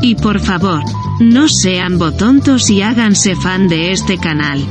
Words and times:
Y 0.00 0.14
por 0.14 0.40
favor, 0.40 0.82
no 1.20 1.48
sean 1.48 1.98
botontos 1.98 2.70
y 2.70 2.82
háganse 2.82 3.34
fan 3.34 3.68
de 3.68 3.92
este 3.92 4.18
canal. 4.18 4.64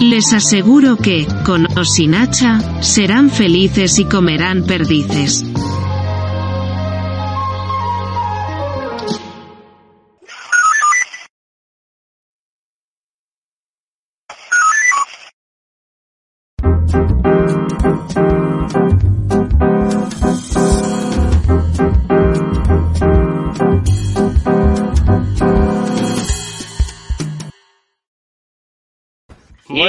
Les 0.00 0.32
aseguro 0.32 0.96
que, 0.96 1.26
con 1.44 1.66
o 1.78 1.84
sin 1.84 2.14
hacha, 2.14 2.82
serán 2.82 3.28
felices 3.28 3.98
y 3.98 4.04
comerán 4.04 4.62
perdices. 4.62 5.44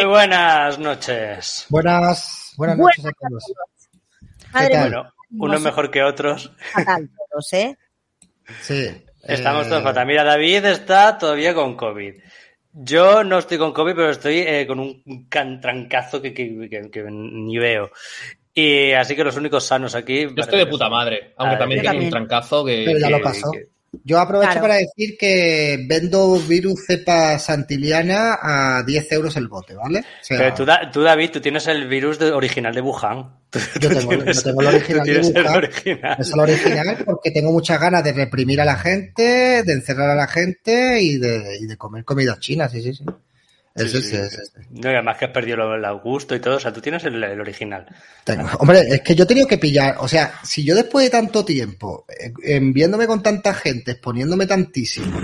Muy 0.02 0.10
buenas 0.10 0.80
noches. 0.80 1.68
Buenas, 1.70 2.54
buenas 2.58 2.76
noches 2.76 3.06
a 3.06 3.12
todos. 3.12 3.44
Madre 4.52 4.68
¿Qué 4.70 4.74
tal? 4.74 4.90
mía, 4.90 5.14
Bueno, 5.30 5.46
unos 5.46 5.62
mejor 5.62 5.92
que 5.92 6.02
otros. 6.02 6.52
fatal 6.74 7.08
todos, 7.30 7.54
¿eh? 7.54 7.78
Sí. 8.62 8.90
Estamos 9.22 9.68
eh, 9.68 9.70
todos 9.70 9.84
fatal. 9.84 10.08
Mira, 10.08 10.24
David 10.24 10.66
está 10.66 11.20
todavía 11.20 11.54
con 11.54 11.76
COVID. 11.78 12.16
Yo 12.74 13.24
no 13.24 13.38
estoy 13.38 13.60
con 13.60 13.74
COVID, 13.74 13.94
pero 13.94 14.10
estoy 14.10 14.40
eh, 14.40 14.66
con 14.66 14.80
un 14.80 15.28
can- 15.30 15.62
trancazo 15.62 16.20
que, 16.20 16.34
que- 16.34 16.68
que- 16.68 16.90
que 16.90 17.04
ni 17.08 17.60
veo. 17.60 17.92
Y 18.56 18.94
así 18.94 19.16
que 19.16 19.24
los 19.24 19.38
únicos 19.38 19.64
sanos 19.68 19.94
aquí. 19.94 20.22
Yo 20.24 20.34
estoy 20.42 20.58
de 20.58 20.66
puta 20.66 20.90
madre, 20.90 21.36
aunque 21.38 21.58
también 21.58 21.84
tengo 21.84 22.04
un 22.06 22.10
trancazo 22.10 22.66
que... 22.66 22.84
Pero 22.88 22.98
ya 23.00 23.10
lo 23.12 23.22
pasó. 23.22 23.52
Yo 24.06 24.20
aprovecho 24.20 24.52
Claro. 24.53 24.61
para 24.67 24.75
decir 24.75 25.17
que 25.20 25.86
vendo 25.88 26.38
virus 26.39 26.86
cepa 26.88 27.38
santiliana 27.38 28.39
a 28.42 28.83
10 28.83 29.11
euros 29.11 29.36
el 29.36 29.50
bote, 29.50 29.75
¿vale? 29.75 30.00
O 30.00 30.03
sea, 30.23 30.38
Pero 30.38 30.53
tú, 30.56 30.66
tú, 30.94 31.02
David, 31.02 31.30
tú 31.31 31.42
tienes 31.42 31.67
el 31.67 31.88
virus 31.89 32.17
de- 32.17 32.31
original 32.31 32.73
de 32.73 32.80
Wuhan. 32.81 33.36
Tú- 33.49 33.60
yo, 33.82 33.89
tú 33.89 33.95
tengo, 33.98 34.11
yo 34.14 34.17
tienes- 34.20 34.43
tengo 34.43 34.61
el 34.61 34.67
original 34.67 35.05
de 35.05 35.11
tienes 35.11 35.27
el 35.36 35.43
Wuhan. 35.43 35.55
original. 35.58 36.16
Es 36.20 36.32
el 36.33 36.39
original 36.39 36.98
porque 37.05 37.32
tengo 37.32 37.52
muchas 37.52 37.82
ganas 37.82 38.04
de 38.04 38.14
reprimir 38.14 38.61
a 38.61 38.66
la 38.66 38.77
gente, 38.77 39.64
de 39.64 39.73
encerrar 39.73 40.10
a 40.11 40.16
la 40.16 40.27
gente 40.27 41.02
y 41.02 41.17
de, 41.17 41.58
y 41.60 41.66
de 41.66 41.77
comer 41.77 42.05
comida 42.05 42.37
china, 42.39 42.70
sí, 42.70 42.82
sí, 42.82 42.93
sí. 42.93 43.04
Es 43.73 43.92
Sí, 43.92 43.98
ese, 43.99 44.09
sí. 44.09 44.15
es 44.17 44.33
ese. 44.33 44.67
No, 44.71 44.89
y 44.92 44.93
además 44.93 45.17
que 45.17 45.26
has 45.26 45.32
perdido 45.32 45.73
el 45.76 45.99
gusto 46.02 46.36
y 46.36 46.39
todo. 46.39 46.58
O 46.58 46.59
sea, 46.59 46.73
tú 46.73 46.82
tienes 46.82 47.04
el, 47.05 47.23
el 47.23 47.39
original. 47.39 47.86
Tengo- 48.26 48.49
Hombre, 48.59 48.82
es 48.89 49.02
que 49.02 49.15
yo 49.15 49.23
he 49.23 49.27
tenido 49.27 49.48
que 49.48 49.58
pillar, 49.58 49.95
o 49.99 50.08
sea, 50.08 50.33
si 50.43 50.64
yo 50.65 50.76
después 50.76 51.05
de 51.05 51.09
tanto 51.09 51.45
tiempo, 51.45 52.05
eh, 52.10 52.33
en 52.43 52.73
viéndome 52.73 53.08
con 53.08 53.23
tanta 53.23 53.54
gente, 53.54 53.92
exponiéndome 53.92 54.45
tantísimo, 54.45 55.20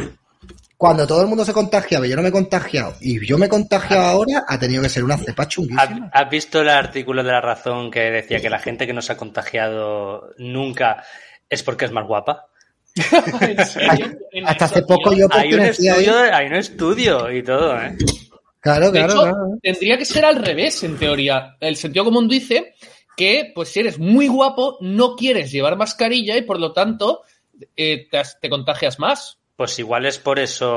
cuando 0.78 1.07
todo 1.07 1.22
el 1.24 1.28
mundo 1.28 1.44
se 1.44 1.53
contagiaba 1.53 2.06
y 2.06 2.09
yo 2.12 2.16
no 2.16 2.22
me 2.22 2.30
he 2.30 2.31
contagiado, 2.31 2.94
y 3.02 3.25
yo 3.25 3.38
me 3.38 3.47
he 3.47 3.50
contagiado 3.50 4.03
ahora, 4.06 4.44
ha 4.47 4.59
tenido 4.59 4.84
que 4.84 4.90
ser 4.90 5.03
una 5.03 5.18
cepa 5.18 5.44
¿Has, 5.44 5.50
chunguísima. 5.50 6.09
has 6.13 6.30
visto 6.30 6.62
el 6.62 6.69
artículo 6.69 7.24
de 7.24 7.31
La 7.31 7.41
Razón 7.41 7.90
que 7.91 8.00
decía 8.12 8.40
que 8.40 8.50
la 8.50 8.59
gente 8.59 8.86
que 8.88 8.94
no 8.94 9.02
se 9.02 9.12
ha 9.13 9.18
contagiado 9.18 10.34
nunca 10.38 11.03
es 11.50 11.63
porque 11.63 11.86
es 11.86 11.91
más 11.91 12.06
guapa? 12.07 12.46
¿En 13.41 13.66
serio? 13.66 14.18
¿En 14.31 14.47
Hasta 14.47 14.66
hace 14.66 14.81
poco 14.84 15.13
yo 15.13 15.28
Hay 15.31 15.53
un, 15.53 15.62
estudio, 15.62 16.16
hay 16.31 16.47
un 16.47 16.56
estudio 16.56 17.31
y 17.31 17.44
todo, 17.44 17.75
¿eh? 17.80 17.96
Claro, 18.68 18.92
De 18.92 19.00
claro, 19.00 19.14
hecho, 19.14 19.22
claro. 19.22 19.38
tendría 19.62 19.98
que 19.98 20.06
ser 20.06 20.26
al 20.26 20.36
revés, 20.44 20.84
en 20.84 20.98
teoría. 20.98 21.56
El 21.60 21.76
sentido 21.76 22.06
común 22.06 22.28
dice 22.28 22.74
que, 23.16 23.52
pues, 23.56 23.70
si 23.70 23.80
eres 23.80 23.98
muy 23.98 24.28
guapo, 24.28 24.78
no 24.82 25.16
quieres 25.16 25.52
llevar 25.52 25.78
mascarilla 25.78 26.36
y, 26.38 26.42
por 26.42 26.60
lo 26.60 26.74
tanto, 26.74 27.22
eh, 27.76 28.08
te, 28.42 28.50
contagias 28.50 29.00
más. 29.00 29.40
Pues 29.56 29.80
igual 29.80 30.06
es 30.06 30.20
por 30.20 30.38
eso, 30.38 30.70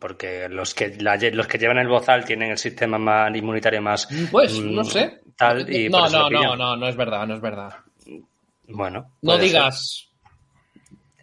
porque 0.00 0.48
los 0.48 0.72
que 0.72 0.96
la 1.00 1.16
los 1.16 1.46
que 1.46 1.58
llevan 1.58 1.78
el 1.78 1.88
bozal 1.88 2.24
tienen 2.24 2.50
el 2.52 2.58
sistema 2.58 2.96
más 2.96 3.34
inmunitario 3.36 3.82
más 3.82 4.08
Pues, 4.30 4.58
mm, 4.58 4.74
no 4.74 4.84
sé. 4.84 5.20
tal 5.36 5.70
y 5.70 5.88
no, 5.90 6.08
no, 6.08 6.30
no, 6.30 6.56
no, 6.56 6.76
no 6.76 6.88
es 6.88 6.96
verdad, 6.96 7.26
no 7.26 7.34
es 7.34 7.40
verdad. 7.42 7.74
Bueno, 8.68 9.12
No 9.20 9.36
digas. 9.36 10.08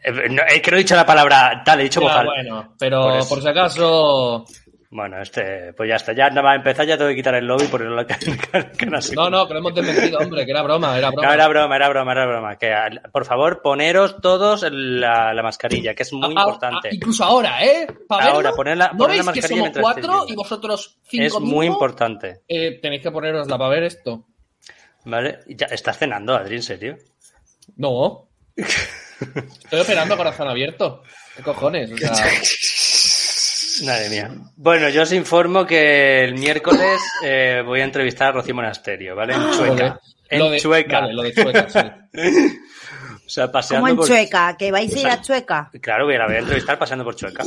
ser. 0.04 0.26
Eh, 0.26 0.30
no, 0.30 0.44
es 0.48 0.62
que 0.62 0.70
no 0.70 0.78
he 0.78 0.82
dicho 0.82 0.96
la 0.96 1.06
palabra 1.06 1.64
tal, 1.66 1.80
he 1.80 1.84
dicho 1.86 2.00
Ya, 2.02 2.08
bozal. 2.08 2.26
bueno, 2.28 2.76
pero 2.78 3.20
por 3.28 3.42
si 3.42 3.48
acaso. 3.48 4.46
Bueno, 4.92 5.20
este, 5.22 5.74
pues 5.74 5.90
ya 5.90 5.96
está, 5.96 6.14
ya 6.14 6.30
nada 6.30 6.44
más 6.44 6.56
empezar, 6.58 6.86
ya 6.86 6.96
tengo 6.98 7.10
que 7.10 7.16
quitar 7.16 7.34
el 7.36 7.46
lobby 7.46 7.66
y 7.66 7.68
ponerlo 7.68 8.00
en 8.00 8.08
la. 8.08 8.18
No, 9.16 9.30
no, 9.30 9.48
que 9.48 9.54
lo 9.54 9.60
hemos 9.60 9.76
desmentido, 9.76 10.20
hombre, 10.20 10.46
que 10.46 10.52
era 10.52 10.62
broma, 10.62 10.98
era 10.98 11.10
broma. 11.10 11.28
No, 11.28 11.34
era 11.34 11.48
broma, 11.48 11.76
era 11.76 11.90
broma, 11.90 12.12
era 12.14 12.26
broma. 12.26 12.56
Que, 12.58 12.74
por 13.12 13.26
favor, 13.26 13.62
poneros 13.62 14.22
todos 14.22 14.66
la, 14.72 15.34
la 15.34 15.44
mascarilla, 15.44 15.94
que 15.96 16.04
es 16.04 16.14
muy 16.14 16.30
importante. 16.32 16.90
incluso 16.92 17.24
ahora, 17.24 17.66
¿eh? 17.66 17.88
Ahora, 18.10 18.34
verlo, 18.34 18.56
poner 18.56 18.78
la- 18.78 18.92
¿No 18.92 18.98
poner 19.00 19.18
la 19.18 19.24
veis 19.32 19.42
que 19.42 19.48
somos 19.48 19.70
cuatro 19.80 20.26
y 20.28 20.36
vosotros 20.36 20.98
cinco 21.04 21.26
es 21.26 21.40
muy 21.40 21.66
importante. 21.66 22.42
Eh, 22.48 22.80
tenéis 22.82 23.02
que 23.02 23.12
ponerosla 23.12 23.58
para 23.58 23.70
ver 23.72 23.84
esto. 23.84 24.26
¿Vale? 25.06 25.40
Ya, 25.48 25.66
¿Estás 25.68 25.98
cenando, 25.98 26.36
Adri, 26.36 26.56
en 26.56 26.64
serio? 26.64 26.98
No. 27.76 28.30
Estoy 28.56 29.80
operando 29.80 30.16
corazón 30.18 30.48
abierto. 30.48 31.02
¿Qué 31.36 31.44
cojones? 31.44 31.92
O 31.92 31.98
sea, 31.98 32.14
Madre 33.84 34.10
mía. 34.10 34.30
Bueno, 34.56 34.90
yo 34.90 35.02
os 35.04 35.12
informo 35.12 35.66
que 35.66 36.24
el 36.24 36.36
miércoles 36.36 37.00
eh, 37.24 37.62
voy 37.66 37.82
a 37.82 37.84
entrevistar 37.84 38.28
a 38.30 38.32
Rocío 38.34 38.56
Monasterio, 38.56 39.16
¿vale? 39.16 39.34
En 39.34 39.42
lo 39.42 39.48
de- 39.50 39.58
Chueca. 39.58 40.00
En 40.30 40.40
lo 40.40 40.50
de- 40.50 40.60
Chueca. 40.60 41.00
vale, 41.02 41.14
lo 41.14 41.24
de 41.24 41.34
Chueca, 41.34 41.68
sí. 41.70 41.80
O 43.26 43.30
sea, 43.30 43.46
Como 43.46 43.54
paseando 43.54 43.88
en 43.88 43.96
por... 43.96 44.08
Chueca, 44.08 44.56
que 44.56 44.72
vais 44.72 44.96
a 44.96 45.00
ir 45.00 45.08
a 45.08 45.20
Chueca. 45.20 45.72
Claro, 45.82 46.06
voy 46.06 46.14
a 46.14 46.20
la 46.20 46.26
voy 46.28 46.36
a 46.36 46.40
entrevistar 46.40 46.78
paseando 46.78 47.04
por 47.04 47.16
Chueca. 47.16 47.44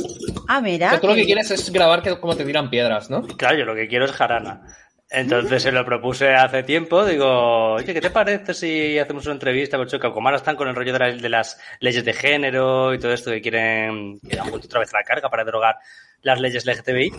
Ah, 0.49 0.59
mira. 0.59 0.91
Que 0.91 0.97
tú 0.97 1.07
lo 1.07 1.15
que 1.15 1.25
quieres 1.25 1.49
es 1.51 1.71
grabar 1.71 2.01
que, 2.03 2.19
cómo 2.19 2.35
te 2.35 2.43
tiran 2.43 2.69
piedras, 2.69 3.09
¿no? 3.09 3.21
Claro, 3.25 3.57
yo 3.57 3.63
lo 3.63 3.75
que 3.75 3.87
quiero 3.87 4.03
es 4.03 4.11
jarana. 4.11 4.61
Entonces 5.09 5.63
se 5.63 5.71
lo 5.71 5.85
propuse 5.85 6.35
hace 6.35 6.63
tiempo, 6.63 7.03
digo, 7.05 7.73
oye, 7.75 7.93
¿qué 7.93 8.01
te 8.01 8.11
parece 8.11 8.53
si 8.53 8.99
hacemos 8.99 9.23
una 9.25 9.33
entrevista 9.35 9.77
por 9.77 9.87
Chueca? 9.87 10.11
Como 10.11 10.27
ahora 10.27 10.37
están 10.37 10.55
con 10.57 10.67
el 10.67 10.75
rollo 10.75 10.91
de, 10.93 10.99
la- 10.99 11.11
de 11.13 11.29
las 11.29 11.57
leyes 11.79 12.03
de 12.03 12.13
género 12.13 12.93
y 12.93 12.99
todo 12.99 13.13
esto 13.13 13.31
que 13.31 13.41
quieren, 13.41 14.19
que 14.19 14.37
han 14.37 14.49
vuelto 14.49 14.67
otra 14.67 14.81
vez 14.81 14.91
la 14.93 15.03
carga 15.03 15.29
para 15.29 15.45
derogar 15.45 15.77
las 16.21 16.39
leyes 16.39 16.65
LGTBI. 16.65 17.11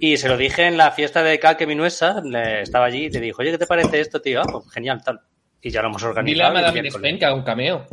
Y 0.00 0.16
se 0.16 0.28
lo 0.28 0.36
dije 0.36 0.66
en 0.66 0.76
la 0.76 0.90
fiesta 0.92 1.22
de 1.22 1.38
Calque 1.38 1.66
Minuesa, 1.66 2.20
le- 2.24 2.62
estaba 2.62 2.86
allí 2.86 3.06
y 3.06 3.10
te 3.10 3.20
dijo, 3.20 3.42
oye, 3.42 3.50
¿qué 3.52 3.58
te 3.58 3.66
parece 3.66 4.00
esto, 4.00 4.20
tío? 4.20 4.40
Ah, 4.40 4.46
pues 4.50 4.70
genial, 4.72 5.02
tal. 5.04 5.20
Y 5.60 5.70
ya 5.70 5.82
lo 5.82 5.88
hemos 5.88 6.02
Dile 6.02 6.08
a 6.08 6.10
organizado. 6.10 6.54
y 6.54 6.56
el 6.56 6.62
Madame 6.62 6.88
Spain 6.88 7.18
que 7.18 7.24
haga 7.24 7.34
un 7.34 7.42
cameo. 7.42 7.86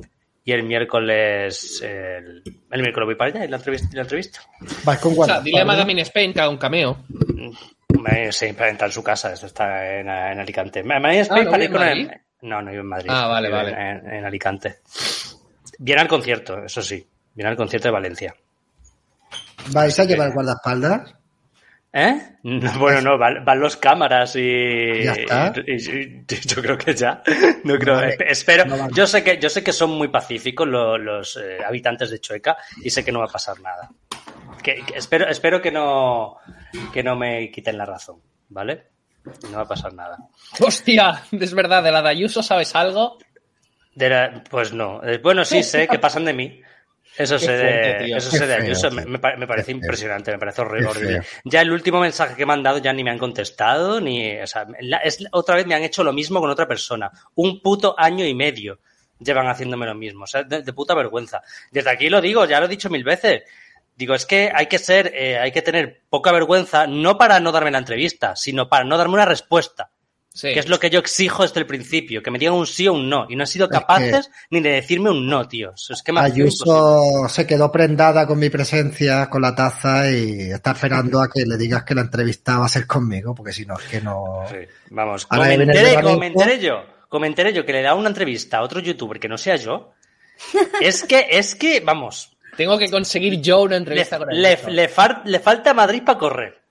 Y 0.44 0.52
el 0.52 0.62
miércoles, 0.64 1.82
el, 1.84 2.44
el 2.72 2.82
miércoles 2.82 3.06
voy 3.08 3.16
para 3.16 3.32
allá 3.32 3.46
y 3.46 3.48
la 3.48 3.58
entrevista. 3.58 3.88
y 3.92 3.96
La 3.96 4.02
entrevista. 4.04 4.40
Vas 4.84 5.00
con 5.00 5.14
O 5.18 5.26
sea, 5.26 5.40
dile 5.42 5.62
a 5.62 5.66
Madame 5.66 6.00
Spain 6.02 6.34
que 6.34 6.42
haga 6.42 6.50
un 6.50 6.58
cameo. 6.58 7.04
Me, 8.02 8.32
sí, 8.32 8.54
para 8.54 8.70
entrar 8.70 8.90
en 8.90 8.94
su 8.94 9.04
casa, 9.04 9.34
esto 9.34 9.48
está 9.48 10.00
en, 10.00 10.08
en 10.08 10.40
Alicante. 10.40 10.84
Me, 10.84 11.00
me 11.00 11.22
Ah, 11.22 11.24
¿no 11.24 11.28
para 11.30 11.44
vive 11.46 11.58
ir 11.58 11.66
en 11.66 11.72
con 11.72 11.82
el-? 11.88 12.22
No, 12.42 12.62
no 12.62 12.70
vive 12.70 12.82
en 12.82 12.88
Madrid. 12.88 13.10
Ah, 13.12 13.28
vale, 13.28 13.50
vale. 13.50 13.72
En, 13.72 14.14
en 14.14 14.26
Alicante. 14.26 14.76
Viene 15.80 16.02
al 16.02 16.08
concierto, 16.08 16.64
eso 16.64 16.82
sí. 16.84 17.04
Viene 17.34 17.50
al 17.50 17.56
concierto 17.58 17.88
de 17.88 17.92
Valencia. 17.94 18.36
¿Vais 19.72 20.00
a 20.00 20.04
llevar 20.06 20.32
guardaespaldas? 20.34 21.14
¿Eh? 21.98 22.20
No, 22.44 22.78
bueno, 22.80 23.00
no, 23.02 23.18
van, 23.18 23.46
van 23.46 23.60
los 23.60 23.78
cámaras 23.78 24.36
y, 24.36 25.04
Ya 25.04 25.14
está. 25.14 25.54
y- 25.66 25.72
y- 25.76 26.26
y 26.30 26.36
yo 26.48 26.62
creo 26.62 26.78
que 26.78 26.94
ya. 26.94 27.24
No 27.64 27.78
creo. 27.80 27.96
vale. 27.96 28.18
Espero. 28.28 28.66
No 28.66 28.78
vale. 28.78 28.94
yo 28.94 29.08
sé 29.08 29.24
que 29.24 29.38
yo 29.40 29.50
sé 29.50 29.64
que 29.64 29.72
son 29.72 29.92
muy 29.92 30.10
pacíficos 30.10 30.68
lo- 30.68 30.98
los 30.98 31.38
eh, 31.38 31.60
habitantes 31.66 32.10
de 32.12 32.20
Chueca 32.20 32.58
y 32.84 32.90
sé 32.90 33.06
que 33.06 33.12
no 33.14 33.20
va 33.20 33.26
a 33.26 33.30
pasar 33.30 33.60
nada. 33.62 33.90
Que, 34.62 34.76
que 34.86 34.98
espero 34.98 35.28
espero 35.30 35.62
que 35.62 35.72
no 35.72 36.36
que 36.94 37.02
no 37.02 37.16
me 37.16 37.50
quiten 37.50 37.78
la 37.78 37.86
razón, 37.86 38.20
¿vale? 38.50 38.88
No 39.50 39.58
va 39.58 39.64
a 39.64 39.68
pasar 39.68 39.94
nada. 39.94 40.18
Hostia, 40.60 41.24
es 41.32 41.54
verdad, 41.54 41.82
de 41.82 41.92
la 41.92 42.02
de 42.02 42.10
Ayuso, 42.10 42.44
¿sabes 42.44 42.76
algo? 42.76 43.18
De 43.96 44.10
la- 44.10 44.44
pues 44.50 44.74
no. 44.74 45.02
Eh, 45.02 45.20
Bueno, 45.20 45.46
sí 45.46 45.64
sé 45.64 45.88
que 45.88 45.98
pasan 45.98 46.26
de 46.26 46.34
mí. 46.34 46.62
Eso 47.18 47.40
fuerte, 47.40 48.04
de, 48.06 48.12
eso 48.18 48.32
sé 48.32 48.46
de 48.48 48.54
Ayuso. 48.56 48.92
Me, 48.92 49.06
me 49.06 49.20
pa- 49.20 49.36
me 49.36 49.48
parece 49.48 49.72
impresionante, 49.72 50.32
me 50.32 50.38
parece 50.40 50.62
horrible. 50.62 50.88
Ya 51.46 51.62
el 51.62 51.72
último 51.72 52.00
mensaje 52.02 52.36
que 52.36 52.46
me 52.46 52.54
han 52.54 52.64
dado 52.64 52.78
ya 52.80 52.92
ni 52.94 53.04
me 53.04 53.12
han 53.12 53.18
contestado, 53.18 54.02
ni. 54.02 54.38
O 54.40 54.48
sea, 54.48 54.66
la- 54.82 54.98
es, 54.98 55.24
otra 55.32 55.56
vez 55.56 55.66
me 55.66 55.76
han 55.76 55.84
hecho 55.84 56.04
lo 56.04 56.12
mismo 56.14 56.40
con 56.42 56.50
otra 56.50 56.68
persona. 56.68 57.12
Un 57.36 57.62
puto 57.62 57.96
año 57.98 58.26
y 58.26 58.34
medio 58.34 58.80
llevan 59.20 59.48
haciéndome 59.48 59.86
lo 59.86 59.96
mismo. 59.96 60.26
O 60.26 60.28
sea, 60.28 60.44
de, 60.44 60.62
de 60.62 60.74
puta 60.74 60.94
vergüenza. 60.94 61.42
Desde 61.72 61.90
aquí 61.90 62.10
lo 62.10 62.20
digo, 62.22 62.46
ya 62.46 62.60
lo 62.60 62.66
he 62.66 62.70
dicho 62.70 62.90
mil 62.90 63.04
veces. 63.04 63.44
Digo, 63.96 64.14
es 64.14 64.26
que 64.26 64.52
hay 64.54 64.66
que 64.68 64.78
ser, 64.78 65.14
eh, 65.16 65.38
hay 65.40 65.54
que 65.54 65.62
tener 65.62 66.02
poca 66.10 66.34
vergüenza, 66.34 66.86
no 66.86 67.18
para 67.18 67.40
no 67.40 67.54
darme 67.54 67.72
la 67.72 67.78
entrevista, 67.78 68.36
sino 68.36 68.68
para 68.68 68.84
no 68.84 68.98
darme 68.98 69.14
una 69.14 69.24
respuesta. 69.26 69.90
Sí. 70.38 70.54
Que 70.54 70.60
es 70.60 70.68
lo 70.68 70.78
que 70.82 70.90
yo 70.90 71.00
exijo 71.00 71.44
desde 71.44 71.62
el 71.62 71.66
principio, 71.66 72.22
que 72.22 72.30
me 72.30 72.38
digan 72.38 72.56
un 72.56 72.68
sí 72.68 72.90
o 72.90 72.94
un 72.94 73.10
no. 73.10 73.26
Y 73.30 73.38
no 73.38 73.44
han 73.44 73.48
sido 73.48 73.68
Es 73.68 73.70
que- 73.72 73.78
capaces 73.80 74.30
ni 74.50 74.60
de 74.60 74.70
decirme 74.72 75.10
un 75.10 75.26
no, 75.28 75.48
tío. 75.48 75.72
Es 75.90 76.04
que. 76.04 76.12
Ayuso 76.14 77.02
se 77.30 77.48
quedó 77.48 77.72
prendada 77.72 78.28
con 78.28 78.38
mi 78.38 78.50
presencia, 78.50 79.30
con 79.30 79.42
la 79.42 79.56
taza 79.56 80.12
y 80.12 80.52
está 80.52 80.72
esperando 80.72 81.22
a 81.22 81.30
que 81.30 81.46
le 81.46 81.56
digas 81.58 81.86
que 81.86 81.96
la 81.96 82.02
entrevista 82.02 82.60
va 82.60 82.66
a 82.66 82.70
ser 82.70 82.86
conmigo, 82.86 83.34
porque 83.34 83.54
si 83.54 83.66
no 83.66 83.80
es 83.80 83.86
que 83.86 84.02
no. 84.02 84.44
Sí, 84.50 84.58
vamos, 84.90 85.26
me 85.32 85.54
enteré 85.54 86.60
yo, 86.60 86.84
como 87.08 87.22
me 87.22 87.28
enteré 87.28 87.54
yo 87.54 87.66
que 87.66 87.72
le 87.72 87.82
da 87.82 87.96
una 87.96 88.10
entrevista 88.10 88.58
a 88.58 88.62
otro 88.64 88.82
youtuber 88.82 89.20
que 89.22 89.30
no 89.30 89.38
sea 89.38 89.56
yo, 89.56 89.94
es 90.82 91.04
que, 91.06 91.28
es 91.32 91.56
que, 91.56 91.80
vamos, 91.80 92.36
Tengo 92.58 92.78
que 92.78 92.90
conseguir 92.90 93.40
yo 93.42 93.62
una 93.62 93.72
le, 93.72 93.78
entrevista 93.78 94.18
con 94.18 94.28
le, 94.32 94.48
Ayuso. 94.50 94.70
le 94.70 94.90
far- 94.90 95.22
le 95.26 95.40
falta 95.40 95.72
a 95.72 95.74
Madrid 95.74 96.04
para 96.06 96.18
correr. 96.20 96.62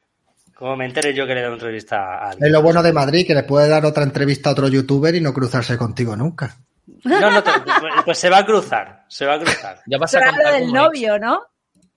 Como 0.54 0.76
me 0.76 0.86
enteré 0.86 1.12
yo 1.14 1.26
que 1.26 1.34
le 1.34 1.40
da 1.42 1.48
una 1.48 1.56
entrevista 1.56 1.96
a 1.96 2.30
alguien. 2.30 2.46
Es 2.46 2.52
lo 2.52 2.62
bueno 2.62 2.82
de 2.82 2.92
Madrid, 2.92 3.26
que 3.26 3.34
le 3.34 3.42
puede 3.42 3.68
dar 3.68 3.84
otra 3.84 4.04
entrevista 4.04 4.48
a 4.50 4.52
otro 4.52 4.68
youtuber 4.68 5.14
y 5.14 5.20
no 5.20 5.32
cruzarse 5.34 5.76
contigo 5.76 6.16
nunca. 6.16 6.56
No, 7.04 7.30
no, 7.30 7.42
te- 7.42 7.50
pues 8.04 8.18
se 8.18 8.30
va 8.30 8.38
a 8.38 8.46
cruzar, 8.46 9.04
se 9.08 9.26
va 9.26 9.34
a 9.34 9.38
cruzar. 9.40 9.80
Ya 9.86 9.98
vas 9.98 10.10
Eso 10.14 10.18
a 10.18 10.22
era 10.22 10.30
contar 10.32 10.52
lo 10.52 10.58
del 10.58 10.72
novio, 10.72 11.18
¿no? 11.18 11.40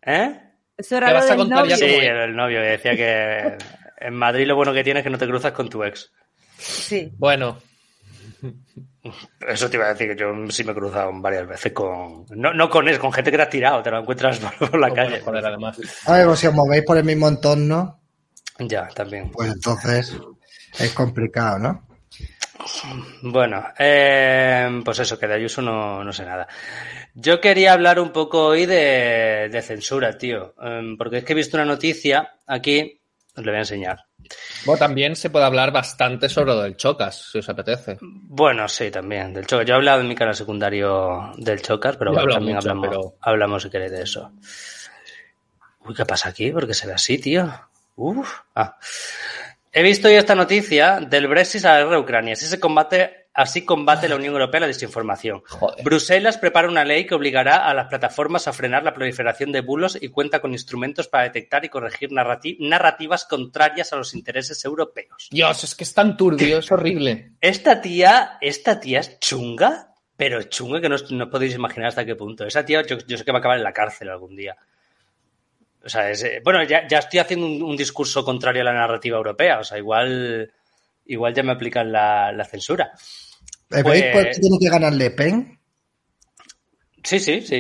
¿Eh? 0.01 0.39
Eso 0.77 0.98
era 0.98 1.13
lo 1.13 1.25
del 1.25 1.50
novio. 1.50 1.77
Sí, 1.77 1.86
el 1.86 2.36
novio 2.36 2.62
que 2.62 2.68
decía 2.68 2.95
que 2.95 3.57
en 4.00 4.13
Madrid 4.15 4.48
lo 4.48 4.56
bueno 4.56 4.74
que 4.74 4.83
tiene 4.83 5.00
es 5.01 5.03
que 5.03 5.10
no 5.10 5.18
te 5.18 5.27
cruzas 5.27 5.51
con 5.51 5.69
tu 5.69 5.83
ex. 5.83 6.12
Sí. 6.57 7.12
Bueno, 7.18 7.57
Eso 9.48 9.69
te 9.69 9.77
iba 9.77 9.86
a 9.86 9.94
decir 9.94 10.10
que 10.10 10.15
yo 10.19 10.27
sí 10.50 10.63
me 10.63 10.71
he 10.71 10.75
cruzado 10.75 11.12
varias 11.15 11.48
veces 11.48 11.71
con. 11.74 12.25
No, 12.36 12.53
no 12.53 12.69
con 12.69 12.88
eso, 12.88 13.00
con 13.00 13.13
gente 13.13 13.31
que 13.31 13.38
te 13.38 13.44
has 13.44 13.50
tirado, 13.50 13.81
te 13.81 13.92
lo 13.92 14.00
encuentras 14.00 14.39
por, 14.39 14.69
por 14.71 14.80
la 14.80 14.88
pues 14.89 14.95
bueno, 15.00 15.10
calle. 15.12 15.21
joder, 15.21 15.45
además. 15.45 15.80
A 16.06 16.13
ver, 16.13 16.25
pues 16.27 16.39
si 16.39 16.48
os 16.48 16.53
movéis 16.53 16.83
por 16.83 16.98
el 16.98 17.03
mismo 17.03 17.27
entorno, 17.27 17.97
Ya, 18.59 18.88
también. 18.89 19.31
pues 19.31 19.51
entonces 19.51 20.15
es 20.80 20.92
complicado, 20.94 21.59
¿no? 21.59 21.88
Bueno, 23.21 23.63
eh, 23.77 24.81
pues 24.83 25.00
eso, 25.00 25.18
que 25.19 25.27
de 25.27 25.36
Ayuso 25.36 25.62
no, 25.62 26.04
no 26.04 26.12
sé 26.12 26.25
nada. 26.25 26.48
Yo 27.13 27.39
quería 27.39 27.74
hablar 27.74 28.00
un 28.00 28.12
poco 28.12 28.45
hoy 28.48 28.65
de, 28.65 29.50
de 29.51 29.62
censura, 29.62 30.18
tío. 30.18 30.56
eh, 30.62 30.95
porque 30.98 31.18
es 31.18 31.24
que 31.24 31.33
he 31.33 31.36
visto 31.36 31.56
una 31.57 31.65
noticia 31.65 32.36
aquí, 32.48 33.00
os 33.36 33.44
le 33.44 33.51
voy 33.51 33.57
a 33.57 33.62
enseñar. 33.62 34.06
Bueno, 34.65 34.80
también 34.80 35.15
se 35.15 35.30
puede 35.30 35.45
hablar 35.45 35.71
bastante 35.71 36.27
sobre 36.30 36.53
lo 36.53 36.62
del 36.63 36.75
Chocas, 36.75 37.30
si 37.31 37.38
os 37.38 37.48
apetece. 37.50 37.98
Bueno, 38.01 38.68
sí, 38.68 38.89
también, 38.92 39.33
del 39.33 39.45
Chocas. 39.45 39.65
Yo 39.68 39.74
he 39.75 39.77
hablado 39.77 40.01
en 40.01 40.07
mi 40.07 40.15
canal 40.15 40.36
secundario 40.36 41.31
del 41.38 41.62
Chocas, 41.62 41.95
pero 41.98 42.12
bueno, 42.12 42.33
también 42.33 42.56
mucho, 42.56 42.69
hablamos, 42.69 42.89
pero- 42.89 43.15
hablamos 43.21 43.63
si 43.63 43.69
queréis 43.69 43.92
de 43.92 44.01
eso. 44.01 44.31
Uy, 45.86 45.94
¿qué 45.95 46.06
pasa 46.06 46.30
aquí? 46.30 46.51
¿Por 46.51 46.68
qué 46.68 46.74
se 46.74 46.88
ve 46.88 46.94
así, 46.94 47.18
tío? 47.19 47.67
Uf. 47.98 48.32
Ah. 48.56 48.78
He 49.72 49.84
visto 49.84 50.08
hoy 50.08 50.14
esta 50.16 50.34
noticia 50.34 51.00
del 51.00 51.28
Brexit 51.28 51.66
a 51.66 51.74
la 51.74 51.78
guerra 51.80 51.92
de 51.92 51.98
Ucrania. 52.02 52.34
Así 52.34 52.46
se 52.48 52.60
combate, 52.60 53.28
así 53.34 53.64
combate 53.66 54.08
la 54.08 54.16
Unión 54.16 54.34
Europea 54.34 54.62
la 54.62 54.68
desinformación. 54.68 55.44
Joder. 55.48 55.84
Bruselas 55.84 56.38
prepara 56.38 56.68
una 56.68 56.84
ley 56.86 57.06
que 57.06 57.14
obligará 57.16 57.68
a 57.68 57.74
las 57.74 57.88
plataformas 57.88 58.48
a 58.48 58.54
frenar 58.54 58.84
la 58.84 58.94
proliferación 58.94 59.52
de 59.52 59.62
bulos 59.62 59.98
y 60.02 60.08
cuenta 60.10 60.40
con 60.40 60.54
instrumentos 60.54 61.08
para 61.08 61.26
detectar 61.26 61.66
y 61.66 61.70
corregir 61.70 62.10
narrati- 62.12 62.58
narrativas 62.60 63.26
contrarias 63.26 63.94
a 63.94 63.98
los 63.98 64.16
intereses 64.16 64.64
europeos. 64.66 65.28
Dios, 65.30 65.64
es 65.64 65.76
que 65.76 65.84
es 65.84 65.94
tan 65.94 66.18
turbio, 66.18 66.60
es 66.60 66.72
horrible. 66.72 67.34
Esta 67.42 67.82
tía, 67.82 68.38
esta 68.42 68.80
tía 68.80 69.00
es 69.02 69.20
chunga, 69.20 69.94
pero 70.16 70.42
chunga 70.44 70.82
que 70.82 70.90
no, 70.90 70.96
no 71.12 71.30
podéis 71.30 71.54
imaginar 71.54 71.90
hasta 71.90 72.06
qué 72.06 72.16
punto. 72.16 72.46
Esa 72.46 72.66
tía 72.66 72.82
yo, 72.84 72.98
yo 73.06 73.18
sé 73.18 73.24
que 73.26 73.32
va 73.32 73.38
a 73.38 73.42
acabar 73.42 73.58
en 73.58 73.64
la 73.64 73.74
cárcel 73.74 74.10
algún 74.10 74.36
día. 74.36 74.56
O 75.85 75.89
sea, 75.89 76.09
es, 76.09 76.24
eh, 76.24 76.41
bueno, 76.44 76.63
ya, 76.63 76.88
ya 76.88 77.00
estoy 77.00 77.19
haciendo 77.19 77.45
un, 77.45 77.62
un 77.63 77.77
discurso 77.77 78.25
contrario 78.25 78.62
a 78.62 78.65
la 78.65 78.74
narrativa 78.74 79.18
europea. 79.18 79.59
O 79.59 79.63
sea, 79.63 79.77
igual, 79.77 80.51
igual 81.06 81.33
ya 81.33 81.44
me 81.44 81.51
aplican 81.53 81.91
la, 81.91 82.31
la 82.31 82.45
censura. 82.45 82.91
¿Veis 83.69 83.83
Pues- 83.83 84.03
por 84.13 84.24
qué 84.31 84.39
tiene 84.39 84.57
que 84.59 84.69
ganar 84.69 84.94
Le 84.94 85.12
Pen? 85.12 85.56
Sí, 87.04 87.20
sí, 87.20 87.42
sí. 87.42 87.56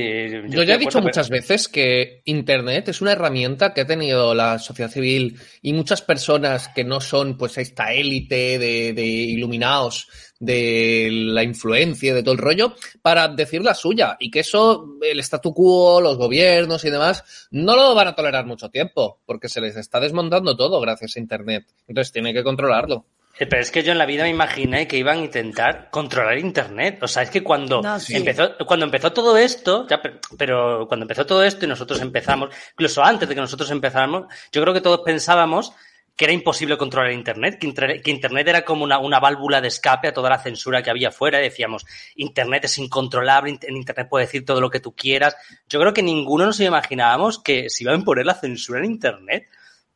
Yo 0.49 0.63
ya 0.63 0.75
he 0.75 0.77
dicho 0.77 0.97
acuerdo, 0.97 1.07
muchas 1.07 1.29
veces 1.29 1.67
que 1.67 2.21
Internet 2.25 2.89
es 2.89 3.01
una 3.01 3.13
herramienta 3.13 3.73
que 3.73 3.81
ha 3.81 3.85
tenido 3.85 4.33
la 4.33 4.59
sociedad 4.59 4.91
civil 4.91 5.39
y 5.61 5.73
muchas 5.73 6.01
personas 6.01 6.69
que 6.69 6.83
no 6.83 6.99
son 6.99 7.37
pues 7.37 7.57
esta 7.57 7.93
élite 7.93 8.59
de, 8.59 8.93
de 8.93 9.05
iluminados 9.05 10.07
de 10.39 11.09
la 11.11 11.43
influencia, 11.43 12.13
de 12.13 12.23
todo 12.23 12.33
el 12.33 12.39
rollo, 12.39 12.75
para 13.01 13.27
decir 13.27 13.61
la 13.63 13.73
suya. 13.73 14.17
Y 14.19 14.29
que 14.29 14.41
eso, 14.41 14.97
el 15.01 15.19
statu 15.19 15.53
quo, 15.53 16.01
los 16.01 16.17
gobiernos 16.17 16.83
y 16.85 16.89
demás, 16.89 17.47
no 17.51 17.75
lo 17.75 17.95
van 17.95 18.09
a 18.09 18.15
tolerar 18.15 18.45
mucho 18.45 18.69
tiempo, 18.69 19.21
porque 19.25 19.49
se 19.49 19.61
les 19.61 19.75
está 19.77 19.99
desmontando 19.99 20.55
todo 20.55 20.79
gracias 20.79 21.15
a 21.15 21.19
Internet. 21.19 21.65
Entonces 21.87 22.11
tienen 22.11 22.33
que 22.33 22.43
controlarlo. 22.43 23.05
Pero 23.39 23.59
es 23.61 23.71
que 23.71 23.83
yo 23.83 23.91
en 23.91 23.97
la 23.97 24.05
vida 24.05 24.23
me 24.23 24.29
imaginé 24.29 24.87
que 24.87 24.97
iban 24.97 25.19
a 25.19 25.21
intentar 25.25 25.89
controlar 25.91 26.37
Internet. 26.37 26.99
O 27.03 27.07
sea, 27.07 27.23
es 27.23 27.29
que 27.29 27.43
cuando, 27.43 27.81
No, 27.81 27.99
sí. 27.99 28.15
empezó, 28.15 28.55
cuando 28.65 28.85
empezó 28.85 29.13
todo 29.13 29.37
esto, 29.37 29.85
ya, 29.87 30.01
pero, 30.37 30.87
cuando 30.87 31.03
empezó 31.03 31.25
todo 31.25 31.43
esto 31.43 31.65
y 31.65 31.67
nosotros 31.67 32.01
empezamos, 32.01 32.49
incluso 32.73 33.03
antes 33.03 33.29
de 33.29 33.35
que 33.35 33.41
nosotros 33.41 33.69
empezáramos, 33.71 34.25
yo 34.51 34.61
creo 34.61 34.73
que 34.73 34.81
todos 34.81 35.01
pensábamos 35.05 35.71
que 36.15 36.25
era 36.25 36.33
imposible 36.33 36.77
controlar 36.79 37.11
Internet, 37.11 37.59
que, 37.59 37.67
Inter- 37.67 38.01
que 38.01 38.09
Internet 38.09 38.47
era 38.47 38.65
como 38.65 38.83
una, 38.83 38.97
una 38.97 39.19
válvula 39.19 39.61
de 39.61 39.67
escape 39.67 40.07
a 40.07 40.13
toda 40.13 40.31
la 40.31 40.39
censura 40.39 40.81
que 40.81 40.89
había 40.89 41.11
fuera. 41.11 41.39
Y 41.39 41.43
decíamos, 41.43 41.85
Internet 42.15 42.65
es 42.65 42.79
incontrolable, 42.79 43.51
in- 43.51 43.59
Internet 43.75 44.07
puede 44.09 44.25
decir 44.25 44.43
todo 44.43 44.59
lo 44.59 44.71
que 44.71 44.79
tú 44.79 44.95
quieras. 44.95 45.35
Yo 45.69 45.79
creo 45.79 45.93
que 45.93 46.01
ninguno 46.01 46.47
nos 46.47 46.59
imaginábamos 46.59 47.37
que 47.37 47.69
se 47.69 47.83
iba 47.83 47.91
a 47.91 47.95
imponer 47.95 48.25
la 48.25 48.33
censura 48.33 48.79
en 48.79 48.85
Internet. 48.85 49.47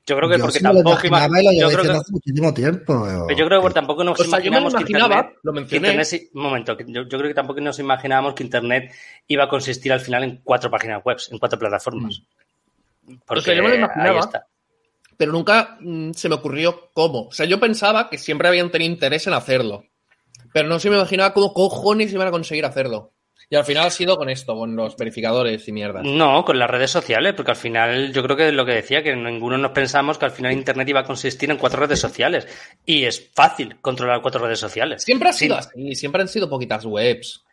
Yo 0.07 0.17
creo 0.17 0.29
que 0.29 0.37
Yo 0.37 0.43
porque 0.45 0.57
sí 0.59 0.63
me 0.65 0.73
lo 0.73 0.75
tampoco 0.83 0.97
ima- 1.07 1.07
imaginaba 1.07 1.41
y 1.41 1.45
lo 1.45 1.51
yo 1.51 1.57
llevo 1.69 1.69
creo 1.81 1.93
que- 1.93 1.99
hace 1.99 2.11
muchísimo 2.11 2.53
tiempo. 2.53 3.03
pero 3.27 3.39
yo 3.39 3.45
creo 3.45 3.59
que 3.59 3.61
por- 3.61 3.73
tampoco 3.73 4.03
nos 4.03 4.19
O 4.19 4.23
sea, 4.23 4.39
yo 4.39 4.51
me 4.51 4.57
que 4.59 4.91
Internet, 4.93 5.35
lo 5.43 5.53
que 5.53 5.59
mencioné. 5.59 5.87
Internet 5.87 6.05
sí- 6.07 6.29
un 6.33 6.41
momento, 6.41 6.77
yo, 6.87 7.03
yo 7.03 7.17
creo 7.17 7.27
que 7.29 7.33
tampoco 7.35 7.61
nos 7.61 7.77
imaginábamos 7.79 8.33
que 8.33 8.43
Internet 8.43 8.91
iba 9.27 9.43
a 9.43 9.47
consistir 9.49 9.93
al 9.93 9.99
final 9.99 10.23
en 10.23 10.41
cuatro 10.43 10.71
páginas 10.71 11.03
web, 11.03 11.17
en 11.29 11.37
cuatro 11.37 11.59
plataformas. 11.59 12.23
Porque 13.25 13.39
O 13.39 13.43
sea, 13.43 13.53
yo 13.55 13.63
me 13.63 13.69
lo 13.69 13.75
imaginaba. 13.75 14.11
ahí 14.11 14.19
está. 14.19 14.47
pero 15.17 15.31
nunca 15.33 15.77
mm, 15.79 16.11
se 16.13 16.29
me 16.29 16.35
ocurrió 16.35 16.89
cómo. 16.93 17.27
O 17.27 17.31
sea, 17.31 17.45
yo 17.45 17.59
pensaba 17.59 18.09
que 18.09 18.17
siempre 18.17 18.47
habían 18.47 18.71
tenido 18.71 18.91
interés 18.91 19.27
en 19.27 19.33
hacerlo, 19.33 19.83
pero 20.51 20.67
no 20.67 20.79
se 20.79 20.89
me 20.89 20.95
imaginaba 20.97 21.31
cómo 21.33 21.53
cojones 21.53 22.11
iban 22.11 22.27
a 22.27 22.31
conseguir 22.31 22.65
hacerlo. 22.65 23.11
Y 23.51 23.55
al 23.57 23.65
final 23.65 23.85
ha 23.87 23.89
sido 23.89 24.15
con 24.15 24.29
esto, 24.29 24.55
con 24.55 24.77
los 24.77 24.95
verificadores 24.95 25.67
y 25.67 25.73
mierdas. 25.73 26.03
No, 26.05 26.45
con 26.45 26.57
las 26.57 26.69
redes 26.69 26.89
sociales, 26.89 27.33
porque 27.35 27.51
al 27.51 27.57
final 27.57 28.13
yo 28.13 28.23
creo 28.23 28.37
que 28.37 28.47
es 28.47 28.53
lo 28.53 28.65
que 28.65 28.71
decía, 28.75 29.03
que 29.03 29.13
ninguno 29.13 29.57
nos 29.57 29.71
pensamos 29.71 30.17
que 30.17 30.23
al 30.23 30.31
final 30.31 30.53
Internet 30.53 30.87
iba 30.87 31.01
a 31.01 31.03
consistir 31.03 31.51
en 31.51 31.57
cuatro 31.57 31.81
redes 31.81 31.99
sociales. 31.99 32.47
Y 32.85 33.03
es 33.03 33.29
fácil 33.35 33.75
controlar 33.81 34.21
cuatro 34.21 34.45
redes 34.45 34.57
sociales. 34.59 35.03
Siempre 35.03 35.27
ha 35.29 35.33
sido 35.33 35.55
Sí. 35.61 35.67
así, 35.67 35.95
siempre 35.95 36.21
han 36.21 36.29
sido 36.29 36.49
poquitas 36.49 36.85
webs. 36.85 37.43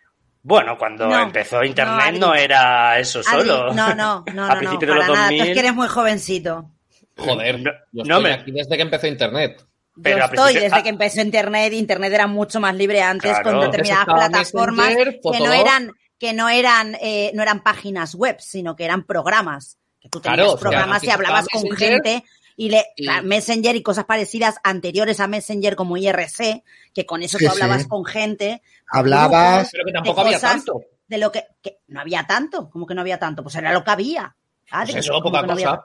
Bueno, 0.41 0.79
cuando 0.79 1.09
No, 1.09 1.21
empezó 1.21 1.65
Internet 1.65 2.15
no, 2.17 2.33
era 2.33 2.97
eso 3.01 3.19
Adri, 3.27 3.49
solo. 3.49 3.75
no, 3.75 3.93
no, 3.93 3.95
no, 3.97 4.25
A 4.29 4.33
no, 4.35 4.55
no, 4.55 4.59
principios 4.61 4.91
de 4.93 4.95
los 4.95 5.09
nada. 5.09 5.29
Tú 5.31 5.35
2000. 5.35 5.41
es 5.43 5.53
que 5.53 5.59
eres 5.59 5.75
muy 5.75 5.89
jovencito. 5.89 6.71
Joder, 7.17 7.59
No, 7.61 7.71
yo 7.91 8.05
no 8.05 8.19
estoy 8.19 8.23
me- 8.23 8.33
aquí 8.35 8.53
desde 8.53 8.77
que 8.77 8.83
empezó 8.83 9.07
Internet. 9.09 9.65
Pero 10.03 10.19
Yo 10.19 10.25
estoy 10.27 10.55
desde 10.55 10.77
ah. 10.77 10.83
que 10.83 10.89
empezó 10.91 11.21
Internet. 11.21 11.73
Internet 11.73 12.13
era 12.13 12.27
mucho 12.27 12.61
más 12.61 12.75
libre 12.75 13.03
antes 13.03 13.31
Claro. 13.31 13.51
con 13.59 13.61
determinadas 13.71 14.07
plataformas 14.07 14.89
Messenger, 14.89 15.21
que 15.33 15.41
no 15.41 15.53
eran 15.53 15.93
que 16.19 16.33
no 16.33 16.49
eran 16.49 16.97
eh, 17.01 17.31
no 17.35 17.43
eran 17.43 17.63
páginas 17.63 18.15
web, 18.15 18.37
sino 18.41 18.75
que 18.77 18.85
eran 18.85 19.05
programas. 19.05 19.79
Que 20.01 20.09
tú 20.09 20.21
tenías 20.21 20.37
Claro, 20.37 20.53
o 20.53 20.57
sea, 20.57 20.61
programas 20.61 21.05
y 21.05 21.11
hablabas 21.11 21.47
con 21.49 21.63
Messenger 21.63 21.89
gente 22.03 22.25
y 22.57 22.71
le 22.71 22.87
y- 22.97 23.09
Messenger 23.25 23.77
y 23.77 23.83
cosas 23.83 24.05
parecidas 24.05 24.57
anteriores 24.65 25.21
a 25.21 25.27
Messenger 25.29 25.75
como 25.77 25.97
IRC, 25.97 26.63
que 26.95 27.07
con 27.07 27.23
eso 27.23 27.39
Sí, 27.39 27.45
tú 27.47 27.51
hablabas 27.53 27.83
sí. 27.83 27.89
con 27.89 28.05
gente 28.05 28.63
Hablabas, 28.91 29.69
Pero 29.71 29.85
que 29.85 29.91
de 29.91 29.95
tampoco 29.95 30.21
había 30.23 30.41
tanto. 30.41 30.81
de 31.07 31.19
lo 31.19 31.31
que, 31.33 31.45
que 31.63 31.79
no 31.89 32.01
había 32.01 32.25
tanto, 32.27 32.69
como 32.71 32.87
que 32.87 32.95
no 32.95 33.01
había 33.03 33.19
tanto, 33.19 33.43
pues 33.43 33.55
era 33.57 33.73
lo 33.73 33.85
que 33.85 33.91
había. 33.91 34.35
Pues 34.71 34.95
eso, 34.97 35.13
¿cómo 35.15 35.25
poca 35.25 35.43
no 35.43 35.55
cosa. 35.55 35.69
Había 35.69 35.81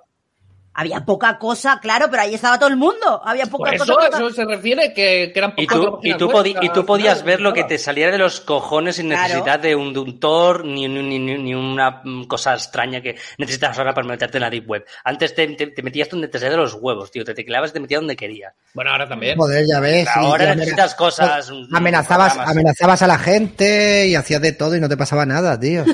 poca 1.06 1.38
cosa, 1.38 1.80
claro, 1.80 2.08
pero 2.10 2.24
ahí 2.24 2.34
estaba 2.34 2.58
todo 2.58 2.70
el 2.70 2.78
mundo. 2.78 3.22
Había 3.24 3.46
poca 3.46 3.72
Por 3.72 3.78
cosa. 3.80 3.84
eso, 3.84 3.94
poca- 3.94 4.18
eso 4.18 4.30
se 4.32 4.46
refiere 4.46 4.94
que, 4.94 5.30
que 5.32 5.40
eran 5.40 5.54
Y 5.58 5.68
pocas 5.68 5.80
tú, 5.80 6.00
y, 6.02 6.14
tú 6.16 6.28
web, 6.28 6.36
podi- 6.38 6.58
y 6.62 6.70
tú 6.70 6.86
podías 6.86 7.20
final, 7.20 7.26
ver 7.28 7.42
lo 7.42 7.54
que 7.54 7.64
te 7.64 7.78
saliera 7.78 8.12
de 8.12 8.18
los 8.18 8.40
cojones 8.42 8.96
sin 8.96 9.10
Claro. 9.10 9.22
necesidad 9.24 9.60
de 9.60 9.76
un, 9.76 9.94
de 9.94 10.00
un 10.00 10.20
Tor 10.20 10.66
ni, 10.66 10.88
ni, 10.88 11.02
ni- 11.04 11.20
ni- 11.20 11.38
ni 11.38 11.54
una 11.54 12.02
mm, 12.04 12.24
cosa 12.26 12.54
extraña 12.56 13.02
que 13.02 13.16
necesitas 13.38 13.78
ahora 13.78 13.94
para 13.94 14.08
meterte 14.08 14.38
en 14.38 14.42
la 14.42 14.50
Deep 14.50 14.68
Web. 14.70 14.86
Antes 15.04 15.36
te, 15.36 15.48
te- 15.50 15.68
te 15.68 15.84
metías 15.84 16.10
donde 16.10 16.28
te 16.28 16.40
salía 16.40 16.52
de 16.52 16.58
los 16.58 16.74
huevos, 16.74 17.12
tío. 17.12 17.24
Te 17.24 17.34
tecleabas 17.36 17.70
y 17.70 17.74
te 17.74 17.80
metías 17.80 18.02
donde 18.02 18.16
querías. 18.16 18.54
Bueno, 18.74 18.92
ahora 18.92 19.08
también. 19.08 19.38
Joder, 19.38 19.66
ya 19.72 19.80
ves. 19.80 20.06
sí, 20.12 20.20
Ahora 20.20 20.54
y 20.54 20.56
necesitas 20.56 20.96
cosas, 20.96 21.52
Amenazabas, 21.72 22.38
amenazabas 22.38 23.02
a 23.04 23.08
la 23.08 23.20
gente 23.20 24.08
y 24.08 24.16
hacías 24.16 24.42
de 24.42 24.54
todo 24.54 24.76
y 24.76 24.80
no 24.80 24.90
te 24.90 24.98
pasaba 24.98 25.26
nada, 25.26 25.60
tío. 25.60 25.84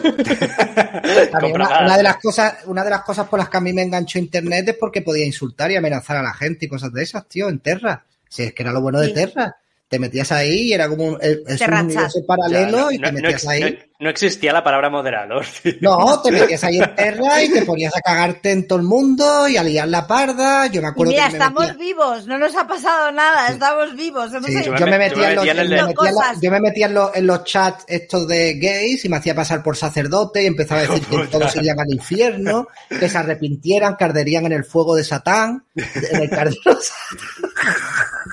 Una, 1.53 1.79
una 1.81 1.97
de 1.97 2.03
las 2.03 2.17
cosas, 2.17 2.55
una 2.65 2.83
de 2.83 2.89
las 2.89 3.01
cosas 3.01 3.27
por 3.27 3.39
las 3.39 3.49
que 3.49 3.57
a 3.57 3.61
mí 3.61 3.73
me 3.73 3.81
enganchó 3.81 4.19
internet 4.19 4.68
porque 4.73 5.01
podía 5.01 5.25
insultar 5.25 5.71
y 5.71 5.75
amenazar 5.75 6.17
a 6.17 6.23
la 6.23 6.33
gente 6.33 6.65
y 6.65 6.69
cosas 6.69 6.93
de 6.93 7.03
esas, 7.03 7.27
tío, 7.27 7.49
en 7.49 7.59
Terra. 7.59 8.05
Si 8.27 8.43
es 8.43 8.53
que 8.53 8.63
era 8.63 8.71
lo 8.71 8.81
bueno 8.81 8.99
de. 8.99 9.09
Terra. 9.09 9.57
Te 9.89 9.97
metías 9.97 10.31
ahí 10.31 10.67
y 10.67 10.73
era 10.73 10.87
como 10.87 11.03
un, 11.03 11.17
es 11.19 11.39
un 11.61 11.73
universo 11.73 12.19
Ya, 12.21 12.27
paralelo 12.27 12.77
no, 12.77 12.91
y 12.91 12.99
te 12.99 13.11
no- 13.11 13.11
metías 13.11 13.47
ahí. 13.47 13.61
no- 13.61 13.89
no 14.01 14.09
existía 14.09 14.53
la 14.53 14.63
palabra 14.63 14.89
moderador, 14.89 15.43
tío. 15.63 15.73
No, 15.81 16.21
te 16.21 16.31
metías 16.31 16.63
ahí 16.63 16.77
en 16.77 16.95
Terra 16.95 17.43
y 17.43 17.51
te 17.51 17.63
ponías 17.63 17.93
a 17.97 17.99
cagarte 17.99 18.51
en 18.51 18.65
todo 18.67 18.79
el 18.79 18.85
mundo 18.85 19.45
y 19.49 19.57
a 19.57 19.63
liar 19.63 19.87
la 19.89 20.07
parda. 20.07 20.67
Yo 20.67 20.81
me 20.81 20.87
Y 20.87 20.91
acuerdo 20.91 21.11
mira, 21.11 21.25
que 21.25 21.31
me 21.31 21.37
estamos 21.39 21.63
metía- 21.67 21.77
vivos, 21.79 22.27
no 22.27 22.37
nos 22.37 22.55
ha 22.55 22.65
pasado 22.67 23.11
nada, 23.11 23.49
estamos 23.49 23.95
vivos. 23.95 24.31
hemos 24.31 24.45
Sí, 24.45 24.57
hecho- 24.57 24.71
Yo 24.71 24.77
yo, 24.77 24.85
me- 24.85 24.91
yo 24.91 24.97
metía 24.99 25.17
me 25.17 25.29
en 25.31 25.35
los, 25.35 25.43
metía 25.45 25.53
me 25.55 25.63
metía 25.63 26.09
en 26.09 26.15
los- 26.15 26.41
yo 26.41 26.51
me 26.51 26.59
metía 26.61 26.85
en 26.85 26.93
los, 26.93 27.15
en 27.15 27.27
los 27.27 27.43
chats 27.43 27.83
estos 27.87 28.27
de 28.27 28.53
gays 28.53 29.03
y 29.03 29.09
me 29.09 29.17
hacía 29.17 29.33
pasar 29.35 29.61
por 29.63 29.75
sacerdote 29.75 30.43
y 30.43 30.45
empezaba 30.45 30.81
a 30.81 30.83
decir 30.83 31.03
que 31.05 31.27
todos 31.27 31.55
irían 31.57 31.79
al 31.79 31.91
infierno, 31.91 32.67
que 32.89 33.09
se 33.09 33.17
arrepintieran, 33.17 33.97
que 33.97 34.03
arderían 34.05 34.45
en 34.45 34.51
el 34.53 34.63
fuego 34.63 34.95
de 34.95 35.03
Satán, 35.03 35.65
en 35.75 36.21
el 36.21 36.29
cardero 36.29 36.61
de 36.63 36.81
Satán. 36.81 37.17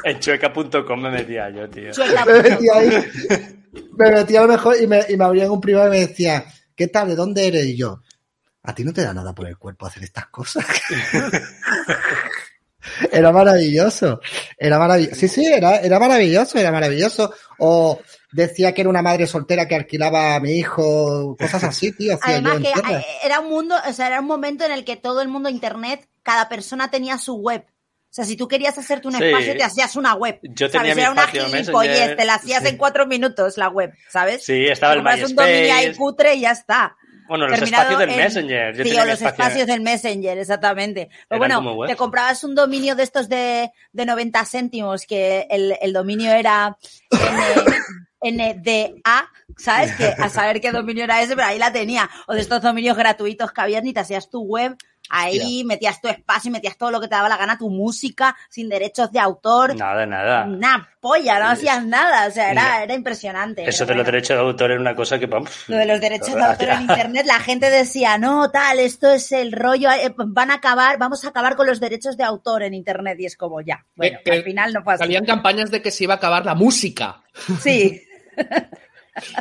En 0.04 0.20
chueca.com 0.20 1.00
me 1.00 1.10
metía 1.10 1.45
yo, 1.50 1.68
tío. 1.70 1.90
Me 2.26 2.42
metía 2.42 2.72
ahí, 2.74 3.10
me 3.98 4.10
metía 4.10 4.40
a 4.40 4.42
lo 4.46 4.48
mejor 4.52 4.76
y 4.80 4.86
me, 4.86 5.04
y 5.08 5.16
me 5.16 5.24
abrían 5.24 5.50
un 5.50 5.60
privado 5.60 5.88
y 5.88 5.90
me 5.90 6.06
decía, 6.06 6.44
¿qué 6.74 6.88
tal? 6.88 7.08
¿De 7.08 7.16
dónde 7.16 7.46
eres? 7.46 7.66
Y 7.66 7.76
yo, 7.76 8.00
¿a 8.62 8.74
ti 8.74 8.84
no 8.84 8.92
te 8.92 9.02
da 9.02 9.12
nada 9.12 9.34
por 9.34 9.46
el 9.46 9.58
cuerpo 9.58 9.86
hacer 9.86 10.02
estas 10.04 10.26
cosas? 10.28 10.64
Era 13.10 13.32
maravilloso, 13.32 14.20
era 14.56 14.78
maravilloso. 14.78 15.16
Sí, 15.16 15.28
sí, 15.28 15.44
era, 15.44 15.78
era 15.80 15.98
maravilloso, 15.98 16.56
era 16.58 16.70
maravilloso. 16.70 17.34
O 17.58 18.00
decía 18.30 18.72
que 18.72 18.82
era 18.82 18.90
una 18.90 19.02
madre 19.02 19.26
soltera 19.26 19.66
que 19.66 19.74
alquilaba 19.74 20.36
a 20.36 20.40
mi 20.40 20.52
hijo, 20.52 21.36
cosas 21.36 21.64
así, 21.64 21.90
tío. 21.92 22.14
Hacía 22.14 22.34
Además 22.34 22.52
yo 22.52 22.56
en 22.58 22.62
que 22.62 22.72
Terra. 22.72 23.00
eh, 23.00 23.04
era 23.24 23.40
un 23.40 23.48
mundo, 23.48 23.74
o 23.88 23.92
sea, 23.92 24.06
era 24.06 24.20
un 24.20 24.26
momento 24.26 24.64
en 24.64 24.70
el 24.72 24.84
que 24.84 24.96
todo 24.96 25.20
el 25.20 25.28
mundo 25.28 25.48
internet, 25.48 26.08
cada 26.22 26.48
persona 26.48 26.88
tenía 26.90 27.18
su 27.18 27.34
web. 27.34 27.64
O 28.16 28.22
sea, 28.22 28.24
si 28.24 28.34
tú 28.34 28.48
querías 28.48 28.78
hacerte 28.78 29.08
un 29.08 29.14
Sí. 29.14 29.24
espacio, 29.24 29.54
te 29.58 29.62
hacías 29.62 29.94
una 29.94 30.14
web. 30.14 30.38
Yo 30.42 30.68
¿sabes? 30.68 30.72
tenía 30.72 30.94
mi 30.94 31.00
Era 31.02 31.10
una 31.10 31.26
gilipollez, 31.26 32.16
te 32.16 32.24
la 32.24 32.34
hacías 32.36 32.62
Sí. 32.62 32.68
en 32.70 32.76
cuatro 32.78 33.06
minutos 33.06 33.58
la 33.58 33.68
web, 33.68 33.92
¿sabes? 34.08 34.42
Sí, 34.42 34.64
estaba 34.66 34.94
Te 34.94 34.98
el 35.00 35.04
compras 35.04 35.30
un 35.30 35.36
dominio 35.36 35.60
ahí 35.74 35.86
MySpace. 35.88 35.96
cutre 35.98 36.34
y 36.34 36.40
ya 36.40 36.52
está. 36.52 36.96
Bueno, 37.28 37.46
los 37.46 37.60
espacios 37.60 37.98
del 37.98 38.08
en- 38.10 38.16
Messenger. 38.16 38.72
Yo 38.74 38.84
sí, 38.84 38.88
tenía 38.88 39.02
o 39.02 39.04
mi 39.04 39.10
los 39.10 39.20
espacio- 39.20 39.44
espacios 39.44 39.66
del 39.66 39.80
Messenger, 39.82 40.38
exactamente. 40.38 41.08
Pero 41.28 41.44
Eran 41.44 41.62
bueno, 41.64 41.86
te 41.86 41.96
comprabas 41.96 42.42
un 42.44 42.54
dominio 42.54 42.94
de 42.94 43.02
estos 43.02 43.28
de, 43.28 43.70
de 43.92 44.06
90 44.06 44.44
céntimos, 44.46 45.04
que 45.06 45.46
el, 45.50 45.76
el 45.82 45.92
dominio 45.92 46.30
era 46.32 46.78
NDA, 48.22 49.28
¿sabes? 49.56 49.92
Que 49.96 50.06
a 50.06 50.28
saber 50.28 50.60
qué 50.60 50.72
dominio 50.72 51.04
era 51.04 51.20
ese, 51.22 51.34
pero 51.36 51.48
ahí 51.48 51.58
la 51.58 51.72
tenía. 51.72 52.08
O 52.26 52.34
de 52.34 52.40
estos 52.40 52.62
dominios 52.62 52.96
gratuitos 52.96 53.52
que 53.52 53.60
habías, 53.60 53.82
ni 53.82 53.92
te 53.92 54.00
hacías 54.00 54.30
tu 54.30 54.42
web, 54.42 54.76
ahí 55.10 55.64
metías 55.64 56.00
tu 56.00 56.08
espacio 56.08 56.48
y 56.48 56.52
metías 56.52 56.76
todo 56.76 56.90
lo 56.90 57.00
que 57.00 57.08
te 57.08 57.14
daba 57.14 57.28
la 57.28 57.36
gana, 57.36 57.58
tu 57.58 57.70
música, 57.70 58.36
sin 58.48 58.68
derechos 58.68 59.10
de 59.12 59.18
autor. 59.20 59.76
Nada, 59.76 60.06
nada. 60.06 60.44
Una 60.46 60.88
polla, 61.00 61.38
no 61.38 61.46
hacías 61.48 61.84
nada, 61.84 62.26
o 62.26 62.30
sea, 62.30 62.50
era, 62.50 62.82
era 62.82 62.94
impresionante. 62.94 63.62
Eso 63.68 63.84
de 63.86 63.94
los 63.94 64.04
bueno. 64.04 64.12
derechos 64.12 64.36
de 64.36 64.42
autor 64.42 64.70
era 64.72 64.80
una 64.80 64.94
cosa 64.96 65.18
que... 65.18 65.28
puf, 65.28 65.68
Lo 65.68 65.76
de 65.76 65.86
los 65.86 66.00
derechos 66.00 66.34
de 66.34 66.42
autor 66.44 66.68
en 66.70 66.80
internet, 66.82 67.26
la 67.26 67.38
gente 67.40 67.70
decía, 67.70 68.18
no, 68.18 68.50
tal, 68.50 68.80
esto 68.80 69.10
es 69.12 69.30
el 69.32 69.52
rollo, 69.52 69.90
eh, 69.92 70.12
van 70.16 70.50
a 70.50 70.54
acabar, 70.54 70.98
vamos 70.98 71.24
a 71.24 71.28
acabar 71.28 71.56
con 71.56 71.66
los 71.66 71.78
derechos 71.80 72.16
de 72.16 72.24
autor 72.24 72.62
en 72.64 72.74
internet. 72.74 73.16
Y 73.20 73.26
es 73.26 73.36
como, 73.36 73.60
ya, 73.60 73.84
bueno, 73.94 74.18
Que- 74.24 74.30
que 74.30 74.36
al 74.38 74.42
final 74.44 74.72
no 74.72 74.82
pasa. 74.82 74.98
Salían 75.04 75.24
campañas 75.24 75.70
de 75.70 75.80
que 75.82 75.90
se 75.90 76.04
iba 76.04 76.14
a 76.14 76.16
acabar 76.16 76.44
la 76.44 76.54
música. 76.54 77.22
Sí, 77.60 78.02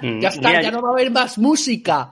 Ya 0.02 0.30
está, 0.30 0.48
mira, 0.50 0.62
ya 0.62 0.72
no 0.72 0.82
va 0.82 0.90
a 0.90 0.92
haber 0.94 1.12
más 1.12 1.38
música. 1.38 2.10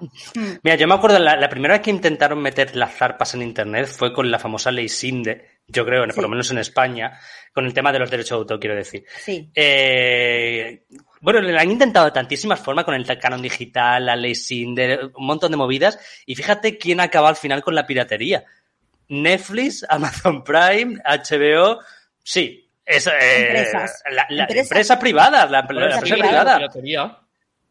Mira, 0.62 0.76
yo 0.76 0.88
me 0.88 0.96
acuerdo, 0.96 1.20
la, 1.20 1.36
la 1.36 1.50
primera 1.50 1.76
vez 1.76 1.82
que 1.82 1.90
intentaron 1.92 2.42
meter 2.42 2.76
las 2.76 2.94
zarpas 2.96 3.34
en 3.36 3.42
Internet 3.42 3.88
fue 3.88 4.12
con 4.14 4.30
la 4.30 4.38
famosa 4.40 4.72
ley 4.72 4.90
Sinde, 4.90 5.60
yo 5.68 5.86
creo, 5.86 6.06
por 6.08 6.24
lo 6.24 6.30
menos 6.30 6.52
en 6.52 6.58
España, 6.58 7.18
con 7.54 7.66
el 7.66 7.74
tema 7.74 7.92
de 7.92 8.00
los 8.00 8.12
derechos 8.12 8.32
de 8.32 8.36
autor, 8.42 8.60
quiero 8.60 8.76
decir. 8.76 9.06
sí. 9.18 9.50
Eh, 9.56 10.84
bueno, 11.22 11.40
le 11.40 11.58
han 11.58 11.72
intentado 11.72 12.06
de 12.08 12.12
tantísimas 12.12 12.60
formas 12.60 12.84
con 12.84 12.96
el 12.96 13.06
canon 13.18 13.42
digital, 13.42 14.06
la 14.08 14.16
ley 14.18 14.36
Sinde, 14.36 15.00
un 15.16 15.26
montón 15.26 15.52
de 15.52 15.58
movidas, 15.58 15.98
y 16.26 16.36
fíjate 16.36 16.78
quién 16.78 17.00
acaba 17.00 17.30
al 17.30 17.38
final 17.38 17.64
con 17.64 17.76
la 17.76 17.88
piratería. 17.88 18.44
Netflix, 19.08 19.86
Amazon 19.90 20.44
Prime, 20.44 20.98
HBO, 21.06 21.80
sí. 22.22 22.60
Es, 22.86 23.08
eh, 23.08 23.12
Empresas. 23.48 24.04
La, 24.12 24.26
la- 24.30 24.44
Empresas. 24.44 24.72
empresa 24.72 25.00
privada, 25.00 25.46
la, 25.46 25.50
la 25.50 25.60
Empresa 25.62 25.96
empresa 25.96 26.16
privada. 26.16 26.70
privada. 26.70 27.20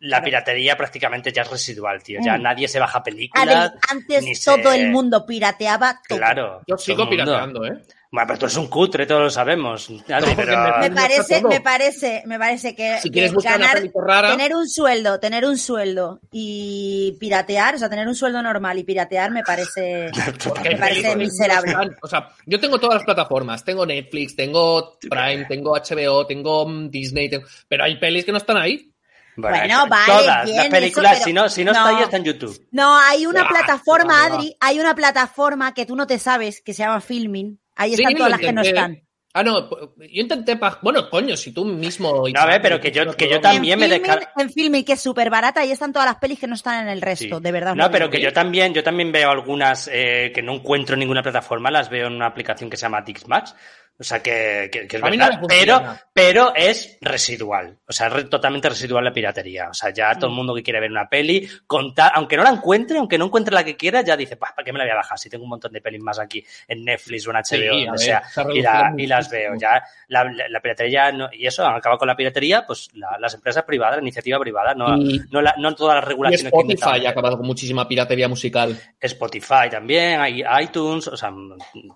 La 0.04 0.22
piratería 0.22 0.76
prácticamente 0.76 1.32
ya 1.32 1.42
es 1.42 1.50
residual, 1.50 2.02
tío. 2.02 2.18
Ya 2.24 2.36
Mm. 2.36 2.42
nadie 2.42 2.66
se 2.68 2.78
baja 2.80 3.02
películas. 3.02 3.72
ni 3.72 3.88
antes 3.90 4.42
se- 4.42 4.50
todo 4.62 4.72
el 4.72 4.90
mundo 4.90 5.24
pirateaba 5.24 6.00
todo. 6.08 6.18
Claro. 6.18 6.60
Yo 6.66 6.76
sigo 6.76 7.08
pirateando, 7.08 7.64
¿eh? 7.66 7.78
Bueno, 8.10 8.26
pero 8.26 8.38
tú 8.40 8.44
eres 8.44 8.56
un 8.58 8.66
cutre, 8.66 9.06
todos 9.06 9.22
lo 9.22 9.30
sabemos. 9.30 9.88
Adri, 9.88 10.34
porque 10.34 10.52
pero- 10.52 10.78
Me 10.80 10.90
parece, 10.90 11.42
me 11.42 11.60
parece, 11.62 12.22
me 12.26 12.38
parece 12.38 12.74
que, 12.74 12.98
Si 13.00 13.10
quieres 13.10 13.30
que 13.30 13.36
buscar 13.36 13.56
una 13.56 13.66
ganar, 13.68 13.78
película 13.80 14.06
rara- 14.06 14.30
tener 14.36 14.54
un 14.54 14.68
sueldo, 14.68 15.18
tener 15.18 15.46
un 15.46 15.56
sueldo 15.56 16.20
y 16.30 17.16
piratear, 17.18 17.76
o 17.76 17.78
sea, 17.78 17.88
tener 17.88 18.06
un 18.06 18.14
sueldo 18.14 18.42
normal 18.42 18.78
y 18.78 18.84
piratear 18.84 19.30
me 19.30 19.42
parece, 19.42 20.10
me 20.64 20.76
parece 20.76 21.16
miserable. 21.16 21.74
O 22.02 22.08
sea, 22.08 22.28
yo 22.44 22.60
tengo 22.60 22.78
todas 22.78 22.96
las 22.96 23.04
plataformas. 23.04 23.64
Tengo 23.64 23.86
Netflix, 23.86 24.36
tengo 24.36 24.98
Prime, 25.00 25.46
tengo 25.48 25.74
HBO, 25.74 26.26
tengo 26.26 26.68
mm, 26.68 26.90
Disney, 26.90 27.30
tengo- 27.30 27.46
pero 27.68 27.84
hay 27.84 27.96
pelis 27.98 28.26
que 28.26 28.32
no 28.32 28.38
están 28.38 28.58
ahí. 28.58 28.91
Bueno, 29.36 29.56
eso- 29.56 29.86
vale, 29.88 30.04
Todas 30.06 30.44
bien, 30.44 30.56
las 30.56 30.66
eso, 30.66 30.70
películas, 30.74 31.12
pero- 31.14 31.24
si 31.24 31.32
no, 31.32 31.48
si 31.48 31.64
no, 31.64 31.72
está 31.72 31.88
ahí, 31.88 32.02
está 32.02 32.16
en 32.18 32.24
YouTube. 32.24 32.66
No, 32.70 32.98
hay 32.98 33.26
una 33.26 33.42
Ah, 33.42 33.48
plataforma. 33.48 34.24
Adri, 34.26 34.56
hay 34.60 34.78
una 34.80 34.94
plataforma 34.94 35.72
que 35.74 35.86
tú 35.86 35.96
no 35.96 36.06
te 36.06 36.18
sabes, 36.18 36.60
que 36.60 36.74
se 36.74 36.82
llama 36.82 37.00
Filming. 37.00 37.58
Ahí 37.76 37.94
están 37.94 38.14
todas 38.14 38.30
las 38.30 38.40
que 38.40 38.52
no 38.52 38.60
están. 38.62 39.02
Ah, 39.34 39.42
no, 39.42 39.70
yo 39.70 39.86
intenté... 40.20 40.58
pa- 40.58 40.78
Bueno, 40.82 41.08
coño, 41.08 41.38
si 41.38 41.52
tú 41.52 41.64
mismo... 41.64 42.28
No, 42.28 42.38
a 42.40 42.44
ver, 42.44 42.60
pero 42.60 42.78
que 42.78 42.90
yo- 42.92 43.16
que 43.16 43.30
yo 43.30 43.36
En 43.36 43.40
también 43.40 43.78
me 43.78 43.88
Filmin, 43.88 44.02
descar- 44.10 44.28
en 44.36 44.50
Filming, 44.50 44.84
que 44.84 44.92
es 44.92 45.00
súper 45.00 45.30
barata, 45.30 45.60
ahí 45.62 45.70
están 45.70 45.90
todas 45.90 46.04
las 46.06 46.16
pelis 46.16 46.38
que 46.38 46.46
no 46.46 46.54
están 46.54 46.82
en 46.82 46.88
el 46.92 47.00
resto, 47.00 47.38
Sí. 47.38 47.42
de 47.42 47.50
verdad. 47.52 47.74
No, 47.74 47.90
pero 47.90 48.10
que 48.10 48.20
yo 48.20 48.30
también, 48.34 48.74
yo 48.74 48.82
también 48.84 49.10
veo 49.10 49.30
algunas 49.30 49.88
eh, 49.90 50.32
que 50.34 50.42
no 50.42 50.52
encuentro 50.52 50.96
en 50.96 51.00
ninguna 51.00 51.22
plataforma, 51.22 51.70
las 51.70 51.88
veo 51.88 52.08
en 52.08 52.12
una 52.12 52.26
aplicación 52.26 52.68
que 52.68 52.76
se 52.76 52.82
llama 52.82 53.00
Dixmatch. 53.00 53.52
O 53.98 54.04
sea 54.04 54.20
que, 54.20 54.68
que- 54.72 54.88
que 54.88 54.96
es 54.96 55.02
verdad, 55.02 55.40
no 55.40 55.46
pero, 55.46 55.80
pero 56.12 56.52
es 56.56 56.98
residual. 57.00 57.78
O 57.86 57.92
sea, 57.92 58.08
es 58.08 58.28
totalmente 58.28 58.68
residual 58.68 59.04
la 59.04 59.12
piratería. 59.12 59.68
O 59.68 59.74
sea, 59.74 59.90
ya 59.90 60.10
Mm. 60.12 60.18
todo 60.18 60.30
el 60.30 60.36
mundo 60.36 60.54
que 60.54 60.62
quiere 60.64 60.80
ver 60.80 60.90
una 60.90 61.08
peli, 61.08 61.48
contar, 61.68 62.10
aunque 62.16 62.36
no 62.36 62.42
la 62.42 62.50
encuentre, 62.50 62.98
aunque 62.98 63.16
no 63.16 63.26
encuentre 63.26 63.54
la 63.54 63.62
que 63.62 63.76
quiera, 63.76 64.00
ya 64.02 64.16
dice, 64.16 64.36
"Pues, 64.36 64.50
¿para 64.52 64.64
qué 64.64 64.72
me 64.72 64.78
la 64.80 64.86
voy 64.86 64.92
a 64.92 64.96
bajar? 64.96 65.18
Si 65.18 65.30
tengo 65.30 65.44
un 65.44 65.50
montón 65.50 65.72
de 65.72 65.80
pelis 65.80 66.00
más 66.02 66.18
aquí 66.18 66.44
en 66.66 66.84
Netflix 66.84 67.26
o 67.28 67.30
en 67.30 67.36
HBO, 67.36 67.74
Sí, 67.74 67.84
donde 67.86 67.98
sea, 68.02 68.22
y, 68.52 68.62
la- 68.62 68.92
y 68.98 69.06
las 69.06 69.30
veo. 69.30 69.52
Ya 69.60 69.82
la, 70.08 70.24
la- 70.24 70.48
la 70.48 70.60
piratería, 70.60 71.12
no- 71.12 71.28
y 71.32 71.46
eso, 71.46 71.64
han 71.64 71.76
acabado 71.76 71.98
con 72.00 72.08
la 72.08 72.16
piratería, 72.16 72.64
pues 72.66 72.88
la- 72.94 73.16
las 73.20 73.34
empresas 73.34 73.62
privadas, 73.62 73.96
la 73.96 74.02
iniciativa 74.02 74.40
privada, 74.40 74.74
no, 74.74 74.96
Y- 74.96 75.20
no, 75.30 75.40
la- 75.40 75.54
no 75.58 75.74
todas 75.76 75.96
las 75.96 76.04
regulaciones 76.04 76.42
que 76.42 76.48
Spotify 76.48 76.72
intentaban 76.72 77.06
ha 77.06 77.10
acabado 77.10 77.36
con 77.36 77.46
muchísima 77.46 77.86
piratería 77.86 78.26
musical. 78.28 78.76
Spotify 78.98 79.68
también, 79.70 80.20
hay 80.20 80.42
iTunes, 80.60 81.06
o 81.06 81.16
sea, 81.16 81.32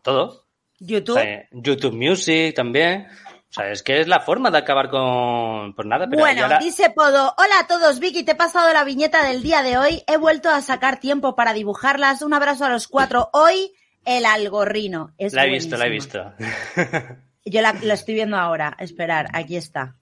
todo. 0.05 0.46
YouTube. 0.79 1.17
O 1.17 1.21
sea, 1.21 1.49
YouTube 1.53 1.95
Music 1.95 2.55
también. 2.55 3.09
O 3.49 3.53
sea, 3.53 3.71
es 3.71 3.83
que 3.83 4.01
es 4.01 4.09
la 4.09 4.21
forma 4.21 4.51
de 4.51 4.59
acabar 4.59 4.91
con. 4.91 5.75
Pues 5.75 5.87
nada, 5.87 6.07
pero 6.09 6.21
Bueno, 6.21 6.49
dice 6.61 6.91
Podo, 6.91 7.35
hola 7.39 7.61
a 7.61 7.67
todos, 7.67 8.01
Vicky, 8.01 8.25
te 8.25 8.33
he 8.33 8.37
pasado 8.37 8.73
la 8.73 8.85
viñeta 8.85 9.27
del 9.27 9.43
día 9.43 9.63
de 9.63 9.79
hoy, 9.79 10.03
he 10.07 10.17
vuelto 10.17 10.51
a 10.51 10.61
sacar 10.61 11.01
tiempo 11.01 11.37
para 11.37 11.53
dibujarlas, 11.53 12.23
un 12.23 12.35
abrazo 12.35 12.65
a 12.65 12.69
los 12.69 12.89
cuatro, 12.89 13.31
hoy 13.33 13.73
el 14.05 14.27
algorrino. 14.27 15.15
Es 15.17 15.33
la 15.33 15.47
he 15.47 15.51
visto, 15.51 15.77
la 15.77 15.87
he 15.87 15.91
visto. 15.91 16.35
Yo 17.45 17.63
la, 17.63 17.75
la 17.81 17.95
estoy 17.95 18.15
viendo 18.15 18.37
ahora, 18.37 18.77
esperar, 18.79 19.29
aquí 19.33 19.57
está. 19.57 19.97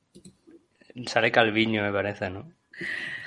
Sale 1.06 1.30
Calviño, 1.30 1.82
me 1.82 1.92
parece, 1.92 2.30
¿no? 2.30 2.50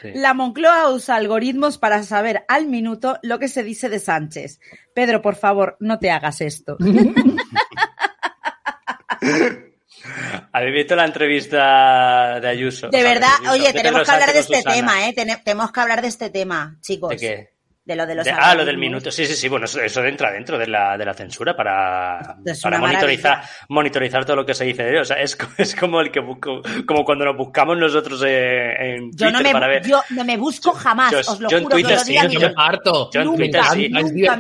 Sí. 0.02 0.12
La 0.14 0.34
Moncloa 0.34 0.90
usa 0.92 1.16
algoritmos 1.16 1.78
para 1.78 2.04
saber 2.04 2.46
al 2.48 2.68
minuto 2.68 3.18
lo 3.24 3.40
que 3.40 3.48
se 3.48 3.64
dice 3.64 3.90
de 3.90 4.00
Sánchez. 4.00 4.60
Pedro, 4.94 5.22
por 5.22 5.36
favor, 5.36 5.76
no 5.80 5.98
te 6.00 6.12
hagas 6.12 6.42
esto. 6.42 6.78
¿Habéis 10.52 10.74
visto 10.74 10.96
la 10.96 11.06
entrevista 11.06 12.40
de 12.40 12.48
Ayuso? 12.48 12.90
De 12.90 12.98
O 12.98 13.02
sea, 13.02 13.14
verdad, 13.14 13.30
Ayuso, 13.40 13.52
oye, 13.54 13.74
tenemos 13.74 14.04
que 14.04 14.12
hablar 14.12 14.34
de 14.34 14.40
este 14.40 14.58
Susana. 14.58 14.76
tema, 14.76 15.08
¿eh? 15.10 15.14
Tene- 15.14 15.38
tenemos 15.44 15.72
que 15.72 15.80
hablar 15.80 16.02
de 16.02 16.08
este 16.08 16.30
tema, 16.30 16.78
chicos. 16.82 17.10
¿De 17.10 17.18
qué? 17.18 17.57
De 17.88 17.96
lo 17.96 18.06
de 18.06 18.16
los 18.16 18.26
De- 18.26 18.32
ah, 18.32 18.54
lo 18.54 18.66
del 18.66 18.78
minuto. 18.78 19.10
Sí, 19.12 19.26
sí, 19.26 19.34
sí. 19.34 19.48
Bueno, 19.48 19.64
eso, 19.66 19.80
eso 19.82 20.04
entra 20.04 20.30
dentro 20.30 20.58
de 20.58 20.68
la, 20.68 20.98
de 20.98 21.06
la 21.06 21.14
censura 21.14 21.56
para, 21.56 22.36
para 22.62 22.80
monitorizar, 22.80 23.38
maravilla. 23.38 23.58
monitorizar 23.70 24.26
todo 24.26 24.36
lo 24.36 24.46
que 24.46 24.54
se 24.54 24.66
dice 24.66 24.84
de 24.84 24.90
él. 24.90 24.98
O 25.00 25.06
sea, 25.06 25.16
es, 25.22 25.38
es 25.58 25.74
como 25.74 26.02
el 26.02 26.12
que 26.12 26.20
busco, 26.20 26.62
como 26.86 27.06
cuando 27.06 27.24
nos 27.24 27.38
buscamos 27.38 27.78
nosotros 27.78 28.22
eh, 28.28 28.74
en 28.78 29.12
Yo 29.14 29.28
Twitter 29.28 29.32
no, 29.32 29.40
me, 29.42 29.52
para 29.54 29.68
ver. 29.68 29.88
yo 29.88 30.02
no 30.10 30.26
me 30.26 30.36
busco 30.36 30.74
jamás, 30.74 31.12
yo- 31.14 31.20
os 31.20 31.40
lo 31.40 31.50
yo 31.50 31.58
en 31.60 31.64
juro 31.64 31.76
Twitter 31.76 31.94
todos 31.96 32.08
los 32.10 32.22
sí, 32.26 32.34
yo 32.34 32.40
Yo 32.42 32.48
me 32.50 32.54
parto. 32.54 33.10
Yo 33.14 33.22
en 33.22 33.26
Nunca, 33.28 33.38
Twitter 33.38 33.64
sí. 33.72 33.90
nunca. 33.90 34.40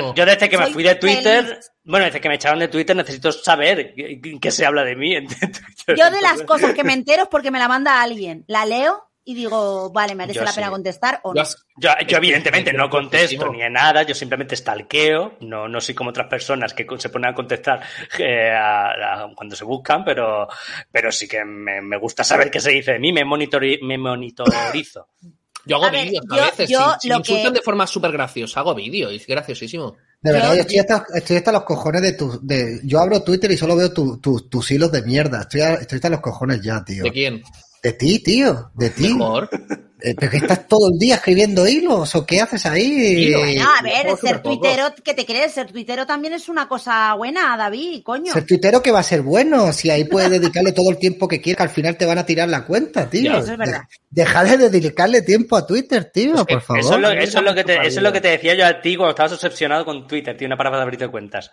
Yo, 0.00 0.14
yo 0.14 0.26
desde 0.26 0.48
que 0.48 0.58
me 0.58 0.66
fui 0.66 0.82
de 0.82 0.94
Twitter, 0.96 1.44
feliz. 1.44 1.70
bueno, 1.84 2.06
desde 2.06 2.20
que 2.20 2.28
me 2.28 2.34
echaron 2.34 2.58
de 2.58 2.66
Twitter 2.68 2.96
necesito 2.96 3.30
saber 3.30 3.94
qué, 3.94 4.20
qué 4.40 4.50
se 4.50 4.66
habla 4.66 4.82
de 4.82 4.96
mí. 4.96 5.14
en 5.14 5.28
Twitter. 5.28 5.96
Yo 5.96 6.10
de 6.10 6.20
las 6.20 6.42
cosas 6.42 6.74
que 6.74 6.82
me 6.82 6.94
entero 6.94 7.22
es 7.22 7.28
porque 7.28 7.52
me 7.52 7.60
la 7.60 7.68
manda 7.68 8.02
alguien, 8.02 8.44
la 8.48 8.66
leo 8.66 9.07
y 9.30 9.34
digo, 9.34 9.90
vale, 9.90 10.14
merece 10.14 10.38
Yo 10.38 10.44
la 10.44 10.52
sí. 10.52 10.56
pena 10.56 10.70
contestar 10.70 11.20
o 11.22 11.34
Yo 11.34 11.42
no. 11.42 11.48
Yo, 11.48 11.54
yo 11.76 11.90
Es 12.00 12.06
que 12.06 12.14
evidentemente 12.16 12.70
es 12.70 12.76
no 12.76 12.88
contesto 12.88 13.36
muchísimo. 13.36 13.52
ni 13.52 13.62
en 13.62 13.74
nada, 13.74 14.02
yo 14.04 14.14
simplemente 14.14 14.56
stalkeo, 14.56 15.36
no, 15.40 15.68
no 15.68 15.80
soy 15.82 15.94
como 15.94 16.10
otras 16.10 16.28
personas 16.28 16.72
que 16.72 16.86
se 16.98 17.08
ponen 17.10 17.30
a 17.30 17.34
contestar 17.34 17.80
eh, 18.18 18.50
a- 18.50 19.24
a- 19.24 19.30
cuando 19.36 19.54
se 19.54 19.64
buscan, 19.64 20.02
pero, 20.04 20.48
pero 20.90 21.12
sí 21.12 21.28
que 21.28 21.44
me, 21.44 21.82
me 21.82 21.98
gusta 21.98 22.24
saber 22.24 22.50
qué 22.50 22.58
se 22.58 22.70
dice 22.70 22.92
de 22.92 22.98
mí, 22.98 23.12
me, 23.12 23.24
monitori- 23.24 23.80
me 23.82 23.98
monitorizo. 23.98 25.08
Yo 25.66 25.76
hago 25.76 25.86
A 25.86 25.90
vídeos 25.90 26.24
a 26.30 26.36
yo- 26.36 26.42
veces. 26.44 26.70
yo 26.70 26.92
si 26.94 27.00
si 27.02 27.08
lo 27.08 27.16
me 27.16 27.18
insultan 27.20 27.52
que- 27.52 27.58
de 27.58 27.62
forma 27.62 27.86
súper 27.86 28.12
graciosa, 28.12 28.60
hago 28.60 28.74
vídeo 28.74 29.10
y 29.12 29.16
es 29.16 29.26
graciosísimo. 29.26 29.96
De 30.22 30.32
verdad, 30.32 30.54
Yo- 30.54 30.60
estoy 30.62 30.78
hasta, 30.78 31.04
estoy 31.14 31.36
hasta 31.36 31.52
los 31.52 31.64
cojones 31.64 32.00
de 32.00 32.12
tu... 32.14 32.40
De, 32.42 32.80
yo 32.84 32.98
abro 32.98 33.22
Twitter 33.22 33.50
y 33.52 33.56
solo 33.58 33.76
veo 33.76 33.92
tu- 33.92 34.18
tu- 34.20 34.48
tus 34.48 34.70
hilos 34.70 34.90
de 34.90 35.02
mierda. 35.02 35.42
Estoy, 35.42 35.60
a- 35.60 35.74
estoy 35.74 35.96
hasta 35.96 36.08
los 36.08 36.20
cojones 36.20 36.62
ya, 36.62 36.82
tío. 36.82 37.04
¿De 37.04 37.12
quién? 37.12 37.42
De 37.82 37.92
ti, 37.92 38.18
tío. 38.22 38.70
De 38.74 38.90
ti. 38.90 39.14
Mejor. 39.14 39.48
Eh, 40.00 40.14
¿Pero 40.16 40.30
que 40.30 40.36
estás 40.36 40.68
todo 40.68 40.90
el 40.92 40.98
día 40.98 41.16
escribiendo 41.16 41.66
hilos 41.66 42.14
o 42.14 42.24
qué 42.24 42.40
haces 42.40 42.64
ahí? 42.66 43.32
Bueno, 43.34 43.66
a 43.78 43.82
ver, 43.82 44.16
ser 44.16 44.40
tuitero, 44.42 44.84
¿qué 45.02 45.12
te 45.12 45.26
crees? 45.26 45.52
Ser 45.52 45.72
tuitero 45.72 46.06
también 46.06 46.34
es 46.34 46.48
una 46.48 46.68
cosa 46.68 47.14
buena, 47.14 47.56
David, 47.56 48.02
coño. 48.04 48.32
Ser 48.32 48.46
tuitero 48.46 48.80
que 48.80 48.92
va 48.92 49.00
a 49.00 49.02
ser 49.02 49.22
bueno, 49.22 49.72
si 49.72 49.90
ahí 49.90 50.04
puedes 50.04 50.30
dedicarle 50.30 50.70
todo 50.72 50.90
el 50.90 50.98
tiempo 50.98 51.26
que 51.26 51.40
quieras, 51.40 51.56
que 51.58 51.62
al 51.64 51.70
final 51.70 51.96
te 51.96 52.06
van 52.06 52.18
a 52.18 52.24
tirar 52.26 52.48
la 52.48 52.64
cuenta, 52.64 53.10
tío. 53.10 53.32
Ya, 53.32 53.38
eso 53.38 53.52
es 53.52 53.58
verdad. 53.58 53.80
De- 53.82 53.98
Dejad 54.10 54.46
de 54.58 54.70
dedicarle 54.70 55.20
tiempo 55.20 55.54
a 55.56 55.66
Twitter, 55.66 56.10
tío, 56.12 56.46
que 56.46 56.54
por 56.54 56.62
favor. 56.62 56.80
Eso 56.80 56.94
es, 56.94 57.00
lo, 57.00 57.08
no 57.14 57.20
eso, 57.20 57.38
es 57.40 57.44
lo 57.44 57.54
que 57.54 57.64
te, 57.64 57.74
eso 57.74 57.98
es 57.98 58.02
lo 58.02 58.10
que 58.12 58.20
te 58.22 58.28
decía 58.28 58.54
yo 58.54 58.64
a 58.66 58.80
ti 58.80 58.96
cuando 58.96 59.10
estabas 59.10 59.32
obsesionado 59.34 59.84
con 59.84 60.06
Twitter, 60.06 60.34
tío, 60.36 60.46
una 60.46 60.56
parada 60.56 60.76
de 60.78 60.82
abrirte 60.84 61.08
cuentas. 61.08 61.50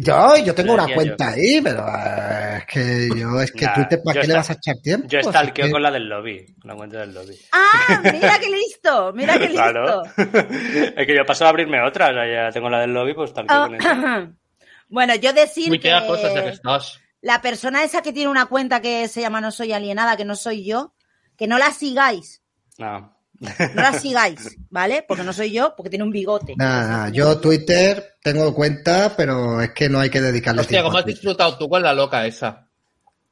Yo, 0.00 0.36
yo 0.38 0.54
tengo 0.54 0.72
una 0.74 0.86
cuenta 0.94 1.28
ahí, 1.28 1.60
pero 1.62 1.84
eh, 1.86 2.58
es 2.58 2.64
que 2.66 3.08
yo, 3.14 3.40
es 3.42 3.52
que 3.52 3.66
Nah, 3.66 3.74
Twitter, 3.74 4.00
¿para 4.02 4.20
qué 4.22 4.26
le 4.26 4.34
vas 4.34 4.48
a 4.50 4.52
echar 4.54 4.76
tiempo? 4.82 5.06
Yo 5.08 5.18
Si 5.20 5.26
es 5.26 5.26
stalkeo 5.26 5.66
que- 5.66 5.70
con 5.72 5.82
la 5.82 5.90
del 5.90 6.08
lobby, 6.08 6.46
con 6.60 6.70
la 6.70 6.76
cuenta 6.76 7.00
del 7.00 7.12
lobby. 7.12 7.36
Ah, 7.52 7.71
mira 8.12 8.38
qué 8.38 8.50
listo, 8.50 9.12
mira 9.12 9.34
qué 9.38 9.48
listo. 9.48 9.54
Claro. 9.54 10.02
es 10.16 11.06
que 11.06 11.16
yo 11.16 11.24
paso 11.26 11.46
a 11.46 11.48
abrirme 11.50 11.82
otra, 11.82 12.10
o 12.10 12.12
sea, 12.12 12.26
ya 12.46 12.52
tengo 12.52 12.68
la 12.70 12.80
del 12.80 12.92
lobby, 12.92 13.14
pues 13.14 13.30
stalkeo 13.30 13.56
Ah, 13.80 14.28
bueno, 14.88 15.14
yo 15.16 15.32
decir 15.32 15.68
Muy 15.68 15.78
que 15.78 15.92
cosas 16.06 16.60
la 17.22 17.40
persona 17.40 17.84
esa 17.84 18.02
que 18.02 18.12
tiene 18.12 18.28
una 18.30 18.46
cuenta 18.46 18.80
que 18.80 19.06
se 19.06 19.20
llama 19.20 19.40
No 19.40 19.52
Soy 19.52 19.72
Alienada, 19.72 20.16
que 20.16 20.24
no 20.24 20.34
soy 20.34 20.64
yo, 20.64 20.92
que 21.36 21.46
no 21.46 21.56
la 21.56 21.70
sigáis, 21.70 22.42
No. 22.78 23.16
no 23.38 23.82
la 23.82 23.92
sigáis, 23.92 24.56
¿vale? 24.70 25.04
Porque 25.06 25.22
no 25.22 25.32
soy 25.32 25.52
yo, 25.52 25.74
porque 25.76 25.90
tiene 25.90 26.04
un 26.04 26.10
bigote. 26.10 26.54
Nada, 26.56 26.88
nada, 26.88 27.08
yo 27.10 27.40
Twitter 27.40 28.16
tengo 28.22 28.52
cuenta, 28.54 29.14
pero 29.16 29.60
es 29.60 29.70
que 29.70 29.88
no 29.88 30.00
hay 30.00 30.10
que 30.10 30.20
dedicarle 30.20 30.62
Hostia, 30.62 30.78
tiempo. 30.78 30.88
¿cómo 30.88 30.98
a 30.98 31.00
has 31.00 31.06
disfrutado 31.06 31.58
tú 31.58 31.68
con 31.68 31.82
la 31.82 31.94
loca 31.94 32.26
esa? 32.26 32.68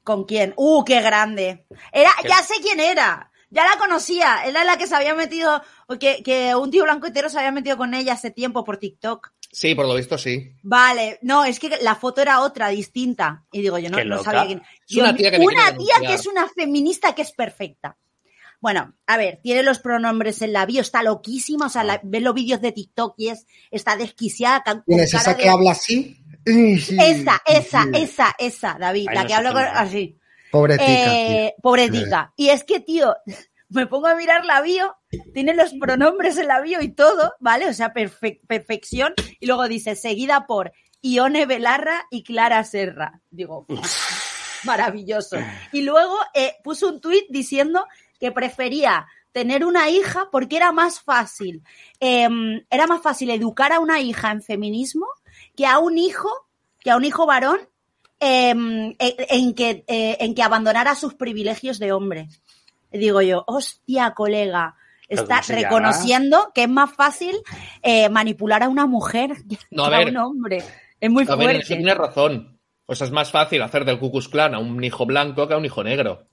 ¿Con 0.04 0.24
quién? 0.24 0.54
¡Uh, 0.56 0.84
qué 0.84 1.00
grande! 1.02 1.66
Era, 1.92 2.10
¿Qué? 2.22 2.28
ya 2.28 2.36
sé 2.42 2.54
quién 2.62 2.80
era. 2.80 3.29
Ya 3.50 3.64
la 3.64 3.76
conocía. 3.78 4.44
Era 4.44 4.62
la 4.64 4.76
que 4.78 4.86
se 4.86 4.94
había 4.94 5.14
metido, 5.14 5.60
o 5.88 5.98
que, 5.98 6.22
que 6.22 6.54
un 6.54 6.70
tío 6.70 6.84
blanco 6.84 7.08
entero 7.08 7.28
se 7.28 7.38
había 7.38 7.50
metido 7.50 7.76
con 7.76 7.94
ella 7.94 8.12
hace 8.12 8.30
tiempo 8.30 8.62
por 8.64 8.76
TikTok. 8.78 9.32
Sí, 9.52 9.74
por 9.74 9.86
lo 9.86 9.96
visto 9.96 10.16
sí. 10.16 10.52
Vale, 10.62 11.18
no, 11.22 11.44
es 11.44 11.58
que 11.58 11.78
la 11.82 11.96
foto 11.96 12.22
era 12.22 12.40
otra, 12.42 12.68
distinta. 12.68 13.44
Y 13.50 13.62
digo, 13.62 13.78
yo 13.78 13.90
no, 13.90 14.02
no 14.04 14.22
sabía 14.22 14.46
quién. 14.46 14.62
Es 14.88 14.96
una 14.96 15.16
tía 15.16 15.30
que 15.32 15.38
me 15.40 15.44
una 15.46 15.54
quiere 15.64 15.78
tía 15.78 15.94
que 15.96 16.00
denunciar. 16.02 16.20
es 16.20 16.26
una 16.26 16.48
feminista 16.48 17.14
que 17.14 17.22
es 17.22 17.32
perfecta. 17.32 17.96
Bueno, 18.60 18.94
a 19.06 19.16
ver, 19.16 19.40
tiene 19.42 19.62
los 19.62 19.78
pronombres 19.78 20.42
en 20.42 20.52
la 20.52 20.66
bio, 20.66 20.82
está 20.82 21.02
loquísima, 21.02 21.66
o 21.66 21.70
sea, 21.70 21.82
la- 21.82 22.00
ves 22.04 22.22
los 22.22 22.34
vídeos 22.34 22.60
de 22.60 22.72
TikTok 22.72 23.14
y 23.16 23.30
es, 23.30 23.46
está 23.70 23.96
desquiciada. 23.96 24.62
con 24.62 24.82
¿Quién 24.86 25.00
es 25.00 25.10
cara 25.10 25.22
esa 25.22 25.34
de- 25.34 25.42
que 25.42 25.48
habla 25.48 25.70
así? 25.72 26.22
Sí, 26.46 26.78
sí, 26.78 26.96
Esa, 27.00 27.42
esa, 27.46 27.86
esa, 27.94 28.34
esa, 28.38 28.76
David, 28.78 29.08
la 29.12 29.22
no 29.22 29.26
que 29.26 29.34
habla 29.34 29.50
quién 29.52 30.19
Pobrecita, 30.50 30.84
Eh, 31.14 31.54
pobrecita. 31.62 32.32
Y 32.36 32.48
es 32.50 32.64
que, 32.64 32.80
tío, 32.80 33.14
me 33.68 33.86
pongo 33.86 34.06
a 34.08 34.14
mirar 34.14 34.44
la 34.44 34.60
bio, 34.60 34.96
tiene 35.32 35.54
los 35.54 35.72
pronombres 35.74 36.38
en 36.38 36.48
la 36.48 36.60
bio 36.60 36.80
y 36.82 36.92
todo, 36.92 37.34
¿vale? 37.40 37.68
O 37.68 37.72
sea, 37.74 37.92
perfe- 37.94 38.40
perfección. 38.46 39.14
Y 39.38 39.46
luego 39.46 39.68
dice, 39.68 39.94
seguida 39.96 40.46
por 40.46 40.72
Ione 41.02 41.46
Belarra 41.46 42.06
y 42.10 42.22
Clara 42.24 42.62
Serra. 42.64 43.20
Digo, 43.30 43.66
maravilloso. 44.64 45.36
Y 45.72 45.82
luego 45.82 46.16
eh, 46.34 46.54
puso 46.62 46.88
un 46.88 47.00
tuit 47.00 47.24
diciendo 47.30 47.86
que 48.18 48.32
prefería 48.32 49.06
tener 49.32 49.64
una 49.64 49.88
hija 49.88 50.28
porque 50.32 50.56
era 50.56 50.72
más 50.72 51.00
fácil, 51.00 51.62
eh, 52.00 52.28
era 52.68 52.86
más 52.88 53.00
fácil 53.00 53.30
educar 53.30 53.72
a 53.72 53.78
una 53.78 54.00
hija 54.00 54.32
en 54.32 54.42
feminismo 54.42 55.06
que 55.56 55.66
a 55.66 55.78
un 55.78 55.96
hijo, 55.98 56.28
que 56.80 56.90
a 56.90 56.96
un 56.96 57.04
hijo 57.04 57.26
varón 57.26 57.60
eh, 58.20 58.50
en, 58.50 58.96
en 58.98 59.54
que, 59.54 59.84
eh, 59.88 60.16
en 60.20 60.34
que 60.34 60.42
abandonara 60.42 60.94
sus 60.94 61.14
privilegios 61.14 61.78
de 61.78 61.92
hombre. 61.92 62.28
Digo 62.92 63.22
yo, 63.22 63.44
hostia, 63.46 64.12
colega, 64.14 64.76
¿Pero 65.08 65.22
está 65.22 65.40
llama? 65.40 65.60
reconociendo 65.62 66.52
que 66.54 66.64
es 66.64 66.68
más 66.68 66.92
fácil 66.92 67.36
eh, 67.82 68.08
manipular 68.08 68.62
a 68.62 68.68
una 68.68 68.86
mujer 68.86 69.32
que 69.48 69.58
No, 69.70 69.84
a 69.84 69.86
a, 69.88 69.98
ver. 69.98 70.10
un 70.10 70.16
hombre. 70.18 70.62
Es 71.00 71.10
muy 71.10 71.24
A 71.28 71.34
ver, 71.36 71.50
eso 71.50 71.58
fuerte. 71.68 71.76
tienes 71.76 71.96
razón. 71.96 72.60
O 72.86 72.94
sea, 72.94 73.06
es 73.06 73.12
más 73.12 73.30
fácil 73.30 73.62
hacer 73.62 73.84
del 73.84 73.98
Ku 73.98 74.10
Klux 74.10 74.28
Klan 74.28 74.54
a 74.54 74.58
un 74.58 74.82
hijo 74.82 75.06
blanco 75.06 75.46
que 75.48 75.54
a 75.54 75.56
un 75.56 75.64
hijo 75.64 75.82
negro. 75.84 76.26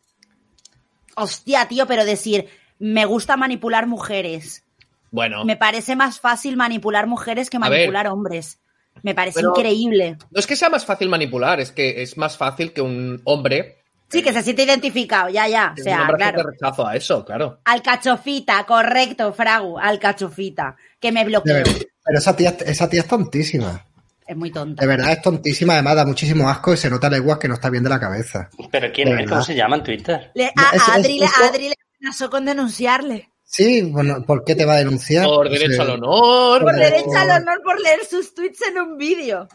Hostia, 1.15 1.67
tío, 1.67 1.87
pero 1.87 2.05
decir, 2.05 2.47
me 2.79 3.05
gusta 3.05 3.37
manipular 3.37 3.87
mujeres. 3.87 4.63
Bueno, 5.09 5.45
Me 5.45 5.55
parece 5.55 5.95
más 5.95 6.19
fácil 6.19 6.57
manipular 6.57 7.07
mujeres 7.07 7.49
que 7.49 7.57
ver. 7.59 7.69
manipular 7.69 8.07
hombres. 8.07 8.59
Me 9.03 9.13
parece 9.15 9.39
Pero- 9.39 9.53
increíble. 9.55 10.17
no 10.31 10.39
es 10.39 10.47
que 10.47 10.55
sea 10.55 10.69
más 10.69 10.85
fácil 10.85 11.09
manipular, 11.09 11.59
es 11.59 11.71
que 11.71 12.01
es 12.01 12.17
más 12.17 12.37
fácil 12.37 12.73
que 12.73 12.81
un 12.81 13.21
hombre. 13.25 13.77
Sí, 14.09 14.23
que 14.23 14.31
se 14.31 14.41
siente 14.41 14.63
identificado, 14.63 15.27
ya, 15.29 15.47
ya. 15.49 15.71
O 15.71 15.75
que 15.75 15.81
un 15.81 15.85
sea, 15.85 16.01
hombre 16.03 16.15
claro. 16.17 16.43
rechazo 16.43 16.87
a 16.87 16.95
eso, 16.95 17.25
claro. 17.25 17.59
Alcachofita, 17.65 18.63
correcto, 18.65 19.33
Fragu, 19.33 19.77
alcachofita. 19.77 20.75
Que 20.99 21.11
me 21.11 21.25
bloqueó. 21.25 21.55
Pero 21.63 22.17
esa 22.19 22.33
tía, 22.35 22.55
esa 22.65 22.87
tía 22.89 23.01
es 23.01 23.07
tontísima. 23.07 23.85
Es 24.25 24.35
muy 24.35 24.51
tonta. 24.51 24.81
De 24.81 24.87
verdad 24.87 25.11
es 25.11 25.21
tontísima, 25.21 25.73
además 25.73 25.95
da 25.97 26.05
muchísimo 26.05 26.49
asco 26.49 26.73
y 26.73 26.77
se 26.77 26.89
nota 26.89 27.09
leguas 27.09 27.37
que 27.37 27.47
no 27.47 27.53
está 27.55 27.69
bien 27.69 27.83
de 27.83 27.89
la 27.89 27.99
cabeza. 27.99 28.49
¿Pero 28.71 28.91
quién 28.93 29.17
es? 29.19 29.29
¿Cómo 29.29 29.41
se 29.41 29.55
llama 29.55 29.77
en 29.77 29.83
Twitter? 29.83 30.31
Le- 30.35 30.51
a, 30.55 30.75
es- 30.75 30.89
Adri, 30.89 31.19
Adri 31.43 31.69
le 31.69 31.75
amenazó 31.99 32.29
con 32.29 32.45
denunciarle. 32.45 33.29
Sí, 33.49 33.81
bueno, 33.83 34.23
¿por 34.25 34.43
qué 34.43 34.55
te 34.55 34.65
va 34.65 34.73
a 34.73 34.77
denunciar? 34.77 35.25
Por 35.25 35.49
derecho 35.49 35.81
al 35.81 35.91
honor. 35.91 36.61
Por 36.61 36.71
Por 36.73 36.75
derecho 36.81 37.11
al 37.17 37.31
honor 37.41 37.61
por 37.63 37.81
leer 37.81 38.01
sus 38.05 38.35
tweets 38.35 38.61
en 38.67 38.77
un 38.79 38.97
vídeo. 38.97 39.47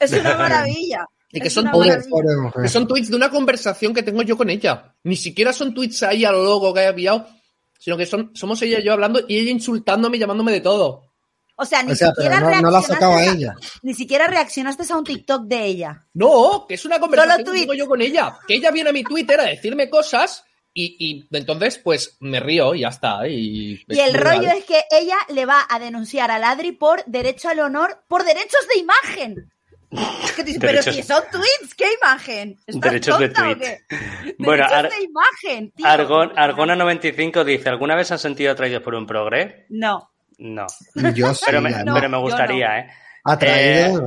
Es 0.00 0.10
una 0.12 0.34
maravilla. 0.38 1.06
Y 1.30 1.40
que 1.40 1.50
son 1.50 1.66
mujer. 1.66 2.02
Que 2.62 2.68
son 2.68 2.88
tweets 2.88 3.10
de 3.10 3.16
una 3.16 3.28
conversación 3.30 3.92
que 3.92 4.02
tengo 4.02 4.22
yo 4.22 4.36
con 4.36 4.48
ella. 4.48 4.94
Ni 5.02 5.16
siquiera 5.16 5.52
son 5.52 5.74
tweets 5.74 6.02
ahí 6.04 6.24
a 6.24 6.32
lo 6.32 6.42
loco 6.42 6.72
que 6.72 6.80
haya 6.80 6.90
enviado, 6.90 7.26
sino 7.78 7.96
que 7.96 8.06
son, 8.06 8.30
somos 8.34 8.60
ella 8.62 8.78
y 8.78 8.84
yo 8.84 8.92
hablando 8.94 9.20
y 9.28 9.38
ella 9.38 9.50
insultándome 9.50 10.16
y 10.16 10.20
llamándome 10.20 10.52
de 10.52 10.60
todo. 10.62 11.02
O 11.56 11.64
sea, 11.64 11.82
ni 11.82 11.92
O 11.92 11.94
sea, 11.96 12.10
pero 12.16 12.30
siquiera 12.30 12.40
no, 12.40 12.62
no 12.62 12.70
la 12.70 12.78
ha 12.78 12.80
reaccionaste 12.80 12.92
sacado 12.94 13.12
a 13.12 13.18
a- 13.18 13.32
ella. 13.34 13.54
Ni 13.82 13.94
siquiera 13.94 14.26
reaccionaste 14.28 14.92
a 14.92 14.96
un 14.96 15.04
TikTok 15.04 15.42
de 15.44 15.64
ella. 15.66 16.06
No, 16.14 16.64
que 16.68 16.74
es 16.74 16.84
una 16.84 16.98
conversación 16.98 17.36
que 17.38 17.44
tweets. 17.44 17.60
tengo 17.60 17.74
yo 17.74 17.86
con 17.86 18.00
ella. 18.00 18.38
Que 18.48 18.54
ella 18.54 18.70
viene 18.70 18.90
a 18.90 18.92
mi 18.94 19.04
Twitter 19.04 19.38
a 19.40 19.44
decirme 19.44 19.90
cosas 19.90 20.44
y, 20.74 20.96
y 20.98 21.28
entonces 21.36 21.78
pues 21.78 22.16
me 22.20 22.40
río 22.40 22.74
y 22.74 22.80
ya 22.80 22.88
está. 22.88 23.26
Y, 23.28 23.84
Y 23.88 24.00
el 24.00 24.12
rollo 24.14 24.50
es 24.50 24.64
que 24.64 24.82
ella 24.90 25.16
le 25.28 25.46
va 25.46 25.64
a 25.68 25.78
denunciar 25.78 26.30
a 26.30 26.38
Ladri 26.38 26.72
por 26.72 27.04
derecho 27.06 27.48
al 27.48 27.60
honor, 27.60 28.02
por 28.08 28.24
derechos 28.24 28.66
de 28.74 28.80
imagen. 28.80 29.50
Que 30.34 30.42
dices, 30.42 30.60
Pero 30.60 30.82
si 30.82 31.04
son 31.04 31.22
tweets, 31.30 31.74
¿qué 31.76 31.86
imagen? 32.02 32.58
¿Estás 32.66 32.90
Derechos 32.90 33.18
de 33.20 33.28
tonta 33.28 33.54
tweet. 33.54 33.58
qué? 33.88 34.34
Bueno, 34.38 34.64
derechos 34.64 34.72
Ar- 34.72 34.90
de 34.90 35.02
imagen, 35.04 35.70
tío. 35.70 35.86
Argon, 35.86 36.30
Argona95 36.34 37.44
dice, 37.44 37.68
¿alguna 37.68 37.94
vez 37.94 38.10
han 38.10 38.18
sentido 38.18 38.50
atraídos 38.52 38.82
por 38.82 38.96
un 38.96 39.06
progre? 39.06 39.66
No. 39.68 40.10
No. 40.38 40.66
Yo 41.14 41.32
sí, 41.32 41.44
Pero 41.46 41.60
me, 41.60 41.70
no. 41.84 41.94
pero 41.94 42.08
me 42.08 42.18
gustaría, 42.18 42.78
¿eh? 42.80 42.90
Atraído. 43.24 44.02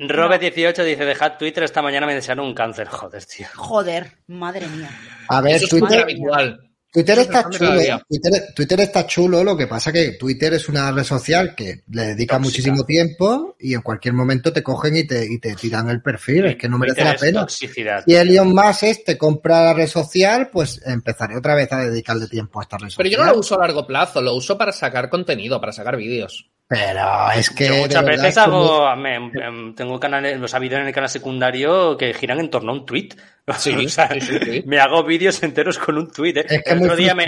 Robert18 0.00 0.84
dice, 0.84 1.04
dejad 1.04 1.38
Twitter, 1.38 1.62
esta 1.64 1.82
mañana 1.82 2.06
me 2.06 2.14
desearon 2.14 2.46
un 2.46 2.54
cáncer. 2.54 2.88
Joder, 2.88 3.24
tío. 3.24 3.46
Joder, 3.54 4.12
madre 4.26 4.66
mía. 4.68 4.90
A 5.28 5.40
ver, 5.40 5.56
Eso 5.56 5.68
Twitter, 5.68 6.00
habitual. 6.00 6.60
Twitter 6.92 7.18
está 7.18 7.48
chulo. 7.50 7.70
Twitter, 8.08 8.32
Twitter 8.54 8.80
está 8.80 9.06
chulo, 9.06 9.44
lo 9.44 9.56
que 9.56 9.66
pasa 9.66 9.92
que 9.92 10.12
Twitter 10.12 10.54
es 10.54 10.68
una 10.68 10.90
red 10.92 11.04
social 11.04 11.54
que 11.54 11.82
le 11.90 12.06
dedica 12.06 12.36
Tóxica. 12.36 12.38
muchísimo 12.38 12.84
tiempo 12.84 13.54
y 13.60 13.74
en 13.74 13.82
cualquier 13.82 14.14
momento 14.14 14.50
te 14.52 14.62
cogen 14.62 14.96
y 14.96 15.06
te, 15.06 15.24
y 15.30 15.38
te 15.38 15.54
tiran 15.54 15.90
el 15.90 16.00
perfil. 16.00 16.46
Es 16.46 16.56
que 16.56 16.68
no 16.68 16.78
merece 16.78 17.02
Twitter 17.02 17.14
la 17.14 17.20
pena. 17.20 17.40
toxicidad. 17.42 18.04
Si 18.06 18.14
Elon 18.14 18.48
Musk 18.54 18.82
este 18.84 19.18
compra 19.18 19.62
la 19.62 19.74
red 19.74 19.88
social, 19.88 20.48
pues 20.50 20.80
empezaré 20.86 21.36
otra 21.36 21.54
vez 21.54 21.70
a 21.72 21.80
dedicarle 21.84 22.28
tiempo 22.28 22.60
a 22.60 22.62
esta 22.62 22.78
red 22.78 22.88
Pero 22.96 23.08
social. 23.08 23.10
yo 23.10 23.18
no 23.26 23.32
lo 23.32 23.38
uso 23.40 23.56
a 23.56 23.58
largo 23.60 23.86
plazo, 23.86 24.22
lo 24.22 24.34
uso 24.34 24.56
para 24.56 24.72
sacar 24.72 25.10
contenido, 25.10 25.60
para 25.60 25.72
sacar 25.72 25.96
vídeos. 25.98 26.50
Pero 26.68 27.30
es 27.30 27.50
que. 27.50 27.68
Yo 27.68 27.74
muchas 27.76 28.04
verdad 28.04 28.22
veces 28.24 28.44
como- 28.44 28.86
hago, 28.86 28.96
me- 28.96 29.14
em, 29.16 29.74
tengo 29.74 30.00
canales, 30.00 30.38
los 30.40 30.52
ha 30.52 30.56
habido 30.56 30.78
en 30.78 30.86
el 30.86 30.92
canal 30.92 31.08
secundario 31.08 31.96
que 31.96 32.12
giran 32.12 32.40
en 32.40 32.50
torno 32.50 32.72
a 32.72 32.74
un 32.74 32.86
tweet. 32.86 33.10
Sí, 33.58 33.86
O 33.86 33.88
sea, 33.88 34.08
sí, 34.08 34.20
sí, 34.20 34.38
sí. 34.44 34.62
Me 34.66 34.80
hago 34.80 35.04
vídeos 35.04 35.40
enteros 35.44 35.78
con 35.78 35.96
un 35.96 36.10
tweet. 36.10 36.32
¿eh? 36.38 36.46
Es 36.48 36.62
que 36.64 36.70
es 36.70 36.76
el, 36.76 36.82
otro 36.82 36.96
día 36.96 37.14
me, 37.14 37.26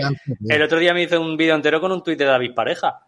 el 0.49 0.63
otro 0.63 0.81
día 0.81 0.93
me 0.93 1.03
hice 1.05 1.17
un 1.17 1.37
vídeo 1.37 1.55
entero 1.55 1.81
con 1.81 1.93
un 1.93 2.03
tweet 2.03 2.17
de 2.17 2.25
David 2.25 2.55
Pareja. 2.55 3.07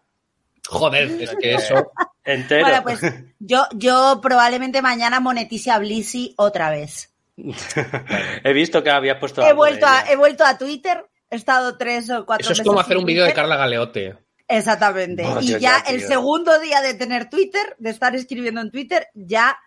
Joder, 0.69 1.11
es 1.19 1.35
que 1.35 1.55
eso. 1.55 1.91
Entero. 2.23 2.61
Bueno, 2.67 2.83
pues 2.83 3.01
yo, 3.39 3.65
yo 3.73 4.19
probablemente 4.21 4.81
mañana 4.81 5.19
monetice 5.19 5.71
a 5.71 5.79
Blissy 5.79 6.33
otra 6.37 6.69
vez. 6.69 7.11
He 8.43 8.53
visto 8.53 8.83
que 8.83 8.91
habías 8.91 9.17
puesto. 9.17 9.45
He 9.45 9.53
vuelto, 9.53 9.85
a, 9.87 10.03
he 10.09 10.15
vuelto 10.15 10.45
a 10.45 10.57
Twitter, 10.57 11.03
he 11.29 11.35
estado 11.35 11.77
tres 11.77 12.09
o 12.11 12.25
cuatro 12.25 12.43
Eso 12.43 12.53
es 12.53 12.65
como 12.67 12.79
hacer 12.79 12.95
un 12.97 13.05
vídeo 13.05 13.25
de. 13.25 13.33
Carla 13.33 13.57
Galeote. 13.57 14.15
Exactamente. 14.51 15.23
Oh, 15.25 15.39
y 15.41 15.47
tío, 15.47 15.57
ya, 15.57 15.83
tío. 15.83 15.95
el 15.95 16.01
segundo 16.01 16.59
día 16.59 16.81
de 16.81 16.93
tener 16.93 17.29
Twitter, 17.29 17.75
de 17.79 17.89
estar 17.89 18.15
escribiendo 18.15 18.61
en 18.61 18.71
Twitter, 18.71 19.07
ya 19.13 19.57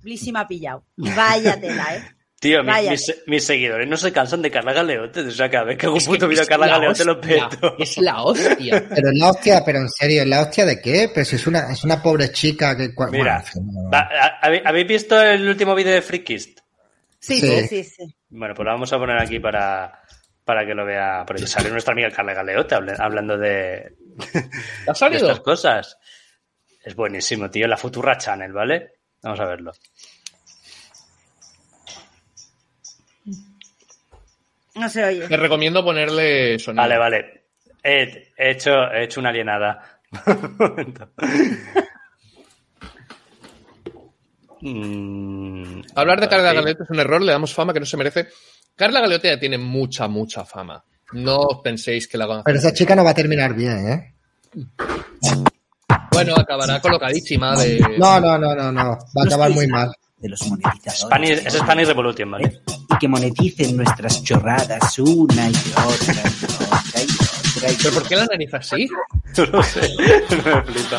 Blissy 0.00 0.32
me 0.32 0.40
ha 0.40 0.46
pillado. 0.46 0.84
Vaya 0.96 1.60
tela, 1.60 1.96
¿eh? 1.96 2.02
Tío, 2.40 2.62
mis, 2.62 3.12
mis 3.26 3.42
seguidores 3.44 3.88
no 3.88 3.96
se 3.96 4.12
cansan 4.12 4.40
de 4.42 4.50
Carla 4.52 4.72
Galeote. 4.72 5.22
O 5.22 5.30
sea, 5.32 5.50
cada 5.50 5.64
vez 5.64 5.76
que 5.76 5.86
hago 5.86 5.96
un 5.96 6.04
puto 6.04 6.30
es 6.30 6.46
Carla 6.46 6.68
la 6.68 6.72
Galeote 6.74 7.04
lo 7.04 7.20
peto. 7.20 7.74
Es 7.80 7.98
la 7.98 8.22
hostia. 8.22 8.86
Pero 8.94 9.10
es 9.10 9.18
la 9.18 9.30
hostia, 9.30 9.64
pero 9.66 9.78
en 9.80 9.88
serio, 9.88 10.22
¿es 10.22 10.28
la 10.28 10.42
hostia 10.42 10.64
de 10.64 10.80
qué? 10.80 11.10
Pues 11.12 11.32
es 11.32 11.44
una, 11.48 11.72
es 11.72 11.82
una 11.82 12.00
pobre 12.00 12.30
chica 12.30 12.76
que. 12.76 12.90
Mira, 13.10 13.42
bueno, 13.56 13.72
no- 13.82 13.90
va, 13.90 14.02
a- 14.02 14.38
¿habéis 14.40 14.62
habéis 14.64 14.86
visto 14.86 15.20
el 15.20 15.48
último 15.48 15.74
vídeo 15.74 15.92
de 15.92 16.00
Freakist? 16.00 16.60
Sí, 17.18 17.40
Sí. 17.40 17.66
sí, 17.66 17.82
sí. 17.82 18.04
Bueno, 18.28 18.54
pues 18.54 18.64
lo 18.66 18.70
vamos 18.72 18.92
a 18.92 18.98
poner 18.98 19.20
aquí 19.20 19.40
para, 19.40 20.00
para 20.44 20.64
que 20.64 20.74
lo 20.74 20.84
vea. 20.86 21.24
Porque 21.26 21.44
sale 21.44 21.70
nuestra 21.70 21.90
amiga 21.92 22.10
Carla 22.12 22.34
Galeote 22.34 22.72
habla- 22.76 22.96
hablando 23.00 23.36
de, 23.36 23.96
¿Te 24.32 24.38
ha 24.38 24.42
de 24.42 24.48
estas 24.86 24.98
salido? 24.98 25.42
cosas. 25.42 25.98
Es 26.84 26.94
buenísimo, 26.94 27.50
tío. 27.50 27.66
La 27.68 27.76
Futura 27.76 28.16
Channel, 28.18 28.52
¿vale? 28.52 28.92
Vamos 29.22 29.40
a 29.40 29.44
verlo. 29.46 29.72
No 34.74 34.88
se 34.88 35.04
oye. 35.04 35.26
Te 35.28 35.36
recomiendo 35.36 35.84
ponerle 35.84 36.58
sonido. 36.58 36.82
Vale, 36.82 36.98
vale. 36.98 37.44
He, 37.82 38.32
he 38.36 38.50
hecho, 38.50 38.90
he 38.92 39.04
hecho 39.04 39.20
una 39.20 39.30
alienada. 39.30 40.00
Un 40.26 40.56
momento. 40.58 41.10
Mm, 44.60 45.80
Hablar 45.94 46.20
de 46.20 46.28
Carla 46.28 46.50
sí. 46.50 46.56
Galeote 46.56 46.82
es 46.84 46.90
un 46.90 46.98
error, 47.00 47.22
le 47.22 47.32
damos 47.32 47.54
fama 47.54 47.72
que 47.72 47.80
no 47.80 47.86
se 47.86 47.96
merece. 47.96 48.28
Carla 48.76 49.00
Galeote 49.00 49.28
ya 49.28 49.38
tiene 49.40 49.58
mucha, 49.58 50.08
mucha 50.08 50.44
fama. 50.44 50.84
No 51.12 51.60
penséis 51.62 52.06
que 52.08 52.18
la 52.18 52.26
van 52.26 52.40
a 52.40 52.44
Pero 52.44 52.58
esa 52.58 52.72
chica 52.72 52.94
no 52.94 53.04
va 53.04 53.10
a 53.10 53.14
terminar 53.14 53.54
bien, 53.54 53.88
¿eh? 53.88 54.14
Bueno, 56.12 56.34
acabará 56.36 56.80
colocadísima 56.80 57.56
de. 57.56 57.78
No, 57.98 58.20
no, 58.20 58.36
no, 58.38 58.54
no, 58.54 58.72
no. 58.72 58.82
Va 59.16 59.22
a 59.22 59.26
acabar 59.26 59.50
muy 59.50 59.66
mal. 59.68 59.90
de 60.18 60.28
los 60.30 60.46
monetizadores. 60.48 61.00
Spanish- 61.04 61.46
es 61.46 61.54
Spanish 61.54 61.86
Revolution, 61.86 62.30
¿vale? 62.30 62.46
¿eh? 62.48 62.60
Y 62.90 62.98
que 62.98 63.08
moneticen 63.08 63.76
nuestras 63.76 64.22
chorradas 64.24 64.98
una 64.98 65.48
y 65.48 65.52
otra 65.52 66.14
y 66.14 66.44
otra 66.44 67.02
y 67.02 67.56
otra. 67.56 67.70
y 67.70 67.76
¿Pero 67.82 67.94
por 67.94 68.08
qué 68.08 68.16
la 68.16 68.26
nariz 68.26 68.52
así? 68.54 68.88
No 69.38 69.44
lo 69.46 69.62
sé. 69.62 69.80
Me 69.98 70.62
flipa. 70.62 70.98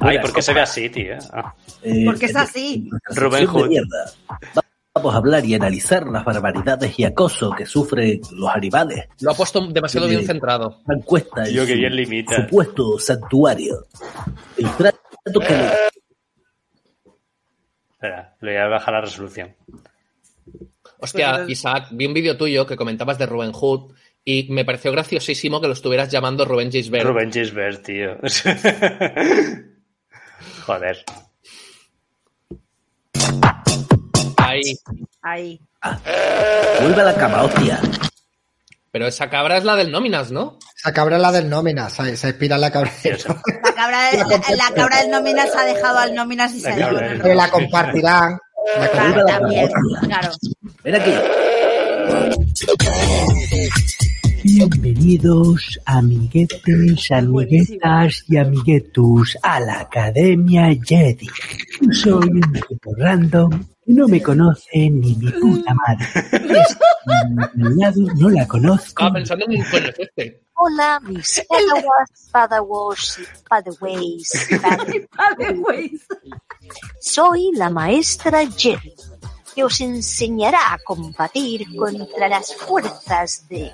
Ay, 0.00 0.18
¿por 0.18 0.32
qué 0.32 0.42
se 0.42 0.52
ve 0.52 0.60
así, 0.60 0.88
tío? 0.90 1.14
Ah. 1.32 1.54
Eh, 1.82 2.02
Porque 2.04 2.26
es 2.26 2.34
así. 2.36 2.74
en 2.74 2.88
nuestra 2.88 3.14
Rubén 3.24 3.46
Hood. 3.46 3.70
Vamos 4.94 5.14
a 5.14 5.16
hablar 5.16 5.42
y 5.46 5.54
analizar 5.54 6.06
las 6.06 6.22
barbaridades 6.22 6.98
y 6.98 7.04
acoso 7.04 7.50
que 7.56 7.64
sufren 7.64 8.20
los 8.32 8.50
animales. 8.50 9.06
Lo 9.20 9.30
ha 9.30 9.34
puesto 9.34 9.66
demasiado 9.68 10.06
bien 10.06 10.26
centrado. 10.26 10.82
La 10.86 10.96
encuesta 10.96 11.44
en 11.44 11.50
Tío, 11.50 11.64
que 11.64 11.76
bien 11.76 11.96
limita. 11.96 12.42
supuesto 12.42 12.98
santuario. 12.98 13.86
El 14.58 14.70
trato 14.76 15.40
que 15.40 15.56
le 15.56 15.66
Espera, 17.92 18.36
le 18.40 18.52
voy 18.52 18.60
a 18.60 18.66
bajar 18.66 18.92
la 18.94 19.00
resolución. 19.00 19.56
Hostia, 20.98 21.46
Isaac, 21.48 21.88
vi 21.92 22.04
un 22.04 22.12
vídeo 22.12 22.36
tuyo 22.36 22.66
que 22.66 22.76
comentabas 22.76 23.16
de 23.16 23.24
Rubén 23.24 23.52
Hood 23.52 23.94
y 24.24 24.48
me 24.50 24.64
pareció 24.66 24.92
graciosísimo 24.92 25.58
que 25.60 25.68
lo 25.68 25.72
estuvieras 25.72 26.10
llamando 26.10 26.44
Rubén 26.44 26.70
Gisbert. 26.70 27.06
Rubén 27.06 27.32
Gisbert, 27.32 27.82
tío. 27.82 28.18
Joder. 30.66 31.02
Ahí. 34.44 34.78
Ahí. 35.22 35.60
vuelve 36.80 37.00
a 37.02 37.04
la 37.04 37.14
cama, 37.14 37.42
hostia. 37.42 37.80
Pero 38.90 39.06
esa 39.06 39.30
cabra 39.30 39.56
es 39.56 39.64
la 39.64 39.74
del 39.76 39.90
Nóminas, 39.90 40.30
¿no? 40.30 40.58
Esa 40.76 40.92
cabra 40.92 41.16
es 41.16 41.22
la 41.22 41.32
del 41.32 41.48
nómina, 41.48 41.88
se, 41.88 42.16
se 42.16 42.28
inspira 42.28 42.56
en 42.56 42.60
la 42.60 42.70
cabra. 42.72 42.92
del. 43.02 43.18
La 43.62 43.72
cabra, 43.74 44.10
del- 44.10 44.18
la, 44.20 44.56
la 44.68 44.74
cabra 44.74 45.00
del 45.00 45.10
Nóminas 45.10 45.54
ha 45.56 45.64
dejado 45.64 45.98
al 45.98 46.14
Nóminas 46.14 46.52
y 46.54 46.60
se 46.60 46.76
La 46.76 46.88
ha 46.88 46.90
ido 46.92 47.00
Pero 47.22 47.34
la 47.34 47.50
compartirán. 47.50 48.38
La 48.78 48.88
Claro, 48.90 49.16
la 49.16 49.38
también, 49.38 49.68
cama, 49.70 50.00
claro. 50.06 50.30
Ven 50.84 50.94
aquí. 50.94 51.12
Bienvenidos, 54.44 55.80
amiguetes, 55.84 57.10
amiguetas 57.12 58.24
y 58.28 58.36
amiguetus, 58.36 59.38
a 59.42 59.60
la 59.60 59.80
Academia 59.80 60.68
Jedi. 60.84 61.28
Soy 61.92 62.28
un 62.28 62.52
tipo 62.52 62.92
random 62.96 63.64
no 63.86 64.08
me 64.08 64.22
conoce 64.22 64.90
ni 64.90 65.14
mi 65.16 65.30
puta 65.30 65.74
madre. 65.74 66.06
Al 67.62 67.76
lado 67.76 68.00
no 68.16 68.28
la 68.30 68.46
conozco. 68.46 68.88
Estaba 68.88 69.12
pensando 69.12 69.44
en 69.46 69.50
un 69.52 69.56
es 69.60 69.98
este. 69.98 70.42
Hola, 70.54 71.00
mis 71.00 71.42
padawas, 71.48 72.30
padawas 72.30 73.18
y 73.18 73.48
padaways. 73.48 74.48
Güey. 75.56 76.00
Soy 77.00 77.50
la 77.54 77.68
maestra 77.68 78.46
Jedi, 78.46 78.94
que 79.54 79.64
os 79.64 79.80
enseñará 79.80 80.74
a 80.74 80.78
combatir 80.84 81.66
contra 81.76 82.28
las 82.28 82.54
fuerzas 82.54 83.48
de 83.48 83.72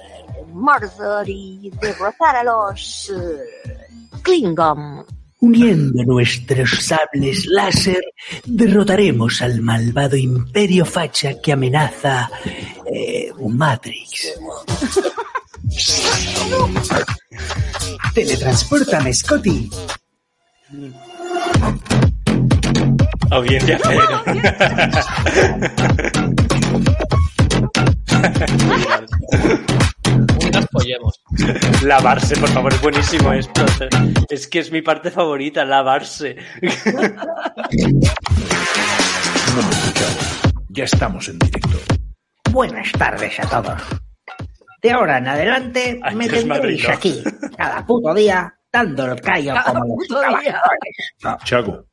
Mordor 0.52 1.28
y 1.28 1.70
derrotar 1.80 2.36
a 2.36 2.44
los 2.44 3.12
eh, 3.14 3.88
Klingon. 4.22 5.04
Uniendo 5.40 6.02
nuestros 6.04 6.70
sables 6.82 7.46
láser, 7.46 8.02
derrotaremos 8.44 9.40
al 9.40 9.60
malvado 9.60 10.16
imperio 10.16 10.84
facha 10.84 11.40
que 11.40 11.52
amenaza 11.52 12.28
eh, 12.92 13.32
Matrix. 13.48 14.34
Teletransportame, 18.14 19.14
Scotty. 19.14 19.70
Audiencia 23.30 23.78
cero. 23.84 24.24
Lavarse, 31.82 32.36
por 32.40 32.48
favor, 32.50 32.72
es 32.72 32.80
buenísimo 32.82 33.32
esto. 33.32 33.64
Es 34.28 34.46
que 34.46 34.60
es 34.60 34.70
mi 34.72 34.82
parte 34.82 35.10
favorita, 35.10 35.64
lavarse. 35.64 36.36
Ya 40.70 40.84
estamos 40.84 41.28
en 41.28 41.38
directo. 41.38 41.78
Buenas 42.50 42.92
tardes 42.92 43.40
a 43.40 43.48
todos. 43.48 43.82
De 44.82 44.92
ahora 44.92 45.18
en 45.18 45.26
adelante 45.26 45.98
Ay, 46.02 46.14
me 46.14 46.24
tendréis 46.24 46.46
Madrid, 46.46 46.84
¿no? 46.86 46.94
aquí, 46.94 47.22
cada 47.56 47.84
puto 47.84 48.14
día, 48.14 48.54
dando 48.72 49.06
el 49.12 49.20
callo 49.20 49.54
Cada 49.54 49.80
como 49.80 49.96
los 50.08 50.42
día. 50.42 50.60
eh, 51.24 51.87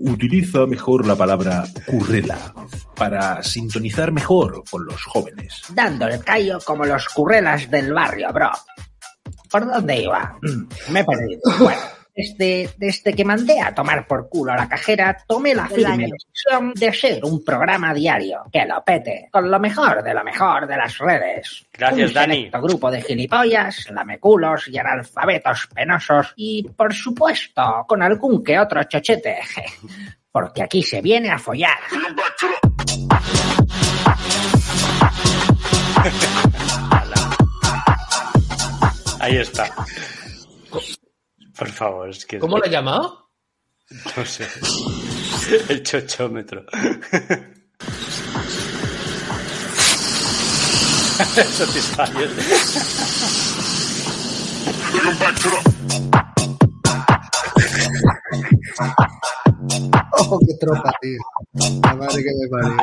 utiliza 0.00 0.66
mejor 0.66 1.06
la 1.06 1.16
palabra 1.16 1.64
currela 1.86 2.54
para 2.96 3.42
sintonizar 3.42 4.12
mejor 4.12 4.62
con 4.70 4.84
los 4.86 5.02
jóvenes. 5.04 5.62
Dando 5.70 6.06
el 6.06 6.22
callo 6.22 6.58
como 6.64 6.84
los 6.84 7.08
currelas 7.08 7.70
del 7.70 7.92
barrio, 7.92 8.32
bro. 8.32 8.50
¿Por 9.50 9.66
dónde 9.66 10.02
iba? 10.02 10.36
Mm, 10.42 10.92
Me 10.92 11.00
he 11.00 11.04
perdido. 11.04 11.40
Bueno, 11.60 11.80
desde, 12.14 12.70
desde 12.76 13.12
que 13.12 13.24
mandé 13.24 13.60
a 13.60 13.74
tomar 13.74 14.06
por 14.06 14.28
culo 14.28 14.52
a 14.52 14.56
la 14.56 14.68
cajera, 14.68 15.16
tomé 15.26 15.54
la 15.54 15.66
firme 15.66 16.06
decisión 16.06 16.72
de 16.74 16.92
ser 16.92 17.24
un 17.24 17.44
programa 17.44 17.92
diario 17.92 18.44
que 18.52 18.64
lo 18.64 18.84
pete, 18.84 19.28
con 19.32 19.50
lo 19.50 19.58
mejor 19.58 20.02
de 20.02 20.14
lo 20.14 20.22
mejor 20.22 20.66
de 20.66 20.76
las 20.76 20.98
redes. 20.98 21.66
Gracias, 21.72 22.08
un 22.08 22.14
Dani. 22.14 22.50
grupo 22.50 22.90
de 22.90 23.02
gilipollas, 23.02 23.90
lameculos 23.90 24.68
y 24.68 24.78
analfabetos 24.78 25.68
penosos 25.74 26.32
y, 26.36 26.62
por 26.76 26.94
supuesto, 26.94 27.84
con 27.88 28.02
algún 28.02 28.44
que 28.44 28.58
otro 28.58 28.82
chochete. 28.84 29.38
Porque 30.30 30.62
aquí 30.64 30.82
se 30.82 31.00
viene 31.00 31.30
a 31.30 31.38
follar. 31.38 31.78
Ahí 39.20 39.36
está. 39.36 39.70
Por 41.58 41.68
favor, 41.68 42.10
es 42.10 42.26
que... 42.26 42.38
¿Cómo 42.38 42.58
lo 42.58 42.64
he 42.64 42.70
llamado? 42.70 43.30
No 44.16 44.24
sé. 44.24 44.46
El 45.68 45.82
chochómetro. 45.82 46.64
Satisfyer. 51.14 52.30
Ojo, 60.18 60.38
qué 60.40 60.54
tropa, 60.60 60.92
tío. 61.00 61.18
La 61.82 61.94
madre 61.94 62.22
que 62.22 62.30
me 62.34 62.48
parió. 62.48 62.76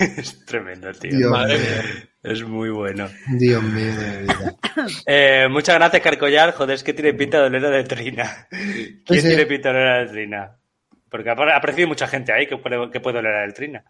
Es 0.16 0.44
tremendo, 0.46 0.90
tío. 0.92 1.16
Dios 1.16 1.30
Madre 1.30 1.58
mía. 1.58 2.09
Es 2.22 2.42
muy 2.42 2.68
bueno. 2.70 3.08
Dios 3.28 3.62
mío 3.62 3.94
de 3.96 4.22
vida. 4.22 4.54
Eh, 5.06 5.46
muchas 5.50 5.74
gracias, 5.76 6.02
Carcollar. 6.02 6.52
Joder, 6.54 6.74
es 6.76 6.84
que 6.84 6.92
tiene 6.94 7.12
pinta 7.14 7.38
de 7.40 7.46
olera 7.46 7.70
de 7.70 7.84
trina. 7.84 8.46
¿Quién 8.50 9.02
Sí, 9.06 9.20
sí. 9.20 9.28
tiene 9.28 9.46
pinta 9.46 9.70
de 9.70 9.76
olera 9.76 9.98
de 10.00 10.06
trina? 10.06 10.56
Porque 11.10 11.28
ha 11.28 11.32
aparecido 11.32 11.88
mucha 11.88 12.06
gente 12.06 12.32
ahí 12.32 12.46
que 12.46 12.56
puede, 12.56 12.90
que 12.90 13.00
puede 13.00 13.18
oler 13.18 13.34
a 13.34 13.52
trina. 13.52 13.84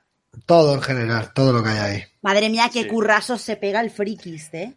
Todo 0.46 0.74
en 0.74 0.80
general, 0.82 1.32
todo 1.34 1.52
lo 1.52 1.62
que 1.62 1.68
hay 1.70 1.78
ahí. 1.78 2.02
Madre 2.22 2.48
mía, 2.48 2.70
qué 2.72 2.82
Sí. 2.84 2.88
currasos 2.88 3.40
se 3.42 3.56
pega 3.56 3.80
el 3.80 3.90
frikis, 3.90 4.52
¿eh? 4.54 4.72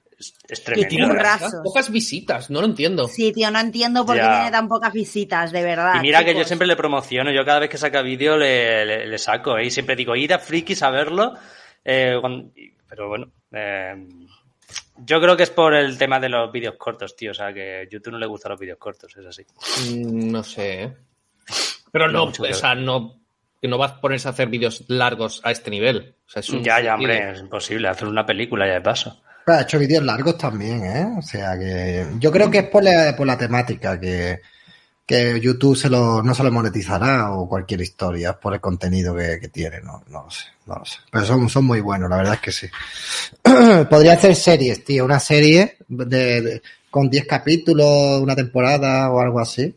Es, 0.47 0.63
tremendo. 0.63 0.89
Tiene 0.89 1.07
currazos. 1.07 1.53
pocas 1.63 1.89
visitas, 1.91 2.49
no 2.49 2.59
lo 2.61 2.67
entiendo. 2.67 3.07
Sí, 3.07 3.31
tío, 3.31 3.49
no 3.51 3.59
entiendo 3.59 4.05
por 4.05 4.15
qué 4.15 4.21
tiene 4.21 4.51
tan 4.51 4.67
pocas 4.67 4.93
visitas, 4.93 5.51
de 5.51 5.63
verdad. 5.63 5.95
Y 5.95 5.99
mira 6.01 6.23
que 6.25 6.35
yo 6.35 6.43
siempre 6.43 6.67
le 6.67 6.75
promociono, 6.75 7.31
yo 7.31 7.43
cada 7.45 7.59
vez 7.59 7.69
que 7.69 7.77
saca 7.77 8.01
vídeo 8.01 8.37
le, 8.37 8.85
le- 8.85 9.07
le 9.07 9.17
saco, 9.17 9.57
¿eh? 9.57 9.65
y 9.65 9.71
siempre 9.71 9.95
digo, 9.95 10.15
ir 10.15 10.33
a 10.33 10.39
Frikis 10.39 10.83
a 10.83 10.89
verlo, 10.91 11.33
eh, 11.83 12.17
cuando- 12.21 12.51
pero 12.87 13.07
bueno, 13.09 13.31
eh, 13.53 14.07
yo 14.97 15.21
creo 15.21 15.37
que 15.37 15.43
es 15.43 15.49
por 15.49 15.73
el 15.73 15.97
tema 15.97 16.19
de 16.19 16.29
los 16.29 16.51
vídeos 16.51 16.75
cortos, 16.77 17.15
tío, 17.15 17.31
o 17.31 17.33
sea, 17.33 17.53
que 17.53 17.81
a 17.81 17.89
YouTube 17.89 18.13
no 18.13 18.19
le 18.19 18.25
gustan 18.25 18.51
los 18.51 18.59
vídeos 18.59 18.77
cortos, 18.77 19.15
es 19.17 19.25
así. 19.25 19.43
Mm, 19.91 20.31
No 20.31 20.43
sé. 20.43 20.83
¿eh? 20.83 20.93
Pero 21.91 22.07
No, 22.11 22.25
o 22.25 22.53
sea, 22.53 22.75
no, 22.75 23.21
que 23.61 23.67
no 23.67 23.77
vas 23.77 23.93
a 23.93 24.01
ponerse 24.01 24.27
a 24.27 24.31
hacer 24.31 24.47
vídeos 24.49 24.83
largos 24.87 25.41
a 25.43 25.51
este 25.51 25.69
nivel. 25.69 26.15
O 26.25 26.29
sea, 26.29 26.39
es 26.39 26.49
un 26.49 26.63
Ya, 26.63 26.81
ya, 26.81 26.95
hombre, 26.95 27.31
es 27.31 27.39
imposible 27.39 27.87
hacer 27.87 28.07
una 28.07 28.25
película 28.25 28.67
ya 28.67 28.73
de 28.73 28.81
paso. 28.81 29.21
Pero 29.45 29.57
ha 29.57 29.61
hecho 29.61 29.79
vídeos 29.79 30.03
largos 30.03 30.37
también, 30.37 30.85
¿eh? 30.85 31.05
O 31.17 31.21
sea 31.21 31.57
que 31.57 32.05
yo 32.17 32.31
creo 32.31 32.49
que 32.49 32.59
es 32.59 32.69
por 32.69 32.83
la, 32.83 33.13
por 33.15 33.27
la 33.27 33.37
temática 33.37 33.99
que, 33.99 34.39
que 35.05 35.39
YouTube 35.41 35.75
se 35.75 35.89
lo, 35.89 36.23
no 36.23 36.33
se 36.33 36.43
lo 36.43 36.51
monetizará 36.51 37.31
o 37.33 37.47
cualquier 37.49 37.81
historia, 37.81 38.39
por 38.39 38.53
el 38.53 38.61
contenido 38.61 39.13
que, 39.15 39.37
que 39.39 39.49
tiene, 39.49 39.81
no, 39.81 40.01
no 40.07 40.23
lo 40.23 40.31
sé, 40.31 40.45
no 40.65 40.75
lo 40.75 40.85
sé. 40.85 40.99
Pero 41.11 41.25
son, 41.25 41.49
son 41.49 41.65
muy 41.65 41.81
buenos, 41.81 42.09
la 42.09 42.17
verdad 42.17 42.35
es 42.35 42.39
que 42.39 42.51
sí. 42.51 42.67
Podría 43.89 44.13
hacer 44.13 44.35
series, 44.35 44.83
tío, 44.85 45.03
una 45.05 45.19
serie 45.19 45.77
de, 45.87 46.41
de- 46.41 46.61
con 46.89 47.09
10 47.09 47.25
capítulos, 47.25 48.21
una 48.21 48.35
temporada 48.35 49.11
o 49.11 49.19
algo 49.19 49.39
así, 49.39 49.75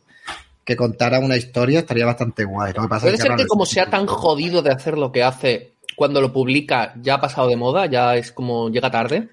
que 0.64 0.76
contara 0.76 1.18
una 1.18 1.36
historia, 1.36 1.80
estaría 1.80 2.04
bastante 2.04 2.44
guay. 2.44 2.72
Lo 2.74 2.82
que 2.82 2.88
pasa 2.88 3.02
Puede 3.06 3.14
es 3.16 3.22
ser 3.22 3.34
que 3.36 3.46
como 3.46 3.64
sea 3.64 3.88
tan 3.88 4.06
jodido 4.06 4.60
de 4.62 4.70
hacer 4.70 4.98
lo 4.98 5.10
que 5.10 5.22
hace, 5.24 5.72
cuando 5.96 6.20
lo 6.20 6.30
publica 6.32 6.92
ya 7.00 7.14
ha 7.14 7.20
pasado 7.20 7.48
de 7.48 7.56
moda, 7.56 7.86
ya 7.86 8.16
es 8.16 8.32
como 8.32 8.68
llega 8.68 8.90
tarde. 8.90 9.30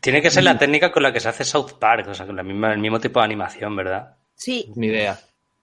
Tiene 0.00 0.20
que 0.20 0.30
ser 0.30 0.44
la 0.44 0.58
técnica 0.58 0.92
con 0.92 1.02
la 1.02 1.12
que 1.12 1.18
se 1.18 1.28
hace 1.28 1.44
South 1.44 1.72
Park, 1.80 2.08
o 2.08 2.14
sea, 2.14 2.26
con 2.26 2.36
la 2.36 2.42
misma, 2.42 2.72
el 2.72 2.78
mismo 2.78 3.00
tipo 3.00 3.18
de 3.20 3.24
animación, 3.24 3.74
¿verdad? 3.74 4.17
Sí, 4.38 4.72
Ni 4.76 4.86
idea. 4.86 5.18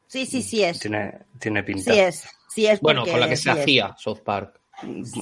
sí, 0.07 0.25
sí, 0.25 0.41
sí 0.43 0.63
es. 0.63 0.79
Tiene, 0.79 1.13
tiene 1.39 1.63
pinta. 1.63 1.91
Sí 1.93 1.99
es. 1.99 2.23
Sí 2.53 2.67
es 2.67 2.79
Bueno, 2.81 3.05
con 3.05 3.19
la 3.19 3.27
que 3.27 3.35
sí 3.37 3.43
se 3.43 3.51
es. 3.51 3.57
hacía 3.59 3.95
South 3.97 4.19
Park. 4.23 4.59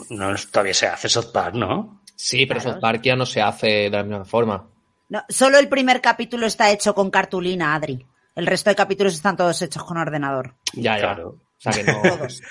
No, 0.10 0.34
todavía 0.52 0.74
se 0.74 0.88
hace 0.88 1.08
South 1.08 1.32
Park, 1.32 1.56
¿no? 1.56 2.02
Sí, 2.16 2.46
pero 2.46 2.60
Claro. 2.60 2.74
South 2.76 2.82
Park 2.82 3.02
ya 3.04 3.16
no 3.16 3.26
se 3.26 3.42
hace 3.42 3.68
de 3.68 3.90
la 3.92 4.04
misma 4.04 4.26
forma. 4.26 4.68
No, 5.10 5.24
solo 5.30 5.60
el 5.60 5.68
primer 5.70 6.02
capítulo 6.02 6.48
está 6.48 6.72
hecho 6.72 6.94
con 6.96 7.10
cartulina, 7.12 7.76
Adri. 7.76 8.06
El 8.36 8.48
resto 8.48 8.70
de 8.72 8.76
capítulos 8.76 9.14
están 9.14 9.38
todos 9.38 9.62
hechos 9.62 9.84
con 9.84 9.98
ordenador. 9.98 10.56
Ya, 10.74 10.96
ya. 10.96 11.00
Claro. 11.02 11.30
O 11.30 11.72
sea 11.72 11.72
que 11.72 11.84
no. 11.84 12.02
Todos. 12.02 12.42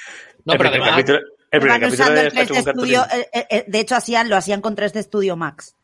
No, 0.45 0.53
el 0.55 0.59
pero 0.59 0.71
primer 0.71 0.73
además, 0.73 0.91
capítulo, 0.91 1.19
el 1.51 1.61
primer 1.61 1.81
capítulo 1.81 2.11
de 2.11 2.21
el 2.21 2.27
3D 2.33 2.41
Estatua 2.43 2.62
con 2.62 2.73
Studio. 2.75 3.01
cartulina. 3.01 3.29
eh, 3.33 3.47
eh, 3.51 3.65
de 3.67 3.81
hecho, 3.81 3.97
hacían, 3.97 4.29
lo 4.29 4.37
hacían 4.37 4.61
con 4.61 4.77
3D 4.77 5.03
Studio 5.03 5.37
Max. 5.37 5.75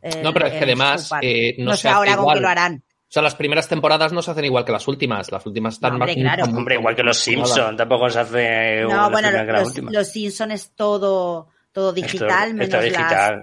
El- 0.00 0.22
No, 0.22 0.32
pero 0.32 0.46
es 0.46 0.52
que 0.52 0.58
el 0.58 0.64
además, 0.64 1.10
eh, 1.22 1.54
no 1.58 1.64
no 1.66 1.76
se 1.76 1.82
sé 1.82 1.88
hace 1.88 1.96
ahora 1.96 2.12
con 2.14 2.22
igual. 2.22 2.36
qué 2.38 2.42
lo 2.42 2.48
harán. 2.48 2.84
O 3.12 3.14
sea, 3.14 3.22
las 3.22 3.34
primeras 3.34 3.68
temporadas 3.68 4.10
no 4.10 4.22
se 4.22 4.30
hacen 4.30 4.46
igual 4.46 4.64
que 4.64 4.72
las 4.72 4.88
últimas. 4.88 5.30
Las 5.30 5.44
últimas 5.44 5.74
están 5.74 5.90
No, 5.90 5.96
hombre, 5.96 6.16
más- 6.16 6.34
claro. 6.36 6.56
Hombre, 6.56 6.74
igual 6.76 6.96
que 6.96 7.02
los 7.02 7.18
Simpsons, 7.18 7.76
tampoco 7.76 8.08
se 8.08 8.20
hace 8.20 8.80
No, 8.84 8.88
una 8.88 9.08
bueno, 9.10 9.28
primera 9.28 9.44
que 9.46 9.52
la 9.52 9.58
los, 9.58 9.68
última. 9.68 9.90
los 9.92 10.08
Simpsons 10.08 10.54
es 10.54 10.70
todo, 10.74 11.48
todo 11.72 11.92
digital, 11.92 12.28
Esto- 12.48 12.54
menos 12.54 12.64
esto 12.68 12.78
es 12.78 12.84
digital. 12.84 13.36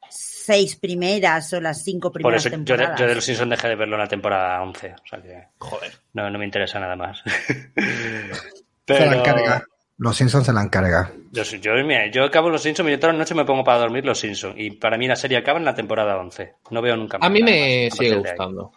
las 0.00 0.10
seis 0.10 0.74
primeras 0.74 1.52
o 1.52 1.60
las 1.60 1.84
cinco 1.84 2.08
Por 2.10 2.14
primeras 2.20 2.44
eso 2.44 2.48
yo 2.48 2.58
de, 2.58 2.64
temporadas. 2.64 3.00
yo 3.00 3.06
de 3.06 3.14
los 3.14 3.24
Simpsons 3.24 3.50
dejé 3.50 3.68
de 3.68 3.76
verlo 3.76 3.94
en 3.94 4.00
la 4.02 4.08
temporada 4.08 4.60
11. 4.60 4.92
O 4.92 5.06
sea 5.08 5.22
que 5.22 5.44
Joder. 5.58 5.92
no, 6.14 6.28
no 6.28 6.38
me 6.40 6.44
interesa 6.44 6.80
nada 6.80 6.96
más. 6.96 7.22
Se 7.76 7.80
la 8.28 8.36
Pero 8.84 9.12
encarga. 9.12 9.64
Los 9.98 10.16
Simpsons 10.16 10.46
se 10.46 10.52
la 10.52 10.62
encarga. 10.62 11.12
yo, 11.30 11.42
yo, 11.44 11.72
mira, 11.84 12.10
yo 12.10 12.24
acabo 12.24 12.50
los 12.50 12.60
Simpsons 12.62 12.88
y 12.88 12.92
yo 12.92 12.98
todas 12.98 13.14
las 13.14 13.20
noches 13.20 13.36
me 13.36 13.44
pongo 13.44 13.62
para 13.62 13.78
dormir 13.78 14.04
los 14.04 14.18
Simpsons. 14.18 14.54
Y 14.58 14.72
para 14.72 14.98
mí 14.98 15.06
la 15.06 15.14
serie 15.14 15.38
acaba 15.38 15.60
en 15.60 15.64
la 15.64 15.74
temporada 15.76 16.16
11. 16.18 16.54
No 16.70 16.82
veo 16.82 16.96
nunca 16.96 17.18
más. 17.18 17.26
A 17.28 17.30
mí 17.30 17.40
me 17.40 17.88
sigue 17.92 18.16
gustando. 18.16 18.72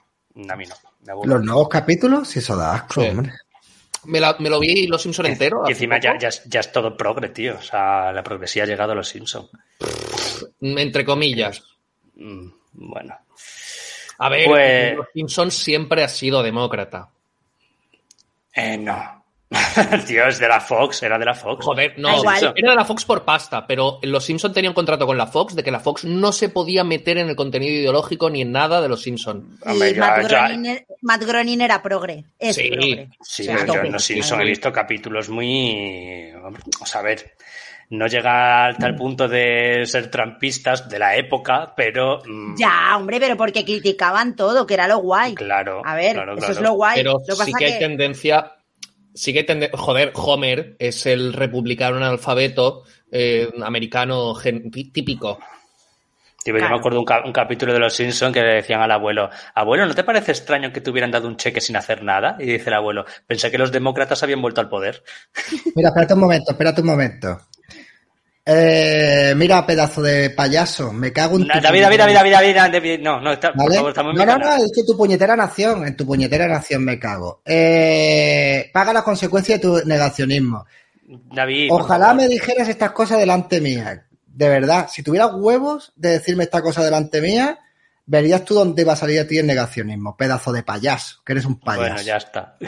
A 0.50 0.56
mí 0.56 0.66
no. 0.66 0.76
Me 1.06 1.12
aburre. 1.12 1.30
Los 1.30 1.44
nuevos 1.44 1.70
capítulos, 1.70 2.28
sí, 2.28 2.40
eso 2.40 2.56
da 2.58 2.74
asco, 2.76 3.02
Sí. 3.02 3.08
hombre. 3.08 3.34
Me, 4.06 4.20
la- 4.20 4.36
me 4.40 4.50
lo 4.50 4.60
vi 4.60 4.86
Los 4.88 5.02
Simpson 5.02 5.26
entero. 5.28 5.64
Y 5.68 5.72
encima 5.72 6.00
ya, 6.00 6.12
es- 6.12 6.44
ya 6.46 6.60
es 6.60 6.72
todo 6.72 6.96
progre, 6.96 7.30
tío. 7.30 7.56
O 7.58 7.62
sea, 7.62 8.12
la 8.12 8.22
progresía 8.24 8.64
ha 8.64 8.68
llegado 8.68 8.92
a 8.92 8.96
los 8.96 9.08
Simpsons. 9.10 9.50
Entre 10.62 11.04
comillas. 11.06 11.64
Mm, 12.16 12.48
Bueno. 12.74 13.18
A 14.20 14.30
ver, 14.30 14.46
Pues- 14.48 14.96
Los 14.96 15.08
Simpson 15.14 15.52
siempre 15.52 16.04
ha 16.04 16.08
sido 16.10 16.44
demócrata. 16.44 17.10
Eh, 18.54 18.78
no. 18.78 19.25
tío, 20.08 20.26
es 20.28 20.40
de 20.40 20.48
la 20.48 20.60
Fox, 20.60 21.04
era 21.04 21.18
de 21.20 21.26
la 21.26 21.34
Fox. 21.36 21.64
Joder, 21.64 21.94
no, 21.98 22.10
era 22.34 22.52
de 22.72 22.76
la 22.76 22.84
Fox 22.86 23.06
por 23.06 23.24
pasta, 23.24 23.66
pero 23.68 24.00
los 24.02 24.26
Simpson 24.26 24.52
tenían 24.54 24.72
un 24.72 24.76
contrato 24.76 25.06
con 25.06 25.18
la 25.18 25.28
Fox 25.28 25.56
de 25.56 25.64
que 25.64 25.72
la 25.72 25.80
Fox 25.80 26.04
no 26.06 26.32
se 26.32 26.50
podía 26.50 26.84
meter 26.84 27.18
en 27.20 27.30
el 27.30 27.36
contenido 27.36 27.74
ideológico 27.74 28.30
ni 28.30 28.42
en 28.42 28.52
nada 28.52 28.82
de 28.82 28.90
los 28.90 29.02
Simpson. 29.04 29.58
Hombre, 29.66 29.92
y 29.92 29.94
ya- 29.94 30.00
Matt, 30.02 30.22
ya- 30.30 30.48
Groening, 30.48 30.66
er- 30.72 30.86
Matt 31.02 31.24
Groening 31.24 31.62
era 31.62 31.82
progre. 31.84 32.26
Es 32.40 32.56
Sí, 32.56 32.70
progre. 32.72 33.10
Sí, 33.22 33.44
O 33.44 33.46
sea, 33.46 33.58
pero 33.60 33.74
yo 33.76 33.82
en 33.82 33.92
los 33.92 34.04
Simpsons 34.04 34.42
he 34.42 34.46
visto 34.46 34.72
capítulos 34.74 35.30
muy... 35.30 36.32
O 36.82 36.86
sea, 36.86 37.02
a 37.02 37.04
ver, 37.04 37.36
no 37.92 38.08
llega 38.08 38.66
al 38.66 38.78
tal 38.78 38.96
punto 38.96 39.28
de 39.28 39.84
ser 39.86 40.10
trampistas 40.10 40.90
de 40.90 40.98
la 41.00 41.16
época, 41.18 41.74
pero... 41.78 42.20
mm, 42.26 42.56
Ya, 42.58 42.98
hombre, 42.98 43.20
pero 43.20 43.38
porque 43.38 43.64
criticaban 43.64 44.36
todo, 44.36 44.66
que 44.66 44.74
era 44.74 44.88
lo 44.88 44.98
guay. 44.98 45.36
Claro. 45.36 45.82
A 45.86 45.96
ver, 45.96 46.14
claro, 46.16 46.32
eso 46.34 46.40
claro. 46.40 46.54
es 46.54 46.62
lo 46.62 46.74
guay. 46.74 46.96
Pero 46.98 47.12
lo 47.14 47.20
sí 47.20 47.32
pasa 47.38 47.58
que 47.60 47.66
hay 47.66 47.74
que- 47.74 47.80
tendencia. 47.80 48.52
Sí 49.16 49.34
que. 49.34 49.70
Joder, 49.74 50.12
Homer 50.16 50.76
es 50.78 51.06
el 51.06 51.34
republicano 51.34 51.98
analfabeto 51.98 52.84
eh, 53.12 53.50
americano 53.64 54.36
gen- 54.36 54.70
típico. 54.72 55.40
Yo 56.46 56.54
Claro. 56.54 56.76
me 56.76 56.80
acuerdo 56.80 57.00
un, 57.00 57.06
ca- 57.06 57.24
un 57.26 57.34
capítulo 57.34 57.74
de 57.74 57.80
Los 57.80 57.96
Simpsons 57.96 58.32
que 58.32 58.42
le 58.44 58.54
decían 58.56 58.80
al 58.80 58.92
abuelo, 58.92 59.32
abuelo, 59.56 59.88
¿no 59.88 59.96
te 59.96 60.04
parece 60.04 60.32
extraño 60.32 60.72
que 60.72 60.80
te 60.80 60.92
hubieran 60.92 61.10
dado 61.10 61.28
un 61.28 61.38
cheque 61.38 61.60
sin 61.60 61.76
hacer 61.76 62.04
nada? 62.04 62.36
Y 62.40 62.46
dice 62.46 62.70
el 62.70 62.76
abuelo, 62.76 63.04
pensé 63.26 63.50
que 63.50 63.58
los 63.58 63.72
demócratas 63.72 64.22
habían 64.22 64.44
vuelto 64.44 64.62
al 64.62 64.70
poder. 64.70 65.02
Mira, 65.74 65.90
espérate 65.90 66.14
un 66.14 66.20
momento, 66.20 66.52
espérate 66.52 66.82
un 66.82 66.88
momento. 66.88 67.42
Eh, 68.48 69.34
mira, 69.36 69.66
pedazo 69.66 70.04
de 70.04 70.30
payaso, 70.30 70.94
me 70.94 71.12
cago 71.12 71.38
en 71.38 71.48
tu 71.48 71.48
David, 71.48 71.82
David, 71.82 71.98
David, 71.98 72.14
David, 72.14 72.32
David, 72.32 72.56
David, 72.74 73.00
no, 73.02 73.20
no, 73.20 73.34
está, 73.34 73.52
por 73.52 73.64
¿Vale? 73.64 73.76
favor, 73.78 73.90
estamos 73.90 74.14
No, 74.14 74.24
no, 74.24 74.38
no, 74.38 74.54
he 74.54 74.64
dicho 74.66 74.86
tu 74.86 74.96
puñetera 74.96 75.36
nación, 75.36 75.88
en 75.88 75.98
tu 75.98 76.06
puñetera 76.06 76.48
nación 76.48 76.86
me 76.86 77.00
cago. 77.00 77.42
Eh, 77.44 78.70
paga 78.72 78.94
las 78.94 79.02
consecuencias 79.02 79.60
de 79.60 79.68
tu 79.68 79.88
negacionismo. 79.88 80.64
David, 81.08 81.70
Ojalá 81.72 82.14
me 82.14 82.28
dijeras 82.28 82.70
estas 82.70 82.92
cosas 82.92 83.18
delante 83.18 83.60
mía. 83.62 84.06
De 84.28 84.50
verdad, 84.50 84.90
si 84.92 85.02
tuvieras 85.02 85.32
huevos 85.34 85.94
de 85.96 86.10
decirme 86.10 86.44
esta 86.44 86.62
cosa 86.62 86.84
delante 86.84 87.22
mía, 87.22 87.58
verías 88.06 88.44
tú 88.46 88.54
dónde 88.54 88.84
va 88.84 88.94
a 88.94 88.96
salir 88.98 89.20
a 89.20 89.28
ti 89.28 89.38
el 89.38 89.48
negacionismo. 89.48 90.16
Pedazo 90.16 90.52
de 90.52 90.64
payaso, 90.64 91.22
que 91.26 91.34
eres 91.34 91.46
un 91.46 91.60
payaso. 91.60 91.82
Bueno, 91.94 92.02
ya 92.02 92.18
está. 92.18 92.58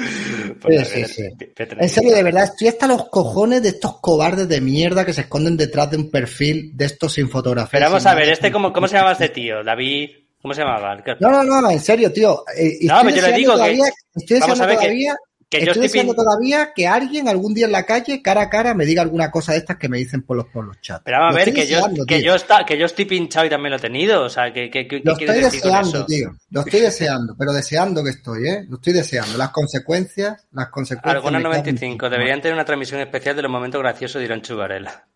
Sí, 0.00 0.54
Pues, 0.60 0.88
sí, 0.88 1.00
ver, 1.00 1.08
sí. 1.08 1.22
vete 1.38 1.76
En 1.78 1.88
serio, 1.88 2.14
de 2.14 2.22
verdad, 2.22 2.44
estoy 2.44 2.68
hasta 2.68 2.86
los 2.86 3.08
cojones 3.08 3.62
de 3.62 3.70
estos 3.70 3.98
cobardes 4.00 4.48
de 4.48 4.60
mierda 4.60 5.04
que 5.04 5.12
se 5.12 5.22
esconden 5.22 5.56
detrás 5.56 5.90
de 5.90 5.96
un 5.96 6.10
perfil 6.10 6.72
de 6.76 6.84
estos 6.86 7.12
sin 7.14 7.28
fotografía. 7.28 7.78
Pero 7.78 7.86
vamos 7.86 8.06
a 8.06 8.14
ver, 8.14 8.28
este, 8.28 8.50
¿cómo, 8.52 8.72
cómo 8.72 8.86
se 8.88 8.96
llama 8.96 9.12
este 9.12 9.28
tío? 9.30 9.62
David, 9.64 10.10
¿cómo 10.40 10.54
se 10.54 10.60
llamaba? 10.62 10.96
No, 11.20 11.30
no, 11.44 11.60
no, 11.60 11.70
en 11.70 11.80
serio, 11.80 12.12
tío. 12.12 12.44
Eh, 12.56 12.78
No, 12.82 13.00
pero 13.04 13.16
yo 13.16 13.22
le 13.26 13.32
digo 13.32 13.52
que- 13.52 13.58
todavía, 13.58 13.84
estoy 14.14 14.40
vamos 14.40 14.58
deseando 14.58 14.64
a 14.64 14.66
ver 14.66 14.76
que- 14.76 14.82
todavía, 14.84 15.14
que 15.14 15.29
yo 15.58 15.72
estoy 15.72 15.84
estoy 15.86 16.00
deseando 16.00 16.14
todavía 16.14 16.72
que 16.74 16.86
alguien 16.86 17.26
algún 17.28 17.54
día 17.54 17.66
en 17.66 17.72
la 17.72 17.84
calle, 17.84 18.22
cara 18.22 18.42
a 18.42 18.50
cara, 18.50 18.72
me 18.74 18.84
diga 18.84 19.02
alguna 19.02 19.30
cosa 19.30 19.52
de 19.52 19.58
estas 19.58 19.78
que 19.78 19.88
me 19.88 19.98
dicen 19.98 20.22
por 20.22 20.36
los, 20.36 20.46
por 20.46 20.64
los 20.64 20.80
chats. 20.80 21.02
Pero 21.04 21.18
vamos 21.18 21.34
a 21.34 21.38
ver, 21.38 21.52
que 21.52 21.66
yo, 21.66 21.80
que, 22.06 22.22
yo 22.22 22.34
está, 22.36 22.64
que 22.64 22.78
yo 22.78 22.86
estoy 22.86 23.04
pinchado 23.06 23.46
y 23.46 23.50
también 23.50 23.70
lo 23.70 23.76
he 23.78 23.80
tenido. 23.80 24.22
O 24.22 24.28
sea, 24.28 24.52
¿qué, 24.52 24.70
qué, 24.70 24.86
qué- 24.86 25.00
Lo 25.04 25.12
estoy 25.12 25.26
decir 25.26 25.60
con 25.62 25.70
deseando, 25.72 25.96
eso? 25.98 26.06
tío. 26.06 26.30
Lo 26.50 26.60
estoy 26.60 26.80
deseando, 26.80 27.34
pero 27.36 27.52
deseando 27.52 28.04
que 28.04 28.10
estoy, 28.10 28.46
¿eh? 28.48 28.64
Lo 28.68 28.76
estoy 28.76 28.92
deseando. 28.92 29.36
Las 29.38 29.50
consecuencias, 29.50 30.46
las 30.52 30.68
consecuencias. 30.68 31.24
En 31.24 31.42
95. 31.42 32.06
tu 32.06 32.10
Deberían 32.12 32.40
tener 32.40 32.54
una 32.54 32.64
transmisión 32.64 33.00
especial 33.00 33.34
de 33.34 33.42
los 33.42 33.50
momentos 33.50 33.80
graciosos 33.80 34.20
de 34.20 34.26
Irán 34.26 34.42
Chubarela. 34.42 35.06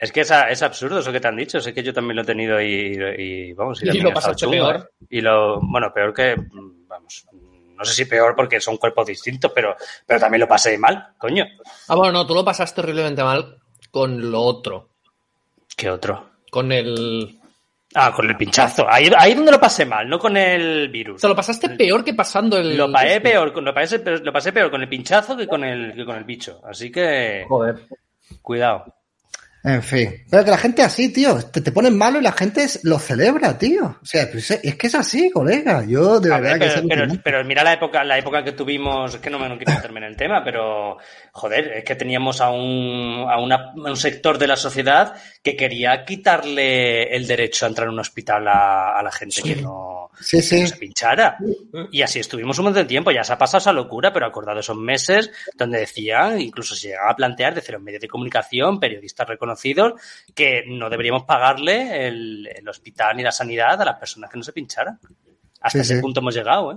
Es 0.00 0.12
que 0.12 0.20
es, 0.20 0.30
a- 0.30 0.48
es 0.50 0.62
absurdo 0.62 1.00
eso 1.00 1.10
que 1.10 1.18
te 1.18 1.26
han 1.26 1.34
dicho. 1.36 1.60
Sé 1.60 1.74
que 1.74 1.82
yo 1.82 1.92
también 1.92 2.14
lo 2.14 2.22
he 2.22 2.26
tenido 2.26 2.60
y, 2.60 2.96
y, 3.18 3.52
vamos. 3.54 3.82
Y 3.82 3.86
también 3.86 4.04
lo 4.04 4.14
pasaste 4.14 4.46
peor. 4.46 4.92
Y 5.10 5.20
lo, 5.20 5.58
bueno, 5.60 5.92
peor 5.92 6.14
que, 6.14 6.36
vamos, 6.86 7.26
no 7.78 7.84
sé 7.84 7.94
si 7.94 8.04
peor 8.04 8.34
porque 8.36 8.60
son 8.60 8.76
cuerpos 8.76 9.06
distintos, 9.06 9.52
pero, 9.54 9.74
pero 10.04 10.20
también 10.20 10.40
lo 10.40 10.48
pasé 10.48 10.76
mal, 10.76 11.14
coño. 11.16 11.46
Ah, 11.88 11.94
bueno, 11.94 12.12
no, 12.12 12.26
tú 12.26 12.34
lo 12.34 12.44
pasaste 12.44 12.80
horriblemente 12.82 13.22
mal 13.24 13.56
con 13.90 14.30
lo 14.30 14.42
otro. 14.42 14.90
¿Qué 15.76 15.88
otro? 15.88 16.30
Con 16.50 16.72
el. 16.72 17.38
Ah, 17.94 18.12
con 18.14 18.28
el 18.28 18.36
pinchazo. 18.36 18.86
Ahí, 18.86 19.10
ahí 19.16 19.32
donde 19.34 19.50
lo 19.52 19.58
pasé 19.60 19.86
mal, 19.86 20.06
no 20.08 20.18
con 20.18 20.36
el 20.36 20.88
virus. 20.90 21.16
O 21.16 21.18
sea, 21.20 21.30
lo 21.30 21.36
pasaste 21.36 21.70
peor 21.70 22.04
que 22.04 22.12
pasando 22.14 22.58
el. 22.58 22.76
Lo 22.76 22.92
pasé 22.92 23.20
peor, 23.20 23.52
con- 23.52 23.64
lo 23.64 23.72
pasé, 23.72 23.98
peor- 24.00 24.20
lo 24.22 24.32
pasé 24.32 24.52
peor 24.52 24.70
con 24.70 24.82
el 24.82 24.88
pinchazo 24.88 25.36
que 25.36 25.46
con 25.46 25.64
el, 25.64 25.94
que 25.94 26.04
con 26.04 26.16
el 26.16 26.24
bicho. 26.24 26.60
Así 26.68 26.90
que, 26.92 27.46
Joder. 27.48 27.76
cuidado. 28.42 28.94
En 29.68 29.82
fin. 29.82 30.24
Pero 30.30 30.44
que 30.44 30.50
la 30.50 30.56
gente 30.58 30.82
así, 30.82 31.12
tío. 31.12 31.36
Te, 31.50 31.60
te 31.60 31.72
ponen 31.72 31.96
malo 31.96 32.18
y 32.18 32.22
la 32.22 32.32
gente 32.32 32.66
lo 32.84 32.98
celebra, 32.98 33.58
tío. 33.58 33.98
O 34.02 34.06
sea, 34.06 34.26
pues 34.30 34.50
es 34.50 34.74
que 34.76 34.86
es 34.86 34.94
así, 34.94 35.30
colega. 35.30 35.84
Yo 35.86 36.20
de 36.20 36.32
A 36.32 36.40
verdad 36.40 36.58
ver, 36.58 36.74
que 36.82 36.88
pero, 36.88 37.06
pero, 37.22 37.44
mira 37.44 37.62
la 37.62 37.74
época, 37.74 38.02
la 38.04 38.16
época 38.18 38.42
que 38.42 38.52
tuvimos, 38.52 39.14
es 39.14 39.20
que 39.20 39.28
no 39.30 39.38
me 39.38 39.48
no 39.48 39.56
quiero 39.58 39.74
meterme 39.74 39.98
en 40.00 40.06
el 40.06 40.16
tema, 40.16 40.42
pero 40.42 40.96
joder, 41.32 41.72
es 41.78 41.84
que 41.84 41.96
teníamos 41.96 42.40
a 42.40 42.50
un, 42.50 43.26
a 43.28 43.38
una- 43.38 43.72
a 43.76 43.90
un 43.90 43.96
sector 43.96 44.38
de 44.38 44.46
la 44.46 44.56
sociedad 44.56 45.14
que 45.42 45.54
quería 45.54 46.04
quitarle 46.04 47.14
el 47.14 47.26
derecho 47.26 47.66
a 47.66 47.68
entrar 47.68 47.88
a 47.88 47.90
un 47.90 47.98
hospital 48.00 48.46
a, 48.48 48.98
a 48.98 49.02
la 49.02 49.12
gente 49.12 49.42
que 49.42 49.56
no, 49.56 50.10
Sí, 50.20 50.40
sí. 50.42 50.56
que 50.56 50.62
no 50.62 50.68
se 50.68 50.76
pinchara. 50.76 51.36
Y 51.92 52.02
así 52.02 52.18
estuvimos 52.20 52.58
un 52.58 52.64
montón 52.66 52.82
de 52.84 52.88
tiempo, 52.88 53.10
ya 53.10 53.22
se 53.24 53.32
ha 53.32 53.38
pasado 53.38 53.58
esa 53.58 53.72
locura, 53.72 54.12
pero 54.12 54.26
acordado 54.26 54.60
esos 54.60 54.76
meses 54.76 55.30
donde 55.56 55.78
decían, 55.80 56.40
incluso 56.40 56.74
se 56.74 56.88
llegaba 56.88 57.10
a 57.10 57.16
plantear 57.16 57.54
desde 57.54 57.72
los 57.72 57.82
medios 57.82 58.00
de 58.00 58.08
comunicación, 58.08 58.80
periodistas 58.80 59.28
reconocidos, 59.28 59.57
que 60.34 60.64
no 60.66 60.88
deberíamos 60.90 61.24
pagarle 61.24 62.06
el, 62.08 62.46
el 62.54 62.68
hospital 62.68 63.16
ni 63.16 63.22
la 63.22 63.32
sanidad 63.32 63.80
a 63.80 63.84
las 63.84 63.98
personas 63.98 64.30
que 64.30 64.38
no 64.38 64.44
se 64.44 64.52
pincharan. 64.52 64.98
Hasta 65.60 65.78
Sí, 65.78 65.80
ese 65.80 65.96
sí. 65.96 66.00
punto 66.00 66.20
hemos 66.20 66.34
llegado, 66.34 66.72
¿eh? 66.72 66.76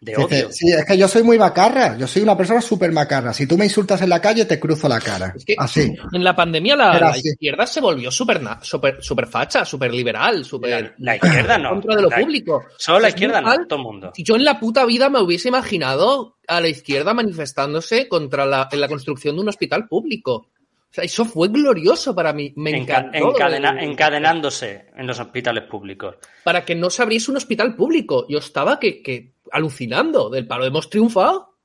De 0.00 0.14
odio. 0.16 0.52
sí, 0.52 0.70
es 0.70 0.84
que 0.84 0.98
yo 0.98 1.08
soy 1.08 1.22
muy 1.22 1.38
macarra. 1.38 1.96
Yo 1.96 2.06
soy 2.06 2.20
una 2.20 2.36
persona 2.36 2.60
súper 2.60 2.92
macarra. 2.92 3.32
Si 3.32 3.46
tú 3.46 3.56
me 3.56 3.64
insultas 3.64 4.02
en 4.02 4.10
la 4.10 4.20
calle, 4.20 4.44
te 4.44 4.60
cruzo 4.60 4.86
la 4.86 5.00
cara. 5.00 5.32
Es 5.34 5.46
que 5.46 5.54
Así. 5.56 5.94
en 6.12 6.24
la 6.24 6.36
pandemia 6.36 6.76
la, 6.76 7.16
izquierda 7.16 7.66
se 7.66 7.80
volvió 7.80 8.10
súper 8.10 8.42
na- 8.42 8.58
súper 8.62 9.02
súper 9.02 9.26
facha, 9.28 9.64
súper 9.64 9.94
liberal, 9.94 10.44
súper 10.44 10.70
La, 10.70 10.94
la 10.98 11.16
izquierda 11.16 11.56
no. 11.56 11.70
contra 11.70 11.96
de 11.96 12.02
lo 12.02 12.10
La- 12.10 12.18
público. 12.18 12.64
Solo 12.76 12.98
la 13.00 13.08
izquierda 13.08 13.40
no, 13.40 13.66
todo 13.66 13.78
el 13.78 13.82
mundo. 13.84 14.12
Si 14.14 14.22
yo 14.22 14.36
en 14.36 14.44
la 14.44 14.60
puta 14.60 14.84
vida 14.84 15.08
me 15.08 15.20
hubiese 15.22 15.48
imaginado 15.48 16.36
a 16.48 16.60
la 16.60 16.68
izquierda 16.68 17.14
manifestándose 17.14 18.06
contra 18.06 18.44
la, 18.44 18.68
en 18.70 18.80
la 18.82 18.88
construcción 18.88 19.36
de 19.36 19.40
un 19.42 19.48
hospital 19.48 19.86
público. 19.88 20.48
O 20.94 20.96
sea, 20.96 21.02
eso 21.04 21.24
fue 21.24 21.48
glorioso 21.48 22.14
para 22.14 22.32
mí. 22.32 22.52
Me 22.54 22.70
Enca- 22.70 23.00
encantó. 23.08 23.32
encadena- 23.32 23.82
encadenándose 23.82 24.90
en 24.96 25.08
los 25.08 25.18
hospitales 25.18 25.64
públicos. 25.64 26.14
Para 26.44 26.64
que 26.64 26.76
no 26.76 26.88
se 26.88 27.02
abriese 27.02 27.32
un 27.32 27.36
hospital 27.36 27.74
público. 27.74 28.26
Yo 28.28 28.38
estaba 28.38 28.78
que, 28.78 29.02
que 29.02 29.32
alucinando 29.50 30.30
del 30.30 30.46
palo. 30.46 30.64
Hemos 30.64 30.88
triunfado. 30.88 31.56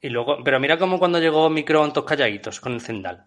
Y 0.00 0.08
luego, 0.08 0.38
pero 0.42 0.58
mira 0.60 0.78
cómo 0.78 0.98
cuando 0.98 1.18
llegó 1.18 1.50
Micron 1.50 1.92
todos 1.92 2.06
calladitos 2.08 2.58
con 2.58 2.72
el 2.72 2.80
Zendal. 2.80 3.26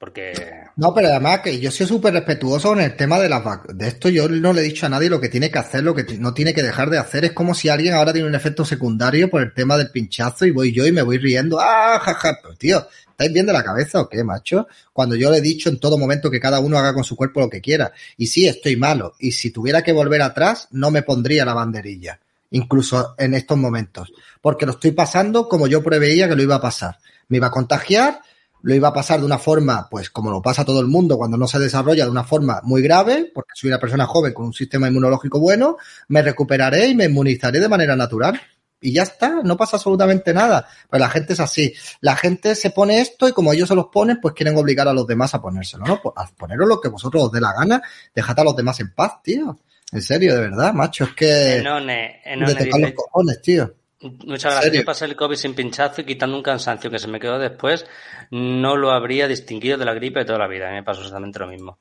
Porque 0.00 0.32
No, 0.76 0.94
pero 0.94 1.08
además 1.08 1.40
que 1.40 1.60
yo 1.60 1.70
soy 1.70 1.86
súper 1.86 2.14
respetuoso 2.14 2.70
con 2.70 2.80
el 2.80 2.96
tema 2.96 3.18
de 3.18 3.28
las 3.28 3.44
vac- 3.44 3.66
De 3.66 3.86
esto 3.86 4.08
yo 4.08 4.30
no 4.30 4.54
le 4.54 4.62
he 4.62 4.64
dicho 4.64 4.86
a 4.86 4.88
nadie 4.88 5.10
lo 5.10 5.20
que 5.20 5.28
tiene 5.28 5.50
que 5.50 5.58
hacer, 5.58 5.84
lo 5.84 5.94
que 5.94 6.04
no 6.18 6.32
tiene 6.32 6.54
que 6.54 6.62
dejar 6.62 6.88
de 6.88 6.96
hacer. 6.96 7.26
Es 7.26 7.32
como 7.32 7.54
si 7.54 7.68
alguien 7.68 7.92
ahora 7.92 8.14
tiene 8.14 8.26
un 8.26 8.34
efecto 8.34 8.64
secundario 8.64 9.28
por 9.28 9.42
el 9.42 9.52
tema 9.52 9.76
del 9.76 9.90
pinchazo 9.90 10.46
y 10.46 10.52
voy 10.52 10.72
yo 10.72 10.86
y 10.86 10.92
me 10.92 11.02
voy 11.02 11.18
riendo. 11.18 11.60
¡Ah, 11.60 12.00
jaja! 12.02 12.38
Pero 12.40 12.54
tío, 12.56 12.88
¿estáis 13.10 13.30
bien 13.30 13.44
de 13.44 13.52
la 13.52 13.62
cabeza 13.62 14.00
o 14.00 14.08
qué, 14.08 14.24
macho? 14.24 14.66
Cuando 14.94 15.16
yo 15.16 15.30
le 15.30 15.36
he 15.36 15.42
dicho 15.42 15.68
en 15.68 15.78
todo 15.78 15.98
momento 15.98 16.30
que 16.30 16.40
cada 16.40 16.60
uno 16.60 16.78
haga 16.78 16.94
con 16.94 17.04
su 17.04 17.14
cuerpo 17.14 17.40
lo 17.40 17.50
que 17.50 17.60
quiera. 17.60 17.92
Y 18.16 18.28
sí, 18.28 18.48
estoy 18.48 18.76
malo. 18.76 19.12
Y 19.18 19.32
si 19.32 19.50
tuviera 19.50 19.82
que 19.82 19.92
volver 19.92 20.22
atrás, 20.22 20.68
no 20.70 20.90
me 20.90 21.02
pondría 21.02 21.44
la 21.44 21.52
banderilla. 21.52 22.18
Incluso 22.52 23.14
en 23.18 23.34
estos 23.34 23.58
momentos. 23.58 24.10
Porque 24.40 24.64
lo 24.64 24.72
estoy 24.72 24.92
pasando 24.92 25.46
como 25.46 25.66
yo 25.66 25.82
preveía 25.82 26.26
que 26.26 26.36
lo 26.36 26.42
iba 26.42 26.54
a 26.54 26.60
pasar. 26.62 26.96
Me 27.28 27.36
iba 27.36 27.48
a 27.48 27.50
contagiar, 27.50 28.22
lo 28.62 28.74
iba 28.74 28.88
a 28.88 28.92
pasar 28.92 29.20
de 29.20 29.26
una 29.26 29.38
forma, 29.38 29.88
pues 29.90 30.10
como 30.10 30.30
lo 30.30 30.42
pasa 30.42 30.64
todo 30.64 30.80
el 30.80 30.86
mundo 30.86 31.16
cuando 31.16 31.36
no 31.36 31.46
se 31.46 31.58
desarrolla 31.58 32.04
de 32.04 32.10
una 32.10 32.24
forma 32.24 32.60
muy 32.62 32.82
grave, 32.82 33.30
porque 33.34 33.52
soy 33.54 33.68
una 33.68 33.78
persona 33.78 34.06
joven 34.06 34.32
con 34.32 34.46
un 34.46 34.52
sistema 34.52 34.88
inmunológico 34.88 35.38
bueno, 35.40 35.76
me 36.08 36.22
recuperaré 36.22 36.88
y 36.88 36.94
me 36.94 37.06
inmunizaré 37.06 37.60
de 37.60 37.68
manera 37.68 37.96
natural. 37.96 38.40
Y 38.82 38.94
ya 38.94 39.02
está, 39.02 39.42
no 39.44 39.58
pasa 39.58 39.76
absolutamente 39.76 40.32
nada. 40.32 40.66
Pero 40.88 41.00
la 41.02 41.10
gente 41.10 41.34
es 41.34 41.40
así. 41.40 41.74
La 42.00 42.16
gente 42.16 42.54
se 42.54 42.70
pone 42.70 43.00
esto 43.00 43.28
y 43.28 43.32
como 43.32 43.52
ellos 43.52 43.68
se 43.68 43.74
los 43.74 43.88
ponen, 43.88 44.18
pues 44.22 44.32
quieren 44.34 44.56
obligar 44.56 44.88
a 44.88 44.94
los 44.94 45.06
demás 45.06 45.34
a 45.34 45.42
ponérselo, 45.42 45.84
¿no? 45.84 46.00
Pues, 46.00 46.14
a 46.16 46.26
poneros 46.34 46.66
lo 46.66 46.80
que 46.80 46.88
vosotros 46.88 47.24
os 47.24 47.32
dé 47.32 47.42
la 47.42 47.52
gana, 47.52 47.82
dejad 48.14 48.40
a 48.40 48.44
los 48.44 48.56
demás 48.56 48.80
en 48.80 48.94
paz, 48.94 49.22
tío. 49.22 49.58
En 49.92 50.00
serio, 50.00 50.34
de 50.34 50.40
verdad, 50.40 50.72
macho, 50.72 51.04
es 51.04 51.10
que... 51.10 51.56
Enone, 51.56 52.22
de 52.24 52.32
Enone 52.32 52.54
tocar 52.54 52.80
los 52.80 52.92
cojones, 52.92 53.42
tío. 53.42 53.74
Muchas 54.00 54.54
¿En 54.54 54.60
gracias. 54.60 54.72
Yo 54.72 54.84
pasé 54.84 55.04
el 55.04 55.16
COVID 55.16 55.36
sin 55.36 55.54
pinchazo 55.54 56.00
y 56.00 56.04
quitando 56.04 56.36
un 56.36 56.42
cansancio 56.42 56.90
que 56.90 56.98
se 56.98 57.08
me 57.08 57.20
quedó 57.20 57.38
después, 57.38 57.86
no 58.30 58.76
lo 58.76 58.90
habría 58.90 59.28
distinguido 59.28 59.78
de 59.78 59.84
la 59.84 59.94
gripe 59.94 60.20
de 60.20 60.26
toda 60.26 60.38
la 60.38 60.48
vida. 60.48 60.68
A 60.68 60.70
mí 60.70 60.76
me 60.76 60.82
pasó 60.82 61.00
exactamente 61.00 61.38
lo 61.38 61.46
mismo. 61.46 61.78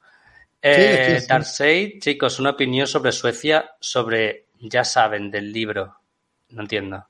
Eh, 0.61 1.19
sí, 1.43 1.99
chicos, 1.99 2.39
una 2.39 2.51
opinión 2.51 2.85
sobre 2.85 3.11
Suecia, 3.11 3.71
sobre, 3.79 4.47
ya 4.59 4.83
saben, 4.83 5.31
del 5.31 5.51
libro. 5.51 5.95
No 6.49 6.61
entiendo. 6.61 7.07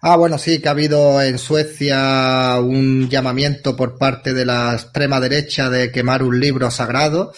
Ah, 0.00 0.16
bueno, 0.16 0.38
sí, 0.38 0.60
que 0.60 0.68
ha 0.68 0.72
habido 0.72 1.20
en 1.22 1.38
Suecia 1.38 2.58
un 2.60 3.08
llamamiento 3.08 3.74
por 3.74 3.98
parte 3.98 4.34
de 4.34 4.44
la 4.44 4.74
extrema 4.74 5.18
derecha 5.18 5.70
de 5.70 5.90
quemar 5.90 6.22
un 6.22 6.38
libro 6.38 6.70
sagrado 6.70 7.32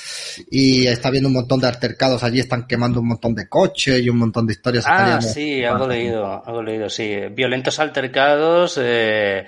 y 0.51 0.87
está 0.87 1.09
habiendo 1.09 1.29
un 1.29 1.35
montón 1.35 1.61
de 1.61 1.69
altercados 1.69 2.23
allí, 2.23 2.41
están 2.41 2.67
quemando 2.67 3.01
un 3.01 3.09
montón 3.09 3.35
de 3.35 3.49
coches 3.49 4.01
y 4.01 4.09
un 4.09 4.19
montón 4.19 4.47
de 4.47 4.53
historias. 4.53 4.85
Ah, 4.87 5.21
sí, 5.21 5.65
algo 5.65 5.87
leído, 5.87 6.43
algo 6.45 6.63
leído, 6.63 6.91
sí. 6.91 7.17
Violentos 7.31 7.79
altercados. 7.79 8.79
eh, 8.83 9.47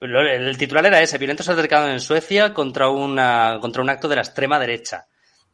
el 0.00 0.56
titular 0.58 0.86
era 0.86 1.00
ese, 1.02 1.18
violentos 1.18 1.48
altercados 1.48 1.90
en 1.90 2.00
Suecia 2.00 2.52
contra 2.54 2.88
una 2.88 3.58
contra 3.60 3.82
un 3.82 3.90
acto 3.90 4.08
de 4.08 4.16
la 4.16 4.22
extrema 4.22 4.58
derecha. 4.58 5.06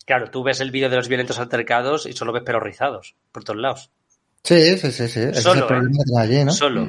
Claro, 0.06 0.30
tú 0.30 0.42
ves 0.42 0.60
el 0.60 0.70
vídeo 0.70 0.88
de 0.88 0.96
los 0.96 1.08
violentos 1.08 1.38
altercados 1.38 2.06
y 2.06 2.14
solo 2.14 2.32
ves 2.32 2.42
perros 2.42 2.62
rizados 2.62 3.16
por 3.30 3.44
todos 3.44 3.60
lados. 3.60 3.90
Sí, 4.44 4.78
sí, 4.78 4.92
sí, 4.92 5.08
sí. 5.08 5.20
Ese 5.20 5.30
es 5.30 5.42
Solo, 5.42 5.60
el 5.60 5.66
problema 5.66 5.90
¿eh? 5.90 5.98
que 5.98 6.04
tiene 6.04 6.22
allí, 6.22 6.44
¿no? 6.44 6.52
Solo. 6.52 6.88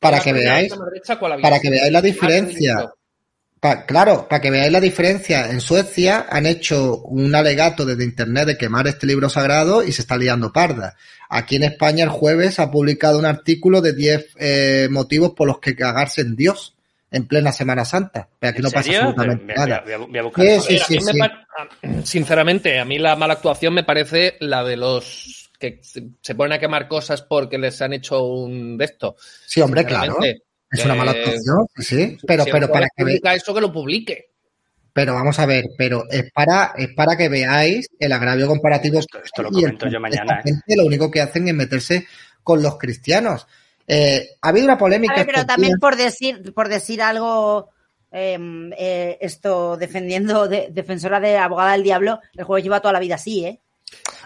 Para 0.00 0.20
que 0.20 0.32
veáis, 0.32 0.72
derecha, 0.92 1.18
¿cuál 1.18 1.32
había 1.32 1.42
para 1.42 1.60
que 1.60 1.70
veáis 1.70 1.92
la 1.92 2.02
diferencia. 2.02 2.92
Pa- 3.60 3.86
claro, 3.86 4.26
para 4.28 4.40
que 4.40 4.50
veáis 4.50 4.70
la 4.70 4.80
diferencia, 4.80 5.50
en 5.50 5.60
Suecia 5.60 6.26
han 6.28 6.46
hecho 6.46 6.98
un 7.02 7.34
alegato 7.34 7.84
desde 7.86 8.04
internet 8.04 8.46
de 8.46 8.58
quemar 8.58 8.86
este 8.86 9.06
libro 9.06 9.28
sagrado 9.30 9.82
y 9.82 9.92
se 9.92 10.02
está 10.02 10.16
liando 10.16 10.52
parda. 10.52 10.94
Aquí 11.28 11.56
en 11.56 11.64
España 11.64 12.04
el 12.04 12.10
jueves 12.10 12.60
ha 12.60 12.70
publicado 12.70 13.18
un 13.18 13.24
artículo 13.24 13.80
de 13.80 13.94
10 13.94 14.26
eh, 14.38 14.88
motivos 14.90 15.32
por 15.32 15.48
los 15.48 15.58
que 15.58 15.74
cagarse 15.74 16.20
en 16.20 16.36
Dios 16.36 16.74
en 17.10 17.26
plena 17.26 17.50
Semana 17.50 17.84
Santa. 17.84 18.28
Pero 18.38 18.50
aquí 18.50 18.58
¿En 18.58 18.64
no 18.64 18.70
pasa 18.70 18.90
absolutamente 18.90 19.54
nada. 19.54 19.84
Sinceramente, 22.04 22.78
a 22.78 22.84
mí 22.84 22.98
la 22.98 23.16
mala 23.16 23.34
actuación 23.34 23.74
me 23.74 23.84
parece 23.84 24.36
la 24.40 24.62
de 24.64 24.76
los 24.76 25.45
que 25.58 25.80
se- 25.82 26.34
ponen 26.34 26.52
a 26.52 26.58
quemar 26.58 26.88
cosas 26.88 27.22
porque 27.22 27.58
les 27.58 27.80
han 27.82 27.92
hecho 27.92 28.22
un 28.24 28.76
de 28.78 28.84
esto. 28.84 29.16
Sí, 29.46 29.60
hombre, 29.60 29.84
claro. 29.84 30.16
Es 30.70 30.84
una 30.84 30.94
mala 30.94 31.12
eh, 31.12 31.20
actuación, 31.20 31.66
sí, 31.76 31.82
sí. 31.84 32.18
Pero, 32.26 32.44
si 32.44 32.50
pero 32.50 32.70
para 32.70 32.88
que 32.94 33.04
ve- 33.04 33.10
publica 33.12 33.34
eso 33.34 33.54
que 33.54 33.60
lo 33.60 33.72
publique. 33.72 34.30
pero 34.92 35.14
vamos 35.14 35.38
a 35.38 35.46
ver, 35.46 35.66
pero 35.78 36.04
es 36.10 36.30
para, 36.32 36.72
es 36.76 36.88
para 36.94 37.16
que 37.16 37.28
veáis 37.28 37.86
el 37.98 38.12
agravio 38.12 38.46
comparativo. 38.48 38.98
Esto- 38.98 39.18
esto 39.22 39.42
lo 39.42 39.48
el- 39.50 39.54
comento 39.54 39.88
yo 39.88 40.00
mañana, 40.00 40.40
¿eh? 40.44 40.52
lo 40.76 40.84
único 40.86 41.10
que 41.10 41.20
hacen 41.20 41.46
es 41.48 41.54
meterse 41.54 42.06
con 42.42 42.62
los 42.62 42.76
cristianos. 42.78 43.46
Eh, 43.86 44.30
ha 44.42 44.48
habido 44.48 44.64
una 44.66 44.76
polémica. 44.78 45.14
Ver, 45.14 45.26
pero 45.26 45.46
también 45.46 45.72
días- 45.72 45.80
por 45.80 45.96
decir, 45.96 46.52
por 46.54 46.68
decir 46.68 47.00
algo, 47.02 47.70
eh, 48.10 48.38
eh, 48.78 49.18
esto 49.20 49.76
defendiendo, 49.76 50.48
de, 50.48 50.68
defensora 50.72 51.20
de 51.20 51.36
abogada 51.36 51.72
del 51.72 51.82
diablo, 51.84 52.18
el 52.34 52.44
juego 52.44 52.62
lleva 52.62 52.80
toda 52.80 52.92
la 52.94 53.00
vida 53.00 53.14
así, 53.16 53.44
¿eh? 53.44 53.60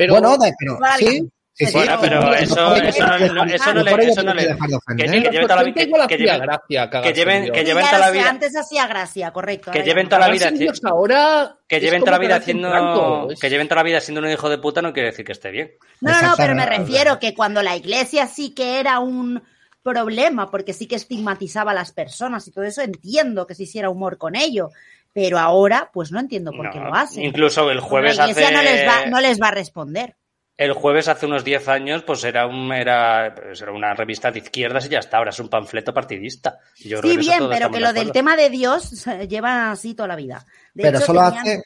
Pero 0.01 0.13
bueno, 0.15 0.37
da- 0.37 0.51
pero 0.59 0.79
sí, 0.99 1.31
sí, 1.53 1.67
sí. 1.67 1.73
Bueno, 1.75 1.99
pero 2.01 2.21
No, 2.23 2.35
eso- 2.35 2.55
no, 2.57 2.75
eso 2.77 3.07
no- 3.07 3.19
no- 3.19 3.45
eso 3.45 3.75
no 3.75 3.83
le- 3.83 4.09
eso 4.09 4.23
no 4.23 4.35
le- 4.35 4.47
que- 4.47 4.97
que 4.97 5.09
lleven 5.09 5.43
toda 5.43 5.57
la 5.57 5.63
vida- 5.63 5.75
que 6.09 6.17
lleven- 6.19 6.41
gracia 6.41 6.91
que 6.91 7.13
lleven- 7.13 7.53
que 7.53 7.65
lleven 7.65 7.85
toda 7.87 7.99
la 7.99 8.11
vida- 8.11 8.31
Antes 8.31 8.57
hacía 8.57 8.87
gracia, 8.87 9.31
correcto. 9.33 9.71
Que 9.71 9.83
lleven 9.83 10.09
toda 10.09 10.21
la 10.27 10.33
vida 10.33 10.51
ahora 10.85 11.57
Que 11.69 11.81
lleven 11.81 12.01
toda 12.01 12.13
la 12.13 12.19
vida 12.19 12.37
haciendo 12.37 13.29
que 13.41 13.51
lleven 13.51 13.69
toda 13.69 13.77
la 13.77 13.83
vida 13.85 14.01
siendo 14.01 14.21
un 14.23 14.31
hijo 14.31 14.49
de 14.49 14.59
puta 14.59 14.81
no 14.83 14.93
quiere 14.93 15.11
decir 15.11 15.25
que 15.25 15.33
esté 15.33 15.51
bien. 15.51 15.73
No, 16.01 16.11
no, 16.13 16.23
no, 16.31 16.37
pero 16.37 16.55
me 16.55 16.65
refiero 16.67 17.19
que 17.19 17.35
cuando 17.35 17.63
la 17.63 17.77
iglesia 17.77 18.27
sí 18.27 18.55
que 18.55 18.81
era 18.81 18.99
un 19.01 19.43
problema, 19.83 20.51
porque 20.51 20.73
sí 20.75 20.87
que 20.87 20.97
estigmatizaba 20.97 21.71
a 21.71 21.75
las 21.75 21.93
personas 21.93 22.47
y 22.47 22.53
todo 22.53 22.65
eso, 22.65 22.83
entiendo 22.83 23.47
que 23.47 23.55
se 23.55 23.63
hiciera 23.63 23.89
humor 23.91 24.19
con 24.19 24.37
ello. 24.37 24.71
Pero 25.12 25.38
ahora, 25.38 25.90
pues 25.92 26.13
no 26.13 26.21
entiendo 26.21 26.52
por 26.52 26.71
qué 26.71 26.79
No, 26.79 26.87
lo 26.88 26.94
hacen. 26.94 27.25
Incluso 27.25 27.71
el 27.71 27.81
jueves 27.81 28.17
la 28.17 28.29
iglesia 28.29 28.46
hace 28.48 28.56
no, 28.56 28.63
les 28.63 28.88
va, 28.88 29.06
no 29.06 29.21
les 29.21 29.40
va 29.42 29.48
a 29.48 29.50
responder. 29.50 30.17
el 30.56 30.73
jueves 30.75 31.08
hace 31.08 31.27
unos 31.27 31.42
10 31.42 31.67
años 31.69 32.02
pues 32.04 32.23
era 32.23 32.46
un 32.46 32.71
era, 32.73 33.35
pues, 33.35 33.61
era 33.63 33.73
una 33.73 33.94
revista 33.94 34.31
de 34.31 34.38
izquierdas 34.40 34.87
y 34.87 34.90
ya 34.90 34.98
está, 35.00 35.17
ahora 35.17 35.31
es 35.31 35.38
un 35.40 35.48
panfleto 35.48 35.92
partidista. 35.94 36.58
Yo 36.79 37.00
Sí, 37.02 37.17
bien, 37.17 37.48
pero 37.48 37.71
que 37.71 37.79
de 37.79 37.81
lo 37.81 37.92
del 37.92 38.13
tema 38.13 38.37
de 38.37 38.50
Dios 38.50 38.85
se 38.85 39.27
lleva 39.27 39.71
así 39.73 39.94
toda 39.94 40.08
la 40.08 40.17
vida. 40.17 40.44
De 40.75 40.83
Pero 40.85 40.98
hecho, 40.98 41.04
eso 41.04 41.15
lo 41.15 41.21
tenían- 41.23 41.38
hace, 41.40 41.63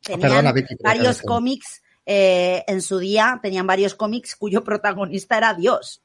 tenían 0.00 0.20
Perdona, 0.20 0.52
Vicky, 0.52 0.74
varios 0.82 1.22
cómics 1.22 1.82
eh, 2.06 2.62
en 2.66 2.80
su 2.82 2.98
día, 2.98 3.38
tenían 3.42 3.66
varios 3.66 3.94
cómics 3.94 4.36
cuyo 4.36 4.62
protagonista 4.62 5.36
era 5.38 5.52
Dios, 5.54 6.02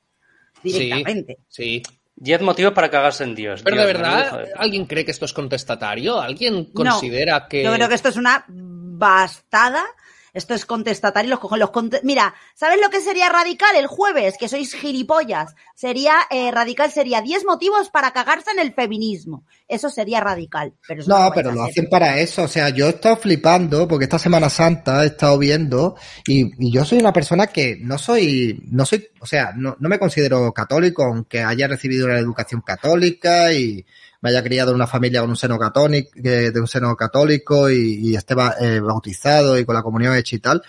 directamente. 0.63 1.37
Sí. 1.47 1.81
Diez 2.21 2.41
motivos 2.41 2.73
para 2.73 2.89
cagarse 2.89 3.23
en 3.23 3.33
Dios. 3.33 3.61
Pero 3.63 3.77
Dios, 3.77 3.87
de 3.87 3.93
verdad, 3.93 4.39
de- 4.39 4.51
¿alguien 4.57 4.85
cree 4.85 5.05
que 5.05 5.11
esto 5.11 5.23
es 5.25 5.31
contestatario? 5.33 6.19
¿Alguien 6.19 6.69
No, 6.73 6.73
considera 6.73 7.47
que.? 7.47 7.63
Yo 7.63 7.73
creo 7.73 7.87
que 7.87 7.95
esto 7.95 8.09
es 8.09 8.17
una 8.17 8.43
bastada. 8.47 9.85
Esto 10.33 10.53
es 10.53 10.65
contestatario. 10.65 11.29
Los, 11.29 11.59
los 11.59 11.71
conte- 11.71 12.01
Mira, 12.03 12.33
¿sabes 12.55 12.79
lo 12.81 12.89
que 12.89 13.01
sería 13.01 13.29
radical 13.29 13.75
el 13.75 13.87
jueves? 13.87 14.35
Que 14.39 14.47
sois 14.47 14.73
gilipollas. 14.75 15.55
Sería, 15.75 16.15
eh, 16.29 16.51
radical 16.51 16.91
sería 16.91 17.21
10 17.21 17.45
motivos 17.45 17.89
para 17.89 18.11
cagarse 18.11 18.51
en 18.51 18.59
el 18.59 18.73
feminismo. 18.73 19.43
Eso 19.67 19.89
sería 19.89 20.19
radical. 20.19 20.73
Pero 20.87 21.01
eso 21.01 21.09
No, 21.09 21.31
pero 21.33 21.51
lo 21.51 21.61
hacer. 21.63 21.71
hacen 21.71 21.89
para 21.89 22.19
eso. 22.19 22.43
O 22.43 22.47
sea, 22.47 22.69
yo 22.69 22.87
he 22.87 22.89
estado 22.89 23.17
flipando 23.17 23.87
porque 23.87 24.05
esta 24.05 24.19
Semana 24.19 24.49
Santa 24.49 25.03
he 25.03 25.07
estado 25.07 25.37
viendo 25.37 25.95
y, 26.27 26.51
y 26.67 26.71
yo 26.71 26.83
soy 26.85 26.99
una 26.99 27.13
persona 27.13 27.47
que 27.47 27.77
no 27.81 27.97
soy, 27.97 28.59
no 28.71 28.85
soy, 28.85 29.07
o 29.19 29.25
sea, 29.25 29.53
no, 29.55 29.75
no 29.79 29.89
me 29.89 29.99
considero 29.99 30.51
católico, 30.53 31.03
aunque 31.03 31.41
haya 31.43 31.67
recibido 31.67 32.05
una 32.07 32.17
educación 32.19 32.61
católica 32.61 33.53
y 33.53 33.85
me 34.21 34.29
haya 34.29 34.43
criado 34.43 34.71
en 34.71 34.75
una 34.75 34.87
familia 34.87 35.21
con 35.21 35.29
un 35.29 35.35
seno 35.35 35.57
católico, 35.57 36.11
de 36.15 36.59
un 36.59 36.67
seno 36.67 36.95
católico 36.95 37.69
y, 37.69 38.09
y 38.09 38.15
esté 38.15 38.35
eh, 38.61 38.79
bautizado 38.79 39.57
y 39.57 39.65
con 39.65 39.75
la 39.75 39.83
comunión 39.83 40.15
hecha 40.15 40.35
y 40.35 40.39
tal. 40.39 40.61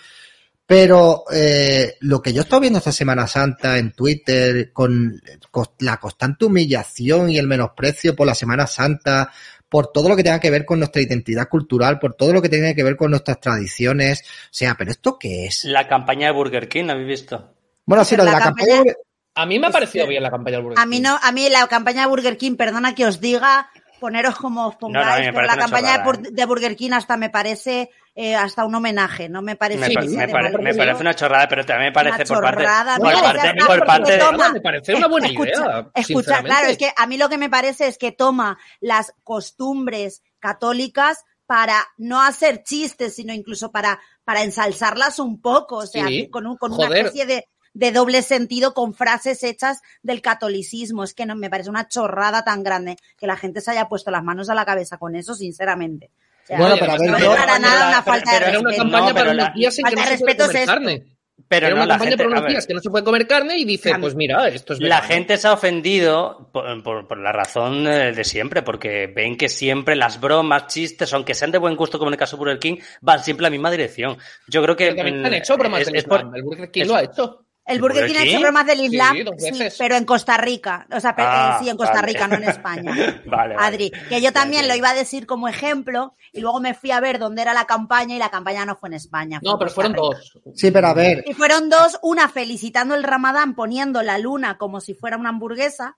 Pero 0.65 1.25
eh, 1.33 1.97
lo 1.99 2.21
que 2.21 2.31
yo 2.31 2.39
he 2.41 2.43
estado 2.43 2.61
viendo 2.61 2.79
esta 2.79 2.93
Semana 2.93 3.27
Santa 3.27 3.77
en 3.77 3.91
Twitter, 3.91 4.71
con, 4.71 5.21
con 5.49 5.65
la 5.79 5.97
constante 5.97 6.45
humillación 6.45 7.29
y 7.29 7.37
el 7.37 7.47
menosprecio 7.47 8.15
por 8.15 8.25
la 8.25 8.35
Semana 8.35 8.67
Santa, 8.67 9.33
por 9.67 9.91
todo 9.91 10.07
lo 10.07 10.15
que 10.15 10.23
tenga 10.23 10.39
que 10.39 10.49
ver 10.51 10.63
con 10.65 10.79
nuestra 10.79 11.01
identidad 11.01 11.49
cultural, 11.49 11.99
por 11.99 12.13
todo 12.13 12.31
lo 12.31 12.41
que 12.41 12.47
tenga 12.47 12.73
que 12.73 12.83
ver 12.83 12.95
con 12.95 13.09
nuestras 13.11 13.41
tradiciones. 13.41 14.21
O 14.21 14.49
sea, 14.51 14.75
¿pero 14.77 14.91
esto 14.91 15.17
qué 15.19 15.45
es? 15.47 15.65
La 15.65 15.89
campaña 15.89 16.27
de 16.27 16.33
Burger 16.33 16.69
King, 16.69 16.89
¿habéis 16.89 17.07
visto? 17.07 17.53
Bueno, 17.85 18.05
sí, 18.05 18.15
lo 18.15 18.23
de 18.23 18.31
la 18.31 18.39
la 18.39 18.43
campaña- 18.45 18.75
campaña... 18.77 18.93
A 19.35 19.45
mí 19.45 19.59
me 19.59 19.67
ha 19.67 19.71
parecido 19.71 20.07
bien 20.07 20.23
la 20.23 20.29
campaña 20.31 20.57
del 20.57 20.63
Burger 20.65 20.79
A 20.79 20.85
mí 20.85 20.97
King. 20.97 21.03
no, 21.03 21.17
a 21.21 21.31
mí 21.31 21.49
la 21.49 21.67
campaña 21.67 22.01
de 22.01 22.07
Burger 22.07 22.37
King, 22.37 22.55
perdona 22.57 22.93
que 22.95 23.05
os 23.05 23.19
diga, 23.21 23.69
poneros 23.99 24.35
como 24.35 24.67
os 24.67 24.75
No, 24.81 24.89
no, 24.89 24.99
a 24.99 25.03
pongáis, 25.03 25.29
pero 25.33 25.41
la 25.47 25.55
campaña 25.57 25.91
chorrada, 25.97 26.05
Bur- 26.05 26.31
de 26.31 26.45
Burger 26.45 26.75
King 26.75 26.91
hasta 26.93 27.15
me 27.17 27.29
parece 27.29 27.89
eh, 28.13 28.35
hasta 28.35 28.65
un 28.65 28.75
homenaje, 28.75 29.29
no 29.29 29.41
me 29.41 29.55
parece 29.55 29.79
Me, 29.79 29.87
me 29.87 29.93
pare- 30.27 30.51
King. 30.51 30.77
parece 30.77 31.01
una 31.01 31.13
chorrada, 31.13 31.47
pero 31.47 31.65
también 31.65 31.89
me 31.89 31.93
parece 31.93 32.25
por 32.25 32.41
parte, 32.41 32.65
por 32.65 32.99
no, 32.99 33.21
parte, 33.21 34.19
por 34.19 34.35
de- 34.35 34.51
me 34.53 34.61
parece 34.61 34.95
una 34.95 35.07
buena 35.07 35.27
Escucha, 35.27 35.51
idea. 35.51 35.91
Escucha, 35.95 36.43
claro, 36.43 36.67
es 36.67 36.77
que 36.77 36.91
a 36.97 37.07
mí 37.07 37.17
lo 37.17 37.29
que 37.29 37.37
me 37.37 37.49
parece 37.49 37.87
es 37.87 37.97
que 37.97 38.11
toma 38.11 38.57
las 38.81 39.13
costumbres 39.23 40.23
católicas 40.39 41.23
para 41.45 41.85
no 41.97 42.21
hacer 42.21 42.63
chistes, 42.63 43.15
sino 43.15 43.33
incluso 43.33 43.71
para, 43.71 43.99
para 44.25 44.41
ensalzarlas 44.43 45.19
un 45.19 45.41
poco, 45.41 45.77
o 45.77 45.87
sea, 45.87 46.07
Sí, 46.07 46.29
con, 46.29 46.47
un- 46.47 46.57
con 46.57 46.73
una 46.73 46.87
especie 46.87 47.25
de, 47.25 47.47
de 47.73 47.91
doble 47.91 48.21
sentido 48.21 48.73
con 48.73 48.93
frases 48.93 49.43
hechas 49.43 49.81
del 50.03 50.21
catolicismo. 50.21 51.03
Es 51.03 51.13
que 51.13 51.25
no 51.25 51.35
me 51.35 51.49
parece 51.49 51.69
una 51.69 51.87
chorrada 51.87 52.43
tan 52.43 52.63
grande 52.63 52.97
que 53.17 53.27
la 53.27 53.37
gente 53.37 53.61
se 53.61 53.71
haya 53.71 53.87
puesto 53.87 54.11
las 54.11 54.23
manos 54.23 54.49
a 54.49 54.55
la 54.55 54.65
cabeza 54.65 54.97
con 54.97 55.15
eso, 55.15 55.33
sinceramente. 55.35 56.09
O 56.43 56.47
sea, 56.47 56.57
Bueno, 56.57 56.75
pero 56.79 56.91
a 56.93 56.97
ver, 56.97 57.11
no 57.11 57.19
yo- 57.19 57.35
para 57.35 57.59
nada 57.59 57.87
una 57.89 58.03
pero- 58.03 58.15
falta 58.17 58.31
pero 58.31 58.45
de 58.45 58.49
Era 58.51 58.59
una 58.59 58.69
respeto. 58.69 58.83
campaña 58.83 59.07
No, 59.09 59.13
pero 59.13 59.25
para 59.25 59.31
unos 59.45 59.53
días 59.55 59.79
en 59.79 59.85
que 59.85 59.91
no 59.95 60.01
se 60.01 60.03
puede 60.07 60.17
respeto 60.17 60.45
comer 60.45 60.61
es 60.61 60.67
carne. 60.67 61.03
Pero 61.47 61.67
Era 61.67 61.75
no, 61.75 61.81
una 61.81 61.85
la 61.85 61.93
campaña 61.95 62.09
gente, 62.11 62.23
para 62.23 62.35
a 62.35 62.39
unos 62.39 62.49
días 62.51 62.67
que 62.67 62.73
no 62.73 62.79
se 62.79 62.89
puede 62.89 63.03
comer 63.03 63.27
carne 63.27 63.57
y 63.57 63.65
dice, 63.65 63.93
pues 63.99 64.15
mira, 64.15 64.47
esto 64.47 64.73
es 64.73 64.79
La 64.79 65.01
gente 65.01 65.35
se 65.37 65.47
ha 65.49 65.53
ofendido 65.53 66.49
por, 66.53 66.81
por- 66.83 67.07
por 67.07 67.17
la 67.17 67.31
razón 67.33 67.85
eh, 67.87 68.13
de 68.13 68.23
siempre, 68.23 68.61
porque 68.61 69.07
ven 69.13 69.37
que 69.37 69.49
siempre 69.49 69.95
las 69.95 70.19
bromas, 70.21 70.67
chistes, 70.67 71.11
aunque 71.13 71.33
sean 71.33 71.51
de 71.51 71.57
buen 71.57 71.75
gusto, 71.75 71.97
como 71.99 72.09
en 72.09 72.13
el 72.13 72.19
caso 72.19 72.37
de 72.37 72.39
Burger 72.39 72.59
King, 72.59 72.77
van 73.01 73.21
siempre 73.23 73.41
en 73.41 73.45
la 73.45 73.49
misma 73.51 73.71
dirección. 73.71 74.17
Yo 74.47 74.63
creo 74.63 74.75
que. 74.77 74.85
Pero 74.85 74.95
también 74.97 75.25
han 75.25 75.33
hecho 75.33 75.57
bromas 75.57 75.81
es- 75.81 75.87
del 75.87 75.95
es 75.97 76.03
por-. 76.05 76.31
El 76.33 76.43
Burger 76.43 76.71
King 76.71 76.81
es- 76.83 76.87
lo 76.87 76.95
ha 76.95 77.03
hecho. 77.03 77.45
El 77.63 77.79
Burger 77.79 78.07
King 78.07 78.15
ha 78.17 78.23
hecho 78.23 78.39
bromas 78.41 78.65
del 78.65 78.81
Islam, 78.81 79.15
Sí, 79.37 79.53
sí, 79.53 79.63
pero 79.77 79.95
en 79.95 80.03
Costa 80.03 80.35
Rica. 80.35 80.87
O 80.91 80.99
sea, 80.99 81.15
pe- 81.15 81.21
Ah, 81.23 81.57
eh, 81.59 81.63
sí, 81.63 81.69
en 81.69 81.77
Costa 81.77 81.93
vale. 82.01 82.07
Rica, 82.07 82.27
no 82.27 82.35
en 82.35 82.43
España. 82.43 82.91
Vale, 83.25 83.55
vale. 83.55 83.55
Adri, 83.59 83.91
que 84.09 84.19
yo 84.19 84.33
también 84.33 84.63
Vale. 84.63 84.73
lo 84.73 84.77
iba 84.77 84.89
a 84.89 84.93
decir 84.95 85.25
como 85.27 85.47
ejemplo 85.47 86.15
y 86.33 86.41
luego 86.41 86.59
me 86.59 86.73
fui 86.73 86.89
a 86.91 86.99
ver 86.99 87.19
dónde 87.19 87.43
era 87.43 87.53
la 87.53 87.65
campaña 87.65 88.15
y 88.15 88.19
la 88.19 88.29
campaña 88.29 88.65
no 88.65 88.75
fue 88.75 88.89
en 88.89 88.93
España. 88.95 89.39
fue 89.39 89.47
No, 89.47 89.53
en 89.53 89.59
pero 89.59 89.71
fueron 89.71 89.93
Rica. 89.93 90.01
dos. 90.03 90.33
Sí, 90.55 90.71
pero 90.71 90.87
a 90.87 90.93
ver, 90.95 91.23
Y 91.27 91.33
fueron 91.33 91.69
dos, 91.69 91.99
una 92.01 92.27
felicitando 92.29 92.95
el 92.95 93.03
Ramadán 93.03 93.53
poniendo 93.55 94.01
la 94.01 94.17
luna 94.17 94.57
como 94.57 94.81
si 94.81 94.93
fuera 94.95 95.15
una 95.17 95.29
hamburguesa 95.29 95.97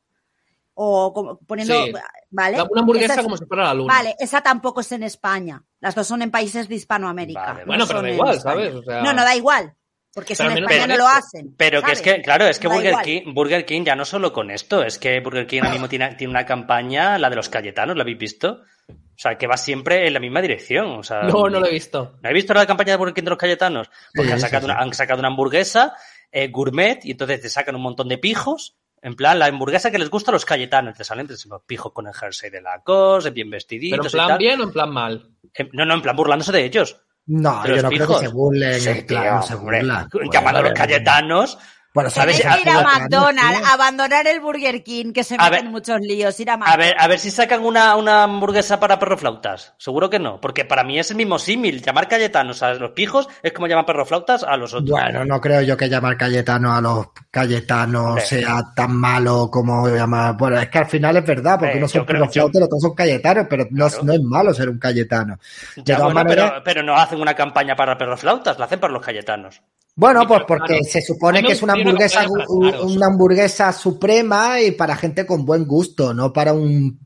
o 0.76 1.14
como- 1.14 1.38
poniendo, 1.40 1.74
Sí. 1.86 1.94
¿vale? 2.30 2.62
Una 2.62 2.82
hamburguesa 2.82 3.14
Esa 3.14 3.22
es- 3.22 3.24
como 3.24 3.38
si 3.38 3.46
fuera 3.46 3.64
la 3.64 3.74
luna. 3.74 3.94
Vale, 3.94 4.16
esa 4.20 4.42
tampoco 4.42 4.82
es 4.82 4.92
en 4.92 5.04
España. 5.04 5.64
Las 5.80 5.96
dos 5.96 6.08
son 6.08 6.22
en 6.24 6.30
países 6.32 6.68
de 6.68 6.76
Hispanoamérica. 6.76 7.42
Vale, 7.46 7.60
no 7.62 7.66
bueno, 7.68 7.88
pero 7.88 8.02
da 8.02 8.10
igual, 8.12 8.36
España. 8.36 8.56
¿sabes? 8.56 8.76
O 8.76 8.84
sea- 8.84 9.02
No, 9.02 9.14
no 9.14 9.24
da 9.24 9.36
igual. 9.36 9.74
Porque 10.14 10.36
si 10.36 10.44
Pero 10.44 10.56
en 10.58 10.64
España 10.64 10.88
no 10.88 10.94
con 10.94 10.98
lo 11.00 11.08
hacen. 11.08 11.56
Pero 11.58 11.82
que 11.82 11.92
es 11.94 12.02
que, 12.02 12.22
claro, 12.22 12.46
es 12.46 12.60
que 12.60 12.68
Da 12.68 12.74
Burger 12.76 12.90
igual. 12.92 13.06
King, 13.06 13.34
Burger 13.34 13.66
King 13.66 13.84
ya 13.84 13.96
no 13.96 14.06
solo 14.06 14.32
con 14.32 14.52
esto, 14.52 14.84
es 14.84 15.00
que 15.00 15.20
Burger 15.22 15.48
King 15.48 15.62
ahora 15.62 15.72
mismo 15.72 15.90
tiene, 15.90 16.14
tiene 16.16 16.30
una 16.32 16.46
campaña, 16.46 17.18
la 17.18 17.30
de 17.30 17.36
los 17.36 17.50
Cayetanos, 17.50 17.96
¿la 17.96 18.04
habéis 18.04 18.20
visto? 18.20 18.62
O 18.90 19.18
sea, 19.18 19.38
que 19.38 19.48
va 19.48 19.58
siempre 19.58 20.06
en 20.08 20.14
la 20.14 20.20
misma 20.20 20.42
dirección. 20.42 20.88
O 21.00 21.04
sea, 21.04 21.24
No, 21.24 21.50
no 21.50 21.60
lo 21.60 21.66
he 21.68 21.72
visto. 21.72 22.18
¿No 22.22 22.30
habéis 22.30 22.44
visto 22.44 22.54
la 22.54 22.66
campaña 22.66 22.92
de 22.94 22.98
Burger 22.98 23.14
King 23.16 23.24
de 23.24 23.30
los 23.32 23.40
Cayetanos? 23.40 23.90
Porque 24.14 24.28
Sí, 24.30 24.34
han, 24.34 24.40
sacado 24.40 24.68
sí. 24.68 24.72
Una, 24.72 24.82
han 24.82 24.94
sacado 24.94 25.20
una 25.20 25.30
hamburguesa 25.30 25.94
eh, 26.32 26.48
gourmet 26.50 27.00
y 27.06 27.12
entonces 27.12 27.42
te 27.42 27.50
sacan 27.50 27.76
un 27.76 27.82
montón 27.82 28.08
de 28.08 28.18
pijos. 28.18 28.76
En 29.02 29.16
plan, 29.16 29.38
la 29.38 29.48
hamburguesa 29.48 29.92
que 29.92 30.00
les 30.00 30.10
gusta 30.10 30.32
a 30.32 30.34
los 30.34 30.46
Cayetanos. 30.46 30.96
Te 30.98 31.04
salen 31.04 31.28
los 31.28 31.62
pijos 31.64 31.92
con 31.92 32.08
el 32.08 32.14
jersey 32.14 32.50
de 32.50 32.62
la 32.62 32.82
COS, 32.84 33.32
bien 33.34 33.50
vestiditos 33.50 33.98
Pero 33.98 34.04
en 34.04 34.10
y 34.10 34.12
plan 34.12 34.28
tal. 34.30 34.38
bien 34.38 34.60
o 34.62 34.64
en 34.64 34.72
plan 34.72 34.90
mal. 34.92 35.30
Eh, 35.54 35.70
no, 35.74 35.86
no, 35.86 35.94
en 35.96 36.02
plan 36.02 36.16
burlándose 36.16 36.52
de 36.52 36.64
ellos. 36.66 37.02
No, 37.26 37.66
yo 37.66 37.82
no 37.82 37.90
creo 37.90 38.02
pijos. 38.02 38.20
que 38.22 38.28
se 38.28 38.34
burlen, 38.34 38.80
Sí, 38.82 39.04
tío, 39.04 39.24
no 39.24 39.42
se 39.44 39.56
burlan. 39.56 40.10
Llamando 40.32 40.60
a 40.60 40.64
los 40.64 40.74
Cayetanos. 40.74 41.58
Bueno, 41.94 42.10
¿sabes? 42.10 42.42
Que 42.42 42.62
ir 42.62 42.70
a 42.70 42.80
a- 42.80 42.84
McDonald's, 42.84 43.72
abandonar 43.72 44.26
el 44.26 44.40
Burger 44.40 44.84
King, 44.84 45.14
que 45.14 45.24
se 45.24 45.36
A 45.36 45.50
meten 45.50 45.66
ver- 45.66 45.72
muchos 45.72 46.00
líos, 46.02 46.40
ir 46.40 46.50
a 46.50 46.54
A 46.54 46.58
McDonald's. 46.58 46.86
ver, 46.88 46.96
a 47.00 47.08
ver 47.08 47.20
si 47.20 47.30
sacan 47.30 47.64
una, 47.64 47.96
una 47.96 48.24
hamburguesa 48.24 48.80
para 48.80 48.98
perroflautas. 48.98 49.74
Seguro 49.78 50.10
que 50.10 50.18
no, 50.18 50.42
porque 50.42 50.66
para 50.66 50.84
mí 50.84 50.98
es 50.98 51.12
el 51.12 51.18
mismo 51.18 51.38
símil. 51.38 51.82
Llamar 51.84 52.08
Cayetanos 52.08 52.64
a 52.64 52.74
los 52.74 52.92
pijos 52.92 53.28
es 53.44 53.54
como 53.54 53.68
llamar 53.68 53.86
perroflautas 53.86 54.44
a 54.44 54.58
los 54.58 54.74
otros. 54.74 54.90
Bueno, 54.90 55.24
no 55.24 55.40
creo 55.40 55.62
yo 55.62 55.78
que 55.78 55.88
llamar 55.88 56.18
Cayetano 56.18 56.74
a 56.76 56.82
los 56.82 57.08
Cayetanos 57.30 58.24
sea 58.24 58.64
tan 58.76 58.96
malo 58.96 59.50
como 59.52 59.88
llamar. 59.88 60.36
Bueno, 60.36 60.60
es 60.60 60.70
que 60.70 60.80
al 60.80 60.88
final 60.88 61.18
es 61.18 61.26
verdad, 61.26 61.60
porque 61.60 61.78
unos 61.78 61.92
son 61.92 62.06
perroflautas, 62.06 62.60
los 62.60 62.68
otros 62.68 62.82
son 62.82 62.96
Cayetanos, 62.96 63.46
pero 63.50 63.66
no, 63.70 63.88
Claro. 63.88 64.04
no 64.04 64.14
es 64.14 64.22
malo 64.24 64.54
ser 64.54 64.70
un 64.70 64.80
Cayetano. 64.80 65.38
De 65.76 65.84
Ya, 65.84 65.98
todas 65.98 66.14
bueno, 66.14 66.28
maneras, 66.30 66.50
pero, 66.52 66.64
pero 66.64 66.84
no 66.84 66.96
hacen 66.96 67.22
una 67.22 67.36
campaña 67.36 67.76
para 67.76 67.98
perroflautas, 67.98 68.58
la 68.58 68.66
hacen 68.66 68.80
para 68.80 68.94
los 68.94 69.04
Cayetanos. 69.06 69.62
Bueno, 69.96 70.28
pues 70.28 70.42
porque 70.48 70.80
claro. 70.80 70.84
se 70.86 71.02
supone 71.02 71.44
que 71.44 71.52
es 71.52 71.62
una 71.62 71.74
hamburguesa, 71.74 72.26
una 72.28 73.06
hamburguesa 73.08 73.72
suprema 73.72 74.60
y 74.60 74.72
para 74.72 74.96
gente 74.96 75.26
con 75.26 75.46
buen 75.46 75.66
gusto, 75.66 76.14
no 76.14 76.34
para 76.34 76.54
un, 76.54 77.00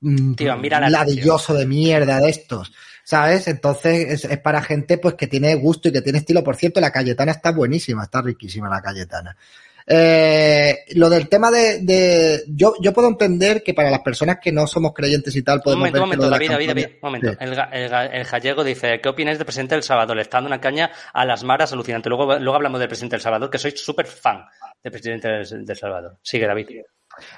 un 0.00 0.36
Tío, 0.36 0.56
mira 0.56 0.80
la 0.80 0.88
ladilloso 0.88 1.52
de 1.52 1.66
mierda 1.66 2.18
de 2.18 2.30
estos. 2.30 2.72
¿Sabes? 3.04 3.48
Entonces 3.48 4.24
es, 4.24 4.24
es 4.24 4.38
para 4.38 4.62
gente 4.62 4.96
pues 4.98 5.14
que 5.14 5.26
tiene 5.26 5.54
gusto 5.56 5.88
y 5.88 5.92
que 5.92 6.00
tiene 6.00 6.20
estilo. 6.20 6.44
Por 6.44 6.56
cierto, 6.56 6.80
la 6.80 6.92
Cayetana 6.92 7.32
está 7.32 7.50
buenísima, 7.50 8.04
está 8.04 8.22
riquísima 8.22 8.68
la 8.68 8.80
Cayetana. 8.80 9.36
Eh, 9.92 10.84
lo 10.94 11.10
del 11.10 11.28
tema 11.28 11.50
de, 11.50 11.80
de- 11.80 12.44
yo, 12.46 12.74
yo 12.80 12.92
puedo 12.92 13.08
entender 13.08 13.62
que 13.64 13.74
para 13.74 13.90
las 13.90 14.00
personas 14.02 14.38
que 14.40 14.52
no 14.52 14.68
somos 14.68 14.92
creyentes 14.94 15.34
y 15.34 15.42
tal 15.42 15.56
Un 15.56 15.62
podemos 15.62 15.80
momento, 15.90 16.02
un 16.04 16.10
ver 16.10 16.10
que 16.10 16.16
momento, 16.28 16.30
David, 16.30 16.46
la 16.48 16.52
David, 16.54 16.68
David, 16.68 16.94
un 16.94 17.08
momento. 17.08 17.30
Sí. 17.32 17.36
El, 17.40 17.92
el 17.92 18.10
el 18.20 18.24
gallego 18.24 18.62
dice, 18.62 19.00
¿qué 19.02 19.08
opináis 19.08 19.38
del 19.38 19.44
presidente 19.46 19.74
del 19.74 19.82
Salvador? 19.82 20.14
Le 20.14 20.22
está 20.22 20.36
dando 20.36 20.46
una 20.48 20.60
caña 20.60 20.92
a 21.12 21.24
las 21.24 21.42
maras 21.42 21.72
alucinante. 21.72 22.08
Luego, 22.08 22.38
luego 22.38 22.54
hablamos 22.54 22.78
del 22.78 22.88
presidente 22.88 23.16
del 23.16 23.22
Salvador, 23.22 23.50
que 23.50 23.58
soy 23.58 23.72
súper 23.76 24.06
fan 24.06 24.44
del 24.80 24.92
presidente 24.92 25.26
del, 25.28 25.64
del 25.66 25.76
Salvador. 25.76 26.18
Sigue, 26.22 26.46
David. 26.46 26.68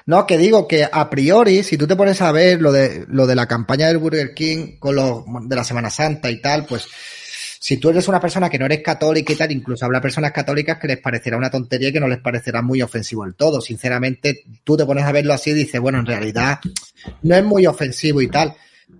No, 0.05 0.27
que 0.27 0.37
digo 0.37 0.67
que 0.67 0.87
a 0.89 1.09
priori, 1.09 1.63
si 1.63 1.77
tú 1.77 1.87
te 1.87 1.95
pones 1.95 2.21
a 2.21 2.31
ver 2.31 2.61
lo 2.61 2.71
de, 2.71 3.05
lo 3.07 3.25
de 3.25 3.35
la 3.35 3.47
campaña 3.47 3.87
del 3.87 3.97
Burger 3.97 4.33
King 4.35 4.77
con 4.79 4.95
lo 4.95 5.25
de 5.47 5.55
la 5.55 5.63
Semana 5.63 5.89
Santa 5.89 6.29
y 6.29 6.39
tal, 6.39 6.65
pues 6.67 6.87
si 7.63 7.77
tú 7.77 7.91
eres 7.91 8.09
una 8.09 8.19
persona 8.19 8.49
que 8.49 8.59
no 8.59 8.65
eres 8.65 8.81
católica 8.81 9.31
y 9.31 9.37
tal, 9.37 9.49
incluso 9.53 9.85
habrá 9.85 10.01
personas 10.01 10.33
católicas 10.33 10.77
que 10.77 10.87
les 10.89 10.97
parecerá 10.97 11.37
una 11.37 11.49
tontería 11.49 11.87
y 11.87 11.93
que 11.93 11.99
no 12.01 12.09
les 12.09 12.19
parecerá 12.19 12.61
muy 12.61 12.81
ofensivo 12.81 13.23
el 13.23 13.35
todo. 13.35 13.61
Sinceramente, 13.61 14.43
tú 14.65 14.75
te 14.75 14.85
pones 14.85 15.05
a 15.05 15.13
verlo 15.13 15.31
así 15.31 15.51
y 15.51 15.53
dices, 15.53 15.79
bueno, 15.79 15.99
en 15.99 16.05
realidad 16.05 16.59
no 17.21 17.35
es 17.37 17.43
muy 17.45 17.65
ofensivo 17.65 18.21
y 18.21 18.27
tal. 18.27 18.53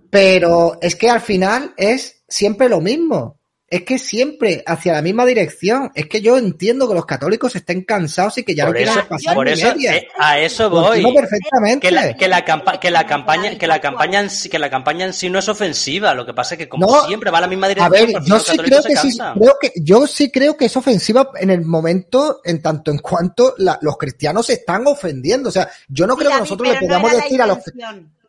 Pero 0.08 0.78
es 0.80 0.96
que 0.96 1.10
al 1.10 1.20
final 1.20 1.74
es 1.76 2.24
siempre 2.26 2.70
lo 2.70 2.80
mismo. 2.80 3.38
Es 3.74 3.82
que 3.82 3.98
siempre 3.98 4.62
hacia 4.66 4.92
la 4.92 5.02
misma 5.02 5.24
dirección. 5.26 5.90
Es 5.94 6.06
que 6.08 6.20
yo 6.20 6.38
entiendo 6.38 6.86
que 6.86 6.94
los 6.94 7.06
católicos 7.06 7.56
estén 7.56 7.82
cansados 7.82 8.38
y 8.38 8.44
que 8.44 8.54
ya 8.54 8.66
por 8.66 8.74
no 8.74 8.76
quieran 8.78 9.08
pasar 9.08 9.34
por 9.34 9.46
ni 9.46 9.52
eso 9.52 9.66
media. 9.74 9.96
eh, 9.96 10.08
a 10.16 10.38
eso 10.38 10.70
voy. 10.70 11.02
perfectamente. 11.14 11.88
Que 11.88 11.90
la, 11.92 12.14
que 12.14 12.28
la, 12.28 12.44
campa- 12.44 12.78
que 12.78 12.90
la 12.90 13.06
campaña, 13.06 13.58
que 13.58 13.66
la 13.66 13.80
campaña 13.80 14.20
en 14.20 14.30
sí, 14.30 14.48
que 14.48 14.58
la 14.58 14.70
campaña 14.70 15.06
en 15.06 15.12
sí 15.12 15.28
no 15.28 15.38
es 15.40 15.48
ofensiva. 15.48 16.14
Lo 16.14 16.24
que 16.24 16.32
pasa 16.34 16.54
es 16.54 16.58
que 16.58 16.68
como 16.68 16.86
No, 16.86 17.04
siempre 17.06 17.30
va 17.32 17.38
a 17.38 17.40
la 17.42 17.46
misma 17.48 17.66
A 17.66 17.70
dirección, 17.70 17.92
ver, 17.92 18.12
pues 18.12 18.24
yo 18.26 18.34
los 18.34 18.42
sí 18.44 18.50
católicos 18.56 18.80
creo 18.84 18.94
que 18.94 18.96
se 19.00 19.10
sí, 19.10 19.18
cansan. 19.18 19.38
creo 19.40 19.54
que 19.60 19.72
yo 19.82 20.06
sí 20.06 20.30
creo 20.30 20.56
que 20.56 20.64
es 20.66 20.76
ofensiva 20.76 21.30
en 21.40 21.50
el 21.50 21.62
momento 21.62 22.40
en 22.44 22.62
tanto 22.62 22.90
en 22.92 22.98
cuanto 22.98 23.54
la- 23.58 23.78
los 23.82 23.96
cristianos 23.98 24.46
se 24.46 24.52
están 24.52 24.86
ofendiendo. 24.86 25.48
O 25.48 25.52
sea, 25.52 25.68
yo 25.88 26.06
no 26.06 26.14
Sí, 26.14 26.20
creo 26.20 26.30
que 26.32 26.38
nosotros 26.38 26.68
le 26.68 26.74
no 26.74 26.80
podamos 26.86 27.12
decir 27.12 27.42
a 27.42 27.46
los. 27.46 27.58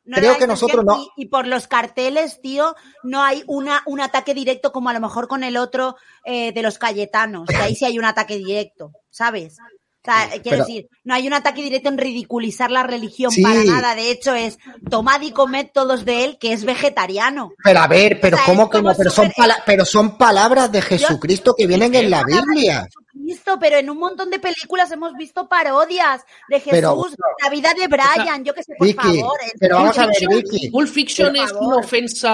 No 0.06 0.18
creo 0.18 0.38
que 0.38 0.48
nosotros 0.48 0.86
no. 0.86 1.02
Y, 1.18 1.24
y 1.24 1.26
por 1.28 1.48
los 1.48 1.68
carteles, 1.68 2.40
tío, 2.42 2.76
no 3.04 3.24
hay 3.24 3.44
una, 3.48 3.82
un 3.88 4.00
ataque 4.02 4.34
directo 4.34 4.72
como 4.72 4.90
a 4.90 4.94
lo 4.94 5.00
mejor 5.00 5.28
con 5.28 5.44
el 5.44 5.58
otro 5.58 5.96
eh, 6.26 6.52
de 6.54 6.62
los 6.62 6.78
Cayetanos. 6.78 7.48
Que 7.48 7.56
ahí 7.56 7.76
sí 7.76 7.86
hay 7.86 7.98
un 7.98 8.06
ataque 8.06 8.38
directo, 8.38 8.92
¿sabes? 9.10 9.58
O 9.60 10.06
sea, 10.06 10.30
quiero 10.30 10.44
Pero- 10.44 10.66
decir, 10.66 10.88
no 11.04 11.16
hay 11.16 11.26
un 11.26 11.34
ataque 11.34 11.64
directo 11.64 11.90
en 11.90 11.98
ridiculizar 11.98 12.70
la 12.70 12.84
religión 12.84 13.32
Sí. 13.32 13.42
para 13.42 13.64
nada. 13.64 13.96
De 13.96 14.12
hecho, 14.12 14.36
es 14.36 14.60
tomad 14.92 15.20
y 15.22 15.32
comed 15.32 15.68
todos 15.74 16.06
de 16.06 16.24
él, 16.26 16.38
que 16.40 16.54
es 16.54 16.64
vegetariano. 16.64 17.50
Pero 17.64 17.80
a 17.80 17.88
ver, 17.88 18.20
pero 18.22 18.36
O 18.36 18.40
sea, 18.40 18.46
¿cómo 18.46 18.70
que 18.70 18.84
no? 18.84 18.94
Pero 18.96 19.10
son, 19.10 19.32
pala- 19.36 19.64
pero 19.66 19.84
son 19.84 20.16
palabras 20.20 20.72
de 20.72 20.84
Jesucristo 20.84 21.56
que 21.58 21.66
vienen 21.66 21.96
en 21.96 22.12
la 22.12 22.24
Biblia. 22.24 22.88
Visto, 23.26 23.58
pero 23.60 23.78
en 23.78 23.90
un 23.90 23.98
montón 23.98 24.30
de 24.30 24.38
películas 24.40 24.92
hemos 24.92 25.14
visto 25.16 25.48
parodias 25.48 26.22
de 26.48 26.60
Jesús, 26.60 26.72
Pero- 26.72 27.06
la 27.44 27.50
vida 27.50 27.74
de 27.74 27.88
Brian, 27.88 28.44
yo 28.44 28.54
que 28.54 28.62
sé, 28.64 28.74
por 28.78 28.86
Vicky, 28.88 29.20
favor. 29.20 29.38
pero 29.60 29.76
vamos 29.78 29.98
a 29.98 30.06
ver, 30.06 30.16
Vicky. 30.30 30.70
Pulp 30.70 30.88
Fiction 30.90 31.36
es 31.36 31.52
favor. 31.52 31.68
una 31.68 31.76
ofensa 31.78 32.30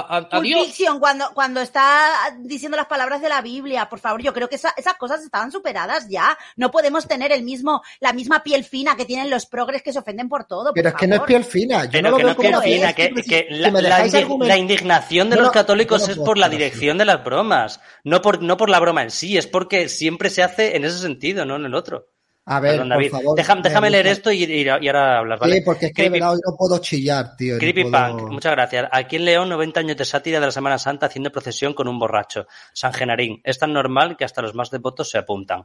a, 0.00 0.16
a 0.16 0.28
Pulp 0.28 0.42
Dios. 0.42 0.66
Fiction, 0.66 0.98
cuando, 0.98 1.30
cuando 1.32 1.60
está 1.60 2.10
diciendo 2.40 2.76
las 2.76 2.86
palabras 2.86 3.22
de 3.22 3.28
la 3.28 3.40
Biblia, 3.40 3.88
por 3.88 4.00
favor, 4.00 4.20
yo 4.20 4.32
creo 4.32 4.48
que 4.48 4.56
esa- 4.56 4.74
esas 4.76 4.94
cosas 4.94 5.22
estaban 5.22 5.52
superadas 5.52 6.08
ya. 6.08 6.36
No 6.56 6.70
podemos 6.72 7.06
tener 7.06 7.30
el 7.32 7.42
mismo, 7.44 7.82
la 8.00 8.12
misma 8.12 8.42
piel 8.42 8.64
fina 8.64 8.96
que 8.96 9.04
tienen 9.04 9.30
los 9.30 9.46
progres 9.46 9.82
que 9.82 9.92
se 9.92 10.00
ofenden 10.00 10.28
por 10.28 10.44
todo. 10.44 10.64
por 10.66 10.74
Pero 10.74 10.88
es 10.88 10.94
que 10.96 11.06
no 11.06 11.14
es 11.16 11.22
piel 11.22 11.44
fina. 11.44 11.84
Yo 11.84 11.90
Pero 11.92 12.02
no 12.02 12.10
lo 12.10 12.16
que 12.16 12.22
veo 12.24 12.26
no 12.26 12.32
es 12.32 12.36
piel 12.40 12.52
como 12.52 12.62
fina, 12.64 12.88
es, 12.90 12.94
que, 12.96 13.02
quiero 13.10 13.14
que 13.14 13.22
decir, 13.44 14.38
la, 14.48 14.56
indignación 14.56 15.30
de 15.30 15.36
No, 15.36 15.42
los 15.42 15.52
católicos 15.52 16.00
no, 16.00 16.06
no 16.08 16.12
es 16.14 16.18
por 16.18 16.36
la 16.38 16.48
dirección 16.48 16.98
de 16.98 17.04
las 17.04 17.22
bromas, 17.22 17.80
no 18.02 18.20
por, 18.22 18.42
no 18.42 18.56
por 18.56 18.70
la 18.70 18.80
broma 18.80 19.02
en 19.02 19.10
sí, 19.10 19.36
es 19.38 19.46
porque 19.46 19.88
siempre 19.88 20.30
se 20.32 20.42
hace 20.42 20.76
en 20.76 20.84
ese 20.84 20.98
sentido, 20.98 21.44
no 21.44 21.56
en 21.56 21.66
el 21.66 21.74
otro. 21.74 22.08
A 22.44 22.58
ver, 22.58 22.72
Perdón, 22.72 22.88
por 22.88 22.96
David. 22.98 23.10
favor. 23.12 23.36
Déjame, 23.36 23.62
déjame 23.62 23.86
me 23.86 23.90
leer 23.92 24.06
esto 24.08 24.32
y, 24.32 24.42
y- 24.42 24.62
y 24.62 24.68
ahora 24.68 25.18
hablar, 25.18 25.38
¿vale? 25.38 25.54
Sí, 25.56 25.60
porque 25.64 25.86
es 25.86 25.92
que 25.92 26.02
de 26.02 26.08
Creepy- 26.08 26.12
verdad 26.14 26.32
hoy 26.32 26.40
no 26.44 26.56
puedo 26.56 26.78
chillar, 26.80 27.36
tío. 27.36 27.54
no 27.54 27.60
Creepy 27.60 27.84
puedo- 27.84 28.16
Punk, 28.18 28.32
muchas 28.32 28.52
gracias. 28.52 28.88
Aquí 28.90 29.14
en 29.14 29.24
León, 29.26 29.48
90 29.48 29.78
años 29.78 29.96
de 29.96 30.04
sátira 30.04 30.40
de 30.40 30.46
la 30.46 30.52
Semana 30.52 30.76
Santa 30.78 31.06
haciendo 31.06 31.30
procesión 31.30 31.72
con 31.72 31.86
un 31.86 32.00
borracho. 32.00 32.48
San 32.72 32.92
Genarín. 32.92 33.40
Es 33.44 33.60
tan 33.60 33.72
normal 33.72 34.16
que 34.16 34.24
hasta 34.24 34.42
los 34.42 34.56
más 34.56 34.70
devotos 34.72 35.08
se 35.08 35.18
apuntan. 35.18 35.64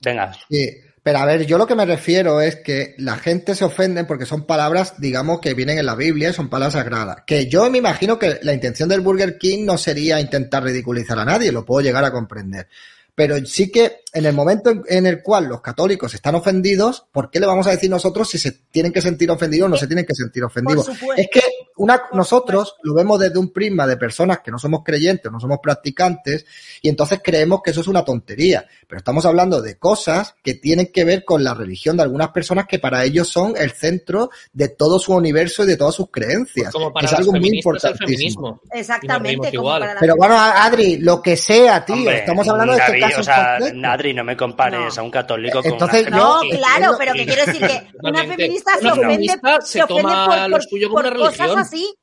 Venga. 0.00 0.32
Sí, 0.48 0.68
pero 1.02 1.18
a 1.18 1.26
ver, 1.26 1.46
yo 1.46 1.58
lo 1.58 1.66
que 1.66 1.74
me 1.74 1.86
refiero 1.86 2.40
es 2.40 2.56
que 2.56 2.94
la 2.98 3.16
gente 3.16 3.54
se 3.54 3.64
ofende 3.64 4.04
porque 4.04 4.26
son 4.26 4.46
palabras, 4.46 5.00
digamos, 5.00 5.40
que 5.40 5.54
vienen 5.54 5.78
en 5.78 5.86
la 5.86 5.94
Biblia 5.94 6.30
y 6.30 6.32
son 6.32 6.48
palabras 6.48 6.74
sagradas. 6.74 7.18
Que 7.26 7.46
yo 7.48 7.68
me 7.70 7.78
imagino 7.78 8.18
que 8.18 8.38
la 8.42 8.52
intención 8.52 8.88
del 8.88 9.00
Burger 9.00 9.38
King 9.38 9.64
no 9.64 9.78
sería 9.78 10.20
intentar 10.20 10.62
ridiculizar 10.62 11.18
a 11.18 11.24
nadie, 11.24 11.52
lo 11.52 11.64
puedo 11.64 11.80
llegar 11.84 12.04
a 12.04 12.12
comprender. 12.12 12.68
Pero 13.14 13.44
sí 13.44 13.70
que 13.70 14.01
en 14.12 14.26
el 14.26 14.34
momento 14.34 14.70
en, 14.70 14.82
en 14.88 15.06
el 15.06 15.22
cual 15.22 15.46
los 15.46 15.60
católicos 15.60 16.12
están 16.14 16.34
ofendidos, 16.34 17.06
¿por 17.12 17.30
qué 17.30 17.40
le 17.40 17.46
vamos 17.46 17.66
a 17.66 17.70
decir 17.70 17.88
nosotros 17.90 18.28
si 18.28 18.38
se 18.38 18.52
tienen 18.70 18.92
que 18.92 19.00
sentir 19.00 19.30
ofendidos 19.30 19.66
o 19.66 19.70
no 19.70 19.76
se 19.76 19.86
tienen 19.86 20.04
que 20.04 20.14
sentir 20.14 20.44
ofendidos? 20.44 20.86
Es 21.16 21.28
que 21.32 21.40
una, 21.76 22.02
nosotros 22.12 22.76
lo 22.82 22.94
vemos 22.94 23.18
desde 23.18 23.38
un 23.38 23.52
prisma 23.52 23.86
de 23.86 23.96
personas 23.96 24.40
que 24.40 24.50
no 24.50 24.58
somos 24.58 24.82
creyentes, 24.84 25.32
no 25.32 25.40
somos 25.40 25.58
practicantes, 25.62 26.44
y 26.82 26.88
entonces 26.88 27.20
creemos 27.24 27.60
que 27.62 27.70
eso 27.70 27.80
es 27.80 27.88
una 27.88 28.04
tontería. 28.04 28.66
Pero 28.86 28.98
estamos 28.98 29.24
hablando 29.24 29.62
de 29.62 29.78
cosas 29.78 30.34
que 30.42 30.54
tienen 30.54 30.92
que 30.92 31.04
ver 31.04 31.24
con 31.24 31.42
la 31.42 31.54
religión 31.54 31.96
de 31.96 32.02
algunas 32.02 32.28
personas 32.28 32.66
que 32.66 32.78
para 32.78 33.04
ellos 33.04 33.28
son 33.28 33.54
el 33.56 33.70
centro 33.72 34.30
de 34.52 34.68
todo 34.68 34.98
su 34.98 35.14
universo 35.14 35.64
y 35.64 35.66
de 35.66 35.76
todas 35.76 35.94
sus 35.94 36.10
creencias. 36.10 36.72
Como 36.72 36.92
para 36.92 37.06
es 37.06 37.12
algo 37.14 37.32
muy 37.32 37.48
importantísimo. 37.48 38.60
Exactamente. 38.70 39.36
Como 39.36 39.52
igual. 39.52 39.80
para 39.80 39.94
la- 39.94 40.00
Pero 40.00 40.16
bueno, 40.16 40.38
Adri, 40.38 40.98
lo 40.98 41.22
que 41.22 41.36
sea, 41.36 41.84
tío, 41.84 41.96
Hombre, 41.96 42.18
estamos 42.18 42.46
hablando 42.48 42.74
de 42.74 42.78
este 42.80 42.92
David, 42.92 43.02
caso 43.02 43.20
o 43.20 43.24
sea. 43.24 43.58
Adri, 44.02 44.14
no 44.14 44.24
me 44.24 44.36
compares 44.36 44.96
No. 44.96 45.02
a 45.02 45.04
un 45.04 45.10
católico 45.10 45.62
con 45.62 45.72
Entonces, 45.72 46.06
una 46.08 46.16
No, 46.16 46.40
claro, 46.50 46.94
pero 46.98 47.12
que 47.14 47.24
quiero 47.24 47.46
decir 47.46 47.66
que 47.66 47.86
una 48.02 48.24
feminista 48.24 48.72
se 48.80 48.88
ofende, 48.90 49.26
se 49.28 49.38
se 49.78 49.82
ofende 49.82 50.02
toma 50.02 50.48
por, 50.50 50.60
por- 50.60 50.90
por 50.90 51.00
una 51.06 51.10
religión. 51.10 51.48
cosas 51.48 51.66
así. 51.68 51.94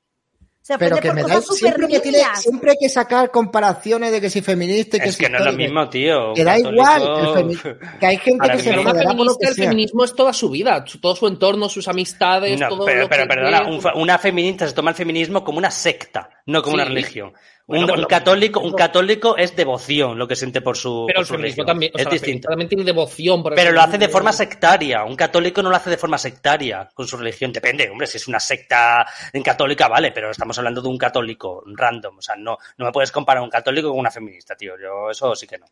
Se 0.61 0.75
ofende 0.75 0.89
Pero 0.97 1.01
que 1.01 1.07
por 1.07 1.15
me 1.15 1.21
da, 1.23 1.27
cosas 1.27 1.45
súper 1.45 1.57
siempre, 1.59 1.87
que 1.87 1.99
tiene, 1.99 2.19
siempre 2.35 2.71
hay 2.71 2.77
que 2.79 2.89
sacar 2.89 3.31
comparaciones 3.31 4.11
de 4.11 4.21
que 4.21 4.29
si 4.29 4.41
feminista 4.41 4.97
y 4.97 4.99
que 4.99 5.09
Es 5.09 5.15
si 5.15 5.23
que 5.23 5.29
no 5.29 5.39
es 5.39 5.45
lo 5.45 5.53
mismo, 5.53 5.89
tío. 5.89 6.33
Que 6.35 6.43
da 6.43 6.59
igual, 6.59 7.01
que 7.99 8.05
hay 8.05 8.17
gente 8.17 8.49
que 8.51 8.59
se 8.59 8.77
una 8.77 8.93
por 8.93 9.25
lo 9.25 9.35
que 9.35 9.47
el 9.47 9.55
sea. 9.55 9.63
feminismo 9.65 10.03
es 10.03 10.13
toda 10.13 10.31
su 10.31 10.49
vida, 10.49 10.83
todo 11.01 11.15
su 11.15 11.27
entorno, 11.27 11.67
sus 11.69 11.87
amistades, 11.87 12.59
No, 12.59 12.69
todo 12.69 12.85
pero, 12.85 13.01
lo 13.01 13.09
pero 13.09 13.23
que 13.23 13.29
perdona, 13.29 13.67
un 13.67 13.81
una 13.95 14.17
feminista 14.19 14.67
se 14.67 14.73
toma 14.73 14.91
el 14.91 14.95
feminismo 14.95 15.43
como 15.43 15.57
una 15.57 15.71
secta, 15.71 16.29
no 16.45 16.61
como 16.61 16.75
Sí. 16.75 16.81
una 16.81 16.85
religión. 16.85 17.33
Bueno, 17.69 17.93
un, 17.93 18.05
católico, 18.05 18.59
un 18.61 18.73
católico 18.73 19.37
es 19.37 19.55
devoción 19.55 20.17
lo 20.17 20.27
que 20.27 20.35
siente 20.35 20.59
por 20.59 20.75
su, 20.75 21.05
Pero 21.05 21.17
por 21.17 21.21
el 21.21 21.25
su 21.27 21.33
feminismo 21.33 21.63
religión. 21.63 21.65
también, 21.67 21.91
o 21.93 21.99
es 21.99 22.09
distinto. 22.09 22.49
también 22.49 22.67
tiene 22.67 22.83
devoción 22.83 23.43
por 23.43 23.53
Pero 23.53 23.71
lo 23.71 23.79
hace 23.79 23.99
de 23.99 24.09
forma 24.09 24.33
sectaria. 24.33 25.03
Un 25.03 25.15
católico 25.15 25.61
no 25.61 25.69
lo 25.69 25.75
hace 25.75 25.91
de 25.91 25.97
forma 25.97 26.17
sectaria 26.17 26.89
con 26.91 27.07
su 27.07 27.15
religión. 27.15 27.53
Depende, 27.53 27.87
hombre, 27.87 28.07
si 28.07 28.17
es 28.17 28.27
una 28.27 28.39
secta 28.39 29.05
en 29.31 29.43
católica, 29.43 29.87
vale, 29.87 30.11
pero 30.11 30.31
estamos 30.31 30.57
hablando 30.57 30.81
de 30.81 30.87
un 30.87 30.97
católico 30.97 31.63
random. 31.63 32.17
O 32.17 32.21
sea, 32.23 32.35
no, 32.35 32.57
no 32.77 32.85
me 32.85 32.91
puedes 32.91 33.11
comparar 33.11 33.43
un 33.43 33.51
católico 33.51 33.89
con 33.89 33.99
una 33.99 34.09
feminista, 34.09 34.55
tío. 34.55 34.73
Yo 34.81 35.11
eso 35.11 35.35
sí 35.35 35.45
que 35.45 35.59
no. 35.59 35.67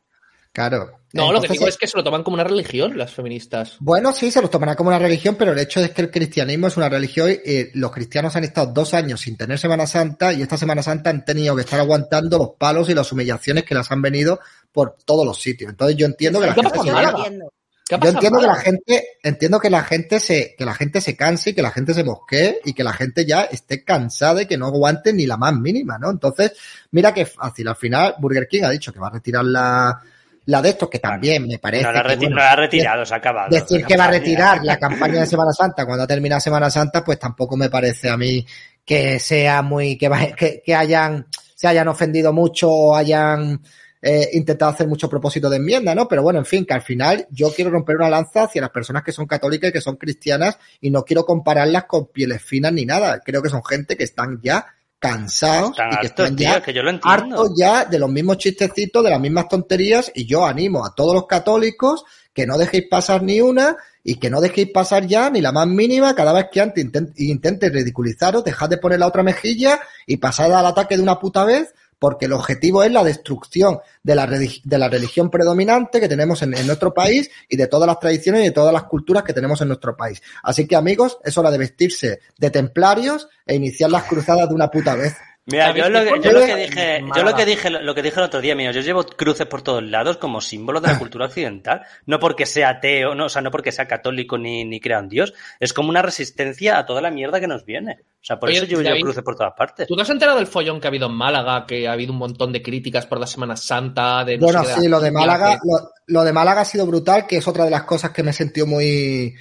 Claro. 0.51 0.97
No, 1.13 1.31
lo 1.31 1.41
que 1.41 1.47
digo 1.47 1.67
es 1.67 1.77
que 1.77 1.87
se 1.87 1.97
lo 1.97 2.03
toman 2.03 2.23
como 2.23 2.35
una 2.35 2.43
religión 2.43 2.97
las 2.97 3.13
feministas. 3.13 3.77
Bueno, 3.79 4.11
sí, 4.13 4.29
se 4.29 4.41
los 4.41 4.51
tomará 4.51 4.75
como 4.75 4.89
una 4.89 4.99
religión, 4.99 5.35
pero 5.35 5.53
el 5.53 5.59
hecho 5.59 5.79
es 5.79 5.91
que 5.91 6.01
el 6.01 6.11
cristianismo 6.11 6.67
es 6.67 6.75
una 6.75 6.89
religión 6.89 7.29
y 7.29 7.33
eh, 7.49 7.71
los 7.75 7.91
cristianos 7.91 8.35
han 8.35 8.43
estado 8.43 8.71
dos 8.73 8.93
años 8.93 9.21
sin 9.21 9.37
tener 9.37 9.57
Semana 9.57 9.87
Santa 9.87 10.33
y 10.33 10.41
esta 10.41 10.57
Semana 10.57 10.83
Santa 10.83 11.09
han 11.09 11.23
tenido 11.23 11.55
que 11.55 11.61
estar 11.61 11.79
aguantando 11.79 12.37
los 12.37 12.49
palos 12.57 12.89
y 12.89 12.93
las 12.93 13.11
humillaciones 13.11 13.63
que 13.63 13.73
les 13.73 13.89
han 13.89 14.01
venido 14.01 14.39
por 14.71 14.97
todos 15.05 15.25
los 15.25 15.39
sitios. 15.41 15.71
Entonces 15.71 15.95
yo 15.95 16.05
entiendo 16.05 16.41
que 16.41 16.47
la 16.47 16.53
¿Qué 16.53 16.61
gente 16.61 16.77
pasa 16.77 16.83
se 16.83 16.89
Yo 16.89 17.01
lo 17.01 17.17
entiendo. 17.17 17.53
¿Qué 17.87 17.95
ha 17.95 17.97
Yo 17.99 18.01
pasado 18.01 18.17
entiendo 18.17 18.39
en 18.39 18.41
que 18.41 18.47
la 18.47 18.61
gente, 18.61 19.07
entiendo 19.23 19.59
que 19.61 19.69
la 19.69 19.83
gente 19.83 20.19
se, 20.19 20.55
que 20.57 20.65
la 20.65 20.73
gente 20.73 20.99
se 20.99 21.15
canse 21.15 21.51
y 21.51 21.53
que 21.53 21.61
la 21.61 21.71
gente 21.71 21.93
se 21.93 22.03
mosquee 22.03 22.59
y 22.65 22.73
que 22.73 22.83
la 22.83 22.91
gente 22.91 23.25
ya 23.25 23.43
esté 23.43 23.85
cansada 23.85 24.41
y 24.41 24.45
que 24.45 24.57
no 24.57 24.65
aguante 24.65 25.13
ni 25.13 25.25
la 25.25 25.37
más 25.37 25.55
mínima, 25.55 25.97
¿no? 25.97 26.11
Entonces, 26.11 26.51
mira 26.91 27.13
que 27.13 27.25
fácil. 27.25 27.65
Al 27.69 27.77
final, 27.77 28.15
Burger 28.19 28.45
King 28.45 28.63
ha 28.63 28.71
dicho 28.71 28.91
que 28.91 28.99
va 28.99 29.07
a 29.07 29.11
retirar 29.11 29.45
la, 29.45 30.01
la 30.47 30.61
de 30.61 30.69
estos, 30.69 30.89
que 30.89 30.99
también 30.99 31.47
me 31.47 31.59
parece. 31.59 31.83
No 31.83 31.91
la, 31.91 31.99
ha 31.99 32.03
que, 32.03 32.09
reti- 32.09 32.17
bueno, 32.17 32.35
no 32.35 32.41
la 32.41 32.51
ha 32.51 32.55
retirado, 32.55 33.05
se 33.05 33.13
ha 33.13 33.17
acabado. 33.17 33.49
Decir 33.49 33.85
que 33.85 33.95
va 33.95 34.05
a 34.05 34.11
retirar 34.11 34.63
la 34.63 34.77
campaña 34.77 35.19
de 35.21 35.25
Semana 35.27 35.51
Santa 35.53 35.85
cuando 35.85 36.03
ha 36.03 36.07
terminado 36.07 36.41
Semana 36.41 36.69
Santa, 36.69 37.03
pues 37.03 37.19
tampoco 37.19 37.55
me 37.55 37.69
parece 37.69 38.09
a 38.09 38.17
mí 38.17 38.45
que 38.83 39.19
sea 39.19 39.61
muy, 39.61 39.97
que, 39.97 40.61
que 40.65 40.75
hayan, 40.75 41.27
se 41.53 41.67
hayan 41.67 41.87
ofendido 41.89 42.31
mucho 42.31 42.69
o 42.71 42.95
hayan 42.95 43.61
eh, 44.01 44.29
intentado 44.33 44.71
hacer 44.71 44.87
mucho 44.87 45.09
propósito 45.09 45.49
de 45.49 45.57
enmienda, 45.57 45.93
¿no? 45.93 46.07
Pero 46.07 46.23
bueno, 46.23 46.39
en 46.39 46.45
fin, 46.45 46.65
que 46.65 46.73
al 46.73 46.81
final 46.81 47.27
yo 47.29 47.51
quiero 47.53 47.69
romper 47.71 47.97
una 47.97 48.09
lanza 48.09 48.43
hacia 48.43 48.61
las 48.61 48.69
personas 48.69 49.03
que 49.03 49.11
son 49.11 49.25
católicas 49.25 49.69
y 49.69 49.73
que 49.73 49.81
son 49.81 49.97
cristianas 49.97 50.57
y 50.79 50.91
no 50.91 51.03
quiero 51.03 51.25
compararlas 51.25 51.83
con 51.85 52.07
pieles 52.07 52.41
finas 52.41 52.71
ni 52.71 52.85
nada. 52.85 53.19
Creo 53.19 53.41
que 53.41 53.49
son 53.49 53.65
gente 53.65 53.97
que 53.97 54.05
están 54.05 54.39
ya 54.41 54.65
cansados 54.99 55.71
y 55.91 55.97
que 56.01 56.07
están 56.07 56.35
tío, 56.35 56.47
ya 56.49 56.61
que 56.61 56.73
yo 56.73 56.81
lo 56.83 56.89
entiendo. 56.89 57.09
hartos 57.35 57.51
ya 57.57 57.85
de 57.85 57.99
los 57.99 58.09
mismos 58.09 58.37
chistecitos, 58.37 59.03
de 59.03 59.09
las 59.09 59.19
mismas 59.19 59.47
tonterías, 59.47 60.11
y 60.15 60.25
yo 60.25 60.45
animo 60.45 60.85
a 60.85 60.93
todos 60.95 61.13
los 61.13 61.27
católicos 61.27 62.03
que 62.33 62.45
no 62.45 62.57
dejéis 62.57 62.85
pasar 62.89 63.23
ni 63.23 63.41
una 63.41 63.75
y 64.03 64.15
que 64.15 64.29
no 64.29 64.39
dejéis 64.41 64.69
pasar 64.71 65.05
ya 65.05 65.29
ni 65.29 65.41
la 65.41 65.51
más 65.51 65.67
mínima 65.67 66.15
cada 66.15 66.31
vez 66.33 66.47
que 66.51 66.61
antes 66.61 66.85
intent- 66.85 67.13
intente 67.17 67.69
ridiculizaros, 67.69 68.43
dejad 68.43 68.69
de 68.69 68.77
poner 68.77 68.99
la 68.99 69.07
otra 69.07 69.23
mejilla 69.23 69.79
y 70.05 70.17
pasad 70.17 70.53
al 70.53 70.65
ataque 70.65 70.95
de 70.97 71.03
una 71.03 71.19
puta 71.19 71.43
vez, 71.43 71.73
porque 71.99 72.25
el 72.25 72.33
objetivo 72.33 72.83
es 72.83 72.91
la 72.91 73.03
destrucción 73.03 73.79
de 74.03 74.15
la, 74.15 74.27
de 74.27 74.77
la 74.77 74.89
religión 74.89 75.29
predominante 75.29 75.99
que 75.99 76.07
tenemos 76.07 76.41
en, 76.41 76.53
en 76.53 76.67
nuestro 76.67 76.93
país 76.93 77.29
y 77.49 77.57
de 77.57 77.67
todas 77.67 77.87
las 77.87 77.99
tradiciones 77.99 78.41
y 78.41 78.45
de 78.45 78.51
todas 78.51 78.73
las 78.73 78.83
culturas 78.83 79.23
que 79.23 79.33
tenemos 79.33 79.61
en 79.61 79.69
nuestro 79.69 79.95
país. 79.95 80.21
Así 80.43 80.67
que 80.67 80.75
amigos, 80.75 81.17
es 81.23 81.37
hora 81.37 81.51
de 81.51 81.57
vestirse 81.57 82.19
de 82.37 82.49
templarios 82.49 83.27
e 83.45 83.55
iniciar 83.55 83.89
las 83.89 84.03
cruzadas 84.03 84.49
de 84.49 84.55
una 84.55 84.69
puta 84.69 84.95
vez. 84.95 85.15
Mira, 85.49 85.73
yo 85.73 85.83
¿Sabéis 85.83 85.93
lo, 86.09 86.21
que, 86.21 86.27
yo 86.27 86.31
lo 86.33 86.45
que 86.45 86.55
dije, 86.57 87.03
yo 87.15 87.23
lo 87.23 87.35
que 87.35 87.45
dije, 87.45 87.69
lo 87.69 87.95
que 87.95 88.01
dije 88.01 88.19
el 88.19 88.25
otro 88.25 88.41
día, 88.41 88.53
mío, 88.53 88.71
yo 88.71 88.81
llevo 88.81 89.05
cruces 89.05 89.47
por 89.47 89.61
todos 89.61 89.81
lados 89.81 90.17
como 90.17 90.41
símbolo 90.41 90.81
de 90.81 90.89
la 90.89 90.99
cultura 90.99 91.27
occidental, 91.27 91.83
no 92.05 92.19
porque 92.19 92.45
sea 92.45 92.67
ateo, 92.69 93.15
no, 93.15 93.25
o 93.27 93.29
sea, 93.29 93.41
no 93.41 93.49
porque 93.49 93.71
sea 93.71 93.87
católico 93.87 94.37
ni, 94.37 94.65
ni 94.65 94.81
crea 94.81 94.99
en 94.99 95.07
Dios, 95.07 95.33
es 95.61 95.71
como 95.71 95.87
una 95.87 96.01
resistencia 96.01 96.77
a 96.77 96.85
toda 96.85 96.99
la 97.01 97.11
mierda 97.11 97.39
que 97.39 97.47
nos 97.47 97.63
viene. 97.63 97.99
O 98.21 98.25
sea, 98.27 98.37
por 98.37 98.49
Oye, 98.49 98.57
eso 98.57 98.65
yo 98.67 98.81
llevo 98.81 98.99
cruces 98.99 99.23
por 99.23 99.37
todas 99.37 99.53
partes. 99.55 99.87
¿Tú 99.87 99.95
te 99.95 100.01
has 100.01 100.09
enterado 100.09 100.37
del 100.37 100.47
follón 100.47 100.81
que 100.81 100.87
ha 100.87 100.89
habido 100.89 101.07
en 101.07 101.13
Málaga? 101.13 101.65
Que 101.65 101.87
ha 101.87 101.93
habido 101.93 102.11
un 102.11 102.19
montón 102.19 102.51
de 102.51 102.61
críticas 102.61 103.05
por 103.05 103.17
la 103.21 103.27
Semana 103.27 103.55
Santa. 103.55 104.25
De 104.25 104.37
no 104.37 104.47
Bueno, 104.47 104.65
sé 104.65 104.75
qué, 104.75 104.81
sí, 104.81 104.87
lo 104.89 104.99
de 104.99 105.11
la- 105.11 105.19
Málaga, 105.19 105.51
que- 105.53 105.59
lo, 105.63 105.91
lo 106.07 106.23
de 106.25 106.33
Málaga 106.33 106.61
ha 106.61 106.65
sido 106.65 106.85
brutal, 106.85 107.25
que 107.25 107.37
es 107.37 107.47
otra 107.47 107.63
de 107.63 107.71
las 107.71 107.83
cosas 107.83 108.11
que 108.11 108.21
me 108.23 108.31
he 108.31 108.33
sentido 108.33 108.67
muy, 108.67 109.33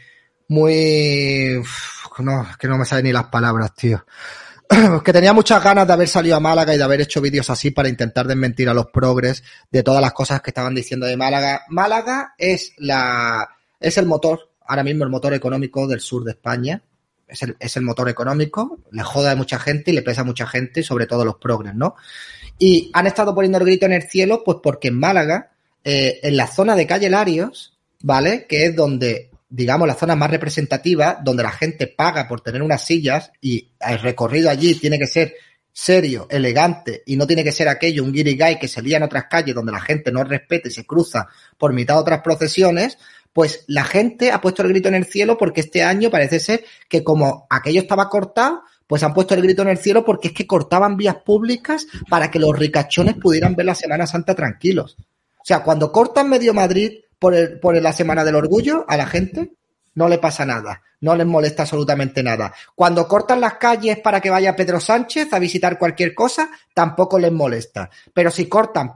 muy, 0.48 1.56
uf, 1.58 2.06
no, 2.20 2.42
es 2.48 2.56
que 2.56 2.68
no 2.68 2.78
me 2.78 2.84
salen 2.84 3.06
ni 3.06 3.12
las 3.12 3.24
palabras, 3.26 3.74
tío. 3.74 4.04
que 5.04 5.12
tenía 5.12 5.32
muchas 5.32 5.62
ganas 5.62 5.86
de 5.86 5.92
haber 5.92 6.08
salido 6.08 6.36
a 6.36 6.40
Málaga 6.40 6.74
y 6.74 6.78
de 6.78 6.84
haber 6.84 7.00
hecho 7.00 7.20
vídeos 7.20 7.50
así 7.50 7.70
para 7.70 7.88
intentar 7.88 8.26
desmentir 8.26 8.68
a 8.68 8.74
los 8.74 8.86
progres 8.86 9.42
de 9.70 9.82
todas 9.82 10.00
las 10.00 10.12
cosas 10.12 10.40
que 10.42 10.50
estaban 10.50 10.74
diciendo 10.74 11.06
de 11.06 11.16
Málaga. 11.16 11.62
Málaga 11.68 12.34
es 12.38 12.72
la, 12.78 13.48
es 13.80 13.98
el 13.98 14.06
motor, 14.06 14.50
ahora 14.66 14.82
mismo 14.82 15.04
el 15.04 15.10
motor 15.10 15.34
económico 15.34 15.86
del 15.86 16.00
sur 16.00 16.24
de 16.24 16.32
España. 16.32 16.82
Es 17.28 17.42
el, 17.42 17.56
es 17.58 17.76
el 17.76 17.82
motor 17.82 18.08
económico, 18.08 18.78
le 18.92 19.02
joda 19.02 19.32
a 19.32 19.36
mucha 19.36 19.58
gente 19.58 19.90
y 19.90 19.94
le 19.94 20.02
pesa 20.02 20.20
a 20.20 20.24
mucha 20.24 20.46
gente, 20.46 20.84
sobre 20.84 21.06
todo 21.06 21.24
los 21.24 21.36
progres, 21.36 21.74
¿no? 21.74 21.96
Y 22.56 22.90
han 22.94 23.08
estado 23.08 23.34
poniendo 23.34 23.58
el 23.58 23.64
grito 23.64 23.86
en 23.86 23.94
el 23.94 24.04
cielo, 24.04 24.42
pues 24.44 24.58
porque 24.62 24.88
en 24.88 24.98
Málaga, 24.98 25.50
eh, 25.82 26.20
en 26.22 26.36
la 26.36 26.46
zona 26.46 26.76
de 26.76 26.86
calle 26.86 27.10
Larios, 27.10 27.76
¿vale? 28.02 28.46
Que 28.46 28.66
es 28.66 28.76
donde 28.76 29.30
digamos, 29.48 29.86
las 29.86 29.98
zonas 29.98 30.16
más 30.16 30.30
representativas, 30.30 31.18
donde 31.22 31.42
la 31.42 31.52
gente 31.52 31.86
paga 31.86 32.26
por 32.26 32.40
tener 32.40 32.62
unas 32.62 32.84
sillas 32.84 33.30
y 33.40 33.72
el 33.80 33.98
recorrido 34.00 34.50
allí 34.50 34.74
tiene 34.74 34.98
que 34.98 35.06
ser 35.06 35.34
serio, 35.72 36.26
elegante 36.30 37.02
y 37.04 37.16
no 37.16 37.26
tiene 37.26 37.44
que 37.44 37.52
ser 37.52 37.68
aquello, 37.68 38.02
un 38.02 38.12
guirigay 38.12 38.58
que 38.58 38.66
se 38.66 38.80
lía 38.80 38.96
en 38.96 39.02
otras 39.02 39.26
calles 39.28 39.54
donde 39.54 39.72
la 39.72 39.80
gente 39.80 40.10
no 40.10 40.24
respete 40.24 40.68
y 40.68 40.72
se 40.72 40.86
cruza 40.86 41.28
por 41.58 41.74
mitad 41.74 41.94
de 41.94 42.00
otras 42.00 42.22
procesiones, 42.22 42.98
pues 43.32 43.64
la 43.66 43.84
gente 43.84 44.32
ha 44.32 44.40
puesto 44.40 44.62
el 44.62 44.70
grito 44.70 44.88
en 44.88 44.94
el 44.94 45.04
cielo 45.04 45.36
porque 45.36 45.60
este 45.60 45.82
año 45.82 46.10
parece 46.10 46.40
ser 46.40 46.64
que 46.88 47.04
como 47.04 47.46
aquello 47.50 47.82
estaba 47.82 48.08
cortado, 48.08 48.62
pues 48.86 49.02
han 49.02 49.12
puesto 49.12 49.34
el 49.34 49.42
grito 49.42 49.60
en 49.62 49.68
el 49.68 49.76
cielo 49.76 50.02
porque 50.04 50.28
es 50.28 50.34
que 50.34 50.46
cortaban 50.46 50.96
vías 50.96 51.16
públicas 51.16 51.86
para 52.08 52.30
que 52.30 52.38
los 52.38 52.58
ricachones 52.58 53.16
pudieran 53.16 53.54
ver 53.54 53.66
la 53.66 53.74
Semana 53.74 54.06
Santa 54.06 54.34
tranquilos. 54.34 54.96
O 54.98 55.44
sea, 55.44 55.62
cuando 55.62 55.92
cortan 55.92 56.30
medio 56.30 56.54
Madrid 56.54 57.00
por, 57.18 57.34
el, 57.34 57.58
por 57.58 57.80
la 57.80 57.92
Semana 57.92 58.24
del 58.24 58.34
Orgullo, 58.34 58.84
a 58.88 58.96
la 58.96 59.06
gente 59.06 59.52
no 59.96 60.08
le 60.08 60.18
pasa 60.18 60.44
nada, 60.44 60.82
no 61.00 61.16
les 61.16 61.26
molesta 61.26 61.62
absolutamente 61.62 62.22
nada. 62.22 62.52
Cuando 62.74 63.08
cortan 63.08 63.40
las 63.40 63.54
calles 63.54 63.98
para 63.98 64.20
que 64.20 64.30
vaya 64.30 64.54
Pedro 64.54 64.78
Sánchez 64.78 65.32
a 65.32 65.38
visitar 65.38 65.78
cualquier 65.78 66.14
cosa, 66.14 66.50
tampoco 66.74 67.18
les 67.18 67.32
molesta. 67.32 67.90
Pero 68.12 68.30
si 68.30 68.46
cortan 68.46 68.92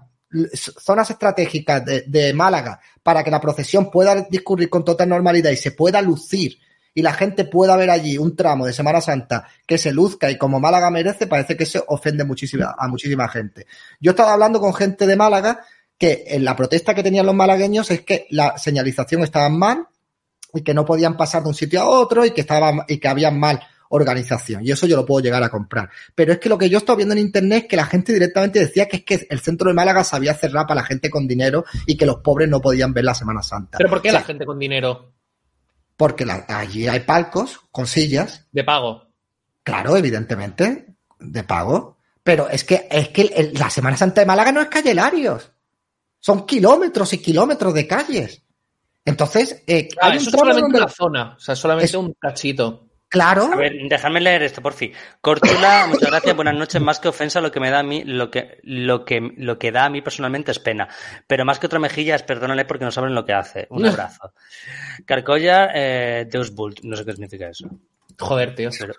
zonas 0.55 1.11
estratégicas 1.11 1.83
de, 1.85 2.33
Málaga 2.35 2.79
para 3.03 3.25
que 3.25 3.31
la 3.31 3.41
procesión 3.41 3.91
pueda 3.91 4.15
discurrir 4.31 4.71
con 4.71 4.85
total 4.85 5.09
normalidad 5.09 5.51
y 5.51 5.57
se 5.57 5.73
pueda 5.73 6.01
lucir 6.01 6.59
y 6.95 7.03
la 7.03 7.13
gente 7.13 7.45
pueda 7.45 7.77
ver 7.77 7.91
allí 7.91 8.19
un 8.19 8.37
tramo 8.37 8.67
de 8.67 8.73
Semana 8.73 9.01
Santa 9.01 9.47
que 9.67 9.79
se 9.79 9.93
luzca 9.93 10.31
y 10.31 10.39
como 10.39 10.61
Málaga 10.61 10.91
merece, 10.91 11.27
parece 11.27 11.57
que 11.57 11.67
se 11.67 11.83
ofende 11.89 12.25
muchísima, 12.25 12.75
a 12.79 12.89
muchísima 12.89 13.29
gente. 13.29 13.67
Yo 14.01 14.11
estaba 14.11 14.35
hablando 14.35 14.61
con 14.61 14.75
gente 14.75 15.07
de 15.07 15.17
Málaga 15.17 15.65
que 16.01 16.25
en 16.29 16.45
la 16.47 16.57
protesta 16.57 16.95
que 16.95 17.03
tenían 17.03 17.27
los 17.27 17.35
malagueños 17.35 17.91
es 17.91 18.01
que 18.01 18.27
la 18.31 18.57
señalización 18.57 19.23
estaba 19.23 19.51
mal 19.51 19.87
y 20.55 20.63
que 20.63 20.73
no 20.73 20.87
podían 20.87 21.15
pasar 21.17 21.43
de 21.43 21.51
un 21.51 21.55
sitio 21.55 21.83
a 21.83 21.89
otro 21.89 22.25
y 22.25 22.31
que 22.31 22.41
estaba 22.41 22.87
y 22.89 22.97
que 22.99 23.07
había 23.09 23.31
mal 23.31 23.61
organización. 23.91 24.65
Y 24.65 24.71
eso 24.71 24.87
yo 24.87 24.97
lo 24.97 25.05
puedo 25.05 25.23
llegar 25.23 25.43
a 25.43 25.51
comprar. 25.51 25.91
Pero 26.15 26.33
es 26.33 26.39
que 26.39 26.49
lo 26.49 26.57
que 26.57 26.71
yo 26.71 26.79
estaba 26.79 26.97
viendo 26.97 27.13
en 27.13 27.19
internet 27.21 27.65
es 27.65 27.69
que 27.69 27.77
la 27.77 27.85
gente 27.85 28.13
directamente 28.15 28.61
decía 28.61 28.89
que 28.89 28.97
es 28.99 29.05
que 29.05 29.27
el 29.29 29.41
centro 29.41 29.69
de 29.69 29.75
Málaga 29.75 30.03
se 30.03 30.17
había 30.17 30.33
cerrado 30.33 30.67
para 30.69 30.81
la 30.81 30.87
gente 30.87 31.11
con 31.11 31.29
dinero 31.29 31.65
y 31.87 31.97
que 31.99 32.07
los 32.07 32.17
pobres 32.21 32.49
no 32.49 32.61
podían 32.63 32.95
ver 32.95 33.05
la 33.05 33.15
Semana 33.15 33.43
Santa. 33.43 33.77
¿Pero 33.79 33.91
por 33.91 34.01
qué 34.01 34.09
O 34.09 34.13
sea, 34.13 34.21
la 34.21 34.27
gente 34.27 34.47
con 34.47 34.59
dinero? 34.59 35.13
Porque 35.99 36.25
la- 36.25 36.47
allí 36.49 36.89
hay 36.89 37.01
palcos 37.01 37.61
con 37.71 37.87
sillas, 37.87 38.47
De 38.53 38.65
pago. 38.65 39.07
claro, 39.63 39.97
evidentemente, 39.99 40.87
de 41.19 41.43
pago. 41.45 41.99
Pero 42.23 42.49
es 42.49 42.65
que, 42.65 42.89
es 42.91 43.09
que 43.11 43.23
el- 43.37 43.53
la 43.55 43.69
Semana 43.69 43.97
Santa 43.99 44.23
de 44.23 44.27
Málaga 44.27 44.51
no 44.53 44.63
es 44.63 44.69
calle 44.69 44.95
Larios. 44.95 45.51
Son 46.21 46.47
kilómetros 46.47 47.13
y 47.15 47.19
kilómetros 47.19 47.75
de 47.75 47.87
calles. 47.87 48.43
Entonces, 49.05 49.63
eh, 49.67 49.89
Ah, 50.01 50.11
hay 50.11 50.19
eso 50.19 50.31
tramo 50.31 50.45
solamente 50.45 50.63
donde- 50.63 50.79
una 50.79 50.89
zona. 50.89 51.35
O 51.37 51.41
sea, 51.41 51.57
solamente 51.57 51.87
Es- 51.87 51.95
un 51.95 52.13
cachito. 52.15 52.87
Claro. 53.09 53.51
A 53.53 53.57
ver, 53.57 53.73
déjame 53.89 54.21
leer 54.21 54.45
esto, 54.45 54.63
por 54.63 54.73
fin. 54.73 54.93
Córtula, 55.21 55.41
muchas 56.07 56.11
gracias, 56.11 56.37
buenas 56.37 56.55
noches. 56.55 56.81
Más 56.81 57.01
que 57.01 57.09
ofensa, 57.09 57.41
lo 57.41 57.51
que 57.51 57.59
me 57.59 57.69
da 57.71 57.81
a 57.81 57.83
mí, 57.83 58.05
lo 58.05 58.31
que, 58.31 58.61
lo 58.63 59.05
que, 59.05 59.33
lo 59.37 59.59
que 59.59 59.73
da 59.73 59.87
a 59.87 59.91
mí 59.91 60.01
personalmente 60.01 60.53
es 60.53 60.61
pena. 60.61 60.87
Pero 61.27 61.45
más 61.45 61.59
que 61.59 61.67
otra 61.67 61.81
mejilla 61.81 62.15
es 62.15 62.23
perdónale 62.23 62.67
porque 62.67 62.85
no 62.85 62.93
saben 62.93 63.15
lo 63.15 63.25
que 63.25 63.33
hace. 63.33 63.67
Un 63.71 63.85
abrazo. 63.87 64.33
Carcoya, 65.07 65.71
eh, 65.75 66.29
Deus 66.31 66.55
Vult. 66.55 66.81
No 66.85 66.97
sé 66.97 67.05
qué 67.05 67.13
significa 67.13 67.49
eso. 67.49 67.69
Joder, 68.19 68.55
tío. 68.55 68.71
Pero- 68.79 68.95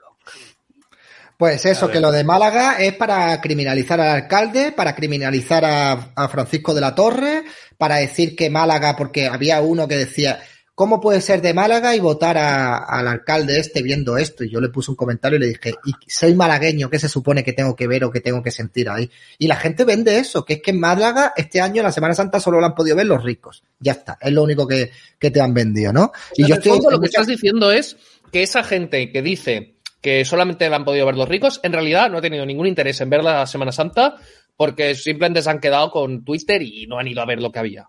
Pues 1.41 1.65
eso, 1.65 1.89
que 1.89 1.99
lo 1.99 2.11
de 2.11 2.23
Málaga 2.23 2.75
es 2.77 2.93
para 2.93 3.41
criminalizar 3.41 3.99
al 3.99 4.09
alcalde, 4.09 4.73
para 4.73 4.93
criminalizar 4.93 5.65
a, 5.65 6.11
a 6.13 6.27
Francisco 6.27 6.71
de 6.75 6.81
la 6.81 6.93
Torre, 6.93 7.41
para 7.79 7.95
decir 7.95 8.35
que 8.35 8.51
Málaga, 8.51 8.95
porque 8.95 9.25
había 9.25 9.59
uno 9.59 9.87
que 9.87 9.97
decía, 9.97 10.39
¿cómo 10.75 11.01
puede 11.01 11.19
ser 11.19 11.41
de 11.41 11.55
Málaga 11.55 11.95
y 11.95 11.99
votar 11.99 12.37
a- 12.37 12.77
al 12.77 13.07
alcalde 13.07 13.59
este 13.59 13.81
viendo 13.81 14.19
esto? 14.19 14.43
Y 14.43 14.51
yo 14.51 14.61
le 14.61 14.69
puse 14.69 14.91
un 14.91 14.95
comentario 14.95 15.37
y 15.37 15.39
le 15.41 15.47
dije, 15.47 15.73
y 15.83 15.93
soy 16.07 16.35
malagueño, 16.35 16.91
¿qué 16.91 16.99
se 16.99 17.09
supone 17.09 17.43
que 17.43 17.53
tengo 17.53 17.75
que 17.75 17.87
ver 17.87 18.03
o 18.03 18.11
que 18.11 18.21
tengo 18.21 18.43
que 18.43 18.51
sentir 18.51 18.87
ahí? 18.87 19.09
Y 19.39 19.47
la 19.47 19.55
gente 19.55 19.83
vende 19.83 20.19
eso, 20.19 20.45
que 20.45 20.53
es 20.53 20.61
que 20.61 20.69
en 20.69 20.79
Málaga 20.79 21.33
este 21.35 21.59
año, 21.59 21.77
en 21.77 21.85
la 21.87 21.91
Semana 21.91 22.13
Santa, 22.13 22.39
solo 22.39 22.59
lo 22.59 22.67
han 22.67 22.75
podido 22.75 22.95
ver 22.97 23.07
los 23.07 23.23
ricos. 23.23 23.63
Ya 23.79 23.93
está, 23.93 24.15
es 24.21 24.31
lo 24.31 24.43
único 24.43 24.67
que, 24.67 24.91
que 25.17 25.31
te 25.31 25.41
han 25.41 25.55
vendido, 25.55 25.91
¿no? 25.91 26.11
Y 26.35 26.47
yo 26.47 26.53
estoy... 26.53 26.73
fondo, 26.73 26.91
lo 26.91 26.99
que 26.99 27.07
estás 27.07 27.25
diciendo 27.25 27.71
es 27.71 27.97
que 28.31 28.43
esa 28.43 28.63
gente 28.63 29.11
que 29.11 29.23
dice 29.23 29.80
que 30.01 30.25
solamente 30.25 30.69
la 30.69 30.77
han 30.77 30.85
podido 30.85 31.05
ver 31.05 31.15
los 31.15 31.29
ricos, 31.29 31.59
en 31.63 31.73
realidad 31.73 32.09
no 32.09 32.17
ha 32.17 32.21
tenido 32.21 32.45
ningún 32.45 32.67
interés 32.67 32.99
en 33.01 33.09
ver 33.09 33.23
la 33.23 33.45
Semana 33.45 33.71
Santa 33.71 34.15
porque 34.57 34.95
simplemente 34.95 35.41
se 35.41 35.49
han 35.49 35.59
quedado 35.59 35.91
con 35.91 36.23
Twitter 36.23 36.61
y 36.61 36.87
no 36.87 36.99
han 36.99 37.07
ido 37.07 37.21
a 37.21 37.25
ver 37.25 37.41
lo 37.41 37.51
que 37.51 37.59
había. 37.59 37.87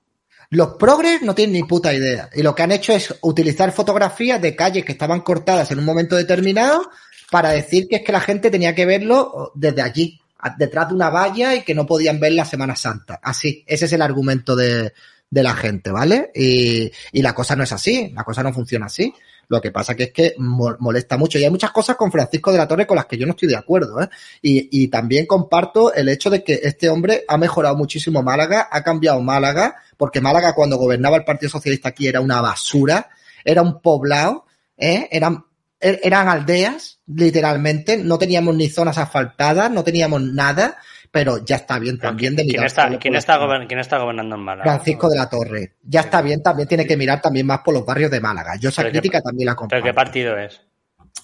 Los 0.51 0.75
progres 0.75 1.23
no 1.23 1.35
tienen 1.35 1.55
ni 1.55 1.63
puta 1.63 1.95
idea. 1.95 2.29
Y 2.35 2.43
lo 2.43 2.55
que 2.55 2.63
han 2.63 2.73
hecho 2.73 2.93
es 2.93 3.15
utilizar 3.23 3.73
fotografías 3.73 4.41
de 4.41 4.55
calles 4.55 4.85
que 4.85 4.93
estaban 4.93 5.21
cortadas 5.23 5.71
en 5.71 5.79
un 5.79 5.85
momento 5.87 6.15
determinado 6.15 6.91
para 7.31 7.51
decir 7.51 7.89
que 7.89 7.97
es 7.97 8.03
que 8.03 8.13
la 8.13 8.21
gente 8.21 8.51
tenía 8.51 8.75
que 8.75 8.85
verlo 8.85 9.53
desde 9.55 9.81
allí, 9.81 10.21
detrás 10.59 10.89
de 10.89 10.95
una 10.95 11.09
valla 11.09 11.55
y 11.55 11.63
que 11.63 11.75
no 11.75 11.87
podían 11.87 12.21
ver 12.21 12.33
la 12.33 12.45
Semana 12.45 12.77
Santa. 12.77 13.19
Así, 13.23 13.65
ese 13.67 13.87
es 13.87 13.93
el 13.95 14.03
argumento 14.03 14.55
de, 14.55 14.93
de 15.31 15.43
la 15.43 15.55
gente, 15.55 15.91
¿vale? 15.91 16.31
Y, 16.35 16.91
y 17.13 17.23
la 17.23 17.35
cosa 17.35 17.57
no 17.57 17.65
es 17.65 17.73
así, 17.73 18.13
la 18.15 18.23
cosa 18.23 18.43
no 18.43 18.53
funciona 18.53 18.87
así. 18.87 19.15
Lo 19.53 19.61
que 19.61 19.71
pasa 19.71 19.95
que 19.95 20.05
es 20.05 20.13
que 20.13 20.35
mo- 20.39 20.77
molesta 20.79 21.19
mucho. 21.19 21.39
Y 21.39 21.45
hay 21.45 21.51
muchas 21.51 21.73
cosas 21.73 21.95
con 21.97 22.11
Francisco 22.11 22.51
de 22.51 22.57
la 22.57 22.67
Torre 22.67 22.87
con 22.87 22.97
las 22.97 23.05
que 23.05 23.19
yo 23.19 23.27
no 23.27 23.33
estoy 23.33 23.51
de 23.51 23.57
acuerdo, 23.57 24.01
¿eh? 24.01 24.09
Y, 24.41 24.83
y 24.85 24.89
también 24.89 25.27
comparto 25.27 25.93
el 25.93 26.09
hecho 26.09 26.31
de 26.31 26.43
que 26.43 26.59
este 26.63 26.89
hombre 26.89 27.25
ha 27.29 27.37
mejorado 27.37 27.77
muchísimo 27.77 28.23
Málaga, 28.23 28.69
ha 28.73 28.83
cambiado 28.83 29.21
Málaga, 29.21 29.77
porque 29.99 30.23
Málaga 30.23 30.55
cuando 30.55 30.79
gobernaba 30.79 31.19
el 31.19 31.25
Partido 31.25 31.51
Socialista 31.51 31.91
aquí 31.91 32.07
era 32.09 32.23
una 32.23 32.41
basura, 32.41 33.11
era 33.45 33.61
un 33.61 33.83
poblado, 33.83 34.47
¿eh? 34.79 35.07
eran, 35.11 35.45
er- 35.79 36.01
eran 36.03 36.29
aldeas, 36.29 37.01
literalmente, 37.07 37.99
no 37.99 38.17
teníamos 38.19 38.55
ni 38.57 38.71
zonas 38.71 38.97
asfaltadas, 38.97 39.71
no 39.71 39.85
teníamos 39.85 40.23
nada, 40.23 40.79
pero 41.13 41.45
ya 41.45 41.57
está 41.57 41.79
bien 41.79 41.99
también 41.99 42.35
de 42.35 42.43
¿Quién 42.43 42.53
mirar 42.55 42.67
está, 42.67 42.89
por- 42.89 42.99
quién, 42.99 43.15
está 43.15 43.39
gobern- 43.39 43.69
quién 43.69 43.79
está 43.79 43.99
gobernando 43.99 44.35
en 44.35 44.41
Málaga? 44.43 44.65
Francisco 44.73 45.09
de 45.09 45.17
la 45.17 45.29
Torre. 45.29 45.75
Ya 45.85 46.01
está 46.01 46.21
bien, 46.23 46.43
también 46.43 46.67
tiene 46.67 46.87
que 46.87 46.97
mirar 46.97 47.21
también 47.21 47.47
más 47.47 47.61
por 47.61 47.75
los 47.75 47.87
barrios 47.87 48.11
de 48.11 48.21
Málaga. 48.21 48.57
Yo 48.57 48.71
esa 48.71 48.83
Pero 48.83 48.93
qué- 48.95 48.99
crítica 48.99 49.21
también 49.23 49.47
la 49.47 49.53
¿Pero 49.53 49.59
comparto. 49.61 49.85
qué 49.85 49.95
partido 49.95 50.37
es? 50.39 50.61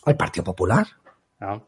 El 0.07 0.17
Partido 0.17 0.45
Popular. 0.45 0.87
¿No? 1.41 1.67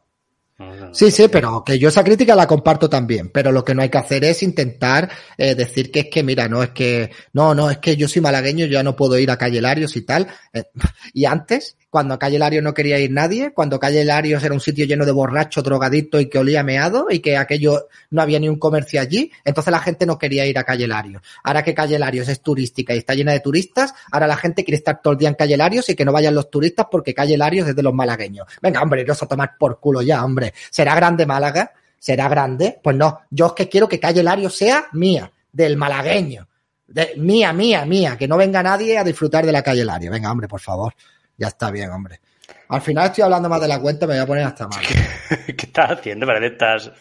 No 0.58 0.74
sé, 0.74 0.80
no 0.80 0.94
Sí, 0.94 1.10
sí, 1.10 1.28
pero 1.28 1.64
que 1.64 1.78
yo 1.78 1.88
esa 1.88 2.04
crítica 2.04 2.36
la 2.36 2.46
comparto 2.46 2.90
también, 2.90 3.30
pero 3.30 3.50
lo 3.50 3.64
que 3.64 3.74
no 3.74 3.80
hay 3.80 3.88
que 3.88 3.96
hacer 3.96 4.22
es 4.24 4.42
intentar 4.42 5.10
eh, 5.38 5.54
decir 5.54 5.90
que 5.90 6.00
es 6.00 6.06
que, 6.10 6.22
mira, 6.22 6.48
no 6.48 6.62
es 6.62 6.70
que, 6.70 7.10
no, 7.32 7.54
no, 7.54 7.70
es 7.70 7.78
que 7.78 7.96
yo 7.96 8.06
soy 8.06 8.20
malagueño, 8.20 8.66
yo 8.66 8.72
ya 8.72 8.82
no 8.82 8.94
puedo 8.94 9.18
ir 9.18 9.30
a 9.30 9.38
Calle 9.38 9.62
Larios 9.62 9.96
y 9.96 10.02
tal. 10.04 10.28
Eh, 10.52 10.64
y 11.14 11.24
antes, 11.24 11.78
cuando 11.90 12.14
a 12.14 12.18
Calle 12.18 12.38
Larios 12.38 12.62
no 12.62 12.72
quería 12.72 12.98
ir 12.98 13.10
nadie, 13.10 13.52
cuando 13.52 13.80
Calle 13.80 14.04
Larios 14.04 14.42
era 14.44 14.54
un 14.54 14.60
sitio 14.60 14.86
lleno 14.86 15.04
de 15.04 15.10
borrachos, 15.10 15.64
drogadictos 15.64 16.22
y 16.22 16.26
que 16.26 16.38
olía 16.38 16.62
meado 16.62 17.08
y 17.10 17.18
que 17.18 17.36
aquello 17.36 17.88
no 18.10 18.22
había 18.22 18.38
ni 18.38 18.48
un 18.48 18.58
comercio 18.58 19.00
allí, 19.00 19.32
entonces 19.44 19.72
la 19.72 19.80
gente 19.80 20.06
no 20.06 20.16
quería 20.16 20.46
ir 20.46 20.56
a 20.56 20.64
Calle 20.64 20.86
Larios. 20.86 21.20
Ahora 21.42 21.64
que 21.64 21.74
Calle 21.74 21.98
Larios 21.98 22.28
es 22.28 22.40
turística 22.40 22.94
y 22.94 22.98
está 22.98 23.14
llena 23.14 23.32
de 23.32 23.40
turistas, 23.40 23.92
ahora 24.12 24.28
la 24.28 24.36
gente 24.36 24.64
quiere 24.64 24.76
estar 24.76 25.02
todo 25.02 25.14
el 25.14 25.18
día 25.18 25.28
en 25.28 25.34
Calle 25.34 25.56
Larios 25.56 25.88
y 25.88 25.96
que 25.96 26.04
no 26.04 26.12
vayan 26.12 26.34
los 26.34 26.48
turistas 26.48 26.86
porque 26.88 27.12
Calle 27.12 27.36
Larios 27.36 27.68
es 27.68 27.74
de 27.74 27.82
los 27.82 27.92
malagueños. 27.92 28.46
Venga, 28.62 28.80
hombre, 28.80 29.02
iros 29.02 29.20
a 29.22 29.26
tomar 29.26 29.56
por 29.58 29.80
culo 29.80 30.00
ya, 30.00 30.24
hombre. 30.24 30.54
¿Será 30.70 30.94
grande 30.94 31.26
Málaga? 31.26 31.72
¿Será 31.98 32.28
grande? 32.28 32.78
Pues 32.82 32.96
no, 32.96 33.20
yo 33.30 33.46
es 33.46 33.52
que 33.52 33.68
quiero 33.68 33.88
que 33.88 33.98
Calle 33.98 34.22
Larios 34.22 34.56
sea 34.56 34.86
mía, 34.92 35.30
del 35.52 35.76
malagueño. 35.76 36.46
De, 36.86 37.14
mía, 37.16 37.52
mía, 37.52 37.84
mía, 37.84 38.16
que 38.16 38.28
no 38.28 38.36
venga 38.36 38.62
nadie 38.62 38.96
a 38.96 39.04
disfrutar 39.04 39.44
de 39.44 39.52
la 39.52 39.62
Calle 39.62 39.84
Larios. 39.84 40.12
Venga, 40.12 40.30
hombre, 40.30 40.46
por 40.46 40.60
favor. 40.60 40.94
Ya 41.40 41.48
está 41.48 41.70
bien, 41.70 41.90
hombre. 41.90 42.20
Al 42.68 42.82
final 42.82 43.06
estoy 43.06 43.24
hablando 43.24 43.48
más 43.48 43.62
de 43.62 43.68
la 43.68 43.80
cuenta, 43.80 44.06
me 44.06 44.12
voy 44.12 44.22
a 44.22 44.26
poner 44.26 44.44
hasta 44.44 44.68
mal. 44.68 44.84
¿Qué 45.46 45.66
estás 45.66 45.92
haciendo? 45.92 46.26
Parece 46.26 46.46
que 46.46 46.52
estás... 46.52 46.92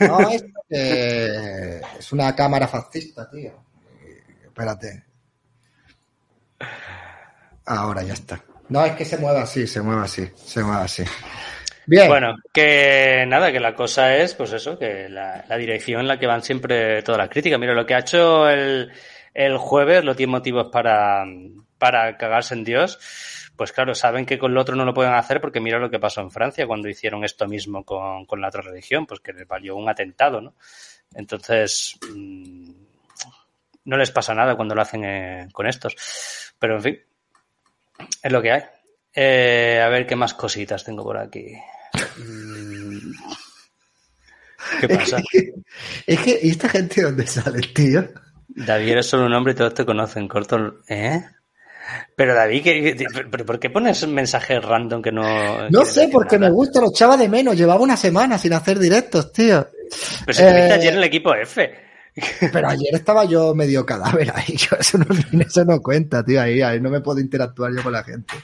No, 0.00 0.30
esto 0.30 0.60
que 0.68 1.80
es 1.98 2.12
una 2.12 2.34
cámara 2.34 2.66
fascista, 2.66 3.30
tío. 3.30 3.52
Espérate. 4.42 5.04
Ahora 7.66 8.02
ya 8.02 8.14
está. 8.14 8.42
No, 8.70 8.84
es 8.86 8.92
que 8.92 9.04
se 9.04 9.18
mueve 9.18 9.40
así, 9.40 9.66
se 9.66 9.82
mueve 9.82 10.02
así, 10.02 10.30
se 10.34 10.62
mueve 10.62 10.82
así. 10.82 11.04
Bien. 11.86 12.08
Bueno, 12.08 12.34
que 12.52 13.26
nada, 13.28 13.52
que 13.52 13.60
la 13.60 13.74
cosa 13.74 14.16
es, 14.16 14.34
pues 14.34 14.52
eso, 14.52 14.78
que 14.78 15.10
la, 15.10 15.44
la 15.46 15.56
dirección 15.58 16.00
en 16.00 16.08
la 16.08 16.18
que 16.18 16.26
van 16.26 16.42
siempre 16.42 17.02
todas 17.02 17.18
las 17.18 17.28
críticas. 17.28 17.60
Mira, 17.60 17.74
lo 17.74 17.84
que 17.84 17.94
ha 17.94 17.98
hecho 17.98 18.48
el, 18.48 18.90
el 19.34 19.58
jueves, 19.58 20.02
lo 20.04 20.16
tiene 20.16 20.32
motivos 20.32 20.68
para, 20.72 21.26
para 21.76 22.16
cagarse 22.16 22.54
en 22.54 22.64
Dios. 22.64 22.98
Pues 23.56 23.72
claro, 23.72 23.94
saben 23.94 24.26
que 24.26 24.38
con 24.38 24.52
lo 24.52 24.60
otro 24.60 24.74
no 24.74 24.84
lo 24.84 24.94
pueden 24.94 25.14
hacer 25.14 25.40
porque 25.40 25.60
mira 25.60 25.78
lo 25.78 25.90
que 25.90 26.00
pasó 26.00 26.20
en 26.20 26.30
Francia 26.30 26.66
cuando 26.66 26.88
hicieron 26.88 27.24
esto 27.24 27.46
mismo 27.46 27.84
con, 27.84 28.26
con 28.26 28.40
la 28.40 28.48
otra 28.48 28.62
religión, 28.62 29.06
pues 29.06 29.20
que 29.20 29.32
les 29.32 29.46
valió 29.46 29.76
un 29.76 29.88
atentado, 29.88 30.40
¿no? 30.40 30.54
Entonces, 31.14 31.96
mm, 32.12 32.70
no 33.84 33.96
les 33.96 34.10
pasa 34.10 34.34
nada 34.34 34.56
cuando 34.56 34.74
lo 34.74 34.82
hacen 34.82 35.04
eh, 35.04 35.48
con 35.52 35.66
estos. 35.66 35.94
Pero 36.58 36.76
en 36.76 36.82
fin, 36.82 37.00
es 38.22 38.32
lo 38.32 38.42
que 38.42 38.52
hay. 38.52 38.62
Eh, 39.14 39.80
a 39.80 39.88
ver 39.88 40.06
qué 40.06 40.16
más 40.16 40.34
cositas 40.34 40.82
tengo 40.84 41.04
por 41.04 41.18
aquí. 41.18 41.54
Mm. 42.18 43.12
¿Qué 44.80 44.88
pasa? 44.88 45.18
Es 45.18 45.24
que, 45.30 45.52
es 46.06 46.20
que, 46.20 46.40
¿y 46.42 46.50
esta 46.50 46.68
gente 46.68 47.02
dónde 47.02 47.26
sale, 47.26 47.60
tío? 47.60 48.08
David 48.48 48.92
eres 48.92 49.06
solo 49.06 49.26
un 49.26 49.34
hombre 49.34 49.52
y 49.52 49.56
todos 49.56 49.74
te 49.74 49.84
conocen. 49.84 50.26
Corto. 50.26 50.80
¿Eh? 50.88 51.22
Pero 52.16 52.34
David, 52.34 52.62
¿qué- 52.62 53.06
pero 53.30 53.44
¿por 53.44 53.58
qué 53.58 53.70
pones 53.70 54.06
mensajes 54.06 54.62
random 54.64 55.02
que 55.02 55.12
no... 55.12 55.68
No 55.70 55.84
sé, 55.84 56.08
porque 56.10 56.38
me 56.38 56.50
gusta, 56.50 56.80
lo 56.80 56.88
echaba 56.88 57.16
de 57.16 57.28
menos. 57.28 57.56
Llevaba 57.56 57.80
una 57.80 57.96
semana 57.96 58.38
sin 58.38 58.52
hacer 58.52 58.78
directos, 58.78 59.32
tío. 59.32 59.68
Pero 60.24 60.32
si 60.36 60.42
Eh, 60.42 60.72
ayer 60.72 60.92
en 60.92 60.98
el 60.98 61.04
equipo 61.04 61.34
F. 61.34 61.70
Pero 62.52 62.68
ayer 62.68 62.94
estaba 62.94 63.24
yo 63.24 63.54
medio 63.54 63.84
cadáver 63.84 64.30
ahí. 64.34 64.56
Yo, 64.56 64.76
eso, 64.78 64.98
no, 64.98 65.06
eso 65.40 65.64
no 65.64 65.80
cuenta, 65.82 66.24
tío. 66.24 66.40
Ahí, 66.40 66.62
ahí 66.62 66.80
no 66.80 66.88
me 66.88 67.00
puedo 67.00 67.18
interactuar 67.20 67.72
yo 67.74 67.82
con 67.82 67.92
la 67.92 68.04
gente. 68.04 68.34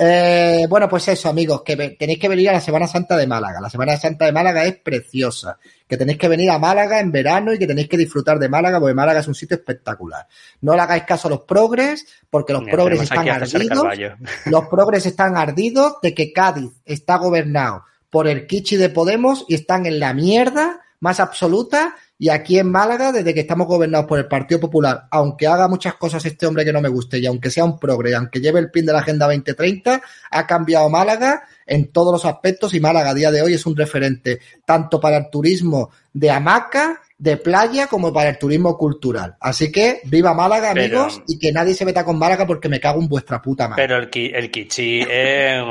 Eh, 0.00 0.66
bueno, 0.68 0.88
pues 0.88 1.08
eso, 1.08 1.28
amigos, 1.28 1.62
que 1.62 1.76
tenéis 1.98 2.20
que 2.20 2.28
venir 2.28 2.50
a 2.50 2.52
la 2.52 2.60
Semana 2.60 2.86
Santa 2.86 3.16
de 3.16 3.26
Málaga. 3.26 3.60
La 3.60 3.68
Semana 3.68 3.96
Santa 3.96 4.26
de 4.26 4.32
Málaga 4.32 4.64
es 4.64 4.76
preciosa. 4.76 5.58
Que 5.88 5.96
tenéis 5.96 6.18
que 6.18 6.28
venir 6.28 6.48
a 6.50 6.58
Málaga 6.58 7.00
en 7.00 7.10
verano 7.10 7.52
y 7.52 7.58
que 7.58 7.66
tenéis 7.66 7.88
que 7.88 7.96
disfrutar 7.96 8.38
de 8.38 8.48
Málaga, 8.48 8.78
porque 8.78 8.94
Málaga 8.94 9.20
es 9.20 9.26
un 9.26 9.34
sitio 9.34 9.56
espectacular. 9.56 10.28
No 10.60 10.76
le 10.76 10.82
hagáis 10.82 11.02
caso 11.02 11.26
a 11.26 11.32
los 11.32 11.40
progres, 11.40 12.06
porque 12.30 12.52
los 12.52 12.62
Mira, 12.62 12.74
progres 12.74 13.02
están 13.02 13.28
ardidos. 13.28 13.84
Los 14.46 14.68
progres 14.68 15.04
están 15.06 15.36
ardidos 15.36 15.94
de 16.00 16.14
que 16.14 16.32
Cádiz 16.32 16.70
está 16.84 17.16
gobernado 17.16 17.82
por 18.08 18.28
el 18.28 18.46
Kichi 18.46 18.76
de 18.76 18.90
Podemos 18.90 19.44
y 19.48 19.54
están 19.54 19.84
en 19.86 19.98
la 19.98 20.14
mierda 20.14 20.80
más 21.00 21.20
absoluta. 21.20 21.94
Y 22.20 22.30
aquí 22.30 22.58
en 22.58 22.70
Málaga, 22.70 23.12
desde 23.12 23.32
que 23.32 23.40
estamos 23.40 23.68
gobernados 23.68 24.06
por 24.08 24.18
el 24.18 24.26
Partido 24.26 24.58
Popular, 24.58 25.06
aunque 25.12 25.46
haga 25.46 25.68
muchas 25.68 25.94
cosas 25.94 26.24
este 26.24 26.46
hombre 26.46 26.64
que 26.64 26.72
no 26.72 26.80
me 26.80 26.88
guste 26.88 27.18
y 27.20 27.26
aunque 27.26 27.48
sea 27.48 27.64
un 27.64 27.78
progre, 27.78 28.10
y 28.10 28.14
aunque 28.14 28.40
lleve 28.40 28.58
el 28.58 28.72
pin 28.72 28.84
de 28.86 28.92
la 28.92 28.98
Agenda 28.98 29.26
2030, 29.26 30.02
ha 30.32 30.46
cambiado 30.46 30.88
Málaga 30.88 31.44
en 31.64 31.92
todos 31.92 32.12
los 32.12 32.24
aspectos 32.24 32.74
y 32.74 32.80
Málaga 32.80 33.10
a 33.10 33.14
día 33.14 33.30
de 33.30 33.42
hoy 33.42 33.54
es 33.54 33.66
un 33.66 33.76
referente 33.76 34.40
tanto 34.64 34.98
para 35.00 35.18
el 35.18 35.30
turismo 35.30 35.90
de 36.12 36.30
hamaca, 36.30 37.00
de 37.16 37.36
playa, 37.36 37.86
como 37.86 38.12
para 38.12 38.30
el 38.30 38.38
turismo 38.38 38.76
cultural. 38.76 39.36
Así 39.38 39.70
que 39.70 40.00
viva 40.04 40.34
Málaga, 40.34 40.72
Pero- 40.74 41.02
amigos, 41.02 41.22
y 41.28 41.38
que 41.38 41.52
nadie 41.52 41.74
se 41.74 41.84
meta 41.84 42.04
con 42.04 42.18
Málaga 42.18 42.48
porque 42.48 42.68
me 42.68 42.80
cago 42.80 43.00
en 43.00 43.08
vuestra 43.08 43.40
puta 43.40 43.68
madre. 43.68 43.84
Pero 43.86 43.98
el, 43.98 44.10
el 44.34 44.50
Kichi 44.50 45.04
eh, 45.08 45.62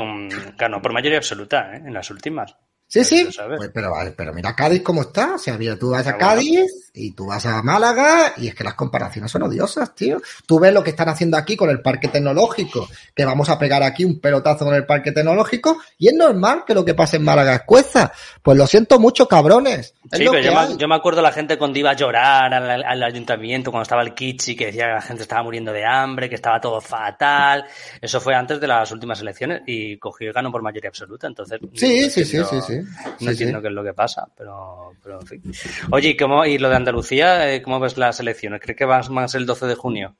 ganó 0.56 0.80
por 0.80 0.94
mayoría 0.94 1.18
absoluta 1.18 1.74
¿eh? 1.74 1.82
en 1.84 1.92
las 1.92 2.10
últimas. 2.10 2.56
Sí, 2.88 3.04
sí. 3.04 3.28
Pues, 3.56 3.70
pero, 3.72 3.92
pero 4.16 4.32
mira 4.32 4.56
Cádiz 4.56 4.82
cómo 4.82 5.02
está. 5.02 5.34
O 5.34 5.38
sea, 5.38 5.58
mira, 5.58 5.76
tú 5.76 5.90
vas 5.90 6.06
a. 6.06 6.16
Cádiz 6.16 6.87
y 6.98 7.12
tú 7.12 7.26
vas 7.26 7.46
a 7.46 7.62
Málaga 7.62 8.32
y 8.36 8.48
es 8.48 8.54
que 8.54 8.64
las 8.64 8.74
comparaciones 8.74 9.30
son 9.30 9.42
odiosas, 9.44 9.94
tío. 9.94 10.20
Tú 10.46 10.58
ves 10.58 10.72
lo 10.72 10.82
que 10.82 10.90
están 10.90 11.08
haciendo 11.08 11.36
aquí 11.36 11.56
con 11.56 11.70
el 11.70 11.80
parque 11.80 12.08
tecnológico, 12.08 12.88
que 13.14 13.24
vamos 13.24 13.48
a 13.48 13.58
pegar 13.58 13.82
aquí 13.82 14.04
un 14.04 14.20
pelotazo 14.20 14.64
con 14.64 14.74
el 14.74 14.84
parque 14.86 15.12
tecnológico 15.12 15.78
y 15.98 16.08
es 16.08 16.14
normal 16.14 16.64
que 16.66 16.74
lo 16.74 16.84
que 16.84 16.94
pase 16.94 17.16
en 17.16 17.24
Málaga 17.24 17.54
es 17.54 17.62
cueza. 17.62 18.12
Pues 18.42 18.56
lo 18.58 18.66
siento 18.66 18.98
mucho, 18.98 19.28
cabrones. 19.28 19.94
Es 20.10 20.18
Sí, 20.18 20.26
pero 20.30 20.40
yo 20.40 20.52
me, 20.54 20.76
yo 20.76 20.88
me 20.88 20.94
acuerdo 20.94 21.22
la 21.22 21.32
gente 21.32 21.56
cuando 21.58 21.78
iba 21.78 21.90
a 21.90 21.94
llorar 21.96 22.52
al, 22.54 22.82
al 22.82 23.02
ayuntamiento, 23.02 23.70
cuando 23.70 23.82
estaba 23.82 24.02
el 24.02 24.14
Kichi, 24.14 24.56
que 24.56 24.66
decía 24.66 24.86
que 24.86 24.92
la 24.94 25.02
gente 25.02 25.22
estaba 25.22 25.42
muriendo 25.42 25.72
de 25.72 25.84
hambre, 25.84 26.28
que 26.28 26.34
estaba 26.34 26.60
todo 26.60 26.80
fatal. 26.80 27.64
Eso 28.00 28.20
fue 28.20 28.34
antes 28.34 28.60
de 28.60 28.66
las 28.66 28.90
últimas 28.90 29.20
elecciones 29.20 29.62
y 29.66 29.96
cogió 29.98 30.30
y 30.30 30.32
ganó 30.32 30.50
por 30.50 30.62
mayoría 30.62 30.88
absoluta. 30.88 31.26
Entonces, 31.26 31.60
Sí, 31.74 32.00
no 32.02 32.10
sí, 32.10 32.24
sí, 32.24 32.36
entiendo- 32.36 32.48
sí, 32.48 32.60
sí. 32.66 32.78
No 33.04 33.16
Sí, 33.18 33.26
entiendo 33.28 33.60
qué 33.62 33.68
es 33.68 33.74
lo 33.74 33.84
que 33.84 33.92
pasa, 33.94 34.26
pero, 34.36 34.92
pero 35.02 35.20
en 35.20 35.26
fin. 35.26 35.42
Oye, 35.90 36.10
¿y, 36.10 36.16
cómo, 36.16 36.44
y 36.44 36.58
lo 36.58 36.68
de 36.68 36.76
Andalucía, 36.88 37.52
eh, 37.54 37.62
cómo 37.62 37.78
ves 37.80 37.96
las 37.96 38.18
elecciones? 38.20 38.60
¿Crees 38.60 38.76
que 38.76 38.84
vas 38.84 39.10
más 39.10 39.34
el 39.34 39.46
12 39.46 39.66
de 39.66 39.74
junio? 39.74 40.16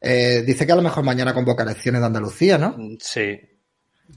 Eh, 0.00 0.42
dice 0.46 0.66
que 0.66 0.72
a 0.72 0.76
lo 0.76 0.82
mejor 0.82 1.04
mañana 1.04 1.32
convoca 1.32 1.62
elecciones 1.62 2.00
de 2.00 2.06
Andalucía, 2.06 2.58
¿no? 2.58 2.76
Sí. 3.00 3.38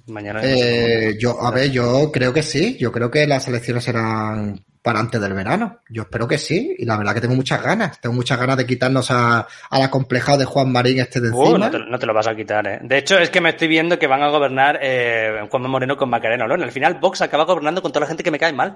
Mañana. 0.07 0.41
Eh, 0.43 1.15
yo, 1.19 1.41
a 1.41 1.51
ver, 1.51 1.71
yo 1.71 2.11
creo 2.11 2.33
que 2.33 2.43
sí. 2.43 2.77
Yo 2.77 2.91
creo 2.91 3.09
que 3.09 3.25
las 3.25 3.47
elecciones 3.47 3.85
serán 3.85 4.63
para 4.81 4.99
antes 4.99 5.19
del 5.19 5.33
verano. 5.33 5.79
Yo 5.89 6.03
espero 6.03 6.27
que 6.27 6.37
sí. 6.37 6.75
Y 6.77 6.85
la 6.85 6.97
verdad 6.97 7.13
que 7.13 7.21
tengo 7.21 7.35
muchas 7.35 7.61
ganas. 7.63 7.99
Tengo 8.01 8.15
muchas 8.15 8.37
ganas 8.37 8.57
de 8.57 8.65
quitarnos 8.65 9.09
a, 9.11 9.47
al 9.69 9.81
acomplejado 9.81 10.39
de 10.39 10.45
Juan 10.45 10.71
Marín 10.71 10.99
este 10.99 11.21
de 11.21 11.29
Uh, 11.29 11.41
encima. 11.41 11.57
no, 11.57 11.71
te, 11.71 11.79
no 11.79 11.99
te 11.99 12.05
lo 12.05 12.13
vas 12.13 12.27
a 12.27 12.35
quitar, 12.35 12.67
¿eh? 12.67 12.79
De 12.83 12.97
hecho, 12.97 13.17
es 13.17 13.29
que 13.29 13.39
me 13.39 13.49
estoy 13.51 13.69
viendo 13.69 13.97
que 13.97 14.07
van 14.07 14.23
a 14.23 14.29
gobernar 14.29 14.79
eh, 14.81 15.47
Juanma 15.49 15.69
Moreno 15.69 15.95
con 15.95 16.09
Macarena 16.09 16.43
Olona. 16.45 16.65
Al 16.65 16.71
final, 16.71 16.95
Vox 16.95 17.21
acaba 17.21 17.45
gobernando 17.45 17.81
con 17.81 17.91
toda 17.91 18.01
la 18.01 18.07
gente 18.07 18.23
que 18.23 18.31
me 18.31 18.39
cae 18.39 18.51
mal. 18.53 18.75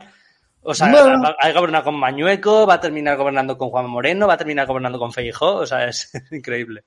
O 0.64 0.74
sea, 0.74 0.88
No. 0.88 1.22
va, 1.24 1.36
a 1.40 1.52
gobernar 1.54 1.84
con 1.84 1.96
Mañueco, 2.00 2.68
va 2.68 2.76
a 2.76 2.80
terminar 2.80 3.18
gobernando 3.18 3.58
con 3.58 3.70
Juan 3.70 3.90
Moreno, 3.90 4.28
va 4.28 4.36
a 4.36 4.38
terminar 4.38 4.68
gobernando 4.68 5.00
con 5.00 5.12
Feijó. 5.12 5.56
O 5.58 5.66
sea, 5.66 5.86
es 5.86 6.12
increíble. 6.32 6.84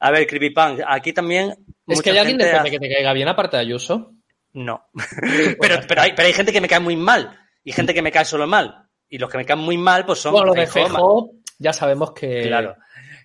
A 0.00 0.10
ver, 0.10 0.26
Creepypunk, 0.26 0.80
aquí 0.86 1.12
también. 1.12 1.54
Es 1.86 2.00
que 2.00 2.10
hay 2.10 2.18
alguien 2.18 2.38
después 2.38 2.54
de 2.62 2.68
hace- 2.68 2.70
que 2.70 2.78
te 2.78 2.94
caiga 2.94 3.12
bien, 3.12 3.28
aparte 3.28 3.56
de 3.56 3.62
Ayuso. 3.62 4.12
No. 4.54 4.86
pero, 5.60 5.80
pero, 5.86 6.02
hay, 6.02 6.12
pero 6.14 6.26
hay 6.26 6.32
gente 6.32 6.52
que 6.52 6.60
me 6.60 6.68
cae 6.68 6.80
muy 6.80 6.96
mal 6.96 7.38
y 7.62 7.72
gente 7.72 7.92
que 7.94 8.02
me 8.02 8.10
cae 8.12 8.24
solo 8.24 8.46
mal. 8.46 8.86
Y 9.08 9.18
los 9.18 9.28
que 9.28 9.38
me 9.38 9.44
caen 9.44 9.58
muy 9.60 9.76
mal, 9.76 10.06
pues 10.06 10.20
son 10.20 10.32
Bueno, 10.32 10.46
lo 10.48 10.54
de 10.54 10.66
Feijó, 10.66 11.32
ya 11.58 11.72
sabemos 11.72 12.12
que. 12.12 12.42
Claro. 12.46 12.76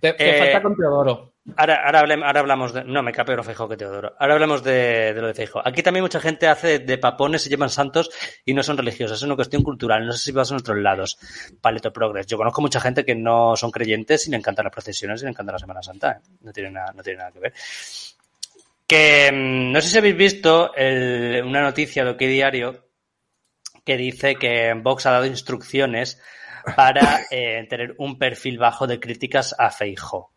Te, 0.02 0.14
te 0.14 0.38
Eh, 0.38 0.40
falta 0.44 0.62
con 0.64 0.76
Teodoro. 0.76 1.35
Ahora, 1.58 1.76
ahora, 1.86 2.00
ahora 2.26 2.40
hablamos 2.40 2.74
de. 2.74 2.84
No, 2.86 3.04
me 3.04 3.12
cae 3.12 3.24
peor 3.24 3.44
Feijóo 3.44 3.70
que 3.70 3.78
Teodoro. 3.78 4.16
Ahora 4.18 4.34
hablamos 4.34 4.64
de, 4.64 5.14
lo 5.16 5.28
de 5.28 5.34
Feijóo. 5.36 5.62
Aquí 5.64 5.84
también 5.84 6.02
mucha 6.04 6.20
gente 6.20 6.48
hace 6.48 6.80
de 6.80 6.98
papones, 6.98 7.44
se 7.44 7.50
llaman 7.52 7.70
santos 7.70 8.10
y 8.44 8.54
no 8.56 8.64
son 8.64 8.78
religiosos. 8.78 9.18
Es 9.18 9.24
una 9.24 9.36
cuestión 9.36 9.62
cultural. 9.62 10.06
No 10.08 10.12
sé 10.14 10.18
si 10.24 10.32
vas 10.32 10.50
en 10.50 10.58
otros 10.58 10.78
lados. 10.80 11.20
Paleto 11.62 11.94
Progress. 11.94 12.26
Yo 12.26 12.38
conozco 12.38 12.62
mucha 12.62 12.80
gente 12.80 13.06
que 13.06 13.14
no 13.14 13.56
son 13.56 13.70
creyentes 13.70 14.26
y 14.28 14.32
le 14.32 14.38
encantan 14.38 14.64
las 14.66 14.74
procesiones 14.74 15.22
y 15.22 15.26
le 15.26 15.32
encanta 15.32 15.52
la 15.52 15.60
Semana 15.60 15.84
Santa. 15.84 16.14
¿eh? 16.14 16.30
No, 16.42 16.52
tiene 16.52 16.72
nada, 16.72 16.92
no 16.96 17.04
tiene 17.04 17.20
nada 17.20 17.32
que 17.32 17.40
ver. 17.40 17.54
Que 18.88 19.32
mm, 19.32 19.72
no 19.72 19.82
sé 19.82 19.90
si 19.90 19.98
habéis 20.00 20.18
visto 20.18 20.74
el- 20.76 21.44
una 21.46 21.62
noticia 21.62 22.04
de 22.04 22.12
OK 22.12 22.20
Diario 22.20 22.86
que 23.84 23.98
dice 23.98 24.36
que 24.36 24.74
Vox 24.82 25.06
ha 25.06 25.12
dado 25.12 25.26
instrucciones 25.28 26.20
para 26.76 27.22
eh, 27.30 27.66
tener 27.70 27.94
un 28.00 28.18
perfil 28.18 28.58
bajo 28.58 28.88
de 28.88 29.00
críticas 29.00 29.54
a 29.60 29.70
Feijóo. 29.70 30.32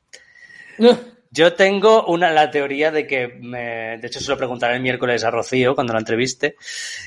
Yo 1.31 1.53
tengo 1.53 2.07
una, 2.07 2.31
la 2.33 2.51
teoría 2.51 2.91
de 2.91 3.07
que, 3.07 3.29
me- 3.29 3.99
de 3.99 4.07
hecho 4.07 4.19
se 4.19 4.31
lo 4.31 4.39
preguntaré 4.39 4.77
el 4.77 4.83
miércoles 4.83 5.23
a 5.25 5.31
Rocío 5.31 5.75
cuando 5.75 5.93
la 5.93 5.99
entreviste, 5.99 6.57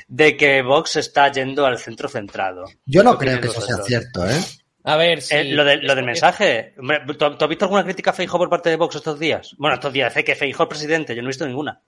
de 0.08 0.38
que 0.38 0.62
Vox 0.62 0.98
está 0.98 1.32
yendo 1.32 1.66
al 1.66 1.80
centro 1.80 2.08
centrado. 2.08 2.66
Yo 2.86 3.02
no 3.04 3.18
¿Qué 3.18 3.26
creo 3.26 3.42
que 3.42 3.48
eso 3.48 3.62
sea 3.62 3.78
cierto, 3.78 4.30
¿eh? 4.30 4.40
A 4.84 4.96
ver, 4.96 5.22
si. 5.24 5.36
Eh, 5.36 5.44
lo, 5.46 5.64
de- 5.66 5.78
lo 5.78 5.96
del 5.96 6.06
mensaje. 6.06 6.76
Hombre, 6.78 7.02
¿tú, 7.08 7.14
tú 7.16 7.44
has 7.46 7.50
visto 7.50 7.66
alguna 7.66 7.84
crítica 7.84 8.12
a 8.12 8.14
Feijóo 8.14 8.38
por 8.40 8.50
parte 8.50 8.70
de 8.70 8.76
Vox 8.76 8.96
estos 8.96 9.20
días? 9.20 9.56
Bueno, 9.58 9.74
estos 9.76 9.92
días, 9.92 10.14
sé 10.14 10.24
que 10.24 10.36
Feijóo 10.36 10.66
es 10.66 10.70
presidente, 10.70 11.16
yo 11.16 11.22
no 11.24 11.28
he 11.28 11.30
visto 11.30 11.48
ninguna. 11.48 11.82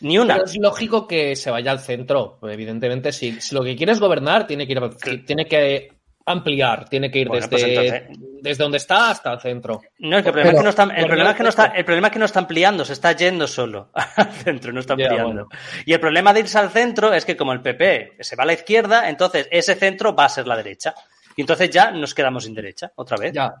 Ni 0.00 0.18
una. 0.18 0.34
Pero 0.34 0.46
es 0.46 0.56
lógico 0.58 1.06
que 1.06 1.36
se 1.36 1.50
vaya 1.50 1.70
al 1.70 1.78
centro. 1.80 2.38
Evidentemente, 2.42 3.12
si, 3.12 3.40
si 3.40 3.54
lo 3.54 3.62
que 3.62 3.76
quiere 3.76 3.92
es 3.92 4.00
gobernar, 4.00 4.46
tiene 4.46 4.66
que 4.66 4.72
ir, 4.72 5.24
tiene 5.26 5.46
que 5.46 5.92
ampliar, 6.32 6.88
tiene 6.88 7.10
que 7.10 7.18
ir 7.20 7.28
Bueno, 7.28 7.46
desde, 7.46 7.50
pues 7.50 7.62
entonces- 7.62 8.18
desde 8.42 8.62
donde 8.62 8.78
está 8.78 9.10
hasta 9.10 9.32
el 9.34 9.40
centro. 9.40 9.80
No, 9.98 10.16
es 10.16 10.22
que 10.22 10.28
el 10.28 10.32
problema, 10.32 10.50
Pero- 10.50 10.50
es 10.50 10.60
que 10.60 10.64
no 10.64 10.70
está, 10.70 10.82
el, 10.84 11.06
problema 11.06 11.30
es 11.30 11.36
que 11.36 11.42
no 11.42 11.48
está, 11.50 11.62
cierto. 11.64 11.78
el 11.78 11.84
problema 11.84 12.06
es 12.08 12.12
que 12.12 12.18
no 12.18 12.24
está 12.24 12.38
ampliando, 12.40 12.84
se 12.84 12.92
está 12.94 13.12
yendo 13.12 13.46
solo 13.46 13.90
al 14.16 14.32
centro, 14.32 14.72
no 14.72 14.80
está 14.80 14.96
Ya, 14.96 15.04
ampliando. 15.06 15.32
bueno. 15.46 15.48
Y 15.84 15.92
el 15.92 16.00
problema 16.00 16.32
de 16.32 16.40
irse 16.40 16.58
al 16.58 16.70
centro 16.70 17.12
es 17.12 17.24
que 17.24 17.36
como 17.36 17.52
el 17.52 17.60
PP 17.60 18.12
se 18.20 18.36
va 18.36 18.44
a 18.44 18.46
la 18.46 18.52
izquierda, 18.54 19.08
entonces 19.10 19.46
ese 19.50 19.74
centro 19.74 20.14
va 20.14 20.24
a 20.24 20.28
ser 20.30 20.46
la 20.46 20.56
derecha. 20.56 20.94
Y 21.36 21.42
entonces 21.42 21.70
ya 21.70 21.90
nos 21.90 22.14
quedamos 22.14 22.44
sin 22.44 22.54
derecha, 22.54 22.90
otra 22.96 23.16
vez. 23.16 23.32
Ya. 23.32 23.52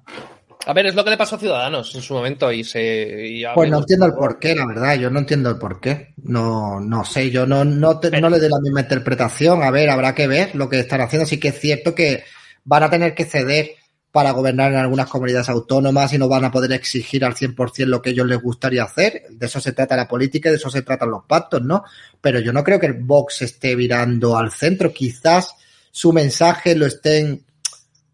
A 0.66 0.74
ver, 0.74 0.84
es 0.86 0.94
lo 0.94 1.02
que 1.02 1.08
le 1.10 1.16
pasó 1.16 1.36
a 1.36 1.38
Ciudadanos 1.38 1.94
en 1.94 2.02
su 2.02 2.12
momento 2.12 2.52
y 2.52 2.64
se. 2.64 3.26
y 3.28 3.44
a 3.46 3.54
Pues 3.54 3.70
no 3.70 3.78
entiendo 3.78 4.04
el 4.04 4.12
porqué, 4.12 4.54
la 4.54 4.66
verdad. 4.66 4.94
Yo 4.98 5.08
no 5.08 5.18
entiendo 5.20 5.48
el 5.48 5.56
porqué. 5.58 6.12
No, 6.24 6.78
no 6.80 7.02
sé, 7.02 7.30
yo 7.30 7.46
no, 7.46 7.64
no, 7.64 7.98
te- 7.98 8.10
no 8.20 8.28
le 8.28 8.38
doy 8.38 8.50
la 8.50 8.60
misma 8.60 8.80
interpretación. 8.82 9.62
A 9.62 9.70
ver, 9.70 9.88
habrá 9.88 10.14
que 10.14 10.26
ver 10.26 10.54
lo 10.54 10.68
que 10.68 10.80
están 10.80 11.00
haciendo. 11.00 11.24
Sí 11.26 11.40
que 11.40 11.48
es 11.48 11.58
cierto 11.58 11.94
que 11.94 12.24
van 12.64 12.82
a 12.82 12.90
tener 12.90 13.14
que 13.14 13.24
ceder 13.24 13.70
para 14.12 14.32
gobernar 14.32 14.72
en 14.72 14.78
algunas 14.78 15.08
comunidades 15.08 15.48
autónomas 15.48 16.12
y 16.12 16.18
no 16.18 16.28
van 16.28 16.44
a 16.44 16.50
poder 16.50 16.72
exigir 16.72 17.24
al 17.24 17.34
100% 17.34 17.86
lo 17.86 18.02
que 18.02 18.10
ellos 18.10 18.26
les 18.26 18.40
gustaría 18.40 18.82
hacer. 18.82 19.22
De 19.30 19.46
eso 19.46 19.60
se 19.60 19.72
trata 19.72 19.96
la 19.96 20.08
política 20.08 20.48
y 20.48 20.52
de 20.52 20.56
eso 20.56 20.70
se 20.70 20.82
tratan 20.82 21.10
los 21.10 21.24
pactos, 21.24 21.62
¿no? 21.62 21.84
Pero 22.20 22.40
yo 22.40 22.52
no 22.52 22.64
creo 22.64 22.80
que 22.80 22.86
el 22.86 22.94
Vox 22.94 23.42
esté 23.42 23.76
virando 23.76 24.36
al 24.36 24.50
centro. 24.50 24.92
Quizás 24.92 25.54
su 25.92 26.12
mensaje 26.12 26.74
lo 26.74 26.86
estén 26.86 27.44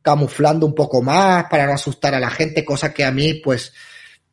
camuflando 0.03 0.67
un 0.67 0.75
poco 0.75 1.03
más 1.03 1.47
para 1.51 1.67
no 1.67 1.73
asustar 1.73 2.15
a 2.15 2.21
la 2.21 2.31
gente, 2.31 2.65
cosa 2.65 2.93
que 2.93 3.05
a 3.05 3.11
mí, 3.11 3.35
pues, 3.35 3.73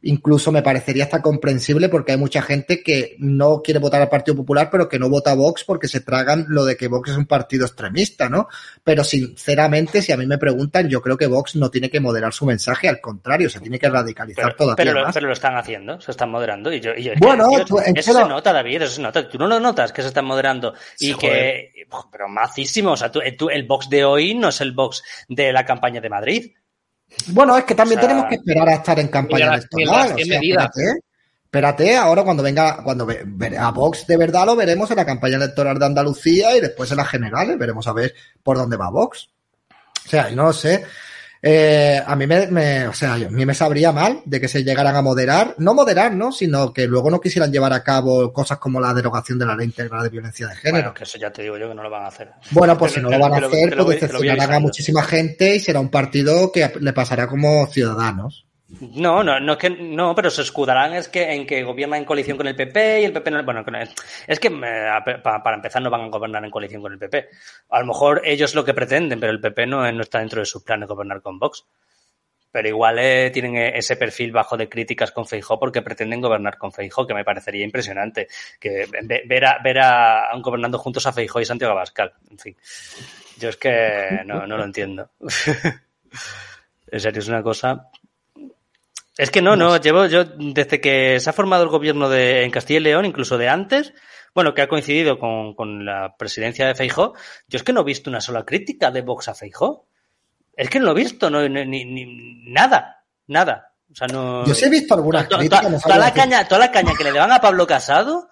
incluso 0.03 0.51
me 0.51 0.61
parecería 0.61 1.05
hasta 1.05 1.21
comprensible 1.21 1.89
porque 1.89 2.11
hay 2.11 2.17
mucha 2.17 2.41
gente 2.41 2.83
que 2.83 3.15
no 3.19 3.61
quiere 3.63 3.79
votar 3.79 4.01
al 4.01 4.09
Partido 4.09 4.35
Popular, 4.37 4.69
pero 4.71 4.87
que 4.87 4.99
no 4.99 5.09
vota 5.09 5.31
a 5.31 5.35
Vox 5.35 5.63
porque 5.63 5.87
se 5.87 6.01
tragan 6.01 6.45
lo 6.49 6.65
de 6.65 6.75
que 6.77 6.87
Vox 6.87 7.11
es 7.11 7.17
un 7.17 7.25
partido 7.25 7.65
extremista, 7.65 8.29
¿no? 8.29 8.47
Pero 8.83 9.03
sinceramente, 9.03 10.01
si 10.01 10.11
a 10.11 10.17
mí 10.17 10.25
me 10.27 10.37
preguntan, 10.37 10.89
yo 10.89 11.01
creo 11.01 11.17
que 11.17 11.25
Vox 11.27 11.55
no 11.55 11.71
tiene 11.71 11.89
que 11.89 11.99
moderar 11.99 12.33
su 12.33 12.45
mensaje, 12.45 12.87
al 12.89 12.99
contrario, 13.01 13.49
se 13.49 13.59
tiene 13.59 13.79
que 13.79 13.89
radicalizar 13.89 14.43
Pero, 14.45 14.55
todavía 14.55 14.75
pero 14.75 14.93
lo, 14.93 15.05
más. 15.05 15.13
pero 15.13 15.27
lo 15.27 15.33
están 15.33 15.55
haciendo, 15.57 15.99
se 16.01 16.11
están 16.11 16.29
moderando. 16.29 16.71
Y 16.73 16.79
yo, 16.79 16.91
y 16.95 17.03
yo- 17.03 17.11
Bueno, 17.19 17.47
tío, 17.65 17.79
eso 17.95 18.13
se 18.13 18.25
nota, 18.27 18.51
David, 18.53 18.81
eso 18.81 18.95
se 18.95 19.01
nota. 19.01 19.27
Tú 19.27 19.37
no 19.37 19.47
lo 19.47 19.59
notas 19.59 19.91
que 19.93 20.01
se 20.01 20.09
están 20.09 20.25
moderando. 20.25 20.73
Y 20.99 21.13
que, 21.15 21.71
pero 22.11 22.27
macísimo. 22.27 22.91
O 22.91 22.97
sea, 22.97 23.11
tú- 23.11 23.21
tú- 23.37 23.49
el 23.49 23.63
box 23.63 23.89
de 23.89 24.03
hoy 24.03 24.35
no 24.35 24.49
es 24.49 24.59
el 24.61 24.73
box 24.73 25.01
de 25.29 25.53
la 25.53 25.65
campaña 25.65 26.01
de 26.01 26.09
Madrid. 26.09 26.51
Bueno, 27.27 27.57
es 27.57 27.63
que 27.63 27.75
también 27.75 27.99
O 27.99 28.01
sea, 28.01 28.09
tenemos 28.09 28.29
que 28.29 28.35
esperar 28.35 28.69
a 28.69 28.73
estar 28.75 28.99
en 28.99 29.07
campaña 29.07 29.45
electoral. 29.55 30.11
o 30.13 30.17
sea, 30.25 30.39
espérate, 30.71 30.99
espérate, 31.45 31.95
ahora 31.97 32.23
cuando 32.23 32.43
venga, 32.43 32.83
cuando 32.83 33.05
ve- 33.05 33.23
ve- 33.25 33.57
a 33.57 33.71
Vox 33.71 34.05
de 34.07 34.17
verdad 34.17 34.45
lo 34.45 34.55
veremos 34.55 34.89
en 34.91 34.97
la 34.97 35.05
campaña 35.05 35.37
electoral 35.37 35.77
de 35.79 35.85
Andalucía 35.85 36.55
y 36.57 36.61
después 36.61 36.89
en 36.91 36.97
las 36.97 37.07
generales, 37.09 37.57
veremos 37.57 37.87
a 37.87 37.93
ver 37.93 38.13
por 38.41 38.57
dónde 38.57 38.77
va 38.77 38.89
Vox. 38.89 39.29
O 40.05 40.09
sea, 40.09 40.29
no 40.31 40.43
lo 40.43 40.53
sé. 40.53 40.83
Eh, 41.45 42.01
a 42.05 42.15
mí 42.15 42.25
me, 42.25 42.47
me- 42.47 42.87
o 42.87 42.93
sea, 42.93 43.15
a 43.15 43.17
mí 43.17 43.45
me 43.45 43.53
sabría 43.53 43.91
mal 43.91 44.21
de 44.23 44.39
que 44.39 44.47
se 44.47 44.63
llegaran 44.63 44.95
a 44.95 45.01
moderar, 45.01 45.55
no 45.57 45.73
moderar, 45.73 46.13
¿no? 46.15 46.31
Sino 46.31 46.71
que 46.71 46.87
luego 46.87 47.11
no 47.11 47.19
quisieran 47.19 47.51
llevar 47.51 47.73
a 47.73 47.83
cabo 47.83 48.31
cosas 48.31 48.59
como 48.59 48.79
la 48.79 48.93
derogación 48.93 49.37
de 49.37 49.45
la 49.45 49.53
ley 49.53 49.65
integral 49.65 50.03
de 50.03 50.09
violencia 50.09 50.47
de 50.47 50.55
género. 50.55 50.77
Bueno, 50.77 50.93
que 50.93 51.03
eso 51.03 51.17
ya 51.17 51.33
te 51.33 51.41
digo 51.41 51.57
yo 51.57 51.67
que 51.67 51.75
no 51.75 51.83
lo 51.83 51.89
van 51.89 52.03
a 52.03 52.07
hacer. 52.07 52.31
Bueno, 52.51 52.77
pues 52.77 52.93
Te 52.93 52.99
si 52.99 53.03
no 53.03 53.09
lo 53.09 53.19
van 53.19 53.33
a 53.33 53.39
te 53.41 53.45
hacer, 53.47 53.75
pues 53.75 53.99
decepcionarán 53.99 54.53
a 54.53 54.59
muchísima 54.59 55.03
gente 55.03 55.55
y 55.55 55.59
será 55.59 55.81
un 55.81 55.89
partido 55.91 56.49
que 56.53 56.71
le 56.79 56.93
pasará 56.93 57.27
como 57.27 57.67
ciudadanos. 57.67 58.45
No, 58.81 59.23
no, 59.23 59.39
no 59.39 59.53
es 59.53 59.57
que 59.59 59.69
no, 59.69 60.15
pero 60.15 60.29
se 60.29 60.41
escudarán 60.41 60.93
es 60.93 61.07
que 61.07 61.31
en 61.33 61.45
que 61.45 61.63
gobiernan 61.63 61.99
en 61.99 62.05
coalición 62.05 62.37
con 62.37 62.47
el 62.47 62.55
PP 62.55 63.01
y 63.01 63.05
el 63.05 63.13
PP 63.13 63.31
no, 63.31 63.43
bueno, 63.43 63.63
es 64.27 64.39
que 64.39 64.47
eh, 64.47 64.87
a- 64.89 65.03
pa- 65.03 65.43
para 65.43 65.55
empezar 65.57 65.81
no 65.81 65.89
van 65.89 66.01
a 66.01 66.07
gobernar 66.07 66.43
en 66.43 66.49
coalición 66.51 66.81
con 66.81 66.91
el 66.93 66.97
PP. 66.99 67.29
A 67.69 67.79
lo 67.79 67.85
mejor 67.85 68.21
ellos 68.25 68.55
lo 68.55 68.65
que 68.65 68.73
pretenden, 68.73 69.19
pero 69.19 69.31
el 69.31 69.39
PP 69.39 69.67
no, 69.67 69.89
no 69.91 70.01
está 70.01 70.19
dentro 70.19 70.39
de 70.39 70.45
sus 70.45 70.63
planes 70.63 70.89
gobernar 70.89 71.21
con 71.21 71.37
Vox. 71.39 71.65
Pero 72.51 72.67
igual 72.67 72.99
eh, 72.99 73.31
tienen 73.33 73.55
eh, 73.57 73.77
ese 73.77 73.95
perfil 73.95 74.31
bajo 74.31 74.55
de 74.57 74.69
críticas 74.69 75.11
con 75.11 75.25
Feijó 75.25 75.59
porque 75.59 75.81
pretenden 75.81 76.21
gobernar 76.21 76.57
con 76.57 76.71
Feijó, 76.71 77.07
que 77.07 77.13
me 77.15 77.23
parecería 77.23 77.63
impresionante. 77.65 78.27
Que 78.59 78.85
ve- 79.03 79.23
ver 79.25 79.45
a, 79.45 79.57
ver 79.63 79.79
a 79.79 80.29
gobernando 80.39 80.77
juntos 80.77 81.05
a 81.07 81.13
Feijó 81.13 81.41
y 81.41 81.45
Santiago 81.45 81.71
Abascal. 81.73 82.13
En 82.29 82.37
fin. 82.37 82.55
Yo 83.37 83.49
es 83.49 83.57
que 83.57 84.21
no, 84.25 84.45
no 84.45 84.57
lo 84.57 84.63
entiendo. 84.65 85.09
en 86.91 86.99
serio, 86.99 87.19
es 87.19 87.27
una 87.27 87.41
cosa. 87.41 87.89
Es 89.17 89.29
que 89.29 89.41
no, 89.41 89.55
no, 89.55 89.77
llevo 89.77 90.05
yo 90.07 90.23
desde 90.25 90.81
que 90.81 91.19
se 91.19 91.29
ha 91.29 91.33
formado 91.33 91.63
el 91.63 91.69
gobierno 91.69 92.09
de 92.09 92.43
en 92.43 92.51
Castilla 92.51 92.79
y 92.79 92.83
León, 92.83 93.05
incluso 93.05 93.37
de 93.37 93.47
antes, 93.47 93.93
bueno, 94.33 94.53
que 94.55 94.63
ha 94.63 94.67
coincidido 94.67 95.19
con, 95.19 95.53
con 95.53 95.85
la 95.85 96.15
presidencia 96.17 96.65
de 96.65 96.73
Feijó, 96.75 97.13
yo 97.47 97.57
es 97.57 97.63
que 97.63 97.73
no 97.73 97.81
he 97.81 97.85
visto 97.85 98.09
una 98.09 98.21
sola 98.21 98.43
crítica 98.43 98.89
de 98.89 99.01
Vox 99.01 99.27
a 99.27 99.35
Feijó. 99.35 99.87
Es 100.55 100.69
que 100.69 100.79
no 100.79 100.85
lo 100.85 100.91
he 100.91 100.95
visto, 101.03 101.29
no, 101.29 101.47
ni, 101.47 101.65
ni- 101.65 102.51
nada, 102.51 103.03
nada. 103.27 103.73
O 103.91 103.95
sea, 103.95 104.07
no. 104.07 104.43
Yo 104.45 104.53
sí 104.55 104.65
he 104.65 104.69
visto 104.69 104.95
algunas 104.95 105.27
to- 105.29 105.37
críticas. 105.37 105.61
to- 105.61 105.69
no 105.69 105.77
toda, 105.79 105.95
sabría 105.95 106.05
la 106.09 106.13
caña, 106.13 106.47
toda 106.47 106.59
la 106.59 106.71
caña 106.71 106.93
que 106.97 107.03
le 107.03 107.11
daban 107.11 107.31
a 107.31 107.39
Pablo 107.41 107.67
Casado 107.67 108.29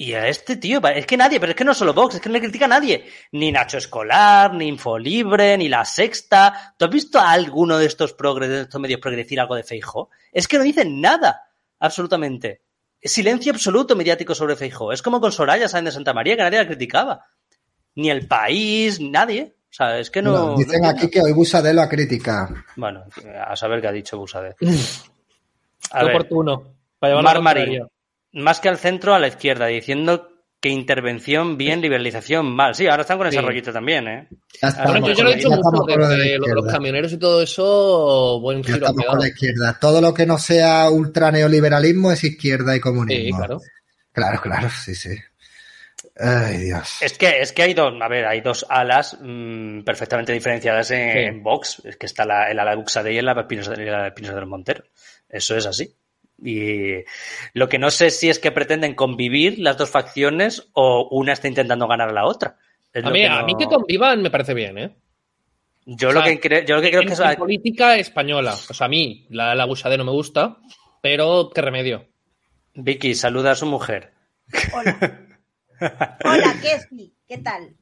y 0.00 0.14
a 0.14 0.28
este 0.28 0.56
tío, 0.56 0.80
es 0.94 1.04
que 1.04 1.18
nadie, 1.18 1.38
pero 1.38 1.50
es 1.52 1.56
que 1.56 1.62
no 1.62 1.74
solo 1.74 1.92
Vox, 1.92 2.14
es 2.14 2.22
que 2.22 2.30
no 2.30 2.32
le 2.32 2.40
critica 2.40 2.64
a 2.64 2.68
nadie. 2.68 3.04
Ni 3.32 3.52
Nacho 3.52 3.76
Escolar, 3.76 4.54
ni 4.54 4.66
Infolibre, 4.66 5.58
ni 5.58 5.68
La 5.68 5.84
Sexta. 5.84 6.74
¿Tú 6.78 6.86
has 6.86 6.90
visto 6.90 7.18
a 7.18 7.32
alguno 7.32 7.76
de 7.76 7.84
estos 7.84 8.14
progres, 8.14 8.48
de 8.48 8.60
estos 8.62 8.80
medios 8.80 8.98
progres 8.98 9.26
decir 9.26 9.38
algo 9.38 9.56
de 9.56 9.62
Feijo? 9.62 10.08
Es 10.32 10.48
que 10.48 10.56
no 10.56 10.64
dicen 10.64 11.02
nada, 11.02 11.50
absolutamente. 11.78 12.62
Silencio 13.02 13.52
absoluto 13.52 13.94
mediático 13.94 14.34
sobre 14.34 14.56
Feijo. 14.56 14.90
Es 14.90 15.02
como 15.02 15.20
con 15.20 15.32
Soraya 15.32 15.68
Sáenz 15.68 15.84
de 15.84 15.92
Santa 15.92 16.14
María, 16.14 16.34
que 16.34 16.44
nadie 16.44 16.60
la 16.60 16.66
criticaba. 16.66 17.26
Ni 17.96 18.08
el 18.08 18.26
país, 18.26 19.02
nadie. 19.02 19.54
O 19.64 19.72
sea, 19.74 19.98
es 19.98 20.10
que 20.10 20.22
no. 20.22 20.32
Bueno, 20.32 20.56
dicen 20.56 20.80
no 20.80 20.88
aquí 20.88 21.10
que 21.10 21.20
hoy 21.20 21.32
Busadé 21.34 21.74
lo 21.74 21.82
ha 21.82 21.90
criticado. 21.90 22.54
Bueno, 22.74 23.04
a 23.46 23.54
saber 23.54 23.82
qué 23.82 23.88
ha 23.88 23.92
dicho 23.92 24.16
Busade. 24.16 24.56
Qué 24.58 24.66
A 25.90 26.04
ver. 26.04 26.14
oportuno. 26.16 26.72
Para 26.98 27.20
Mar 27.20 27.42
Marín. 27.42 27.86
Más 28.32 28.60
que 28.60 28.68
al 28.68 28.78
centro, 28.78 29.14
a 29.14 29.18
la 29.18 29.28
izquierda, 29.28 29.66
diciendo 29.66 30.28
que 30.60 30.68
intervención 30.68 31.56
bien, 31.56 31.80
liberalización 31.80 32.44
mal. 32.46 32.74
Sí, 32.74 32.86
ahora 32.86 33.02
están 33.02 33.16
con 33.16 33.26
ese 33.28 33.38
Sí. 33.38 33.42
rollito 33.44 33.72
también, 33.72 34.06
¿eh? 34.08 34.28
Ya 34.60 34.68
estamos, 34.68 34.90
Bueno, 34.92 35.06
yo, 35.08 35.14
yo 35.14 35.24
lo 35.24 35.30
he 35.30 35.36
dicho 35.36 35.50
mucho 35.50 35.84
de 35.86 35.96
lo 35.96 36.46
de 36.46 36.54
los 36.54 36.66
camioneros 36.66 37.12
y 37.14 37.18
todo 37.18 37.42
eso, 37.42 38.38
buen 38.40 38.62
Ya 38.62 38.74
giro 38.74 38.86
estamos 38.86 39.06
con 39.06 39.18
la 39.20 39.28
izquierda. 39.28 39.78
Todo 39.80 40.00
lo 40.02 40.12
que 40.12 40.26
no 40.26 40.38
sea 40.38 40.90
ultra 40.90 41.30
neoliberalismo 41.32 42.12
es 42.12 42.24
izquierda 42.24 42.76
y 42.76 42.80
comunismo. 42.80 43.24
Sí, 43.24 43.32
claro. 43.38 43.60
Claro, 44.12 44.40
claro, 44.42 44.68
sí, 44.68 44.94
sí. 44.94 45.16
Ay, 46.18 46.58
Dios. 46.64 46.98
Es 47.00 47.16
que, 47.16 47.40
es 47.40 47.52
que 47.52 47.62
hay 47.62 47.72
dos, 47.74 47.94
a 48.00 48.08
ver, 48.08 48.26
hay 48.26 48.42
dos 48.42 48.66
alas 48.68 49.16
mm, 49.20 49.80
perfectamente 49.82 50.32
diferenciadas 50.34 50.90
en, 50.90 51.12
Sí. 51.12 51.18
en 51.20 51.42
Vox. 51.42 51.80
Es 51.84 51.96
que 51.96 52.04
está 52.06 52.26
la, 52.26 52.50
el 52.50 52.58
ala 52.58 52.72
de 52.72 52.76
Buxadé 52.76 53.14
y 53.14 53.18
el 53.18 53.28
ala 53.28 53.42
de 53.42 53.48
Pinos, 53.48 53.70
y 53.74 53.80
la 53.84 54.04
de 54.04 54.12
Pinos 54.12 54.34
de 54.34 54.40
los 54.40 54.48
Monteros. 54.48 54.86
Eso 55.28 55.56
es 55.56 55.64
así. 55.64 55.94
Y 56.42 57.04
lo 57.52 57.68
que 57.68 57.78
no 57.78 57.90
sé 57.90 58.10
si 58.10 58.30
es 58.30 58.38
que 58.38 58.52
pretenden 58.52 58.94
convivir 58.94 59.58
las 59.58 59.76
dos 59.76 59.90
facciones 59.90 60.68
o 60.72 61.08
una 61.10 61.32
está 61.32 61.48
intentando 61.48 61.86
ganar 61.86 62.08
a 62.08 62.12
la 62.12 62.26
otra. 62.26 62.56
Es 62.92 63.04
A 63.04 63.10
mí, 63.10 63.20
que 63.20 63.28
a 63.28 63.42
mí 63.42 63.54
que 63.58 63.66
convivan 63.66 64.22
me 64.22 64.30
parece 64.30 64.54
bien, 64.54 64.78
¿eh? 64.78 64.96
Yo, 65.86 66.10
o 66.10 66.12
lo 66.12 66.22
que 66.22 66.38
creo, 66.38 66.64
yo 66.64 66.76
lo 66.76 66.82
que 66.82 66.90
creo 66.90 67.02
en, 67.02 67.08
que 67.08 67.14
es... 67.14 67.20
en 67.20 67.36
política 67.36 67.96
española. 67.96 68.54
O 68.54 68.74
sea, 68.74 68.86
a 68.86 68.90
mí 68.90 69.26
la, 69.30 69.54
la 69.54 69.64
Busadé 69.64 69.96
no 69.96 70.04
me 70.04 70.12
gusta, 70.12 70.58
pero 71.00 71.50
qué 71.54 71.60
remedio. 71.60 72.06
Vicky, 72.74 73.14
saluda 73.14 73.52
a 73.52 73.56
su 73.56 73.66
mujer. 73.66 74.12
Hola. 74.72 75.26
Hola, 76.24 76.54
Kesli, 76.60 77.14
¿qué 77.26 77.38
tal? 77.38 77.74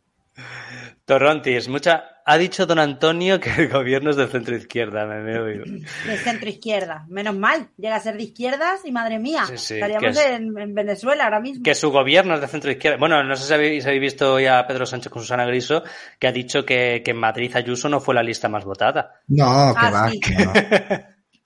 Torrontis, 1.05 1.69
mucha... 1.69 2.05
Ha 2.31 2.37
dicho 2.37 2.67
don 2.67 2.79
Antonio 2.79 3.41
que 3.41 3.49
el 3.57 3.69
gobierno 3.71 4.11
es 4.11 4.17
de 4.17 4.27
centro 4.27 4.55
izquierda, 4.55 5.07
me, 5.07 5.23
me 5.23 5.33
he 5.33 5.39
oído. 5.41 5.65
De 5.65 6.17
centro 6.19 6.47
izquierda. 6.51 7.07
Menos 7.09 7.35
mal, 7.35 7.71
llega 7.79 7.97
a 7.97 8.01
ser 8.01 8.19
de 8.19 8.25
izquierdas 8.25 8.83
y 8.85 8.93
madre 8.93 9.19
mía, 9.19 9.47
Sí, 9.47 9.57
sí, 9.57 9.75
estaríamos 9.77 10.11
es- 10.15 10.27
en, 10.27 10.59
en 10.59 10.75
Venezuela 10.75 11.25
ahora 11.25 11.41
mismo. 11.41 11.63
Que 11.65 11.75
su 11.75 11.91
gobierno 11.91 12.35
es 12.35 12.43
de 12.43 12.49
centro 12.49 12.71
izquierda. 12.71 12.99
Bueno, 12.99 13.25
no 13.25 13.35
sé 13.35 13.47
si 13.47 13.55
habéis, 13.55 13.83
si 13.83 13.89
habéis 13.89 14.03
visto 14.03 14.39
ya 14.39 14.59
a 14.59 14.67
Pedro 14.67 14.85
Sánchez 14.85 15.11
con 15.11 15.23
Susana 15.23 15.47
Griso, 15.47 15.83
que 16.19 16.29
ha 16.29 16.33
dicho 16.33 16.67
que, 16.67 17.01
que 17.03 17.13
en 17.13 17.17
Madrid 17.17 17.51
Ayuso 17.57 17.89
no 17.89 17.99
fue 17.99 18.15
la 18.15 18.23
lista 18.23 18.51
más 18.51 18.67
votada. 18.67 19.15
No, 19.29 19.73
que 19.75 19.87
Ah, 19.87 19.91
va. 19.91 20.11
sí. 20.11 20.21
que 20.21 20.35
no. 20.45 20.53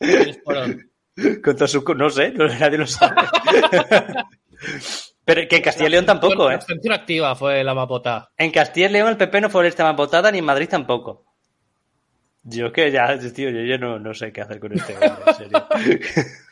¿Quiénes 0.01 0.41
fueron? 0.45 0.91
Con 1.45 1.55
todo 1.57 1.69
su... 1.69 1.85
No 1.97 2.11
sé, 2.11 2.33
nadie 2.33 2.79
lo 2.79 2.87
sabe. 2.89 3.15
Pero 5.25 5.43
que 5.49 5.57
en 5.57 5.63
Castilla 5.63 5.87
y 5.89 5.91
León 5.93 6.07
tampoco, 6.07 6.47
La 6.49 6.53
¿eh? 6.53 6.57
abstención 6.57 6.93
activa 6.95 7.35
fue 7.37 7.63
la 7.63 7.75
mapota. 7.75 8.31
En 8.37 8.51
Castilla 8.51 8.89
y 8.89 8.93
León 8.93 9.09
el 9.09 9.17
PP 9.17 9.41
no 9.41 9.51
fue 9.51 9.63
la 9.63 9.69
lista 9.69 9.85
más 9.85 9.97
votada 9.97 10.31
ni 10.33 10.39
en 10.39 10.45
Madrid 10.45 10.69
tampoco. 10.69 11.25
Yo 12.45 12.73
que 12.73 12.91
ya, 12.91 13.17
tío, 13.19 13.51
yo 13.51 13.61
ya 13.63 13.79
no, 13.79 14.01
no 14.01 14.13
sé 14.15 14.33
qué 14.33 14.41
hacer 14.41 14.59
con 14.59 14.73
este 14.73 14.95
hombre, 14.95 15.11
en 15.27 15.35
serio. 15.35 15.67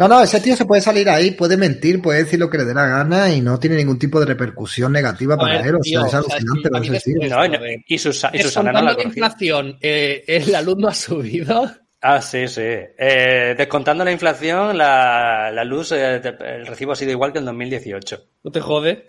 No, 0.00 0.08
no, 0.08 0.20
ese 0.20 0.40
tío 0.40 0.56
se 0.56 0.64
puede 0.64 0.82
salir 0.82 1.08
ahí, 1.08 1.30
puede 1.32 1.56
mentir, 1.56 2.02
puede 2.02 2.24
decir 2.24 2.36
lo 2.40 2.50
que 2.50 2.58
le 2.58 2.64
dé 2.64 2.74
la 2.74 2.84
gana 2.88 3.32
y 3.32 3.40
no 3.40 3.60
tiene 3.60 3.76
ningún 3.76 3.96
tipo 3.96 4.18
de 4.18 4.26
repercusión 4.26 4.90
negativa 4.90 5.36
para 5.36 5.58
ver, 5.58 5.66
él. 5.68 5.74
O 5.76 5.78
tío, 5.78 6.00
sea, 6.08 6.18
es 6.18 6.26
o 6.26 6.28
sea, 6.28 6.36
alucinante 6.38 6.98
sí, 7.00 7.12
No, 7.14 7.44
y, 7.44 7.48
no- 7.48 7.58
y 7.86 7.98
Susa- 7.98 8.30
y 8.32 8.40
Susana 8.40 8.72
no 8.72 8.78
la 8.80 8.84
la 8.86 8.96
conocía. 8.96 9.08
inflación, 9.08 9.78
eh, 9.80 10.24
el 10.26 10.52
alumno 10.56 10.88
ha 10.88 10.94
subido. 10.94 11.70
Ah, 12.04 12.20
sí, 12.20 12.48
sí. 12.48 12.62
Eh, 12.62 13.54
descontando 13.56 14.04
la 14.04 14.10
inflación, 14.10 14.76
la, 14.76 15.50
la 15.52 15.62
luz, 15.64 15.92
eh, 15.92 16.20
el 16.40 16.66
recibo 16.66 16.92
ha 16.92 16.96
sido 16.96 17.12
igual 17.12 17.32
que 17.32 17.38
en 17.38 17.44
2018. 17.44 18.24
No 18.42 18.50
te 18.50 18.60
jode. 18.60 19.06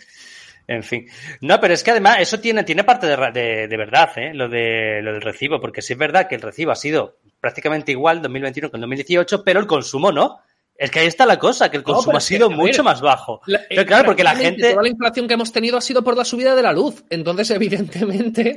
En 0.67 0.83
fin. 0.83 1.07
No, 1.41 1.59
pero 1.59 1.73
es 1.73 1.83
que 1.83 1.91
además 1.91 2.17
eso 2.19 2.39
tiene, 2.39 2.63
tiene 2.63 2.83
parte 2.83 3.07
de, 3.07 3.17
de- 3.31 3.67
de 3.67 3.77
verdad, 3.77 4.11
¿eh? 4.17 4.31
Lo, 4.33 4.47
de, 4.47 5.01
lo 5.01 5.11
del 5.13 5.21
recibo, 5.21 5.59
porque 5.59 5.81
sí 5.81 5.93
es 5.93 5.99
verdad 5.99 6.27
que 6.27 6.35
el 6.35 6.41
recibo 6.41 6.71
ha 6.71 6.75
sido 6.75 7.17
prácticamente 7.41 7.91
igual 7.91 8.17
en 8.17 8.23
2021 8.23 8.69
que 8.69 8.77
en 8.77 8.81
2018, 8.81 9.43
pero 9.43 9.59
el 9.59 9.67
consumo 9.67 10.11
no. 10.11 10.39
Es 10.77 10.89
que 10.91 10.99
ahí 10.99 11.07
está 11.07 11.25
la 11.25 11.37
cosa, 11.37 11.69
que 11.69 11.77
el 11.77 11.83
consumo 11.83 12.15
ha 12.17 12.19
que, 12.19 12.25
sido 12.25 12.47
ver, 12.49 12.57
mucho 12.57 12.83
más 12.83 13.01
bajo. 13.01 13.41
La- 13.47 13.61
Pero 13.67 13.85
claro, 13.85 14.05
porque 14.05 14.23
la 14.23 14.35
gente... 14.35 14.69
Toda 14.71 14.83
la 14.83 14.89
inflación 14.89 15.27
que 15.27 15.33
hemos 15.33 15.51
tenido 15.51 15.77
ha 15.77 15.81
sido 15.81 16.03
por 16.03 16.15
la 16.15 16.25
subida 16.25 16.55
de 16.55 16.61
la 16.63 16.71
luz. 16.71 17.03
Entonces, 17.09 17.49
evidentemente. 17.51 18.55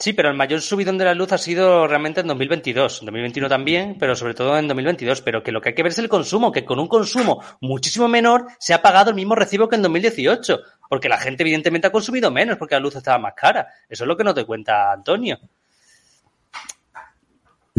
Sí, 0.00 0.14
pero 0.14 0.30
el 0.30 0.34
mayor 0.34 0.62
subidón 0.62 0.96
de 0.96 1.04
la 1.04 1.14
luz 1.14 1.30
ha 1.32 1.36
sido 1.38 1.86
realmente 1.86 2.22
en 2.22 2.26
2022. 2.26 3.00
En 3.02 3.06
2021 3.06 3.48
también, 3.50 3.96
pero 4.00 4.16
sobre 4.16 4.32
todo 4.32 4.56
en 4.58 4.66
2022. 4.66 5.20
Pero 5.20 5.42
que 5.42 5.52
lo 5.52 5.60
que 5.60 5.68
hay 5.68 5.74
que 5.74 5.82
ver 5.82 5.92
es 5.92 5.98
el 5.98 6.08
consumo, 6.08 6.50
que 6.50 6.64
con 6.64 6.78
un 6.80 6.88
consumo 6.88 7.42
muchísimo 7.60 8.08
menor 8.08 8.46
se 8.58 8.72
ha 8.72 8.80
pagado 8.80 9.10
el 9.10 9.16
mismo 9.16 9.34
recibo 9.34 9.68
que 9.68 9.76
en 9.76 9.82
2018. 9.82 10.58
Porque 10.88 11.10
la 11.10 11.18
gente 11.18 11.42
evidentemente 11.42 11.86
ha 11.86 11.92
consumido 11.92 12.30
menos 12.30 12.56
porque 12.56 12.74
la 12.76 12.80
luz 12.80 12.96
estaba 12.96 13.18
más 13.18 13.34
cara. 13.36 13.68
Eso 13.90 14.04
es 14.04 14.08
lo 14.08 14.16
que 14.16 14.24
no 14.24 14.32
te 14.32 14.44
cuenta 14.46 14.90
Antonio. 14.90 15.38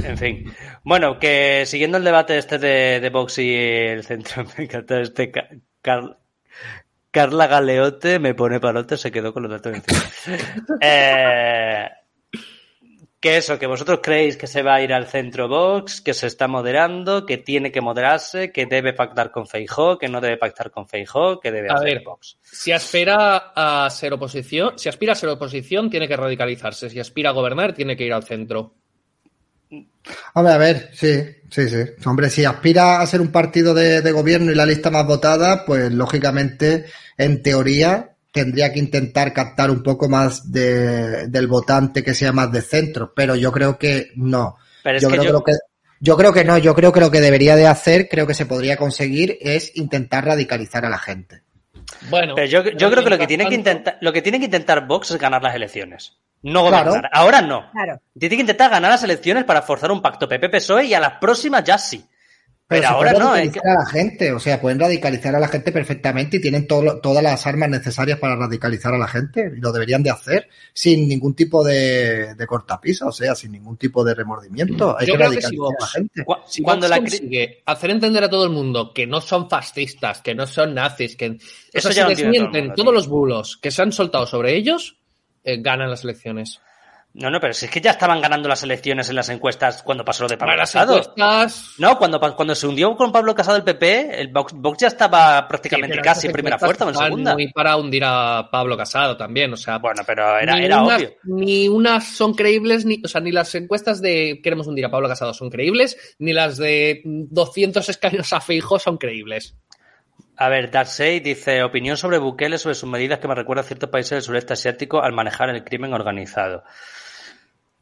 En 0.04 0.18
fin. 0.18 0.54
Bueno, 0.84 1.20
que 1.20 1.64
siguiendo 1.66 1.98
el 1.98 2.04
debate 2.04 2.38
este 2.38 2.58
de, 2.60 3.00
de 3.00 3.10
Vox 3.10 3.38
y 3.40 3.54
el 3.54 4.04
centro, 4.04 4.44
me 4.58 4.66
encanta 4.66 5.00
este 5.02 5.32
Ca- 5.32 5.50
Car- 5.82 6.18
Carla 7.12 7.48
Galeote 7.48 8.20
me 8.20 8.34
pone 8.34 8.60
palote, 8.60 8.96
se 8.96 9.12
quedó 9.12 9.34
con 9.34 9.44
los 9.44 9.52
datos. 9.52 9.76
Eh, 10.82 11.90
que 13.22 13.38
eso, 13.38 13.60
que 13.60 13.68
vosotros 13.68 14.00
creéis 14.02 14.36
que 14.36 14.48
se 14.48 14.64
va 14.64 14.76
a 14.76 14.82
ir 14.82 14.92
al 14.92 15.06
centro 15.06 15.48
Vox, 15.48 16.02
que 16.02 16.16
se 16.16 16.26
está 16.26 16.48
moderando, 16.48 17.24
que 17.28 17.38
tiene 17.38 17.72
que 17.72 17.80
moderarse, 17.80 18.52
que 18.52 18.66
debe 18.66 18.94
pactar 18.94 19.32
con 19.32 19.48
Feijó, 19.48 20.00
que 20.00 20.10
no 20.10 20.20
debe 20.20 20.38
pactar 20.38 20.72
con 20.72 20.88
Feijó, 20.88 21.40
que 21.40 21.52
debe 21.52 21.70
A 21.70 21.76
hacer 21.76 22.00
ver. 22.00 22.04
Vox. 22.04 22.40
Si 22.42 22.72
aspira 22.72 23.54
a 23.56 23.88
ser 23.92 24.14
oposición, 24.14 24.78
si 24.80 24.90
aspira 24.90 25.14
a 25.14 25.16
ser 25.16 25.30
oposición, 25.30 25.92
tiene 25.92 26.08
que 26.08 26.18
radicalizarse. 26.18 26.90
Si 26.90 27.00
aspira 27.00 27.30
a 27.30 27.34
gobernar, 27.34 27.74
tiene 27.74 27.96
que 27.96 28.06
ir 28.06 28.14
al 28.14 28.24
centro. 28.24 28.74
Hombre, 30.34 30.54
a 30.54 30.58
ver, 30.58 30.90
sí, 30.94 31.24
sí, 31.52 31.70
sí. 31.70 31.78
Hombre, 32.06 32.32
si 32.32 32.44
aspira 32.44 33.02
a 33.02 33.08
ser 33.08 33.22
un 33.22 33.32
partido 33.32 33.76
de, 33.76 34.02
de 34.02 34.12
gobierno 34.12 34.52
y 34.52 34.56
la 34.56 34.66
lista 34.66 34.90
más 34.90 35.06
votada, 35.06 35.64
pues 35.64 35.92
lógicamente, 35.94 36.86
en 37.20 37.44
teoría, 37.44 38.16
tendría 38.32 38.72
que 38.72 38.80
intentar 38.80 39.34
captar 39.34 39.70
un 39.72 39.84
poco 39.84 40.08
más 40.10 40.52
de- 40.52 41.28
del 41.28 41.48
votante 41.48 42.04
que 42.04 42.14
sea 42.14 42.32
más 42.32 42.52
de 42.52 42.62
centro, 42.62 43.14
pero 43.16 43.36
yo 43.36 43.52
creo 43.52 43.78
que 43.78 44.12
no. 44.16 44.56
Pero 44.84 44.98
es 44.98 45.04
yo, 45.04 45.10
que 45.10 45.18
creo 45.18 45.24
yo- 45.24 45.30
que 45.30 45.34
lo 45.34 45.44
que 45.44 45.54
yo 46.04 46.18
creo 46.18 46.34
que 46.34 46.44
no, 46.44 46.58
yo 46.58 46.74
creo 46.74 46.92
que 46.92 47.00
lo 47.00 47.12
que 47.12 47.22
debería 47.22 47.56
de 47.56 47.68
hacer, 47.68 48.08
creo 48.10 48.26
que 48.26 48.34
se 48.34 48.48
podría 48.48 48.76
conseguir, 48.76 49.38
es 49.40 49.76
intentar 49.78 50.26
radicalizar 50.26 50.84
a 50.84 50.90
la 50.90 50.98
gente. 50.98 51.44
Bueno, 52.10 52.34
Pero 52.34 52.48
yo, 52.48 52.64
yo 52.72 52.90
creo 52.90 53.04
que 53.04 53.10
lo 53.12 53.20
que 53.20 53.28
tiene 53.28 53.48
que 53.48 53.54
intentar, 53.54 53.98
lo 54.02 54.12
que 54.12 54.22
tiene 54.24 54.40
que 54.40 54.46
intentar 54.46 54.88
Vox 54.88 55.12
es 55.12 55.20
ganar 55.20 55.44
las 55.44 55.54
elecciones. 55.54 56.18
No 56.42 56.62
gobernar. 56.64 57.02
Claro. 57.02 57.10
Ahora 57.12 57.42
no. 57.42 57.70
Claro. 57.72 58.02
Tiene 58.18 58.36
que 58.36 58.42
intentar 58.42 58.72
ganar 58.72 58.90
las 58.90 59.04
elecciones 59.04 59.44
para 59.44 59.62
forzar 59.62 59.92
un 59.92 60.02
pacto 60.02 60.28
PP-PSOE 60.28 60.86
y 60.86 60.94
a 60.96 61.00
las 61.00 61.20
próximas 61.20 61.64
ya 61.64 61.78
sí. 61.78 62.04
Pero, 62.72 62.88
se 62.88 62.88
ahora 62.88 63.12
no. 63.14 63.36
Es 63.36 63.42
radicalizar 63.54 63.68
a 63.68 63.80
la 63.80 63.86
gente, 63.86 64.32
o 64.32 64.40
sea, 64.40 64.60
pueden 64.62 64.80
radicalizar 64.80 65.36
a 65.36 65.40
la 65.40 65.48
gente 65.48 65.72
perfectamente 65.72 66.38
y 66.38 66.42
tienen 66.42 66.66
todo 66.68 67.00
todas 67.00 67.22
las 67.22 67.46
armas 67.46 67.70
necesarias 67.70 68.18
para 68.18 68.36
radicalizar 68.36 68.94
a 68.94 68.98
la 68.98 69.08
gente 69.08 69.52
y 69.56 69.60
lo 69.60 69.72
deberían 69.72 70.02
de 70.04 70.10
hacer 70.10 70.48
sin 70.74 71.08
ningún 71.08 71.36
tipo 71.36 71.64
de, 71.64 72.34
de 72.34 72.48
cortapisa, 72.48 73.06
o 73.08 73.12
sea, 73.12 73.36
sin 73.36 73.52
ningún 73.52 73.78
tipo 73.78 74.04
de 74.04 74.16
remordimiento. 74.16 74.98
Hay 74.98 75.06
Yo 75.08 75.14
que 75.14 75.18
creo 75.20 75.32
que 75.32 75.42
si 75.42 75.58
radicalizar 75.58 75.76
a 75.78 75.82
la 75.82 75.88
gente. 75.88 76.24
Cu- 76.26 76.36
si 76.48 76.62
cuando 76.64 76.88
la 76.88 76.98
consigue 76.98 77.62
hacer 77.66 77.90
entender 77.92 78.24
a 78.24 78.30
todo 78.30 78.46
el 78.46 78.52
mundo 78.52 78.94
que 78.94 79.06
no 79.06 79.22
son 79.22 79.50
fascistas, 79.50 80.22
que 80.22 80.34
no 80.34 80.48
son 80.48 80.74
nazis, 80.74 81.16
que 81.16 81.38
Eso 81.74 81.92
ya 81.92 82.08
si 82.08 82.16
desmienten 82.16 82.68
mundo, 82.68 82.76
todos 82.76 82.94
los 82.94 83.08
bulos 83.08 83.58
que 83.58 83.70
se 83.72 83.82
han 83.82 83.92
soltado 83.92 84.26
sobre 84.26 84.56
ellos, 84.56 84.98
eh, 85.44 85.58
ganan 85.62 85.90
las 85.90 86.04
elecciones. 86.04 86.60
No, 87.14 87.30
no, 87.30 87.42
pero 87.42 87.54
si 87.54 87.66
es 87.66 87.72
que 87.72 87.82
ya 87.82 87.92
estaban 87.92 88.22
ganando 88.22 88.48
las 88.48 88.64
elecciones 88.64 89.10
en 89.10 89.18
las 89.18 89.28
encuestas 89.28 89.84
cuando 89.84 90.06
pasó 90.06 90.24
lo 90.24 90.30
de 90.30 90.38
Pablo 90.38 90.56
Casado. 90.56 90.98
encuestas, 90.98 91.74
No, 91.78 91.98
cuando, 91.98 92.20
cuando 92.20 92.56
se 92.56 92.68
hundió 92.68 92.96
con 92.96 93.12
Pablo 93.12 93.36
Casado 93.36 93.58
el 93.58 93.64
PP, 93.64 94.22
el 94.22 94.30
Vox, 94.30 94.54
Vox 94.54 94.78
ya 94.80 94.88
estaba 94.88 95.46
prácticamente 95.46 95.98
Sí, 95.98 96.02
casi 96.02 96.28
en 96.28 96.34
primera 96.34 96.58
fuerza 96.58 96.86
o 96.86 96.90
en 96.90 96.96
segunda. 96.96 97.34
Muy 97.34 97.52
para 97.52 97.76
hundir 97.76 98.04
a 98.06 98.48
Pablo 98.50 98.78
Casado 98.78 99.18
también, 99.18 99.52
o 99.52 99.58
sea, 99.58 99.80
Bueno, 99.80 100.04
pero 100.08 100.40
era, 100.40 100.56
ni, 100.56 100.66
era 100.66 100.82
unas, 100.82 101.02
obvio. 101.02 101.16
ni 101.24 101.68
unas 101.68 102.08
son 102.08 102.34
creíbles, 102.34 102.86
ni, 102.86 103.02
o 103.04 103.08
sea, 103.10 103.20
ni 103.20 103.34
las 103.34 103.54
encuestas 103.56 104.02
de 104.02 104.40
queremos 104.42 104.68
hundir 104.68 104.86
a 104.86 104.92
Pablo 104.92 105.10
Casado 105.10 105.34
son 105.34 105.50
creíbles, 105.50 106.16
ni 106.18 106.32
las 106.32 106.56
de 106.56 107.02
200 107.04 107.90
escaños 107.90 108.32
a 108.32 108.40
Feijóo 108.40 108.80
son 108.80 108.98
creíbles. 108.98 109.58
A 110.38 110.50
ver, 110.50 110.72
Darkseid 110.72 111.22
dice 111.22 111.62
opinión 111.62 111.98
sobre 111.98 112.18
Bukele 112.18 112.58
sobre 112.58 112.76
sus 112.76 112.90
medidas 112.90 113.20
que 113.20 113.28
me 113.28 113.36
recuerda 113.36 113.62
a 113.62 113.66
ciertos 113.66 113.90
países 113.90 114.12
del 114.12 114.22
sureste 114.22 114.54
asiático 114.54 115.02
al 115.04 115.12
manejar 115.12 115.50
el 115.50 115.64
crimen 115.64 115.94
organizado. 115.94 116.64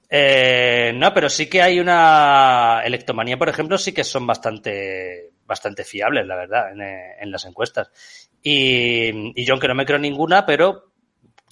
Eh, 0.10 0.92
no, 0.96 1.14
pero 1.14 1.30
sí 1.30 1.48
que 1.48 1.62
hay 1.62 1.80
una 1.80 2.82
electomanía, 2.84 3.38
por 3.38 3.50
ejemplo, 3.50 3.78
sí 3.78 3.92
que 3.92 4.04
son 4.04 4.26
bastante, 4.26 5.32
bastante 5.46 5.84
fiables, 5.84 6.26
la 6.26 6.36
verdad, 6.36 6.72
en, 6.72 6.82
eh, 6.82 7.16
en 7.20 7.32
las 7.32 7.46
encuestas. 7.46 7.90
Y, 8.42 9.40
y 9.40 9.46
yo, 9.46 9.54
aunque 9.54 9.68
no 9.68 9.76
me 9.76 9.86
creo 9.86 10.00
ninguna, 10.00 10.46
pero, 10.46 10.94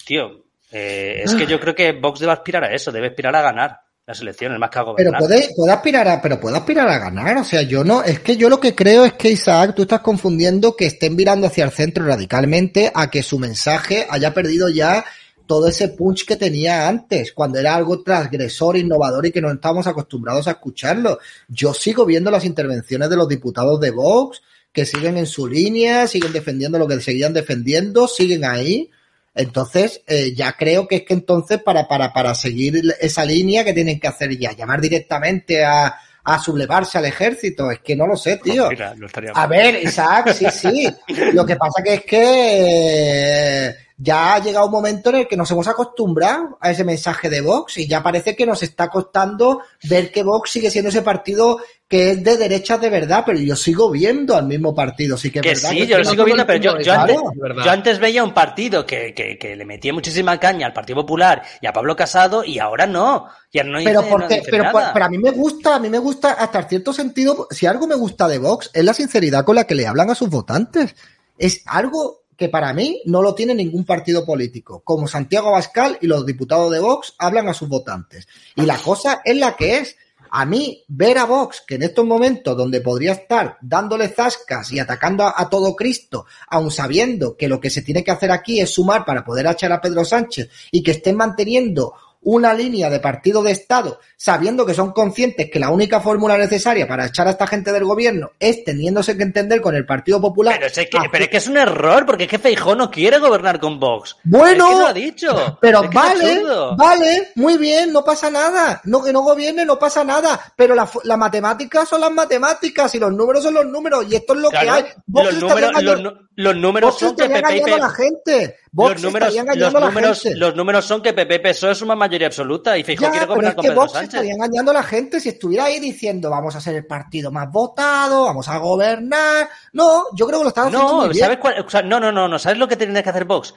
tío, 0.04 0.46
eh, 0.72 1.22
es 1.24 1.34
que 1.34 1.46
yo 1.46 1.60
creo 1.60 1.74
que 1.74 1.92
Vox 1.92 2.20
debe 2.20 2.32
aspirar 2.32 2.64
a 2.64 2.74
eso, 2.74 2.92
debe 2.92 3.08
aspirar 3.08 3.34
a 3.36 3.42
ganar 3.42 3.80
las 4.06 4.20
elecciones, 4.20 4.58
más 4.58 4.70
que 4.70 4.78
a 4.78 4.82
Pero 4.82 4.92
gobernar. 4.92 5.20
puede, 5.20 5.48
puede 5.54 5.72
aspirar 5.72 6.08
a, 6.08 6.22
pero 6.22 6.40
puede 6.40 6.56
aspirar 6.56 6.88
a 6.88 6.98
ganar, 6.98 7.36
o 7.36 7.44
sea, 7.44 7.62
yo 7.62 7.84
no, 7.84 8.02
es 8.02 8.20
que 8.20 8.36
yo 8.36 8.48
lo 8.48 8.58
que 8.58 8.74
creo 8.74 9.04
es 9.04 9.12
que 9.12 9.30
Isaac, 9.30 9.74
tú 9.76 9.82
estás 9.82 10.00
confundiendo 10.00 10.74
que 10.74 10.86
estén 10.86 11.14
virando 11.14 11.46
hacia 11.46 11.64
el 11.64 11.70
centro 11.70 12.06
radicalmente 12.06 12.90
a 12.94 13.10
que 13.10 13.22
su 13.22 13.38
mensaje 13.38 14.06
haya 14.08 14.32
perdido 14.32 14.70
ya 14.70 15.04
todo 15.48 15.66
ese 15.66 15.88
punch 15.88 16.24
que 16.24 16.36
tenía 16.36 16.86
antes, 16.86 17.32
cuando 17.32 17.58
era 17.58 17.74
algo 17.74 18.02
transgresor, 18.04 18.76
innovador 18.76 19.26
y 19.26 19.32
que 19.32 19.40
no 19.40 19.50
estábamos 19.50 19.88
acostumbrados 19.88 20.46
a 20.46 20.52
escucharlo. 20.52 21.18
Yo 21.48 21.74
sigo 21.74 22.06
viendo 22.06 22.30
las 22.30 22.44
intervenciones 22.44 23.10
de 23.10 23.16
los 23.16 23.28
diputados 23.28 23.80
de 23.80 23.90
Vox, 23.90 24.40
que 24.72 24.86
siguen 24.86 25.16
en 25.16 25.26
su 25.26 25.48
línea, 25.48 26.06
siguen 26.06 26.32
defendiendo 26.32 26.78
lo 26.78 26.86
que 26.86 27.00
seguían 27.00 27.32
defendiendo, 27.34 28.06
siguen 28.06 28.44
ahí. 28.44 28.90
Entonces, 29.34 30.02
eh, 30.06 30.34
ya 30.34 30.52
creo 30.52 30.86
que 30.86 30.96
es 30.96 31.02
que 31.02 31.14
entonces 31.14 31.62
para, 31.62 31.88
para, 31.88 32.12
para 32.12 32.34
seguir 32.34 32.82
esa 33.00 33.24
línea 33.24 33.64
que 33.64 33.72
tienen 33.72 33.98
que 33.98 34.08
hacer 34.08 34.36
ya, 34.38 34.52
llamar 34.52 34.80
directamente 34.80 35.64
a, 35.64 35.94
a 36.24 36.38
sublevarse 36.42 36.98
al 36.98 37.06
ejército, 37.06 37.70
es 37.70 37.78
que 37.80 37.96
no 37.96 38.06
lo 38.06 38.16
sé, 38.16 38.36
tío. 38.36 38.68
Mira, 38.68 38.94
lo 38.96 39.06
estaría- 39.06 39.30
A 39.34 39.46
ver, 39.46 39.82
Isaac, 39.82 40.34
sí, 40.34 40.46
sí. 40.50 40.88
Lo 41.32 41.46
que 41.46 41.56
pasa 41.56 41.82
que 41.82 41.94
es 41.94 42.04
que 42.04 43.66
eh, 43.70 43.74
ya 44.00 44.34
ha 44.34 44.38
llegado 44.38 44.66
un 44.66 44.72
momento 44.72 45.10
en 45.10 45.16
el 45.16 45.28
que 45.28 45.36
nos 45.36 45.50
hemos 45.50 45.66
acostumbrado 45.66 46.56
a 46.60 46.70
ese 46.70 46.84
mensaje 46.84 47.28
de 47.28 47.40
Vox 47.40 47.78
y 47.78 47.88
ya 47.88 48.00
parece 48.02 48.36
que 48.36 48.46
nos 48.46 48.62
está 48.62 48.88
costando 48.88 49.60
ver 49.90 50.12
que 50.12 50.22
Vox 50.22 50.50
sigue 50.52 50.70
siendo 50.70 50.90
ese 50.90 51.02
partido 51.02 51.58
que 51.88 52.10
es 52.10 52.22
de 52.22 52.36
derechas 52.36 52.80
de 52.80 52.90
verdad, 52.90 53.24
pero 53.26 53.38
yo 53.40 53.56
sigo 53.56 53.90
viendo 53.90 54.36
al 54.36 54.46
mismo 54.46 54.74
partido, 54.74 55.16
sí 55.16 55.30
que 55.30 55.38
es 55.38 55.42
Que 55.42 55.48
verdad. 55.54 55.70
sí, 55.70 55.76
que 55.78 55.86
yo 55.86 55.98
lo 55.98 56.04
sigo 56.04 56.24
viendo, 56.24 56.46
pero 56.46 56.60
yo, 56.60 56.92
antes, 56.92 57.16
yo 57.64 57.70
antes 57.70 57.98
veía 57.98 58.22
un 58.22 58.34
partido 58.34 58.84
que, 58.86 59.14
que, 59.14 59.38
que 59.38 59.56
le 59.56 59.64
metía 59.64 59.92
muchísima 59.94 60.38
caña 60.38 60.66
al 60.66 60.74
Partido 60.74 60.96
Popular 61.00 61.42
y 61.62 61.66
a 61.66 61.72
Pablo 61.72 61.96
Casado 61.96 62.44
y 62.44 62.58
ahora 62.58 62.86
no. 62.86 63.26
Y 63.50 63.58
ahora 63.58 63.70
no 63.70 63.78
Pero 63.78 64.00
dice- 64.00 64.10
no 64.10 64.16
porque, 64.16 64.34
dice 64.40 64.50
pero, 64.50 64.64
nada. 64.64 64.92
pero 64.92 65.04
a 65.06 65.08
mí 65.08 65.16
me 65.18 65.30
gusta, 65.30 65.76
a 65.76 65.78
mí 65.80 65.88
me 65.88 65.98
gusta 65.98 66.32
hasta 66.32 66.62
cierto 66.64 66.92
sentido, 66.92 67.48
si 67.50 67.64
algo 67.66 67.86
me 67.86 67.94
gusta 67.96 68.28
de 68.28 68.38
Vox 68.38 68.70
es 68.74 68.84
la 68.84 68.92
sinceridad 68.92 69.44
con 69.46 69.56
la 69.56 69.64
que 69.64 69.74
le 69.74 69.86
hablan 69.86 70.10
a 70.10 70.14
sus 70.14 70.28
votantes. 70.28 70.94
Es 71.38 71.62
algo 71.66 72.20
que 72.38 72.48
para 72.48 72.72
mí 72.72 73.02
no 73.04 73.20
lo 73.20 73.34
tiene 73.34 73.52
ningún 73.52 73.84
partido 73.84 74.24
político, 74.24 74.80
como 74.84 75.08
Santiago 75.08 75.48
Abascal 75.48 75.98
y 76.00 76.06
los 76.06 76.24
diputados 76.24 76.70
de 76.70 76.78
Vox 76.78 77.14
hablan 77.18 77.48
a 77.48 77.52
sus 77.52 77.68
votantes. 77.68 78.28
Y 78.54 78.62
la 78.62 78.78
cosa 78.78 79.20
es 79.24 79.36
la 79.36 79.56
que 79.56 79.78
es. 79.78 79.96
A 80.30 80.44
mí, 80.44 80.84
ver 80.88 81.16
a 81.16 81.24
Vox, 81.24 81.64
que 81.66 81.76
en 81.76 81.84
estos 81.84 82.04
momentos 82.04 82.54
donde 82.54 82.82
podría 82.82 83.12
estar 83.12 83.56
dándole 83.62 84.08
zascas 84.08 84.70
y 84.72 84.78
atacando 84.78 85.24
a, 85.24 85.32
a 85.34 85.48
todo 85.48 85.74
Cristo, 85.74 86.26
aun 86.48 86.70
sabiendo 86.70 87.34
que 87.34 87.48
lo 87.48 87.58
que 87.58 87.70
se 87.70 87.80
tiene 87.80 88.04
que 88.04 88.10
hacer 88.10 88.30
aquí 88.30 88.60
es 88.60 88.70
sumar 88.70 89.06
para 89.06 89.24
poder 89.24 89.46
echar 89.46 89.72
a 89.72 89.80
Pedro 89.80 90.04
Sánchez 90.04 90.50
y 90.70 90.82
que 90.82 90.90
estén 90.90 91.16
manteniendo 91.16 91.94
una 92.20 92.52
línea 92.52 92.90
de 92.90 93.00
partido 93.00 93.42
de 93.42 93.52
Estado, 93.52 94.00
sabiendo 94.16 94.66
que 94.66 94.74
son 94.74 94.92
conscientes 94.92 95.50
que 95.50 95.58
la 95.58 95.70
única 95.70 96.00
fórmula 96.00 96.36
necesaria 96.36 96.86
para 96.86 97.06
echar 97.06 97.26
a 97.28 97.30
esta 97.30 97.46
gente 97.46 97.72
del 97.72 97.84
gobierno 97.84 98.32
es 98.40 98.64
teniéndose 98.64 99.16
que 99.16 99.22
entender 99.22 99.60
con 99.60 99.74
el 99.74 99.86
Partido 99.86 100.20
Popular. 100.20 100.54
Pero 100.56 100.66
es, 100.66 100.72
que, 100.74 100.98
pero 101.10 101.24
es 101.24 101.30
que 101.30 101.36
es 101.36 101.46
un 101.48 101.56
error, 101.56 102.04
porque 102.04 102.24
es 102.24 102.30
que 102.30 102.38
Feijó 102.38 102.74
no 102.74 102.90
quiere 102.90 103.18
gobernar 103.18 103.60
con 103.60 103.78
Vox. 103.78 104.16
Bueno, 104.24 104.66
es 104.68 104.74
que 104.74 104.80
lo 104.80 104.86
ha 104.86 104.92
dicho. 104.92 105.58
Pero 105.60 105.84
Es 105.84 105.90
que 105.90 105.96
es 105.96 106.02
vale, 106.02 106.42
vale, 106.76 107.28
muy 107.36 107.56
bien, 107.56 107.92
no 107.92 108.04
pasa 108.04 108.30
nada. 108.30 108.80
No 108.84 109.02
que 109.02 109.12
no 109.12 109.22
gobierne, 109.22 109.64
no 109.64 109.78
pasa 109.78 110.02
nada. 110.04 110.40
Pero 110.56 110.74
las 110.74 110.90
la 111.04 111.16
matemáticas 111.16 111.88
son 111.88 112.00
las 112.00 112.10
matemáticas 112.10 112.94
y 112.94 112.98
los 112.98 113.12
números 113.12 113.42
son 113.44 113.54
los 113.54 113.66
números. 113.66 114.04
Y 114.10 114.16
esto 114.16 114.34
es 114.34 114.40
lo 114.40 114.50
Claro, 114.50 114.66
que 114.66 114.70
hay. 114.70 114.84
Vox 115.06 115.24
los, 115.34 115.42
números, 115.42 115.82
los, 115.82 116.14
los 116.34 116.56
números 116.56 116.90
Vox 116.90 117.00
son 117.00 117.16
que 117.16 117.22
estaría 117.24 117.42
PP 117.42 117.54
y 117.54 117.58
engañando 117.60 117.84
a 117.84 117.88
la 117.88 117.94
P- 117.96 118.02
gente. 118.02 118.56
Vox 118.72 118.92
los 118.94 119.02
números, 119.02 119.34
los, 119.34 119.72
números, 119.72 120.22
gente. 120.22 120.38
los 120.38 120.54
números 120.56 120.84
son 120.84 121.02
que 121.02 121.12
PP 121.12 121.40
PSOE 121.40 121.72
es 121.72 121.82
una 121.82 121.94
mayoría 121.94 122.26
absoluta 122.26 122.76
y 122.76 122.84
Feijó 122.84 123.04
Ya, 123.04 123.10
quiere 123.10 123.26
gobernar 123.26 123.50
es 123.52 123.54
con 123.56 123.62
que 123.62 123.68
Pedro 123.70 123.80
Vox 123.82 123.92
Sánchez. 123.92 124.14
estaría 124.14 124.32
engañando 124.34 124.70
a 124.70 124.74
la 124.74 124.82
gente 124.82 125.20
si 125.20 125.30
estuviera 125.30 125.64
ahí 125.64 125.80
diciendo 125.80 126.30
vamos 126.30 126.54
a 126.56 126.60
ser 126.60 126.74
el 126.76 126.86
partido 126.86 127.30
más 127.30 127.50
votado, 127.50 128.24
vamos 128.24 128.48
a 128.48 128.58
gobernar. 128.58 129.48
No, 129.72 130.04
yo 130.14 130.26
creo 130.26 130.40
que 130.40 130.44
lo 130.44 130.48
están 130.48 130.66
haciendo 130.68 130.94
muy 130.94 131.06
No, 131.06 131.12
bien. 131.12 131.24
¿sabes 131.24 131.38
cuál? 131.38 131.64
O 131.66 131.70
sea, 131.70 131.82
no, 131.82 131.98
no, 132.00 132.12
no, 132.12 132.28
no, 132.28 132.38
¿sabes 132.38 132.58
lo 132.58 132.68
que 132.68 132.76
tiene 132.76 133.02
que 133.02 133.10
hacer 133.10 133.24
Vox? 133.24 133.54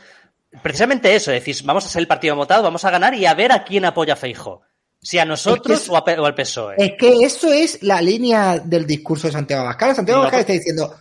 Precisamente 0.62 1.16
eso, 1.16 1.32
decir, 1.32 1.56
vamos 1.64 1.86
a 1.86 1.90
ser 1.90 2.02
el 2.02 2.08
partido 2.08 2.36
votado, 2.36 2.64
vamos 2.64 2.84
a 2.84 2.90
ganar 2.92 3.14
y 3.14 3.26
a 3.26 3.34
ver 3.34 3.52
a 3.52 3.64
quién 3.64 3.86
apoya 3.86 4.14
a 4.14 4.18
Feijó. 4.18 4.62
Si 5.02 5.18
a 5.18 5.26
nosotros 5.26 5.78
Es 5.78 5.80
que 5.80 5.86
es- 5.86 5.90
o, 5.90 5.98
a 5.98 6.06
P- 6.06 6.20
o 6.20 6.26
al 6.26 6.36
PSOE. 6.36 6.76
Es 6.78 6.92
que 7.00 7.24
eso 7.26 7.52
es 7.52 7.82
la 7.82 8.02
línea 8.02 8.60
del 8.60 8.86
discurso 8.86 9.28
de 9.28 9.34
Santiago 9.34 9.64
Abascal. 9.64 9.96
Santiago 9.96 10.20
Abascal 10.22 10.46
pues- 10.46 10.56
está 10.58 10.60
diciendo, 10.72 10.96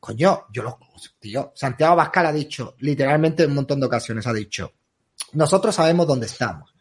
coño, 0.00 0.44
yo 0.52 0.62
lo, 0.62 0.78
tío, 1.18 1.52
Santiago 1.54 1.92
Abascal 1.92 2.26
ha 2.26 2.32
dicho, 2.32 2.74
literalmente 2.78 3.42
en 3.42 3.50
un 3.50 3.56
montón 3.56 3.80
de 3.80 3.86
ocasiones 3.86 4.26
ha 4.26 4.32
dicho, 4.32 4.72
nosotros 5.32 5.74
sabemos 5.74 6.06
dónde 6.06 6.26
estamos. 6.26 6.74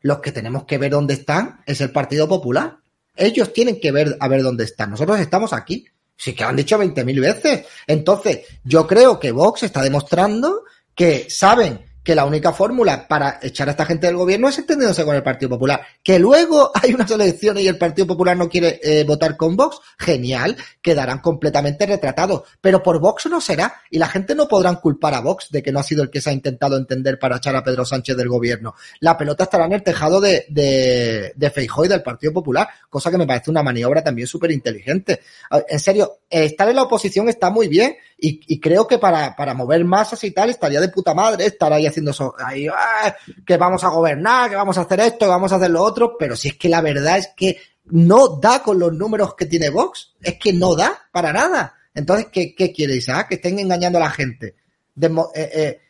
Los 0.00 0.20
que 0.20 0.32
tenemos 0.32 0.64
que 0.64 0.78
ver 0.78 0.90
dónde 0.90 1.14
están 1.14 1.60
es 1.66 1.80
el 1.80 1.90
Partido 1.90 2.28
Popular. 2.28 2.78
Ellos 3.14 3.52
tienen 3.52 3.78
que 3.80 3.92
ver 3.92 4.16
a 4.18 4.28
ver 4.28 4.42
dónde 4.42 4.64
están. 4.64 4.90
Nosotros 4.90 5.20
estamos 5.20 5.52
aquí. 5.52 5.86
Sí 6.16 6.34
que 6.34 6.42
lo 6.42 6.50
han 6.50 6.56
dicho 6.56 6.78
20.000 6.78 7.20
veces. 7.20 7.66
Entonces, 7.86 8.40
yo 8.64 8.86
creo 8.86 9.18
que 9.18 9.32
Vox 9.32 9.62
está 9.62 9.82
demostrando 9.82 10.64
que 10.94 11.28
saben 11.30 11.91
que 12.02 12.14
la 12.14 12.24
única 12.24 12.52
fórmula 12.52 13.06
para 13.06 13.38
echar 13.42 13.68
a 13.68 13.72
esta 13.72 13.84
gente 13.84 14.06
del 14.06 14.16
gobierno 14.16 14.48
es 14.48 14.58
entendiéndose 14.58 15.04
con 15.04 15.14
el 15.14 15.22
Partido 15.22 15.50
Popular. 15.50 15.80
Que 16.02 16.18
luego 16.18 16.70
hay 16.82 16.94
unas 16.94 17.10
elecciones 17.10 17.62
y 17.62 17.68
el 17.68 17.78
Partido 17.78 18.06
Popular 18.06 18.36
no 18.36 18.48
quiere 18.48 18.80
eh, 18.82 19.04
votar 19.04 19.36
con 19.36 19.56
Vox, 19.56 19.80
genial, 19.98 20.56
quedarán 20.80 21.20
completamente 21.20 21.86
retratados. 21.86 22.42
Pero 22.60 22.82
por 22.82 23.00
Vox 23.00 23.26
no 23.26 23.40
será 23.40 23.74
y 23.90 23.98
la 23.98 24.08
gente 24.08 24.34
no 24.34 24.48
podrán 24.48 24.76
culpar 24.76 25.14
a 25.14 25.20
Vox 25.20 25.50
de 25.50 25.62
que 25.62 25.72
no 25.72 25.78
ha 25.78 25.84
sido 25.84 26.02
el 26.02 26.10
que 26.10 26.20
se 26.20 26.30
ha 26.30 26.32
intentado 26.32 26.76
entender 26.76 27.18
para 27.18 27.36
echar 27.36 27.54
a 27.54 27.62
Pedro 27.62 27.84
Sánchez 27.84 28.16
del 28.16 28.28
gobierno. 28.28 28.74
La 29.00 29.16
pelota 29.16 29.44
estará 29.44 29.66
en 29.66 29.72
el 29.72 29.82
tejado 29.82 30.20
de, 30.20 30.46
de, 30.48 31.32
de 31.36 31.52
y 31.84 31.88
del 31.88 32.02
Partido 32.02 32.32
Popular, 32.32 32.68
cosa 32.90 33.10
que 33.10 33.18
me 33.18 33.26
parece 33.26 33.50
una 33.50 33.62
maniobra 33.62 34.02
también 34.02 34.26
súper 34.26 34.50
inteligente. 34.50 35.20
En 35.68 35.78
serio, 35.78 36.18
estar 36.28 36.68
en 36.68 36.76
la 36.76 36.82
oposición 36.82 37.28
está 37.28 37.50
muy 37.50 37.68
bien 37.68 37.96
y, 38.24 38.40
y 38.46 38.60
creo 38.60 38.86
que 38.86 38.98
para, 38.98 39.34
para 39.34 39.52
mover 39.52 39.84
masas 39.84 40.22
y 40.22 40.30
tal 40.30 40.48
estaría 40.48 40.80
de 40.80 40.88
puta 40.88 41.12
madre 41.12 41.46
estar 41.46 41.72
ahí 41.72 41.86
haciendo 41.86 42.12
eso, 42.12 42.32
ahí, 42.38 42.68
¡ah! 42.68 43.14
que 43.44 43.56
vamos 43.56 43.82
a 43.82 43.88
gobernar, 43.88 44.48
que 44.48 44.54
vamos 44.54 44.78
a 44.78 44.82
hacer 44.82 45.00
esto, 45.00 45.26
que 45.26 45.30
vamos 45.30 45.52
a 45.52 45.56
hacer 45.56 45.70
lo 45.70 45.82
otro, 45.82 46.16
pero 46.16 46.36
si 46.36 46.48
es 46.48 46.56
que 46.56 46.68
la 46.68 46.80
verdad 46.80 47.18
es 47.18 47.30
que 47.36 47.58
no 47.86 48.28
da 48.36 48.62
con 48.62 48.78
los 48.78 48.92
números 48.92 49.34
que 49.34 49.46
tiene 49.46 49.70
Vox, 49.70 50.14
es 50.20 50.38
que 50.38 50.52
no 50.52 50.76
da 50.76 50.96
para 51.10 51.32
nada. 51.32 51.74
Entonces, 51.92 52.28
¿qué, 52.32 52.54
qué 52.54 52.72
quiere 52.72 52.94
Isaac? 52.94 53.28
Que 53.28 53.34
estén 53.34 53.58
engañando 53.58 53.98
a 53.98 54.02
la 54.02 54.10
gente. 54.10 54.54
Eh, 55.00 55.10
eh, 55.34 55.80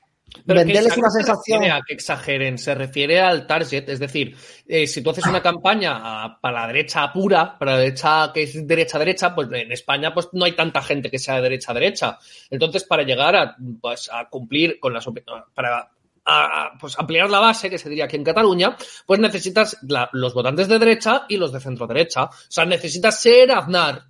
Pero 0.46 0.60
venderles 0.60 0.96
una 0.96 1.10
se 1.10 1.18
sensación. 1.18 1.60
refiere 1.60 1.72
a 1.78 1.80
que 1.86 1.94
exageren, 1.94 2.58
se 2.58 2.74
refiere 2.74 3.20
al 3.20 3.46
target. 3.46 3.88
Es 3.88 3.98
decir, 4.00 4.36
eh, 4.66 4.86
si 4.86 5.02
tú 5.02 5.10
haces 5.10 5.26
una 5.26 5.42
campaña 5.42 5.92
a- 6.24 6.38
para 6.40 6.62
la 6.62 6.66
derecha 6.68 7.12
pura, 7.12 7.58
para 7.58 7.72
la 7.72 7.78
derecha 7.78 8.30
que 8.32 8.42
es 8.44 8.66
derecha-derecha, 8.66 9.34
pues 9.34 9.48
en 9.52 9.70
España 9.72 10.12
pues 10.14 10.28
no 10.32 10.44
hay 10.44 10.52
tanta 10.52 10.82
gente 10.82 11.10
que 11.10 11.18
sea 11.18 11.40
derecha-derecha. 11.40 12.18
Entonces, 12.50 12.84
para 12.84 13.02
llegar 13.02 13.36
a, 13.36 13.56
pues, 13.80 14.10
a 14.12 14.28
cumplir 14.28 14.78
con 14.80 14.92
las 14.94 15.06
para 15.54 15.90
a- 16.24 16.70
pues, 16.80 16.96
ampliar 16.98 17.28
la 17.30 17.40
base, 17.40 17.68
que 17.68 17.78
se 17.78 17.88
diría 17.88 18.04
aquí 18.04 18.16
en 18.16 18.24
Cataluña, 18.24 18.76
pues 19.06 19.18
necesitas 19.20 19.76
la- 19.82 20.08
los 20.12 20.34
votantes 20.34 20.68
de 20.68 20.78
derecha 20.78 21.26
y 21.28 21.36
los 21.36 21.52
de 21.52 21.60
centro 21.60 21.86
derecha. 21.86 22.24
O 22.24 22.30
sea, 22.48 22.64
necesitas 22.64 23.20
ser 23.20 23.50
Aznar. 23.50 24.04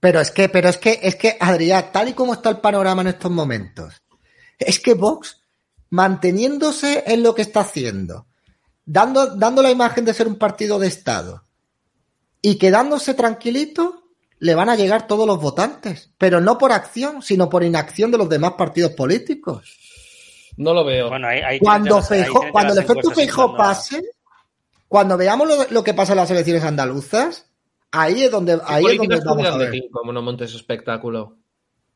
Pero 0.00 0.20
es 0.20 0.30
que, 0.30 0.48
pero 0.48 0.68
es 0.70 0.78
que, 0.78 0.98
es 1.02 1.14
que, 1.16 1.36
Adrián, 1.38 1.90
tal 1.92 2.08
y 2.08 2.12
como 2.14 2.32
está 2.32 2.48
el 2.50 2.58
panorama 2.58 3.02
en 3.02 3.08
estos 3.08 3.30
momentos, 3.30 4.02
es 4.58 4.80
que 4.80 4.94
Vox, 4.94 5.41
manteniéndose 5.92 7.04
en 7.06 7.22
lo 7.22 7.34
que 7.34 7.42
está 7.42 7.60
haciendo, 7.60 8.26
dando, 8.86 9.26
dando 9.36 9.60
la 9.62 9.70
imagen 9.70 10.06
de 10.06 10.14
ser 10.14 10.26
un 10.26 10.36
partido 10.36 10.78
de 10.78 10.86
Estado 10.86 11.44
y 12.40 12.56
quedándose 12.56 13.12
tranquilito, 13.12 14.02
le 14.38 14.54
van 14.54 14.70
a 14.70 14.74
llegar 14.74 15.06
todos 15.06 15.26
los 15.26 15.38
votantes. 15.38 16.10
Pero 16.16 16.40
no 16.40 16.56
por 16.56 16.72
acción, 16.72 17.20
sino 17.20 17.50
por 17.50 17.62
inacción 17.62 18.10
de 18.10 18.16
los 18.16 18.28
demás 18.30 18.52
partidos 18.56 18.92
políticos. 18.92 19.76
No 20.56 20.72
lo 20.72 20.82
veo. 20.82 21.10
Bueno, 21.10 21.28
ahí, 21.28 21.40
ahí 21.40 21.58
Cuando, 21.58 21.96
las- 21.96 22.08
Feijó- 22.08 22.42
el 22.72 22.78
efecto 22.78 23.10
Feijó 23.10 23.54
pase, 23.54 24.02
cuando 24.88 25.18
veamos 25.18 25.46
lo, 25.46 25.68
lo 25.70 25.84
que 25.84 25.92
pasa 25.92 26.12
en 26.14 26.18
las 26.18 26.30
elecciones 26.30 26.64
andaluzas, 26.64 27.50
ahí 27.90 28.22
es 28.24 28.30
donde, 28.30 28.58
ahí 28.64 28.82
es 28.86 28.96
donde 28.96 29.20
vamos 29.22 29.46
a 29.46 29.56
ver. 29.58 29.70
ti, 29.72 29.88
como 29.92 30.10
no 30.10 30.22
montes 30.22 30.54
espectáculo. 30.54 31.36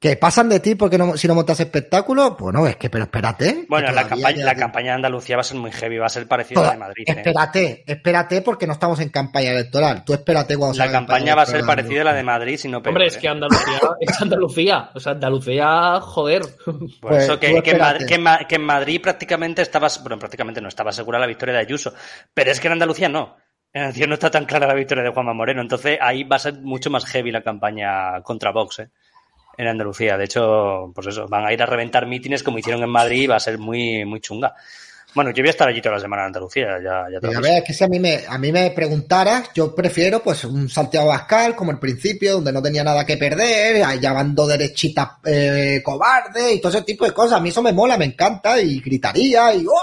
Que 0.06 0.16
pasan 0.16 0.48
de 0.48 0.60
ti 0.60 0.76
porque 0.76 0.96
no, 0.98 1.16
si 1.16 1.26
no 1.26 1.34
montas 1.34 1.58
espectáculo, 1.58 2.36
pues 2.36 2.54
no, 2.54 2.64
es 2.66 2.76
que, 2.76 2.88
pero 2.88 3.04
espérate. 3.04 3.66
Bueno, 3.68 3.90
la 3.90 4.06
campaña, 4.06 4.44
la 4.44 4.54
campaña 4.54 4.90
de 4.92 4.94
Andalucía 4.96 5.34
va 5.36 5.40
a 5.40 5.44
ser 5.44 5.56
muy 5.56 5.72
heavy, 5.72 5.98
va 5.98 6.06
a 6.06 6.10
ser 6.10 6.28
parecida 6.28 6.60
a 6.60 6.64
la 6.64 6.70
de 6.72 6.76
Madrid. 6.78 7.04
¿eh? 7.08 7.12
Espérate, 7.16 7.84
espérate 7.86 8.42
porque 8.42 8.68
no 8.68 8.74
estamos 8.74 9.00
en 9.00 9.08
campaña 9.08 9.50
electoral. 9.50 10.04
Tú 10.04 10.12
espérate 10.14 10.56
cuando 10.56 10.78
La 10.78 10.92
campaña 10.92 11.34
va 11.34 11.42
a 11.42 11.46
ser 11.46 11.64
parecida 11.64 12.02
a 12.02 12.04
la 12.04 12.12
de 12.14 12.22
Madrid, 12.22 12.56
si 12.56 12.68
no 12.68 12.80
peor. 12.80 12.92
Hombre, 12.92 13.08
es 13.08 13.16
¿eh? 13.16 13.20
que 13.20 13.28
Andalucía 13.28 13.80
es 14.00 14.22
Andalucía. 14.22 14.90
O 14.94 15.00
sea, 15.00 15.12
Andalucía, 15.12 16.00
joder. 16.00 16.42
Por 16.64 16.88
Pues, 17.00 17.24
eso 17.24 17.34
tú 17.34 17.40
que, 17.40 17.62
que, 17.62 17.70
en. 17.72 17.78
Madrid, 17.78 18.06
que 18.06 18.14
en 18.14 18.22
Ma- 18.22 18.38
que 18.46 18.54
en 18.54 18.62
Madrid 18.64 19.00
prácticamente 19.02 19.62
estaba, 19.62 19.88
bueno, 20.02 20.18
prácticamente 20.20 20.60
no 20.60 20.68
estaba 20.68 20.92
segura 20.92 21.18
la 21.18 21.26
victoria 21.26 21.54
de 21.54 21.60
Ayuso, 21.62 21.92
pero 22.32 22.52
es 22.52 22.60
que 22.60 22.68
en 22.68 22.74
Andalucía 22.74 23.08
no. 23.08 23.36
En 23.72 23.82
Andalucía 23.82 24.06
no 24.06 24.14
está 24.14 24.30
tan 24.30 24.44
clara 24.44 24.68
la 24.68 24.74
victoria 24.74 25.02
de 25.02 25.10
Juanma 25.10 25.34
Moreno, 25.34 25.60
entonces 25.62 25.98
ahí 26.00 26.22
va 26.22 26.36
a 26.36 26.38
ser 26.38 26.54
mucho 26.60 26.90
más 26.90 27.04
heavy 27.06 27.32
la 27.32 27.42
campaña 27.42 28.22
contra 28.22 28.52
Vox, 28.52 28.78
¿eh? 28.78 28.90
En 29.58 29.68
Andalucía. 29.68 30.16
De 30.16 30.24
hecho, 30.24 30.92
pues 30.94 31.06
eso, 31.08 31.26
van 31.28 31.46
a 31.46 31.52
ir 31.52 31.62
a 31.62 31.66
reventar 31.66 32.06
mítines 32.06 32.42
como 32.42 32.58
hicieron 32.58 32.82
en 32.82 32.90
Madrid 32.90 33.22
y 33.22 33.26
va 33.26 33.36
a 33.36 33.40
ser 33.40 33.58
muy, 33.58 34.04
muy 34.04 34.20
chunga. 34.20 34.54
Bueno, 35.16 35.30
yo 35.30 35.42
voy 35.42 35.48
a 35.48 35.52
estar 35.52 35.66
allí 35.66 35.80
toda 35.80 35.94
la 35.94 36.00
semana 36.02 36.22
en 36.22 36.26
Andalucía, 36.26 36.78
ya, 36.84 37.06
ya 37.10 37.20
te 37.20 37.34
a 37.34 37.40
ver, 37.40 37.58
es 37.58 37.64
que 37.64 37.72
si 37.72 37.82
a 37.82 37.88
mí 37.88 37.98
me, 37.98 38.24
a 38.28 38.36
mí 38.36 38.52
me 38.52 38.70
preguntaras, 38.72 39.48
yo 39.54 39.74
prefiero 39.74 40.22
pues 40.22 40.44
un 40.44 40.68
Santiago 40.68 41.06
Bascal 41.06 41.56
como 41.56 41.70
el 41.70 41.78
principio, 41.78 42.34
donde 42.34 42.52
no 42.52 42.60
tenía 42.60 42.84
nada 42.84 43.06
que 43.06 43.16
perder, 43.16 43.98
llamando 43.98 44.46
derechitas 44.46 45.12
eh, 45.24 45.80
cobarde 45.82 46.52
y 46.52 46.60
todo 46.60 46.70
ese 46.70 46.82
tipo 46.82 47.06
de 47.06 47.12
cosas. 47.12 47.38
A 47.38 47.40
mí 47.40 47.48
eso 47.48 47.62
me 47.62 47.72
mola, 47.72 47.96
me 47.96 48.04
encanta 48.04 48.60
y 48.60 48.78
gritaría 48.80 49.54
y 49.54 49.64
¡guau! 49.64 49.80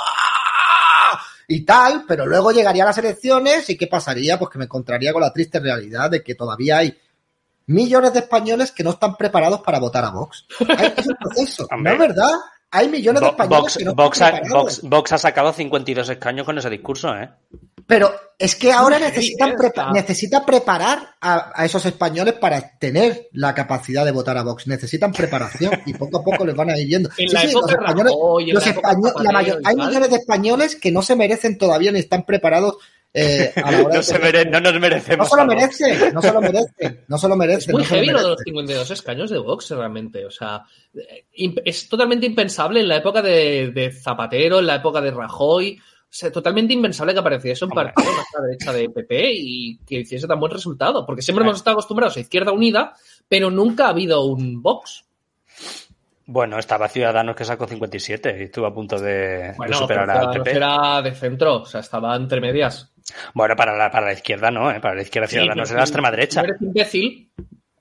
y 1.48 1.66
tal, 1.66 2.06
pero 2.08 2.28
luego 2.28 2.52
llegaría 2.52 2.84
a 2.84 2.88
las 2.88 2.98
elecciones 3.00 3.68
y 3.72 3.76
¿qué 3.76 3.88
pasaría? 3.88 4.38
Pues 4.38 4.52
que 4.52 4.60
me 4.60 4.66
encontraría 4.66 5.14
con 5.14 5.24
la 5.24 5.34
triste 5.34 5.60
realidad 5.60 6.12
de 6.12 6.24
que 6.24 6.36
todavía 6.36 6.78
hay 6.78 6.96
millones 7.68 8.14
de 8.14 8.20
españoles 8.20 8.72
que 8.72 8.84
no 8.84 8.92
están 8.92 9.16
preparados 9.16 9.62
para 9.62 9.80
votar 9.80 10.04
a 10.06 10.10
Vox. 10.12 10.46
Hay- 10.78 10.94
Es 10.98 11.08
un 11.08 11.16
proceso, 11.16 11.68
¿no 11.78 11.92
es 11.92 11.98
verdad? 12.00 12.30
Hay 12.76 12.90
millones 12.90 13.22
de 13.22 13.28
españoles 13.28 13.62
Vox, 13.62 13.78
que 13.78 13.86
no 13.86 13.94
Vox 13.94 14.18
están 14.18 14.34
ha, 14.36 14.40
preparados. 14.42 14.82
Vox- 14.82 14.90
Vox 14.90 15.12
ha 15.14 15.18
sacado 15.20 15.54
52 15.54 16.10
escaños 16.10 16.46
con 16.46 16.58
ese 16.58 16.70
discurso, 16.72 17.16
¿eh? 17.16 17.30
Pero 17.86 18.12
es 18.40 18.56
que 18.56 18.72
ahora 18.72 18.98
necesita 19.94 20.46
preparar 20.46 21.16
a, 21.22 21.52
a 21.54 21.66
esos 21.66 21.86
españoles 21.86 22.36
para 22.36 22.78
tener 22.80 23.28
la 23.34 23.54
capacidad 23.54 24.06
de 24.06 24.12
votar 24.12 24.38
a 24.38 24.44
Vox. 24.44 24.68
Necesitan 24.68 25.12
preparación 25.12 25.82
y 25.86 25.94
poco 25.94 26.20
a 26.20 26.24
poco 26.24 26.46
les 26.46 26.56
van 26.56 26.70
a 26.72 26.80
ir 26.80 26.88
yendo. 26.88 27.10
Sí, 27.16 27.28
sí, 27.28 27.52
los 27.52 27.70
españoles, 27.70 28.14
los 28.54 28.66
la 28.66 29.24
la 29.24 29.32
mayor- 29.32 29.60
hay 29.66 29.76
millones 29.76 30.10
de 30.10 30.16
españoles 30.16 30.76
que 30.78 30.92
no 30.92 31.02
se 31.02 31.16
merecen 31.16 31.58
todavía 31.58 31.92
ni 31.92 32.00
están 32.00 32.24
preparados 32.24 32.78
eh, 33.14 33.54
a 33.56 33.72
la 33.72 33.78
hora 33.80 33.84
No, 33.90 33.98
de 33.98 34.04
se 34.04 34.20
mere- 34.20 34.46
no 34.50 34.60
nos 34.60 34.74
No 34.74 34.80
merecemos. 34.80 35.30
se 35.30 35.36
lo 35.38 35.46
merecen, 35.46 36.14
no 36.14 36.22
se 36.22 36.32
lo 36.34 36.42
merecen, 36.42 37.06
no 37.08 37.18
se 37.18 37.28
lo 37.28 37.34
Es 37.34 37.38
merecen. 37.40 37.72
muy 37.74 37.82
no 37.84 37.88
heavy 37.90 38.08
lo 38.08 38.18
de 38.18 38.24
los 38.24 38.30
merecen. 38.40 38.46
52 38.46 38.92
escaños 38.92 39.30
de 39.30 39.38
Vox, 39.40 39.70
realmente. 39.72 40.26
O 40.26 40.32
sea, 40.32 40.64
eh, 40.96 41.26
es 41.66 41.88
totalmente 41.90 42.26
impensable 42.26 42.80
en 42.80 42.88
la 42.88 42.98
época 42.98 43.22
de, 43.22 43.72
de 43.74 43.92
Zapatero, 43.92 44.60
en 44.60 44.68
la 44.68 44.76
época 44.76 45.00
de 45.02 45.12
Rajoy. 45.12 45.78
O 45.80 46.16
sea, 46.16 46.32
totalmente 46.32 46.74
impensable 46.74 47.14
que 47.14 47.20
apareciese 47.20 47.66
un 47.66 47.72
partido 47.72 48.12
más 48.12 48.26
a 48.36 48.40
la 48.42 48.46
derecha 48.46 48.72
de 48.72 48.88
PP 48.90 49.32
y 49.34 49.78
que 49.80 50.02
hiciese 50.02 50.28
tan 50.28 50.40
buen 50.40 50.52
resultado. 50.52 51.06
Porque 51.08 51.24
siempre 51.24 51.44
hemos 51.44 51.58
estado 51.58 51.74
acostumbrados 51.74 52.18
a 52.18 52.20
Izquierda 52.20 52.52
Unida, 52.52 52.94
pero 53.28 53.50
nunca 53.50 53.88
ha 53.88 53.90
habido 53.90 54.24
un 54.26 54.62
Vox. 54.62 55.06
Bueno, 56.26 56.58
estaba 56.58 56.88
Ciudadanos 56.88 57.36
que 57.36 57.44
sacó 57.44 57.68
57 57.68 58.38
y 58.40 58.44
estuvo 58.44 58.66
a 58.66 58.74
punto 58.74 58.98
de, 59.00 59.54
superar 59.74 60.10
al 60.10 60.32
PP. 60.32 60.52
era 60.56 61.02
de 61.02 61.14
centro, 61.14 61.64
o 61.64 61.66
sea, 61.66 61.82
estaba 61.82 62.16
entre 62.16 62.40
medias. 62.40 62.93
Bueno, 63.34 63.56
para 63.56 63.76
la, 63.78 63.92
para 63.92 64.08
la 64.08 64.14
izquierda 64.14 64.52
no, 64.52 64.72
¿eh? 64.72 64.80
Para 64.80 64.96
la 64.96 65.02
izquierda 65.02 65.28
Sí, 65.28 65.36
Ciudadanos 65.36 65.64
pero 65.70 65.72
era 65.72 65.78
la 65.80 65.84
extrema 65.84 66.12
derecha. 66.12 66.42
eres 66.42 66.62
imbécil, 66.62 67.32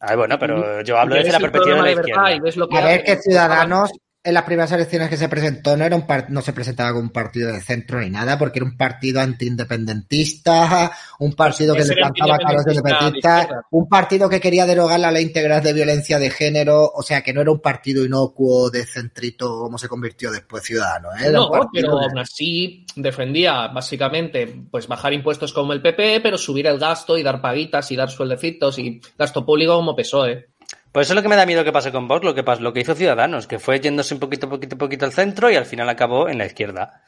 Ay, 0.04 0.16
bueno, 0.16 0.36
pero 0.38 0.80
yo 0.82 0.98
hablo 0.98 1.14
desde 1.14 1.30
la 1.32 1.38
perspectiva 1.38 1.76
de 1.76 1.82
la 1.82 1.86
verdad 1.88 2.00
izquierda. 2.00 2.32
y 2.34 2.40
ves 2.40 2.56
lo 2.56 2.68
que 2.68 2.76
A 2.78 2.84
ver 2.84 3.04
que 3.04 3.16
Ciudadanos 3.18 3.90
en 4.24 4.34
las 4.34 4.44
primeras 4.44 4.70
elecciones 4.70 5.08
que 5.08 5.16
se 5.16 5.28
presentó 5.28 5.76
no 5.76 5.84
era 5.84 5.96
un 5.96 6.06
par- 6.06 6.30
no 6.30 6.42
se 6.42 6.52
presentaba 6.52 6.90
como 6.90 7.02
un 7.02 7.10
partido 7.10 7.52
de 7.52 7.60
centro 7.60 8.00
ni 8.00 8.08
nada, 8.08 8.38
porque 8.38 8.60
era 8.60 8.66
un 8.66 8.76
partido 8.76 9.20
antiindependentista, 9.20 10.92
un 11.18 11.32
partido 11.32 11.74
que 11.74 11.80
le 11.84 11.94
plantaba 11.94 12.34
a 12.36 12.52
los 12.52 12.66
independentista 12.66 13.34
de 13.36 13.40
independentistas, 13.42 13.66
un 13.70 13.88
partido 13.88 14.28
que 14.28 14.40
quería 14.40 14.66
derogar 14.66 15.00
la 15.00 15.10
ley 15.10 15.24
integral 15.24 15.62
de 15.62 15.72
violencia 15.72 16.18
de 16.18 16.30
género, 16.30 16.90
o 16.94 17.02
sea 17.02 17.22
que 17.22 17.32
no 17.32 17.40
era 17.40 17.50
un 17.50 17.60
partido 17.60 18.04
inocuo 18.04 18.70
de 18.70 18.86
centrito 18.86 19.58
como 19.60 19.78
se 19.78 19.88
convirtió 19.88 20.30
después 20.30 20.62
Ciudadanos. 20.62 21.14
¿eh? 21.20 21.30
No, 21.32 21.50
pero 21.72 21.98
de- 21.98 22.04
aún 22.06 22.18
así 22.18 22.86
defendía 22.96 23.68
básicamente 23.68 24.46
pues 24.70 24.86
bajar 24.86 25.12
impuestos 25.12 25.52
como 25.52 25.72
el 25.72 25.82
PP, 25.82 26.20
pero 26.20 26.38
subir 26.38 26.66
el 26.66 26.78
gasto 26.78 27.18
y 27.18 27.22
dar 27.22 27.40
paguitas 27.40 27.90
y 27.90 27.96
dar 27.96 28.10
sueldecitos 28.10 28.78
y 28.78 29.00
gasto 29.18 29.44
público 29.44 29.74
como 29.74 29.96
PSOE. 29.96 30.51
Pues 30.92 31.06
eso 31.06 31.14
es 31.14 31.16
lo 31.16 31.22
que 31.22 31.28
me 31.28 31.36
da 31.36 31.46
miedo 31.46 31.64
que 31.64 31.72
pase 31.72 31.90
con 31.90 32.06
Vox, 32.06 32.22
lo 32.24 32.34
que, 32.34 32.44
pas- 32.44 32.58
lo 32.60 32.72
que 32.72 32.80
hizo 32.80 32.94
Ciudadanos, 32.94 33.46
que 33.46 33.58
fue 33.58 33.80
yéndose 33.80 34.12
un 34.14 34.20
poquito, 34.20 34.48
poquito, 34.48 34.76
poquito 34.76 35.06
al 35.06 35.12
centro 35.12 35.50
y 35.50 35.56
al 35.56 35.64
final 35.64 35.88
acabó 35.88 36.28
en 36.28 36.36
la 36.38 36.44
izquierda. 36.46 37.02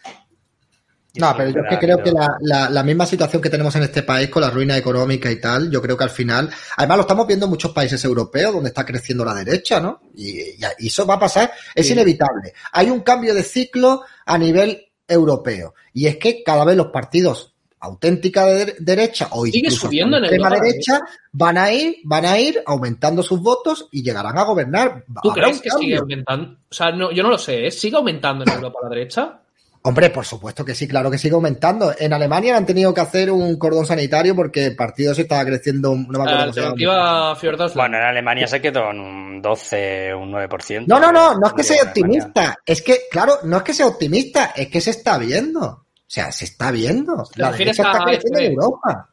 Y 1.12 1.20
No, 1.20 1.32
pero 1.37 1.51
yo 1.51 1.61
es 1.61 1.68
que 1.68 1.78
creo 1.78 1.99
miedo. 1.99 2.03
que 2.05 2.11
la, 2.12 2.28
la- 2.41 2.70
la 2.70 2.82
misma 2.82 3.07
situación 3.07 3.41
que 3.41 3.51
tenemos 3.51 3.76
en 3.76 3.85
este 3.85 4.03
país 4.03 4.28
con 4.30 4.41
la 4.43 4.51
ruina 4.51 4.76
económica 4.76 5.30
y 5.30 5.39
tal, 5.41 5.70
yo 5.70 5.80
creo 5.80 5.97
que 5.97 6.03
al 6.05 6.11
final, 6.11 6.51
además 6.76 6.97
lo 6.97 7.01
estamos 7.03 7.26
viendo 7.26 7.47
en 7.47 7.51
muchos 7.51 7.70
países 7.72 8.03
europeos 8.05 8.53
donde 8.55 8.70
está 8.70 8.85
creciendo 8.85 9.24
la 9.24 9.35
derecha, 9.35 9.78
¿no? 9.80 10.01
Y, 10.16 10.41
y- 10.41 10.59
y 10.78 10.87
eso 10.89 11.07
va 11.07 11.14
a 11.14 11.20
pasar, 11.20 11.53
es 11.74 11.87
Sí. 11.87 11.93
inevitable. 11.93 12.53
Hay 12.72 12.91
un 12.91 13.01
cambio 13.03 13.32
de 13.35 13.43
ciclo 13.45 14.03
a 14.26 14.39
nivel 14.39 14.89
europeo 15.07 15.74
y 15.93 16.07
es 16.07 16.16
que 16.16 16.43
cada 16.43 16.64
vez 16.64 16.76
los 16.76 16.87
partidos 16.89 17.54
auténtica 17.85 18.47
de 18.47 18.64
de- 18.66 18.76
derecha 18.80 19.28
o 19.30 19.45
Sigue 19.45 19.59
incluso 19.59 19.87
subiendo 19.87 20.16
en 20.18 20.24
extrema 20.24 20.49
Europa, 20.49 20.64
derecha 20.64 21.01
van 21.32 21.59
a 21.59 21.72
ir 21.72 21.97
van 22.05 22.24
a 22.24 22.39
ir 22.39 22.62
aumentando 22.66 23.22
sus 23.22 23.41
votos 23.41 23.89
y 23.93 24.03
llegarán 24.03 24.37
a 24.39 24.43
gobernar. 24.45 25.05
¿Tú 25.22 25.30
Habrá 25.30 25.45
crees 25.45 25.61
que 25.61 25.70
sigue 25.70 25.97
aumentando? 25.97 26.57
O 26.70 26.74
sea, 26.74 26.91
no, 26.93 27.11
yo 27.12 27.22
no 27.22 27.30
lo 27.30 27.39
sé, 27.39 27.66
¿eh? 27.66 27.70
¿sigue 27.70 27.97
aumentando 27.97 28.45
en 28.45 28.51
Europa 28.51 28.78
la 28.82 28.89
derecha? 28.89 29.41
Hombre, 29.87 30.09
por 30.09 30.24
supuesto 30.24 30.64
que 30.64 30.74
sí, 30.74 30.89
claro 30.89 31.11
que 31.11 31.18
sigue 31.18 31.35
aumentando. 31.35 31.93
En 31.99 32.14
Alemania 32.14 32.57
han 32.57 32.64
tenido 32.64 32.95
que 32.95 33.03
hacer 33.03 33.30
un 33.30 33.59
cordón 33.59 33.85
sanitario 33.85 34.35
porque 34.35 34.64
el 34.68 34.76
partido 34.76 35.14
se 35.14 35.22
estaba 35.22 35.45
creciendo, 35.45 35.91
no 35.91 35.97
me 36.07 36.16
La 36.16 36.24
acuerdo 36.24 36.41
cómo 36.41 36.53
se 36.55 36.61
llama. 36.61 36.72
alternativa 36.72 37.37
Fjordosland. 37.37 37.76
Bueno, 37.76 37.97
en 37.99 38.03
Alemania 38.05 38.47
se 38.47 38.62
quedó 38.62 38.91
en 38.91 39.01
un 39.01 39.43
12, 39.43 40.14
un 40.14 40.32
9%. 40.32 40.85
No, 40.87 40.99
no, 40.99 41.12
no, 41.12 41.35
no 41.35 41.47
es 41.49 41.53
que 41.53 41.62
sea 41.62 41.82
optimista. 41.82 42.57
Es 42.64 42.80
que, 42.80 43.01
claro, 43.11 43.41
no 43.45 43.59
es 43.59 43.62
que 43.62 43.74
sea 43.74 43.87
optimista, 43.87 44.55
es 44.57 44.68
que 44.68 44.80
se 44.80 44.89
está 44.93 45.18
viendo. 45.18 45.84
O 46.07 46.11
sea, 46.15 46.31
se 46.31 46.45
está 46.45 46.71
viendo. 46.71 47.25
¿Te 47.35 47.41
La 47.41 47.51
derecha 47.53 47.83
está 47.83 48.05
creciendo 48.05 48.39
en 48.39 48.45
AfD? 48.47 48.53
Europa. 48.55 49.11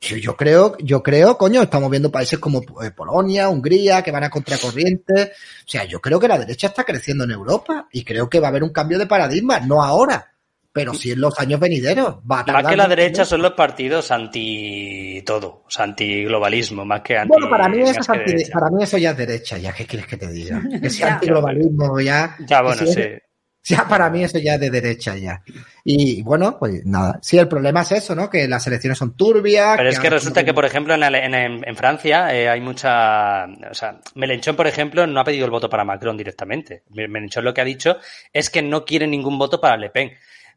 Yo, 0.00 0.36
creo, 0.36 0.76
yo 0.78 1.02
creo, 1.02 1.36
coño, 1.38 1.62
estamos 1.62 1.90
viendo 1.90 2.10
países 2.12 2.38
como 2.38 2.60
eh, 2.82 2.90
Polonia, 2.90 3.48
Hungría, 3.48 4.02
que 4.02 4.10
van 4.12 4.24
a 4.24 4.30
contracorriente. 4.30 5.32
O 5.64 5.68
sea, 5.68 5.84
yo 5.84 6.00
creo 6.00 6.20
que 6.20 6.28
la 6.28 6.38
derecha 6.38 6.68
está 6.68 6.84
creciendo 6.84 7.24
en 7.24 7.30
Europa 7.32 7.88
y 7.92 8.04
creo 8.04 8.28
que 8.28 8.38
va 8.38 8.48
a 8.48 8.50
haber 8.50 8.62
un 8.62 8.70
cambio 8.72 8.98
de 8.98 9.06
paradigma, 9.06 9.58
no 9.60 9.82
ahora, 9.82 10.32
pero 10.70 10.92
sí 10.94 11.12
en 11.12 11.20
los 11.20 11.38
años 11.40 11.58
venideros. 11.58 12.16
Va 12.30 12.40
a 12.40 12.52
Más 12.52 12.66
que 12.66 12.76
la 12.76 12.86
derecha 12.88 13.12
tiempo. 13.14 13.30
son 13.30 13.42
los 13.42 13.52
partidos 13.52 14.10
anti 14.10 15.22
todo, 15.24 15.62
o 15.66 15.70
sea, 15.70 15.84
anti 15.84 16.24
globalismo, 16.24 16.84
más 16.84 17.00
que 17.00 17.16
anti. 17.16 17.28
Bueno, 17.28 17.48
para 17.48 17.66
mí, 17.68 17.80
eso 17.80 18.00
es 18.00 18.08
anti- 18.10 18.50
para 18.52 18.70
mí 18.70 18.82
eso 18.84 18.98
ya 18.98 19.10
es 19.12 19.16
derecha, 19.16 19.56
ya. 19.58 19.72
¿Qué 19.72 19.86
quieres 19.86 20.06
que 20.06 20.16
te 20.18 20.30
diga? 20.30 20.62
Que 20.82 20.90
sea 20.90 21.14
antiglobalismo, 21.14 21.98
ya. 22.00 22.36
Ya, 22.46 22.60
bueno, 22.62 22.82
si 22.86 22.92
sí. 22.92 23.00
es- 23.00 23.22
Ya 23.68 23.84
para 23.88 24.08
mí 24.10 24.22
eso 24.22 24.38
ya 24.38 24.54
es 24.54 24.60
de 24.60 24.70
derecha, 24.70 25.16
ya. 25.16 25.42
Y 25.82 26.22
bueno, 26.22 26.56
pues 26.56 26.86
nada. 26.86 27.18
Sí, 27.20 27.36
el 27.36 27.48
problema 27.48 27.82
es 27.82 27.90
eso, 27.90 28.14
¿no? 28.14 28.30
Que 28.30 28.46
las 28.46 28.64
elecciones 28.68 28.96
son 28.96 29.16
turbias. 29.16 29.76
Pero 29.76 29.88
es 29.88 29.98
que 29.98 30.08
resulta 30.08 30.44
que, 30.44 30.54
por 30.54 30.64
ejemplo, 30.64 30.94
en, 30.94 31.34
en- 31.34 31.76
Francia 31.76 32.32
eh, 32.32 32.48
hay 32.48 32.60
mucha. 32.60 33.44
O 33.68 33.74
sea, 33.74 33.98
Melenchón, 34.14 34.54
por 34.54 34.68
ejemplo, 34.68 35.04
no 35.08 35.18
ha 35.18 35.24
pedido 35.24 35.46
el 35.46 35.50
voto 35.50 35.68
para 35.68 35.84
Macron 35.84 36.16
directamente. 36.16 36.84
Melenchón 36.90 37.44
lo 37.44 37.52
que 37.52 37.60
ha 37.60 37.64
dicho 37.64 37.96
es 38.32 38.50
que 38.50 38.62
no 38.62 38.84
quiere 38.84 39.08
ningún 39.08 39.36
voto 39.36 39.60
para 39.60 39.76
Le 39.76 39.90
Pen. 39.90 40.12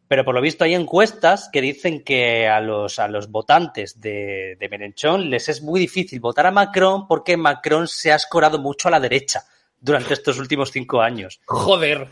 Pero 0.07 0.23
por 0.23 0.35
lo 0.35 0.41
visto 0.41 0.63
hay 0.63 0.75
encuestas 0.75 1.49
que 1.51 1.61
dicen 1.61 2.03
que 2.03 2.47
a 2.47 2.59
los, 2.61 2.99
a 2.99 3.07
los 3.07 3.29
votantes 3.31 3.99
de, 3.99 4.55
de 4.59 4.69
Melenchón 4.69 5.29
les 5.31 5.49
es 5.49 5.63
muy 5.63 5.79
difícil 5.79 6.19
votar 6.19 6.45
a 6.45 6.51
Macron 6.51 7.07
porque 7.07 7.37
Macron 7.37 7.87
se 7.87 8.11
ha 8.11 8.15
escorado 8.15 8.59
mucho 8.59 8.87
a 8.87 8.91
la 8.91 8.99
derecha 8.99 9.43
durante 9.81 10.13
estos 10.13 10.37
últimos 10.39 10.71
cinco 10.71 11.01
años. 11.01 11.39
Joder. 11.45 12.07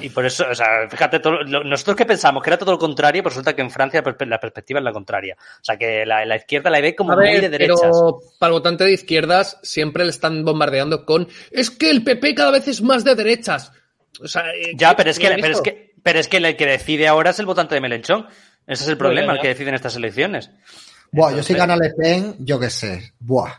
Y 0.00 0.08
por 0.08 0.24
eso, 0.24 0.46
o 0.50 0.54
sea, 0.54 0.88
fíjate, 0.88 1.20
todo, 1.20 1.42
lo- 1.42 1.62
nosotros 1.64 1.96
que 1.96 2.06
pensamos 2.06 2.42
que 2.42 2.50
era 2.50 2.56
todo 2.58 2.72
lo 2.72 2.78
contrario, 2.78 3.22
pues 3.22 3.34
resulta 3.34 3.54
que 3.54 3.62
en 3.62 3.70
Francia 3.70 4.00
la 4.02 4.10
perspe- 4.10 4.26
la 4.26 4.40
perspectiva 4.40 4.80
es 4.80 4.84
la 4.84 4.92
contraria. 4.92 5.36
O 5.60 5.64
sea, 5.64 5.76
que 5.76 6.06
la, 6.06 6.24
la 6.24 6.36
izquierda 6.36 6.70
la 6.70 6.80
ve 6.80 6.94
como 6.96 7.12
A 7.12 7.16
muy 7.16 7.40
de 7.40 7.48
derechas. 7.50 7.80
pero 7.82 8.20
para 8.38 8.48
el 8.48 8.52
votante 8.54 8.84
de 8.84 8.92
izquierdas 8.92 9.58
siempre 9.62 10.04
le 10.04 10.10
están 10.10 10.44
bombardeando 10.44 11.04
con 11.04 11.28
es 11.50 11.70
que 11.70 11.90
el 11.90 12.02
PP 12.04 12.34
cada 12.34 12.50
vez 12.50 12.68
es 12.68 12.80
más 12.82 13.04
de 13.04 13.14
derechas. 13.14 13.72
O 14.22 14.28
sea, 14.28 14.42
eh, 14.54 14.72
Ya, 14.76 14.96
pero 14.96 15.10
es 15.10 15.18
que, 15.18 15.28
¿qué 15.28 15.36
pero 15.40 15.52
es 15.54 15.60
que, 15.60 15.94
pero 16.02 16.18
es 16.20 16.28
que 16.28 16.36
el 16.38 16.56
que 16.56 16.66
decide 16.66 17.08
ahora 17.08 17.30
es 17.30 17.38
el 17.38 17.46
votante 17.46 17.74
de 17.74 17.80
Melenchón. 17.80 18.26
Ese 18.66 18.84
es 18.84 18.88
el 18.88 18.96
problema, 18.96 19.32
el 19.34 19.38
que 19.40 19.48
ya. 19.48 19.50
decide 19.50 19.68
en 19.70 19.74
estas 19.74 19.96
elecciones. 19.96 20.50
Buah, 21.12 21.32
yo 21.36 21.42
si 21.42 21.52
gana 21.54 21.76
Le 21.76 21.90
Pen, 21.90 22.34
yo 22.38 22.58
qué 22.58 22.70
sé. 22.70 23.12
Buah. 23.20 23.52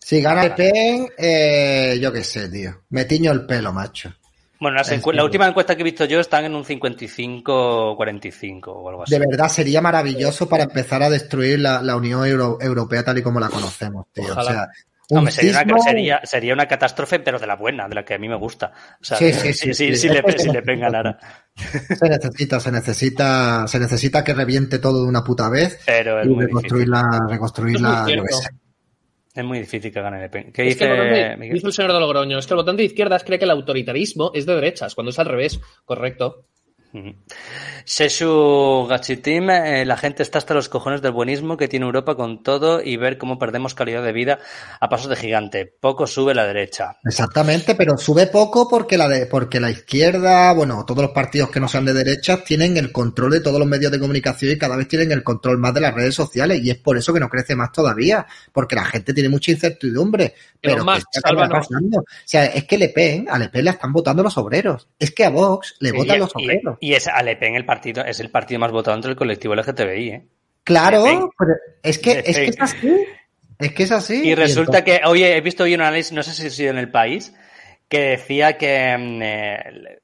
Si 0.00 0.20
gana 0.22 0.42
Le 0.44 0.50
Pen, 0.52 1.06
eh, 1.18 1.98
yo 2.00 2.12
qué 2.12 2.24
sé, 2.24 2.48
tío. 2.48 2.82
Me 2.90 3.04
tiño 3.04 3.30
el 3.32 3.44
pelo, 3.46 3.72
macho. 3.72 4.12
Bueno, 4.60 4.76
las 4.78 4.90
la 5.14 5.22
última 5.24 5.46
encuesta 5.46 5.76
que 5.76 5.82
he 5.82 5.84
visto 5.84 6.04
yo 6.04 6.18
están 6.18 6.44
en 6.44 6.54
un 6.54 6.64
55-45 6.64 8.62
o 8.66 8.88
algo 8.88 9.02
así. 9.04 9.14
De 9.14 9.20
verdad, 9.24 9.48
sería 9.48 9.80
maravilloso 9.80 10.48
para 10.48 10.64
empezar 10.64 11.02
a 11.02 11.10
destruir 11.10 11.60
la, 11.60 11.80
la 11.82 11.94
Unión 11.96 12.26
Euro- 12.26 12.58
Europea 12.60 13.04
tal 13.04 13.18
y 13.18 13.22
como 13.22 13.38
la 13.38 13.48
conocemos, 13.50 14.06
tío. 14.12 14.24
Ojalá. 14.32 14.40
O 14.50 14.52
sea, 14.52 14.68
un 15.10 15.18
Hombre, 15.18 15.32
sería, 15.32 15.52
una, 15.52 15.62
cisma- 15.76 15.82
sería, 15.84 16.20
sería 16.24 16.52
una 16.54 16.66
catástrofe, 16.68 17.20
pero 17.20 17.38
de 17.38 17.46
la 17.46 17.54
buena, 17.56 17.88
de 17.88 17.94
la 17.94 18.04
que 18.04 18.14
a 18.14 18.18
mí 18.18 18.28
me 18.28 18.36
gusta. 18.36 18.72
O 19.00 19.04
sea, 19.04 19.16
Sí, 19.16 19.32
sí, 19.32 19.52
sí, 19.52 19.52
sí, 19.52 19.74
sí, 19.74 19.94
sí. 19.94 19.96
si, 19.96 20.08
le, 20.08 20.22
si 20.38 20.48
Le 20.50 20.62
Pen 20.62 20.80
ganara. 20.80 21.18
Se 21.54 22.08
necesita, 22.08 22.60
se 22.60 22.72
necesita, 22.72 23.66
se 23.68 23.78
necesita 23.78 24.24
que 24.24 24.34
reviente 24.34 24.78
todo 24.80 25.02
de 25.04 25.08
una 25.08 25.22
puta 25.24 25.48
vez 25.48 25.78
Pero 25.86 26.20
es 26.20 26.26
y 26.26 26.30
muy 26.30 26.44
reconstruirla, 26.46 27.20
es 27.24 27.30
reconstruirla, 27.30 28.02
muy 28.02 28.16
yo 28.16 28.22
qué 28.24 28.28
cierto. 28.28 28.36
sé. 28.38 28.48
Es 29.38 29.44
muy 29.44 29.60
difícil 29.60 29.92
que 29.92 30.02
gane 30.02 30.20
Le 30.20 30.28
Pen. 30.28 30.50
¿Qué 30.52 30.66
Es 30.66 30.74
que 30.74 30.84
el 30.84 31.38
dice 31.38 31.54
dice 31.54 31.66
el 31.68 31.72
señor 31.72 31.92
de 31.92 32.00
Logroño, 32.00 32.40
es 32.40 32.46
que 32.48 32.54
el 32.54 32.56
votante 32.56 32.82
de 32.82 32.86
izquierdas 32.86 33.22
cree 33.22 33.38
que 33.38 33.44
el 33.44 33.52
autoritarismo 33.52 34.32
es 34.34 34.46
de 34.46 34.54
derechas, 34.56 34.96
cuando 34.96 35.10
es 35.10 35.18
al 35.20 35.26
revés. 35.26 35.60
Correcto. 35.84 36.46
Ujú. 36.92 37.14
Seshu 37.84 38.86
Gachitim, 38.88 39.50
eh, 39.50 39.84
la 39.84 39.96
gente 39.96 40.22
está 40.22 40.38
hasta 40.38 40.54
los 40.54 40.68
cojones 40.68 41.02
del 41.02 41.12
buenismo 41.12 41.56
que 41.56 41.68
tiene 41.68 41.86
Europa 41.86 42.16
con 42.16 42.42
todo 42.42 42.82
y 42.82 42.96
ver 42.96 43.18
cómo 43.18 43.38
perdemos 43.38 43.74
calidad 43.74 44.02
de 44.02 44.12
vida 44.12 44.38
a 44.80 44.88
pasos 44.88 45.08
de 45.08 45.16
gigante. 45.16 45.66
Poco 45.66 46.06
sube 46.06 46.34
la 46.34 46.46
derecha. 46.46 46.96
Exactamente, 47.04 47.74
pero 47.74 47.96
sube 47.98 48.26
poco 48.26 48.68
porque 48.68 48.96
la 48.98 49.08
de, 49.08 49.26
porque 49.26 49.60
la 49.60 49.70
izquierda, 49.70 50.52
bueno, 50.52 50.84
todos 50.86 51.02
los 51.02 51.12
partidos 51.12 51.50
que 51.50 51.60
no 51.60 51.68
sean 51.68 51.84
de 51.84 51.92
derechas 51.92 52.44
tienen 52.44 52.76
el 52.76 52.92
control 52.92 53.32
de 53.32 53.40
todos 53.40 53.58
los 53.58 53.68
medios 53.68 53.92
de 53.92 54.00
comunicación 54.00 54.52
y 54.52 54.58
cada 54.58 54.76
vez 54.76 54.88
tienen 54.88 55.12
el 55.12 55.22
control 55.22 55.58
más 55.58 55.74
de 55.74 55.80
las 55.80 55.94
redes 55.94 56.14
sociales 56.14 56.60
y 56.62 56.70
es 56.70 56.78
por 56.78 56.96
eso 56.96 57.12
que 57.12 57.20
no 57.20 57.28
crece 57.28 57.54
más 57.54 57.72
todavía, 57.72 58.26
porque 58.52 58.74
la 58.76 58.84
gente 58.84 59.12
tiene 59.14 59.28
mucha 59.28 59.50
incertidumbre. 59.50 60.34
Pero 60.60 60.74
Elon 60.74 60.86
Musk, 60.86 61.06
¿qué 61.12 61.18
acabará 61.20 61.46
sálvanos. 61.46 61.68
pasando? 61.68 61.98
O 62.00 62.04
sea, 62.24 62.46
es 62.46 62.64
que 62.64 62.78
Le 62.78 62.88
Pen, 62.88 63.26
a 63.30 63.38
Le 63.38 63.48
Pen 63.48 63.64
la 63.64 63.72
están 63.72 63.92
votando 63.92 64.22
los 64.22 64.36
obreros. 64.38 64.88
Es 64.98 65.12
que 65.12 65.24
a 65.24 65.30
Vox 65.30 65.76
le 65.80 65.92
votan 65.92 66.18
los 66.18 66.32
y- 66.36 66.44
obreros. 66.44 66.77
Y 66.80 66.94
es 66.94 67.08
a 67.08 67.22
Le 67.22 67.36
Pen 67.36 67.54
el 67.54 67.64
partido, 67.64 68.04
es 68.04 68.20
el 68.20 68.30
partido 68.30 68.60
más 68.60 68.72
votado 68.72 68.96
entre 68.96 69.10
el 69.10 69.16
colectivo 69.16 69.54
LGTBI, 69.54 70.08
¿eh? 70.08 70.26
Claro, 70.64 71.04
pero 71.38 71.52
es 71.82 71.98
que, 71.98 72.22
es 72.24 72.36
que 72.36 72.44
es 72.46 72.60
así. 72.60 73.06
Es 73.58 73.72
que 73.72 73.82
es 73.84 73.92
así. 73.92 74.28
Y 74.28 74.34
resulta 74.34 74.84
que, 74.84 75.00
oye, 75.06 75.36
he 75.36 75.40
visto 75.40 75.64
hoy 75.64 75.74
un 75.74 75.80
análisis, 75.80 76.12
no 76.12 76.22
sé 76.22 76.32
si 76.32 76.46
ha 76.46 76.50
sido 76.50 76.70
en 76.70 76.78
el 76.78 76.90
país, 76.90 77.34
que 77.88 78.00
decía 78.00 78.58
que, 78.58 78.96
mm, 78.98 79.22
eh, 79.22 79.98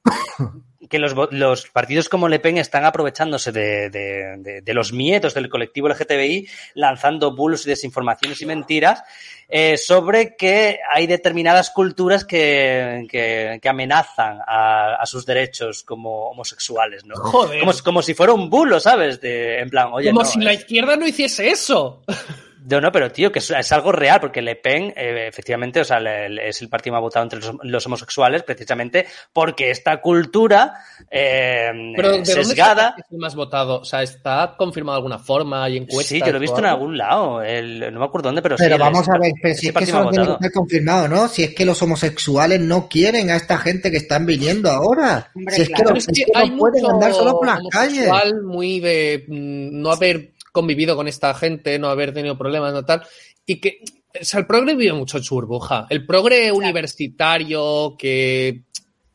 que 0.89 0.99
los, 0.99 1.13
los 1.31 1.67
partidos 1.67 2.09
como 2.09 2.27
Le 2.27 2.39
Pen 2.39 2.57
están 2.57 2.85
aprovechándose 2.85 3.51
de, 3.51 3.89
de- 3.89 4.35
de- 4.37 4.61
de 4.61 4.73
los 4.73 4.93
miedos 4.93 5.33
del 5.33 5.49
colectivo 5.49 5.87
LGTBI, 5.89 6.47
lanzando 6.75 7.35
bulos 7.35 7.65
y 7.65 7.69
desinformaciones 7.69 8.41
y 8.41 8.45
mentiras 8.45 9.03
eh, 9.47 9.77
sobre 9.77 10.35
que 10.35 10.79
hay 10.89 11.05
determinadas 11.07 11.69
culturas 11.69 12.25
que, 12.25 13.05
que- 13.09 13.59
que 13.61 13.69
amenazan 13.69 14.39
a, 14.45 14.95
a 14.95 15.05
sus 15.05 15.25
derechos 15.25 15.83
como 15.83 16.29
homosexuales, 16.31 17.05
¿no? 17.05 17.15
Joder. 17.15 17.59
Como, 17.59 17.73
como 17.83 18.01
si 18.01 18.13
fuera 18.13 18.33
un 18.33 18.49
bulo, 18.49 18.79
¿sabes? 18.79 19.21
De, 19.21 19.59
en 19.59 19.69
plan, 19.69 19.89
oye, 19.93 20.09
Como 20.09 20.21
no, 20.21 20.25
si 20.27 20.39
eh, 20.39 20.43
la 20.43 20.53
izquierda 20.53 20.95
no 20.95 21.07
hiciese 21.07 21.49
eso. 21.49 22.01
no, 22.69 22.81
no, 22.81 22.91
pero 22.91 23.11
tío, 23.11 23.31
que 23.31 23.39
es, 23.39 23.49
es 23.51 23.71
algo 23.71 23.91
real, 23.91 24.19
porque 24.19 24.41
Le 24.41 24.55
Pen, 24.55 24.93
eh, 24.95 25.27
efectivamente, 25.27 25.79
o 25.81 25.83
sea, 25.83 25.99
le- 25.99 26.29
le- 26.29 26.49
es 26.49 26.61
el 26.61 26.69
partido 26.69 26.93
más 26.93 27.01
votado 27.01 27.23
entre 27.23 27.39
los, 27.39 27.55
los 27.63 27.85
homosexuales, 27.85 28.43
precisamente 28.43 29.05
porque 29.33 29.69
esta 29.71 30.01
cultura 30.01 30.73
eh, 31.11 31.69
Pero 31.95 32.07
¿de 32.09 32.13
dónde 32.17 32.25
sesgada. 32.33 32.93
que 32.95 33.01
es 33.01 33.07
el 33.11 33.17
más 33.17 33.35
votado? 33.35 33.81
O 33.81 33.85
sea, 33.85 34.01
¿está 34.03 34.55
confirmado 34.57 34.95
de 34.97 34.99
alguna 34.99 35.19
forma? 35.19 35.63
¿Hay 35.63 35.77
encuestas? 35.77 36.07
Sí, 36.07 36.19
yo 36.19 36.31
lo 36.31 36.37
he 36.37 36.41
visto 36.41 36.59
en 36.59 36.65
algún 36.65 36.97
lado, 36.97 37.41
el- 37.41 37.93
no 37.93 37.99
me 37.99 38.05
acuerdo 38.05 38.29
dónde, 38.29 38.41
pero, 38.41 38.57
sí. 38.57 38.63
Pero 38.65 38.77
vamos 38.77 39.07
a 39.09 39.17
ver, 39.19 39.31
pero 39.41 39.55
si 39.55 39.67
es 39.67 39.73
que 39.73 39.83
eso 39.83 40.09
tiene 40.09 40.25
que 40.25 40.31
estar 40.33 40.51
confirmado, 40.51 41.07
¿no? 41.07 41.27
Si 41.27 41.43
es 41.43 41.53
que 41.55 41.65
los 41.65 41.81
homosexuales 41.81 42.59
no 42.59 42.87
quieren 42.89 43.29
a 43.29 43.35
esta 43.35 43.57
gente 43.57 43.91
que 43.91 43.97
están 43.97 44.25
viniendo 44.25 44.69
ahora. 44.69 45.29
Hombre, 45.35 45.55
si 45.55 45.61
es 45.63 45.69
claro. 45.69 45.77
que, 45.77 45.83
Pero 45.83 45.95
los, 45.95 46.07
es 46.07 46.19
es 46.19 46.25
que 46.25 46.31
hay 46.35 46.49
no 46.49 46.57
pueden 46.57 46.85
andar 46.85 47.13
solo 47.13 47.33
por 47.37 47.47
las 47.47 47.59
calles. 47.69 48.09
muy 48.43 48.79
de 48.79 49.25
mm, 49.27 49.81
no 49.81 49.91
haber 49.91 50.31
convivido 50.55 50.95
con 50.95 51.07
esta 51.07 51.35
gente, 51.35 51.77
no 51.77 51.89
haber 51.89 52.11
tenido 52.15 52.35
problemas, 52.35 52.73
no 52.73 52.83
tal. 52.83 53.03
Y 53.45 53.59
que, 53.61 53.81
o 54.19 54.25
sea, 54.25 54.39
el 54.39 54.47
progre 54.47 54.73
vive 54.75 54.93
mucho 54.93 55.17
en 55.19 55.23
su 55.23 55.35
burbuja. 55.35 55.85
El 55.91 56.03
progre 56.07 56.51
universitario 56.51 57.95
que, 57.99 58.63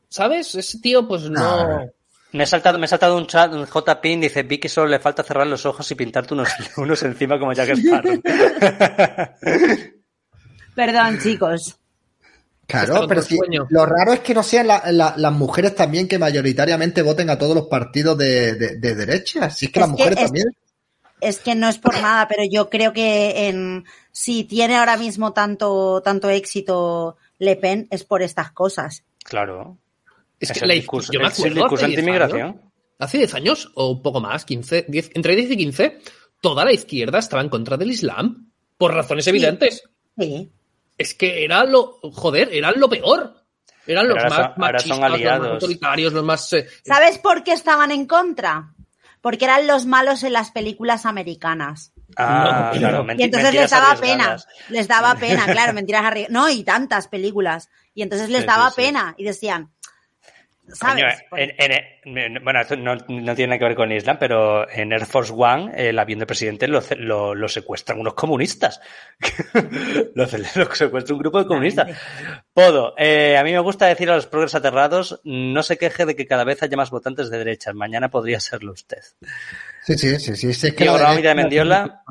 ¿sabes? 0.08 0.54
Ese 0.54 0.78
tío, 0.78 1.08
pues 1.08 1.22
no... 1.28 1.40
Ah. 1.42 1.84
Me 2.32 2.44
he 2.44 2.46
saltado, 2.46 2.78
me 2.78 2.84
he 2.86 2.88
saltado 2.88 3.16
un 3.16 3.26
chat, 3.26 3.52
un 3.52 3.66
J-Pin, 3.66 4.20
dice, 4.20 4.44
vi 4.44 4.58
que 4.58 4.68
solo 4.68 4.86
le 4.86 5.00
falta 5.00 5.24
cerrar 5.24 5.48
los 5.48 5.66
ojos 5.66 5.90
y 5.90 5.96
pintarte 5.96 6.32
unos, 6.34 6.48
unos 6.76 7.02
encima 7.02 7.40
como 7.40 7.52
Jack 7.52 7.70
Sparrow. 7.70 8.20
Perdón, 10.76 11.18
chicos. 11.20 11.76
Claro, 12.66 13.08
pero 13.08 13.20
sueño. 13.22 13.66
lo 13.70 13.84
raro 13.84 14.12
es 14.12 14.20
que 14.20 14.32
no 14.32 14.44
sean 14.44 14.68
la- 14.68 14.80
la- 14.92 15.14
las 15.16 15.32
mujeres 15.32 15.74
también 15.74 16.06
que 16.06 16.20
mayoritariamente 16.20 17.02
voten 17.02 17.28
a 17.30 17.36
todos 17.36 17.52
los 17.56 17.66
partidos 17.66 18.16
de, 18.16 18.54
de- 18.54 18.76
de 18.76 18.94
derecha. 18.94 19.50
Si 19.50 19.66
es 19.66 19.72
que 19.72 19.80
Es 19.80 19.86
las 19.88 19.96
que 19.96 20.02
mujeres 20.04 20.18
es- 20.18 20.24
también. 20.26 20.46
Es 21.20 21.38
que 21.40 21.55
no 21.55 21.68
es 21.68 21.78
por 21.78 21.94
nada, 22.01 22.26
pero 22.28 22.42
yo 22.51 22.68
creo 22.70 22.92
que 22.92 23.48
en, 23.48 23.84
si 24.12 24.44
tiene 24.44 24.76
ahora 24.76 24.97
mismo 24.97 25.32
tanto, 25.32 26.01
tanto 26.02 26.28
éxito 26.30 27.16
Le 27.38 27.56
Pen 27.56 27.86
es 27.90 28.05
por 28.05 28.22
estas 28.22 28.52
cosas. 28.52 29.05
claro. 29.24 29.78
Es 30.38 30.52
que 30.52 30.60
el 30.60 30.68
la 30.68 30.74
discurso, 30.74 31.12
yo 31.12 31.20
me 31.20 31.26
el 31.26 31.32
acuerdo 31.32 31.55
discurso 31.56 31.84
hace 31.84 31.86
10 31.88 31.98
anti-inmigración. 31.98 32.48
años, 32.48 32.60
Hace 32.98 33.18
10 33.18 33.34
años, 33.34 33.72
o 33.74 33.90
un 33.90 34.02
poco 34.02 34.20
más, 34.20 34.44
15, 34.47 34.86
10, 34.88 35.10
entre 35.14 35.36
10 35.36 35.51
y 35.51 35.56
15, 35.59 35.98
toda 36.40 36.64
la 36.64 36.72
izquierda 36.72 37.18
estaba 37.18 37.42
en 37.42 37.51
contra 37.51 37.76
del 37.76 37.90
Islam. 37.90 38.51
Por 38.78 38.94
razones 38.94 39.26
evidentes. 39.26 39.82
Sí. 40.18 40.51
Es 40.97 41.14
que 41.14 41.44
era 41.44 41.64
lo, 41.64 41.98
joder, 42.02 42.48
eran 42.55 42.74
lo 42.80 42.88
peor. 42.88 43.34
Eran 43.86 44.09
los 44.09 44.16
ahora 44.16 44.28
más 44.30 44.38
son- 44.38 44.64
ahora 44.64 44.78
son 44.80 44.88
machistas, 45.01 45.10
los 45.20 45.40
más 45.40 45.48
autoritarios, 45.51 46.12
los 46.14 46.24
más... 46.24 46.52
eh, 46.55 46.66
¿Sabes 46.86 47.18
por 47.18 47.42
qué 47.44 47.52
estaban 47.52 47.90
en 47.90 48.06
contra? 48.06 48.72
Porque 49.20 49.44
eran 49.44 49.66
los 49.66 49.86
malos 49.86 50.22
en 50.22 50.32
las 50.32 50.51
películas 50.51 51.05
americanas. 51.06 51.92
Ah, 52.16 52.72
claro, 52.74 53.06
y 53.16 53.22
entonces 53.22 53.55
les 53.55 53.70
daba 53.70 53.94
pena, 53.97 54.36
les 54.68 54.88
daba 54.88 55.14
pena, 55.14 55.47
claro, 55.47 55.72
mentiras 55.72 56.05
arriesgadas. 56.05 56.32
No, 56.32 56.48
y 56.51 56.64
tantas 56.64 57.09
películas. 57.09 57.68
Y 57.94 58.02
entonces 58.02 58.30
les 58.30 58.40
Sí, 58.42 58.47
daba 58.47 58.70
sí, 58.70 58.74
sí. 58.76 58.82
pena 58.82 59.14
y 59.18 59.24
decían, 59.24 59.70
¿sabes? 60.74 61.22
Coño, 61.30 61.42
en- 61.42 61.55
en- 62.05 62.18
en- 62.36 62.44
bueno, 62.44 62.60
esto 62.60 62.76
no, 62.76 62.94
no 62.94 63.34
tiene 63.34 63.48
nada 63.48 63.59
que 63.59 63.64
ver 63.64 63.74
con 63.74 63.92
Islam, 63.92 64.16
pero 64.18 64.68
en 64.70 64.92
Air 64.92 65.06
Force 65.06 65.32
One, 65.36 65.72
el 65.76 65.98
avión 65.98 66.18
del 66.18 66.26
presidente 66.26 66.68
lo, 66.68 66.82
lo, 66.97 67.34
lo 67.34 67.48
secuestran 67.48 67.98
unos 67.98 68.14
comunistas. 68.14 68.80
lo, 70.14 70.26
secuestra 70.26 71.14
un 71.14 71.20
grupo 71.20 71.38
de 71.40 71.47
comunistas. 71.47 71.97
Podo, 72.52 72.94
eh, 72.98 73.36
a 73.36 73.44
mí 73.44 73.52
me 73.52 73.59
gusta 73.60 73.86
decir 73.86 74.10
a 74.10 74.16
los 74.16 74.26
progres 74.26 74.55
aterrados, 74.55 75.20
no 75.24 75.62
se 75.62 75.78
queje 75.78 76.06
de 76.06 76.16
que 76.16 76.26
cada 76.26 76.44
vez 76.44 76.62
haya 76.62 76.76
más 76.76 76.90
votantes 76.90 77.30
de 77.30 77.38
derechas. 77.38 77.74
Mañana 77.74 78.10
podría 78.10 78.40
serlo 78.40 78.72
usted. 78.72 78.98
Sí, 79.82 79.97
sí, 79.98 80.18
sí, 80.18 80.36
sí. 80.36 80.52
sí, 80.55 80.66
es 80.68 80.74
que 80.74 80.84
Diego 80.84 81.34
Mendiola. 81.34 82.02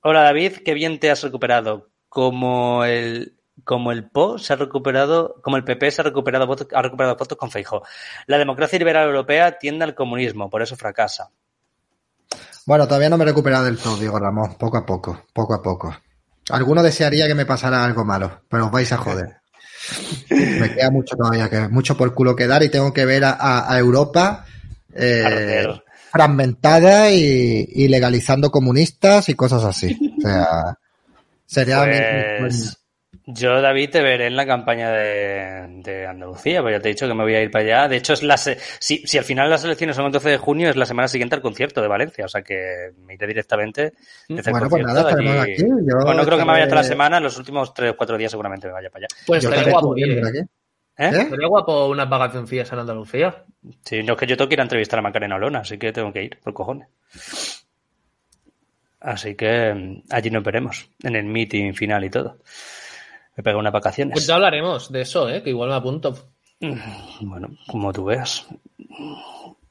Hola 0.00 0.22
David, 0.22 0.58
qué 0.64 0.74
bien 0.74 0.98
te 0.98 1.10
has 1.10 1.22
recuperado. 1.22 1.90
Como 2.08 2.84
el 2.84 3.37
como 3.68 3.92
el 3.92 4.08
PO 4.08 4.38
se 4.38 4.54
ha 4.54 4.56
recuperado, 4.56 5.42
como 5.42 5.58
el 5.58 5.62
PP 5.62 5.90
se 5.90 6.00
ha 6.00 6.04
recuperado 6.04 6.46
votos, 6.46 6.68
ha 6.72 6.80
recuperado 6.80 7.16
votos 7.16 7.36
con 7.36 7.50
Feijóo. 7.50 7.82
La 8.26 8.38
democracia 8.38 8.78
liberal 8.78 9.06
europea 9.08 9.58
tiende 9.58 9.84
al 9.84 9.94
comunismo, 9.94 10.48
por 10.48 10.62
eso 10.62 10.74
fracasa. 10.74 11.28
Bueno, 12.64 12.86
todavía 12.86 13.10
no 13.10 13.18
me 13.18 13.24
he 13.24 13.26
recuperado 13.26 13.66
del 13.66 13.76
todo, 13.76 13.98
Diego 13.98 14.18
Ramón. 14.18 14.54
Poco 14.54 14.78
a 14.78 14.86
poco, 14.86 15.26
poco 15.34 15.52
a 15.52 15.62
poco. 15.62 15.94
Alguno 16.48 16.82
desearía 16.82 17.26
que 17.26 17.34
me 17.34 17.44
pasara 17.44 17.84
algo 17.84 18.06
malo, 18.06 18.40
pero 18.48 18.64
os 18.64 18.72
vais 18.72 18.90
a 18.90 18.96
joder. 18.96 19.36
Me 20.30 20.74
queda 20.74 20.90
mucho 20.90 21.14
todavía, 21.14 21.50
que 21.50 21.68
mucho 21.68 21.94
por 21.94 22.14
culo 22.14 22.34
que 22.34 22.46
dar 22.46 22.62
y 22.62 22.70
tengo 22.70 22.94
que 22.94 23.04
ver 23.04 23.22
a, 23.26 23.78
Europa 23.78 24.46
eh, 24.94 25.66
fragmentada 26.10 27.10
y, 27.10 27.68
y 27.70 27.88
legalizando 27.88 28.50
comunistas 28.50 29.28
y 29.28 29.34
cosas 29.34 29.62
así. 29.64 30.14
O 30.18 30.20
sea, 30.22 30.78
sería 31.44 31.84
mi- 31.84 31.90
mi 31.90 32.50
sueño. 32.50 32.77
Yo, 33.30 33.60
David, 33.60 33.90
te 33.90 34.00
veré 34.00 34.26
en 34.28 34.36
la 34.36 34.46
campaña 34.46 34.90
de, 34.90 35.66
de 35.82 36.06
Andalucía, 36.06 36.62
pues 36.62 36.74
ya 36.76 36.80
te 36.80 36.88
he 36.88 36.92
dicho 36.92 37.06
que 37.06 37.12
me 37.12 37.24
voy 37.24 37.34
a 37.34 37.42
ir 37.42 37.50
para 37.50 37.62
allá. 37.64 37.88
De 37.88 37.96
hecho, 37.98 38.14
es 38.14 38.22
la 38.22 38.38
se- 38.38 38.56
si, 38.78 39.06
si 39.06 39.18
al 39.18 39.24
final 39.24 39.50
las 39.50 39.62
elecciones 39.64 39.96
son 39.96 40.06
el 40.06 40.12
12 40.12 40.30
de 40.30 40.38
junio, 40.38 40.70
es 40.70 40.76
la 40.76 40.86
semana 40.86 41.08
siguiente 41.08 41.34
al 41.34 41.42
concierto 41.42 41.82
de 41.82 41.88
Valencia, 41.88 42.24
o 42.24 42.28
sea 42.28 42.40
que 42.40 42.92
me 43.04 43.14
iré 43.14 43.26
directamente 43.26 43.92
desde 44.30 44.50
el 44.50 44.52
Bueno, 44.52 44.70
pues 44.70 44.82
nada, 44.82 45.10
estaremos 45.10 45.42
allí. 45.42 45.52
aquí. 45.52 45.62
Yo 45.62 45.96
Bueno, 45.96 46.14
no 46.14 46.24
creo 46.24 46.38
que 46.38 46.44
me 46.46 46.52
vaya 46.52 46.64
toda 46.64 46.76
la 46.76 46.84
semana, 46.84 47.20
los 47.20 47.36
últimos 47.36 47.74
tres 47.74 47.90
o 47.92 47.96
cuatro 47.98 48.16
días 48.16 48.30
seguramente 48.30 48.66
me 48.66 48.72
vaya 48.72 48.88
para 48.88 49.04
allá. 49.06 49.16
Pues 49.26 49.42
Yo 49.42 49.50
estaría 49.50 49.72
estaré 49.72 49.72
guapo 49.72 49.96
ir, 49.98 50.18
¿eh? 50.36 50.46
¿Eh? 50.96 51.26
Sería 51.28 51.48
guapo 51.48 51.86
unas 51.88 52.08
vacacioncillas 52.08 52.72
en 52.72 52.78
Andalucía. 52.78 53.44
Sí, 53.84 54.02
no 54.02 54.14
es 54.14 54.18
que 54.18 54.26
yo 54.26 54.38
tengo 54.38 54.48
que 54.48 54.54
ir 54.54 54.60
a 54.60 54.64
entrevistar 54.64 54.98
a 55.00 55.02
Macarena 55.02 55.36
Olona, 55.36 55.58
así 55.58 55.76
que 55.76 55.92
tengo 55.92 56.12
que 56.14 56.24
ir, 56.24 56.38
por 56.42 56.54
cojones. 56.54 56.88
Así 59.00 59.34
que 59.34 59.74
mm, 59.74 60.02
allí 60.12 60.30
nos 60.30 60.42
veremos, 60.42 60.88
en 61.02 61.14
el 61.14 61.24
meeting 61.26 61.74
final 61.74 62.04
y 62.04 62.10
todo. 62.10 62.38
Me 63.38 63.44
pego 63.44 63.60
unas 63.60 63.72
vacaciones. 63.72 64.14
Pues 64.14 64.26
ya 64.26 64.34
hablaremos 64.34 64.90
de 64.90 65.00
eso, 65.02 65.28
¿eh? 65.28 65.44
que 65.44 65.50
igual 65.50 65.68
me 65.68 65.76
apunto. 65.76 66.32
Bueno, 67.20 67.48
como 67.68 67.92
tú 67.92 68.04
veas. 68.06 68.48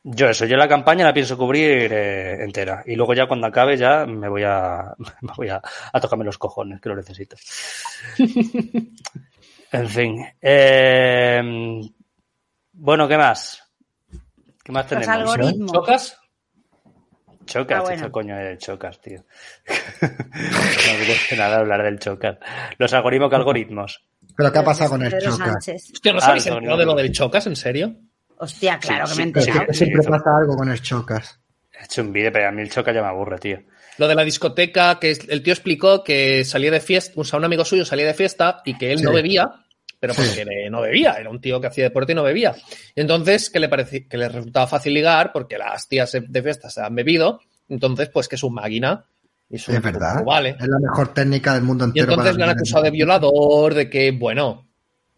Yo 0.03 0.29
eso, 0.29 0.45
yo 0.45 0.55
la 0.55 0.69
campaña 0.69 1.03
la 1.03 1.13
pienso 1.13 1.37
cubrir 1.37 1.91
eh, 1.91 2.43
entera. 2.45 2.81
Y 2.85 2.95
luego 2.95 3.13
ya 3.13 3.27
cuando 3.27 3.45
acabe 3.47 3.75
ya 3.75 4.05
me 4.05 4.29
voy 4.29 4.43
a, 4.43 4.95
me 5.21 5.33
voy 5.35 5.49
a, 5.49 5.61
a 5.91 5.99
tocarme 5.99 6.23
los 6.23 6.37
cojones, 6.37 6.79
que 6.79 6.87
lo 6.87 6.95
necesito. 6.95 7.35
en 9.73 9.89
fin. 9.89 10.25
eh, 10.41 11.81
bueno, 12.71 13.05
¿qué 13.05 13.17
más? 13.17 13.61
¿Qué 14.63 14.71
más 14.71 14.89
Los 14.89 15.01
tenemos? 15.01 15.29
algoritmos. 15.35 15.71
¿Chocas? 15.73 16.17
Chocas, 17.47 17.79
Ah, 17.79 17.81
bueno. 17.81 18.03
¿qué 18.05 18.11
coño 18.11 18.39
es 18.39 18.45
el 18.51 18.57
chocas, 18.59 19.01
tío? 19.01 19.23
no 20.01 20.99
me 20.99 21.05
gusta 21.07 21.35
nada 21.35 21.57
hablar 21.57 21.83
del 21.83 21.99
chocas. 21.99 22.37
Los 22.77 22.93
algoritmos, 22.93 23.29
¿qué 23.29 23.35
algoritmos? 23.35 24.05
¿Pero 24.35 24.51
qué 24.51 24.59
ha 24.59 24.63
pasado 24.63 24.91
con 24.91 25.03
el 25.03 25.11
Pedro 25.11 25.31
Chocas? 25.31 25.47
Sánchez. 25.65 25.91
Hostia, 25.93 26.11
¿no 26.13 26.17
Ah, 26.19 26.21
sabéis 26.21 26.47
no, 26.47 26.57
el 26.73 26.77
de 26.77 26.85
lo 26.85 26.93
del 26.95 27.11
Chocas? 27.11 27.47
¿En 27.47 27.55
serio? 27.55 27.95
Hostia, 28.37 28.77
claro 28.77 29.07
Sí, 29.07 29.13
que 29.13 29.17
me 29.17 29.23
he 29.23 29.27
enterado. 29.27 29.73
siempre 29.73 30.03
pasa 30.03 30.29
algo 30.39 30.55
con 30.55 30.69
el 30.69 30.81
Chocas. 30.81 31.39
He 31.79 31.85
hecho 31.85 32.01
un 32.03 32.13
vídeo, 32.13 32.31
pero 32.31 32.47
a 32.47 32.51
mí 32.51 32.61
el 32.61 32.69
chocas 32.71 32.93
ya 32.93 33.01
me 33.01 33.07
aburre, 33.07 33.37
tío. 33.39 33.59
Lo 33.99 34.07
de 34.07 34.15
la 34.15 34.23
discoteca, 34.23 34.99
que 34.99 35.11
el 35.29 35.41
tío 35.43 35.53
explicó 35.53 36.03
que 36.03 36.43
salía 36.43 36.69
de 36.71 36.79
fiesta, 36.79 37.13
o 37.19 37.23
sea, 37.23 37.37
un 37.39 37.45
amigo 37.45 37.65
suyo 37.65 37.83
salía 37.85 38.05
de 38.07 38.13
fiesta 38.13 38.61
y 38.65 38.77
que 38.77 38.91
él 38.91 38.99
Sí. 38.99 39.03
no 39.05 39.11
bebía, 39.11 39.49
pero 39.99 40.13
Sí. 40.13 40.21
porque 40.25 40.69
no 40.69 40.81
bebía, 40.81 41.13
era 41.13 41.29
un 41.29 41.41
tío 41.41 41.59
que 41.61 41.67
hacía 41.67 41.85
deporte 41.85 42.11
y 42.11 42.15
no 42.15 42.23
bebía. 42.23 42.55
Y 42.95 43.01
entonces 43.01 43.49
que 43.49 43.59
le 43.59 43.69
parecía, 43.69 44.01
que 44.09 44.17
le 44.17 44.29
resultaba 44.29 44.67
fácil 44.67 44.93
ligar 44.93 45.31
porque 45.33 45.57
las 45.57 45.87
tías 45.87 46.11
de 46.27 46.43
fiesta 46.43 46.69
se 46.69 46.81
han 46.81 46.93
bebido, 46.95 47.39
entonces 47.69 48.09
pues 48.09 48.27
que 48.27 48.35
es 48.35 48.43
un 48.43 48.53
máquina. 48.53 49.05
Y 49.49 49.55
es, 49.55 49.67
un 49.69 49.75
Es 49.75 49.81
verdad. 49.81 50.23
vale. 50.25 50.57
Es 50.59 50.67
la 50.67 50.79
mejor 50.79 51.13
técnica 51.13 51.53
del 51.53 51.63
mundo 51.63 51.85
Y 51.85 51.87
entero. 51.89 52.11
entonces 52.11 52.35
le 52.35 52.43
han 52.43 52.49
acusado 52.49 52.83
de 52.83 52.91
violador, 52.91 53.73
de 53.73 53.89
que, 53.89 54.11
bueno, 54.11 54.63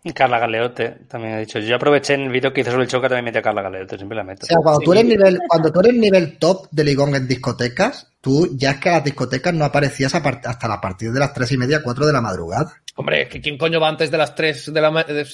Y 0.02 0.14
Carla 0.14 0.40
Galeote 0.40 0.92
también 1.10 1.34
ha 1.34 1.40
dicho. 1.40 1.60
Yo 1.60 1.76
aproveché 1.76 2.14
en 2.14 2.22
el 2.22 2.30
vídeo 2.30 2.54
que 2.54 2.62
hice 2.62 2.72
sobre 2.72 2.84
el 2.84 2.90
chocas, 2.90 3.10
también 3.10 3.26
metí 3.26 3.38
a 3.40 3.42
Carla 3.42 3.62
Galeote, 3.64 3.98
siempre 3.98 4.16
la 4.16 4.24
meto. 4.24 4.44
O 4.44 4.46
sea, 4.46 4.56
cuando 4.64 4.80
tú 4.80 4.94
eres 4.94 5.04
nivel, 5.04 5.38
cuando 5.46 5.72
tú 5.74 5.80
eres 5.82 5.94
nivel 5.96 6.38
top 6.38 6.68
de 6.72 6.84
ligón 6.86 7.16
en 7.16 7.28
discotecas, 7.28 8.08
tú 8.22 8.48
ya 8.56 8.72
es 8.72 8.78
que 8.78 8.88
a 8.88 8.92
las 8.94 9.04
discotecas 9.04 9.54
no 9.54 9.66
aparecías 9.66 10.16
a 10.16 10.24
part- 10.24 10.46
hasta 10.46 10.74
a 10.74 10.80
partir 10.80 11.12
de 11.12 11.20
las 11.20 11.34
tres 11.34 11.52
y 11.52 11.58
media, 11.58 11.82
cuatro 11.84 12.06
de 12.06 12.14
la 12.14 12.22
madrugada. 12.22 12.72
Hombre, 13.00 13.28
que 13.30 13.40
¿quién 13.42 13.58
coño 13.58 13.80
va 13.80 13.88
antes 13.90 14.12
de 14.12 14.18
las 14.18 14.36
3 14.36 14.74
de 14.74 14.82
la 14.82 14.88
antes 14.90 15.34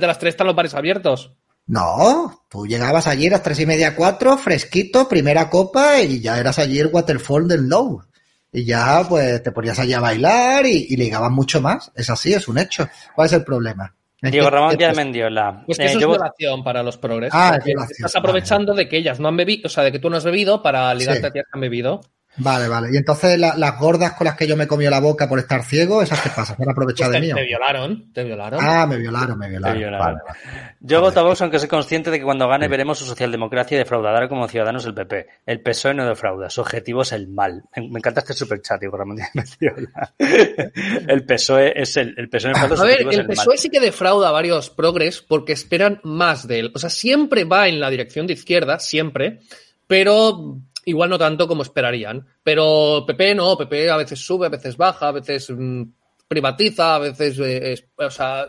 de 0.00 0.06
las 0.06 0.18
3 0.18 0.32
están 0.34 0.46
los 0.46 0.54
bares 0.56 0.74
abiertos? 0.74 1.32
No, 1.66 2.44
tú 2.48 2.66
llegabas 2.66 3.06
allí 3.06 3.26
a 3.26 3.32
las 3.32 3.42
tres 3.42 3.60
y 3.60 3.66
media, 3.66 3.94
cuatro, 3.94 4.38
fresquito, 4.38 5.06
primera 5.08 5.50
copa 5.50 6.00
y 6.00 6.20
ya 6.20 6.38
eras 6.38 6.58
allí 6.58 6.78
el 6.78 6.86
waterfall 6.86 7.46
del 7.46 7.68
low. 7.68 8.02
Y 8.50 8.64
ya, 8.64 9.04
pues, 9.06 9.42
te 9.42 9.52
ponías 9.52 9.78
allí 9.78 9.92
a 9.92 10.00
bailar 10.00 10.64
y, 10.64 10.86
y 10.88 10.96
ligabas 10.96 11.30
mucho 11.30 11.60
más. 11.60 11.92
Es 11.94 12.08
así, 12.08 12.32
es 12.32 12.48
un 12.48 12.56
hecho. 12.58 12.88
¿Cuál 13.14 13.26
es 13.26 13.32
el 13.34 13.44
problema? 13.44 13.94
Es 14.22 14.32
Diego 14.32 14.46
que- 14.48 14.50
Ramón 14.54 14.76
Díaz 14.78 14.96
Mendiola. 14.96 15.62
Pues 15.66 15.76
que 15.76 15.84
Eh, 15.84 15.88
eso 15.90 16.00
yo- 16.00 16.10
es 16.12 16.16
violación 16.18 16.64
para 16.64 16.82
los 16.82 16.96
progres. 16.96 17.30
Ah, 17.34 17.56
es 17.58 17.64
violación, 17.64 17.96
Estás 18.06 18.16
aprovechando 18.16 18.72
de 18.72 18.88
que 18.88 18.96
ellas 18.96 19.20
no 19.20 19.28
han 19.28 19.36
bebido, 19.36 19.66
o 19.66 19.68
sea, 19.68 19.84
de 19.84 19.92
que 19.92 19.98
tú 19.98 20.08
no 20.08 20.16
has 20.16 20.24
bebido 20.24 20.62
para 20.62 20.94
ligarte 20.94 21.20
Sí. 21.20 21.26
a 21.26 21.30
tías 21.30 21.44
que 21.44 21.50
han 21.56 21.60
bebido. 21.60 22.00
Vale, 22.38 22.68
vale. 22.68 22.88
Y 22.92 22.96
entonces 22.96 23.38
la- 23.38 23.56
las 23.56 23.78
gordas 23.78 24.12
con 24.14 24.24
las 24.26 24.36
que 24.36 24.46
yo 24.46 24.56
me 24.56 24.66
comió 24.66 24.90
la 24.90 25.00
boca 25.00 25.28
por 25.28 25.38
estar 25.38 25.62
ciego, 25.64 26.02
¿esas 26.02 26.20
qué 26.22 26.30
pasa? 26.30 26.54
¿Se 26.56 26.62
han 26.62 26.70
aprovechado 26.70 27.10
Pues 27.10 27.20
de 27.22 27.28
te, 27.28 27.34
mí? 27.34 27.40
te 27.40 27.46
violaron, 27.46 28.12
te 28.12 28.24
violaron. 28.24 28.60
Ah, 28.62 28.86
me 28.86 28.96
violaron, 28.96 29.38
me 29.38 29.48
violaron. 29.48 29.74
Te 29.74 29.78
violaron. 29.82 30.06
Vale, 30.06 30.18
vale. 30.26 30.74
Yo 30.80 31.00
voto 31.00 31.20
a 31.20 31.22
Vox 31.24 31.42
aunque 31.42 31.58
soy 31.58 31.68
consciente 31.68 32.10
de 32.10 32.18
que 32.18 32.24
cuando 32.24 32.46
gane 32.48 32.68
veremos 32.68 32.98
su 32.98 33.04
socialdemocracia 33.04 33.74
y 33.74 33.78
defraudará 33.78 34.28
como 34.28 34.46
ciudadanos 34.48 34.84
el 34.86 34.94
PP. 34.94 35.26
El 35.46 35.60
PSOE 35.62 35.94
no 35.94 36.06
defrauda, 36.06 36.48
su 36.50 36.60
objetivo 36.60 37.02
es 37.02 37.12
el 37.12 37.28
mal. 37.28 37.64
Me, 37.76 37.88
me 37.90 37.98
encanta 37.98 38.20
este 38.20 38.34
superchat, 38.34 38.78
Diego 38.80 38.96
Ramón. 38.96 39.18
El 40.18 41.24
PSOE 41.24 41.72
es 41.80 41.96
el, 41.96 42.14
el 42.16 42.28
PSOE 42.28 42.54
su 42.54 42.82
A 42.82 42.84
ver, 42.84 43.00
el 43.00 43.06
mal. 43.06 43.26
PSOE 43.28 43.56
sí 43.58 43.68
que 43.70 43.80
defrauda 43.80 44.28
a 44.28 44.32
varios 44.32 44.70
progres 44.70 45.20
porque 45.22 45.52
esperan 45.52 46.00
más 46.04 46.46
de 46.46 46.60
él. 46.60 46.72
O 46.74 46.78
sea, 46.78 46.90
siempre 46.90 47.44
va 47.44 47.68
en 47.68 47.80
la 47.80 47.90
dirección 47.90 48.26
de 48.26 48.34
izquierda, 48.34 48.78
siempre, 48.78 49.40
pero 49.86 50.58
igual 50.88 51.10
no 51.10 51.18
tanto 51.18 51.46
como 51.46 51.62
esperarían. 51.62 52.26
Pero 52.42 53.04
PP 53.06 53.34
no, 53.34 53.56
PP 53.56 53.90
a 53.90 53.96
veces 53.96 54.18
sube, 54.18 54.46
a 54.46 54.50
veces 54.50 54.76
baja, 54.76 55.08
a 55.08 55.12
veces 55.12 55.48
mm, 55.50 55.82
privatiza, 56.26 56.94
a 56.96 56.98
veces, 56.98 57.38
eh, 57.38 57.72
es- 57.72 57.84
o 57.96 58.10
sea, 58.10 58.46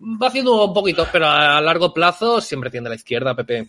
va 0.00 0.28
haciendo 0.28 0.64
un 0.66 0.74
poquito, 0.74 1.06
pero 1.12 1.26
a 1.28 1.60
largo 1.60 1.92
plazo 1.94 2.40
siempre 2.40 2.70
tiende 2.70 2.88
a 2.88 2.90
la 2.90 2.96
izquierda, 2.96 3.34
PP. 3.34 3.68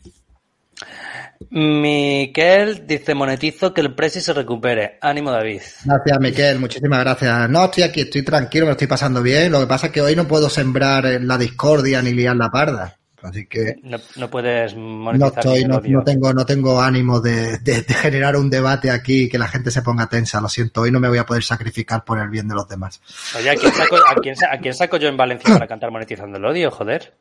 Miquel 1.50 2.86
dice, 2.86 3.16
monetizo 3.16 3.74
que 3.74 3.82
el 3.82 3.96
Presi 3.96 4.22
se 4.22 4.34
recupere. 4.34 4.98
Ánimo, 5.02 5.32
David. 5.32 5.62
Gracias, 5.86 6.20
Miquel. 6.20 6.60
Muchísimas 6.60 7.00
gracias. 7.00 7.50
No, 7.50 7.66
estoy 7.66 7.84
aquí, 7.84 8.02
estoy 8.02 8.24
tranquilo, 8.24 8.66
me 8.66 8.70
lo 8.70 8.72
estoy 8.74 8.88
pasando 8.88 9.22
bien. 9.22 9.52
Lo 9.52 9.60
que 9.62 9.68
pasa 9.68 9.88
es 9.88 9.94
que 9.94 10.02
hoy 10.02 10.16
no 10.16 10.28
puedo 10.28 10.50
sembrar 10.50 11.06
la 11.22 11.38
discordia 11.38 12.02
ni 12.02 12.14
liar 12.14 12.36
la 12.36 12.50
parda. 12.50 12.99
Así 13.22 13.46
que 13.48 13.76
No, 13.84 13.98
no 14.16 14.30
puedes 14.30 14.76
no 14.76 14.82
monetizar 14.82 15.40
estoy, 15.40 15.58
ni 15.60 15.64
el 15.64 15.68
no, 15.70 15.78
odio. 15.78 15.98
no 15.98 16.04
tengo, 16.04 16.34
no 16.34 16.46
tengo 16.46 16.82
ánimo 16.82 17.20
de, 17.20 17.58
de- 17.60 17.82
de 17.82 17.94
generar 17.94 18.36
un 18.38 18.50
debate 18.50 18.92
aquí 18.92 19.24
y 19.24 19.30
que 19.30 19.38
la 19.38 19.48
gente 19.48 19.72
se 19.72 19.82
ponga 19.82 20.08
tensa. 20.08 20.40
Lo 20.42 20.48
siento, 20.50 20.82
hoy 20.82 20.92
no 20.92 21.00
me 21.00 21.10
voy 21.10 21.18
a 21.18 21.26
poder 21.26 21.44
sacrificar 21.44 22.04
por 22.06 22.20
el 22.20 22.30
bien 22.30 22.48
de 22.48 22.56
los 22.56 22.68
demás. 22.68 23.02
Oye, 23.38 23.50
¿a 23.50 23.56
quién, 23.56 23.74
saco, 23.74 23.96
a, 23.98 24.16
quién, 24.16 24.36
sa- 24.36 24.54
a 24.54 24.58
quién 24.60 24.74
saco 24.74 24.98
yo 24.98 25.08
en 25.10 25.18
Valencia 25.18 25.54
para 25.54 25.68
cantar 25.68 25.92
monetizando 25.92 26.38
el 26.38 26.46
odio? 26.46 26.72
Joder. 26.72 27.14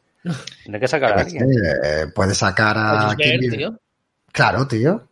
Tendré 0.65 0.81
que 0.81 0.89
sacar 0.89 1.13
a 1.19 1.21
alguien. 1.23 1.45
Eh, 1.45 2.07
puede 2.15 2.35
sacar 2.35 2.77
a. 2.79 3.15
Puedes 3.17 3.51
tío. 3.51 3.79
Claro, 4.33 4.67
tío. 4.69 5.09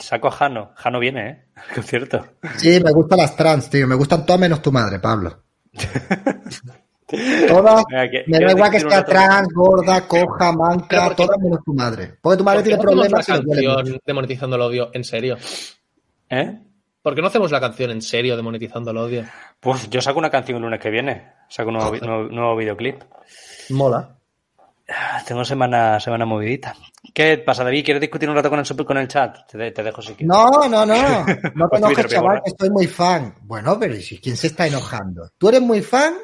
Saco 0.00 0.28
a 0.28 0.30
Jano. 0.32 0.72
Jano 0.76 0.98
viene, 0.98 1.28
¿eh? 1.30 1.44
Al 1.56 1.74
concierto. 1.74 2.26
Sí, 2.58 2.78
me 2.84 2.92
gustan 2.92 3.18
las 3.18 3.34
trans, 3.36 3.70
tío. 3.70 3.86
Me 3.86 3.94
gustan 3.94 4.26
todas 4.26 4.40
menos 4.40 4.60
tu 4.60 4.70
madre, 4.70 4.98
Pablo. 5.00 5.42
Todas. 7.48 7.84
Que- 7.88 8.24
Me 8.26 8.38
da 8.38 8.50
igual 8.52 8.70
que 8.70 8.78
rato. 8.80 9.10
trans, 9.10 9.48
gorda, 9.54 10.06
coja, 10.06 10.52
manca, 10.52 11.14
todas 11.16 11.38
menos 11.38 11.60
tu 11.64 11.72
madre. 11.74 12.14
Porque 12.20 12.36
tu 12.38 12.44
madre 12.44 12.60
¿Por 12.60 12.64
qué 12.64 12.76
tiene 12.76 12.82
no 12.84 12.90
hacemos 12.90 13.06
problemas 13.08 13.28
la 13.28 13.34
canción 13.34 14.00
de 14.04 14.12
monetizando 14.14 14.56
el 14.56 14.62
odio 14.62 14.90
en 14.92 15.04
serio? 15.04 15.36
¿Eh? 16.30 16.58
¿Por 17.02 17.14
qué 17.14 17.22
no 17.22 17.28
hacemos 17.28 17.50
la 17.50 17.60
canción 17.60 17.90
en 17.90 18.02
serio 18.02 18.36
de 18.36 18.42
monetizando 18.42 18.90
el 18.90 18.96
odio? 18.98 19.24
Pues 19.60 19.88
yo 19.88 20.00
saco 20.02 20.18
una 20.18 20.30
canción 20.30 20.56
el 20.56 20.62
lunes 20.64 20.80
que 20.80 20.90
viene. 20.90 21.32
Saco 21.48 21.70
un 21.70 21.76
nuevo, 21.76 21.96
nuevo, 21.96 22.22
nuevo 22.28 22.56
videoclip. 22.56 23.02
Mola. 23.70 24.14
Ah, 24.90 25.22
Tengo 25.26 25.44
semana, 25.44 26.00
semana 26.00 26.24
movidita. 26.26 26.74
¿Qué 27.14 27.38
pasa, 27.38 27.62
David? 27.64 27.84
¿Quieres 27.84 28.00
discutir 28.00 28.28
un 28.28 28.34
rato 28.36 28.48
con 28.50 28.58
el, 28.58 28.64
super- 28.66 28.86
con 28.86 28.96
el 28.98 29.06
chat? 29.08 29.38
Te, 29.50 29.58
de- 29.58 29.70
te 29.70 29.82
dejo 29.82 30.00
si 30.02 30.14
quieres. 30.14 30.26
No, 30.28 30.66
no, 30.68 30.84
no. 30.86 30.94
No 31.54 31.68
Pues 31.68 31.70
te 31.70 31.76
enojes, 31.78 31.80
Twitter, 31.96 32.06
chaval, 32.08 32.40
que 32.44 32.50
estoy 32.50 32.70
muy 32.70 32.86
fan. 32.86 33.34
Bueno, 33.42 33.78
pero 33.78 33.94
¿y 33.94 34.02
si 34.02 34.18
quién 34.18 34.36
se 34.36 34.46
está 34.48 34.66
enojando? 34.66 35.30
Tú 35.38 35.48
eres 35.50 35.60
muy 35.60 35.82
fan 35.82 36.14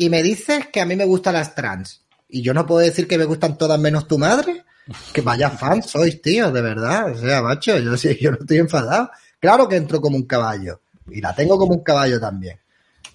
y 0.00 0.10
me 0.10 0.22
dices 0.22 0.68
que 0.68 0.80
a 0.80 0.86
mí 0.86 0.94
me 0.94 1.04
gustan 1.04 1.34
las 1.34 1.56
trans. 1.56 2.02
Y 2.28 2.40
yo 2.40 2.54
no 2.54 2.64
puedo 2.64 2.80
decir 2.80 3.08
que 3.08 3.18
me 3.18 3.24
gustan 3.24 3.58
todas 3.58 3.80
menos 3.80 4.06
tu 4.06 4.16
madre. 4.16 4.64
Que 5.12 5.22
vaya 5.22 5.50
fan 5.50 5.82
sois, 5.82 6.22
tío, 6.22 6.52
de 6.52 6.62
verdad. 6.62 7.10
O 7.10 7.16
sea, 7.16 7.42
macho, 7.42 7.76
yo, 7.78 7.96
sí, 7.96 8.16
yo 8.20 8.30
no 8.30 8.38
estoy 8.40 8.58
enfadado. 8.58 9.10
Claro 9.40 9.68
que 9.68 9.74
entro 9.74 10.00
como 10.00 10.16
un 10.16 10.24
caballo. 10.24 10.82
Y 11.10 11.20
la 11.20 11.34
tengo 11.34 11.58
como 11.58 11.74
un 11.74 11.82
caballo 11.82 12.20
también. 12.20 12.60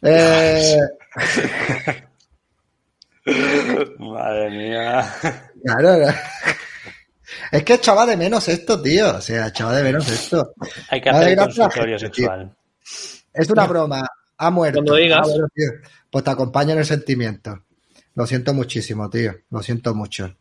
Eh, 0.01 0.77
Madre 3.99 4.49
mía. 4.49 5.09
claro. 5.63 6.13
Es 7.49 7.63
que 7.63 7.75
echaba 7.75 8.05
de 8.05 8.17
menos 8.17 8.45
esto, 8.49 8.81
tío. 8.81 9.15
O 9.15 9.21
sea, 9.21 9.47
echaba 9.47 9.73
de 9.73 9.83
menos 9.83 10.09
esto. 10.09 10.53
Hay 10.89 10.99
que 10.99 11.13
Madre 11.13 11.27
hacer 11.27 11.39
a 11.39 11.41
la 11.41 11.47
consultorio 11.47 11.99
sexual. 11.99 12.53
Es 13.33 13.49
una 13.49 13.67
broma. 13.67 14.05
Ha 14.37 14.49
muerto. 14.49 14.79
Cuando 14.79 14.95
digas. 14.95 15.27
Pues 16.13 16.23
te 16.23 16.29
acompaño 16.29 16.73
en 16.73 16.77
el 16.77 16.85
sentimiento. 16.85 17.63
Lo 18.13 18.27
siento 18.27 18.53
muchísimo, 18.53 19.09
tío. 19.09 19.33
Lo 19.49 19.63
siento 19.63 19.95
mucho. 19.95 20.35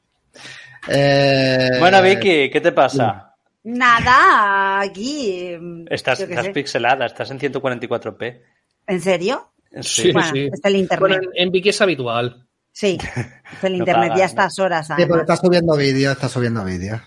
Eh, 0.87 1.71
Bueno, 1.81 2.03
Vicky, 2.03 2.51
¿qué 2.51 2.61
te 2.61 2.73
pasa? 2.73 3.35
Nada, 3.65 4.81
aquí. 4.81 5.57
mm, 5.59 5.87
Estás, 5.89 6.23
pixelada, 6.53 7.07
estás 7.07 7.31
en 7.31 7.39
144p. 7.41 8.43
¿En 8.87 9.01
serio? 9.01 9.53
Sí, 9.81 10.13
Bueno, 10.13 10.31
sí. 10.31 10.51
es 10.53 10.61
el 10.63 10.77
internet. 10.77 11.01
Bueno, 11.01 11.31
en, 11.35 11.51
Vicky 11.51 11.71
es 11.71 11.81
habitual. 11.81 12.47
Sí, 12.71 12.99
es 13.57 13.65
el 13.65 13.73
No 13.73 13.79
internet 13.79 14.13
ya 14.15 14.25
a 14.25 14.27
estas 14.27 14.59
horas. 14.59 14.87
Sí, 14.89 14.93
pero 14.99 15.15
además. 15.15 15.23
está 15.23 15.37
subiendo 15.47 15.75
vídeos, 15.75 16.13
está 16.13 16.29
subiendo 16.29 16.63
vídeos. 16.67 17.01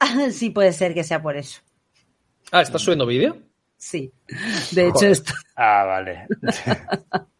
sí, 0.32 0.50
puede 0.50 0.72
ser 0.72 0.92
que 0.92 1.04
sea 1.04 1.22
por 1.22 1.36
eso. 1.36 1.60
Ah, 2.50 2.62
¿estás 2.62 2.82
subiendo 2.82 3.06
vídeo? 3.06 3.38
Sí. 3.76 4.12
De 4.72 4.86
hecho, 4.88 4.94
Joder. 4.94 5.10
esto. 5.12 5.32
Ah, 5.54 5.84
vale. 5.86 6.26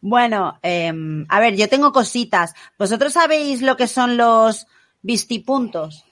Bueno, 0.00 0.58
em, 0.62 1.26
a 1.28 1.40
ver, 1.40 1.56
yo 1.56 1.68
tengo 1.68 1.92
cositas. 1.92 2.54
¿Vosotros 2.78 3.12
sabéis 3.12 3.62
lo 3.62 3.76
que 3.76 3.86
son 3.86 4.16
los 4.16 4.66
vistipuntos? 5.02 6.04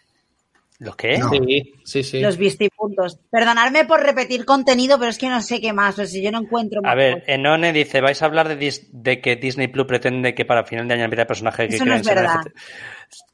¿Los 0.80 0.96
qué? 0.96 1.18
No. 1.18 1.30
Sí, 1.30 1.72
sí, 1.84 2.02
sí. 2.02 2.20
Los 2.20 2.36
vistipuntos. 2.36 3.18
Perdonadme 3.30 3.84
por 3.84 4.02
repetir 4.02 4.44
contenido, 4.44 4.98
pero 4.98 5.10
es 5.10 5.18
que 5.18 5.28
no 5.28 5.40
sé 5.40 5.60
qué 5.60 5.72
más. 5.72 5.98
O 5.98 6.06
sea, 6.06 6.22
yo 6.22 6.32
no 6.32 6.40
encuentro 6.40 6.80
A 6.84 6.94
ver, 6.94 7.14
cosas. 7.14 7.28
Enone 7.28 7.72
dice, 7.72 8.00
vais 8.00 8.20
a 8.20 8.26
hablar 8.26 8.48
de, 8.48 8.74
de 8.92 9.20
que 9.20 9.36
Disney 9.36 9.68
Plus 9.68 9.86
pretende 9.86 10.34
que 10.34 10.44
para 10.44 10.64
final 10.64 10.88
de 10.88 10.94
año 10.94 11.04
empiece 11.04 11.26
personaje 11.26 11.68
que 11.68 11.76
Eso 11.76 11.84
no 11.84 11.94
es 11.94 12.04
ser 12.04 12.16
verdad. 12.16 12.40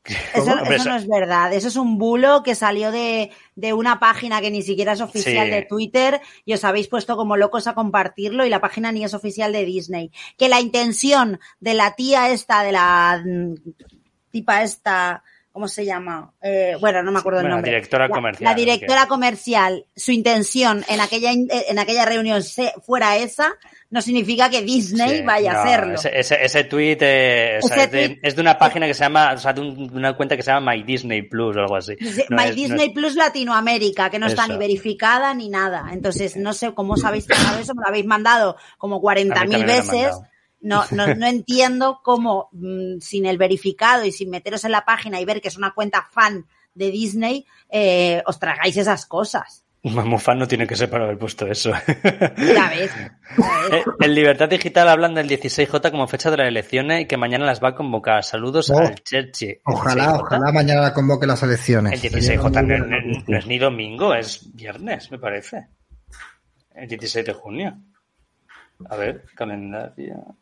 Eso, 0.05 0.59
eso 0.65 0.89
no 0.89 0.97
es 0.97 1.07
verdad. 1.07 1.53
Eso 1.53 1.69
es 1.69 1.77
un 1.77 1.99
bulo 1.99 2.43
que 2.43 2.55
salió 2.55 2.91
de, 2.91 3.31
de 3.55 3.73
una 3.75 4.01
página 4.01 4.41
que 4.41 4.51
ni 4.51 4.63
siquiera 4.63 4.93
es 4.93 5.01
oficial 5.01 5.47
Sí. 5.47 5.51
de 5.53 5.63
Twitter 5.63 6.21
y 6.45 6.55
os 6.55 6.65
habéis 6.65 6.89
puesto 6.89 7.17
como 7.17 7.37
locos 7.37 7.67
a 7.67 7.75
compartirlo 7.75 8.45
y 8.45 8.51
la 8.51 8.61
página 8.61 8.93
ni 8.93 9.05
es 9.05 9.15
oficial 9.15 9.53
de 9.53 9.65
Disney. 9.65 10.11
Que 10.39 10.49
la 10.49 10.61
intención 10.61 11.39
de 11.61 11.75
la 11.75 11.95
tía 11.97 12.31
esta, 12.31 12.63
de 12.63 12.73
la 12.73 13.23
mm, 13.25 13.55
tipa 14.31 14.63
esta, 14.63 15.23
¿cómo 15.61 15.69
se 15.69 15.85
llama? 15.85 16.33
Eh, 16.41 16.75
bueno, 16.81 17.03
no 17.03 17.13
me 17.13 17.19
acuerdo 17.19 17.41
el 17.41 17.45
Bueno, 17.45 17.57
nombre. 17.57 17.71
directora 17.73 18.09
La- 18.09 18.15
comercial, 18.15 18.51
La 18.51 18.55
directora 18.57 19.07
comercial, 19.07 19.85
su 19.95 20.11
intención 20.11 20.83
en 20.89 21.01
aquella, 21.03 21.33
in- 21.33 21.49
en 21.51 21.79
aquella 21.79 22.07
reunión 22.07 22.43
se- 22.43 22.73
fuera 22.83 23.19
esa, 23.19 23.53
no 23.91 24.01
significa 24.01 24.49
que 24.49 24.63
Disney 24.63 25.19
Sí, 25.19 25.23
vaya 25.23 25.53
no, 25.53 25.59
a 25.59 25.63
hacerlo. 25.63 25.95
Ese, 25.97 26.19
ese, 26.19 26.39
ese 26.43 26.65
tweet 26.65 26.97
eh, 27.03 27.59
o 27.63 27.67
sea, 27.69 27.77
Ese 27.77 27.85
es, 27.85 27.91
de, 27.93 28.19
es 28.23 28.37
de 28.37 28.41
una 28.41 28.57
página 28.57 28.87
que 28.87 28.95
se 28.95 29.05
llama, 29.05 29.35
o 29.35 29.39
sea, 29.39 29.53
de, 29.53 29.61
un- 29.61 29.91
una 29.95 30.17
cuenta 30.17 30.35
que 30.35 30.43
se 30.43 30.51
llama 30.51 30.73
My 30.73 30.83
Disney 30.83 31.21
Plus 31.29 31.55
o 31.59 31.61
algo 31.61 31.77
así. 31.77 31.95
No 32.31 32.37
My 32.39 32.45
es- 32.45 32.49
no 32.51 32.55
Disney 32.55 32.87
es- 32.87 32.93
Plus 32.95 33.17
Latinoamérica, 33.17 34.09
que 34.09 34.19
no 34.19 34.29
está 34.29 34.45
Eso. 34.45 34.53
ni 34.55 34.59
verificada 34.59 35.35
ni 35.35 35.51
nada. 35.51 35.91
Entonces, 35.93 36.37
no 36.39 36.55
sé 36.55 36.73
cómo 36.73 36.95
os 36.95 37.05
habéis 37.05 37.27
eso, 37.61 37.75
me 37.75 37.83
lo 37.83 37.89
habéis 37.89 38.07
mandado 38.07 38.57
como 38.79 38.97
A 38.97 39.01
40.000 39.01 39.25
mí 39.27 39.35
también 39.35 39.61
me 39.61 39.67
lo 39.67 39.73
han 39.75 39.79
veces. 39.91 40.17
No, 40.61 40.85
no, 40.91 41.15
no 41.15 41.27
entiendo 41.27 42.01
cómo, 42.03 42.49
mm, 42.53 42.99
sin 43.01 43.27
el 43.27 43.39
verificado 43.39 44.05
y 44.05 44.13
sin 44.13 44.31
meteros 44.31 44.65
en 44.65 44.73
la 44.73 44.85
página 44.85 45.21
y 45.21 45.25
ver 45.25 45.41
que 45.41 45.49
es 45.49 45.57
una 45.57 45.73
cuenta 45.73 46.07
fan 46.11 46.47
de 46.75 46.91
Disney, 46.91 47.47
eh, 47.71 48.23
os 48.27 48.39
tragáis 48.39 48.77
esas 48.77 49.07
cosas. 49.07 49.65
Mamufan 49.83 50.39
no 50.39 50.47
tiene 50.47 50.67
que 50.67 50.77
ser 50.77 50.91
para 50.91 51.05
haber 51.05 51.17
puesto 51.17 51.47
eso. 51.47 51.71
Ya 52.37 52.69
ves. 52.69 52.91
ya 52.95 53.09
ves. 53.71 53.73
Eh, 53.73 53.83
En 54.01 54.15
Libertad 54.15 54.47
Digital 54.51 54.87
hablan 54.91 55.15
del 55.15 55.27
16J 55.27 55.91
como 55.91 56.07
fecha 56.07 56.31
de 56.31 56.37
las 56.37 56.49
elecciones 56.49 57.01
y 57.01 57.07
que 57.07 57.17
mañana 57.17 57.47
las 57.47 57.65
va 57.65 57.69
a 57.69 57.75
convocar. 57.75 58.23
Saludos 58.23 58.69
Oh. 58.71 58.79
al 58.79 58.95
Cherchi. 59.03 59.57
Ojalá, 59.65 60.05
16J. 60.17 60.21
ojalá 60.21 60.53
mañana 60.53 60.83
la 60.83 60.93
convoque 60.93 61.27
las 61.27 61.43
elecciones. 61.43 61.95
El 61.95 62.11
Sería 62.11 62.39
16J 62.43 62.63
muy 62.63 62.79
no, 62.79 63.23
no 63.27 63.39
es 63.39 63.47
ni 63.47 63.59
domingo, 63.59 64.15
es 64.15 64.55
viernes, 64.55 65.11
me 65.11 65.19
parece. 65.19 65.69
El 66.75 66.87
16 66.87 67.25
de 67.25 67.33
junio. 67.33 67.75
A 68.91 68.97
ver, 68.97 69.25
calendario. 69.35 70.37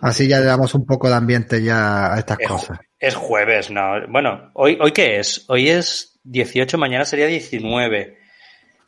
Así 0.00 0.26
ya 0.28 0.38
le 0.40 0.46
damos 0.46 0.74
un 0.74 0.86
poco 0.86 1.08
de 1.08 1.14
ambiente 1.14 1.62
ya 1.62 2.14
a 2.14 2.18
estas 2.18 2.38
Es, 2.38 2.48
cosas. 2.48 2.78
es 2.98 3.14
jueves, 3.14 3.70
¿no? 3.70 4.06
Bueno, 4.08 4.50
¿hoy, 4.54 4.78
¿hoy 4.80 4.92
qué 4.92 5.18
es? 5.18 5.44
Hoy 5.48 5.68
es 5.68 6.18
18, 6.24 6.78
mañana 6.78 7.04
sería 7.04 7.26
19. 7.26 8.18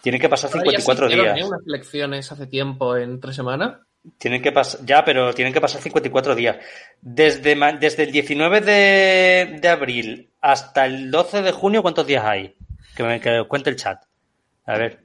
Tiene 0.03 0.19
que 0.19 0.29
pasar 0.29 0.51
Ahora 0.51 0.71
ya 0.71 0.81
se 0.81 0.95
54 0.95 1.07
hicieron, 1.07 1.35
días. 1.35 1.39
¿eh? 1.39 1.45
unas 1.45 1.61
elecciones 1.67 2.33
hace 2.33 2.47
tiempo, 2.47 2.97
en 2.97 3.21
tres 3.21 3.37
semanas. 3.37 3.79
Tienen 4.19 4.43
que 4.43 4.51
pasar, 4.51 4.81
ya, 4.85 5.05
pero 5.05 5.33
tienen 5.33 5.53
que 5.55 5.61
pasar 5.61 5.81
54 5.81 6.35
días. 6.35 6.57
Desde, 7.01 7.55
desde 7.79 8.03
el 8.03 8.11
19 8.13 8.61
de, 8.61 9.59
de 9.61 9.69
abril 9.69 10.31
hasta 10.41 10.87
el 10.87 11.11
12 11.11 11.43
de 11.43 11.53
junio, 11.53 11.83
¿cuántos 11.83 12.07
días 12.07 12.25
hay? 12.25 12.57
Que 12.97 13.05
me 13.05 13.21
que 13.21 13.45
cuente 13.49 13.71
el 13.71 13.77
chat. 13.77 14.03
A 14.67 14.77
ver. 14.77 15.05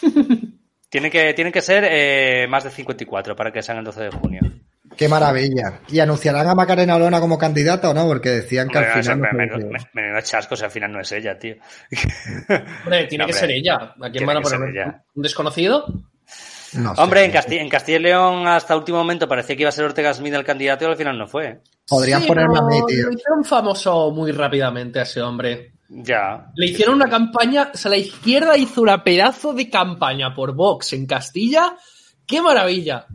tiene, 0.88 1.10
que, 1.10 1.34
tiene 1.34 1.52
que 1.52 1.60
ser 1.60 1.84
eh, 1.90 2.46
más 2.48 2.64
de 2.64 2.70
54 2.70 3.36
para 3.36 3.52
que 3.52 3.62
sean 3.62 3.78
el 3.78 3.84
12 3.84 4.02
de 4.04 4.10
junio. 4.10 4.40
Qué 5.00 5.08
maravilla. 5.08 5.80
¿Y 5.88 5.98
anunciarán 5.98 6.46
a 6.46 6.54
Macarena 6.54 6.96
Olona 6.96 7.20
como 7.20 7.38
candidata 7.38 7.88
o 7.88 7.94
no? 7.94 8.06
Porque 8.06 8.28
decían 8.28 8.68
que 8.68 8.76
al 8.78 8.84
final... 9.02 9.18
no 9.20 9.24
sé, 9.26 9.32
no 9.32 9.38
me- 9.38 9.48
sé 9.48 9.56
me- 9.56 9.62
qué. 9.62 9.64
me- 9.94 10.02
menudo 10.02 10.20
chasco, 10.20 10.52
o 10.52 10.56
sea, 10.58 10.66
al 10.66 10.72
final 10.72 10.92
no 10.92 11.00
es 11.00 11.10
ella, 11.12 11.38
tío. 11.38 11.54
Hombre, 12.84 13.06
tiene 13.06 13.24
No, 13.24 13.26
que 13.26 13.32
hombre. 13.32 13.32
ser 13.32 13.50
ella. 13.50 13.94
¿A 14.00 14.10
quién 14.10 14.26
van 14.26 14.36
a 14.36 14.40
poner? 14.42 14.60
ella. 14.68 15.02
¿Un 15.14 15.22
desconocido? 15.22 15.86
No 16.74 16.94
sé. 16.94 17.00
Hombre, 17.00 17.24
en 17.24 17.32
Castilla, 17.32 17.62
en 17.62 17.68
Castilla 17.68 17.98
y 17.98 18.02
León 18.02 18.46
hasta 18.46 18.76
último 18.76 18.98
momento 18.98 19.26
parecía 19.26 19.56
que 19.56 19.62
iba 19.62 19.70
a 19.70 19.72
ser 19.72 19.86
Ortega 19.86 20.12
Smith 20.14 20.34
el 20.34 20.44
candidato 20.44 20.84
y 20.84 20.88
al 20.88 20.96
final 20.96 21.18
no 21.18 21.26
fue. 21.26 21.60
Podrían 21.88 22.20
Sí, 22.20 22.28
ponerme 22.28 22.58
a 22.58 22.62
mí, 22.62 22.80
tío. 22.86 23.06
Lo 23.06 23.12
hicieron 23.12 23.44
famoso 23.44 24.10
muy 24.12 24.30
rápidamente 24.32 25.00
a 25.00 25.02
ese 25.02 25.22
hombre. 25.22 25.72
Ya. 25.88 26.46
Le 26.54 26.66
hicieron 26.66 26.94
una 26.96 27.08
campaña, 27.08 27.70
o 27.74 27.76
sea, 27.76 27.90
la 27.90 27.96
izquierda 27.96 28.56
hizo 28.56 28.82
una 28.82 29.02
pedazo 29.02 29.52
de 29.54 29.68
campaña 29.68 30.32
por 30.34 30.54
Vox 30.54 30.92
en 30.92 31.06
Castilla. 31.06 31.74
¡Qué 32.26 32.40
maravilla! 32.40 33.06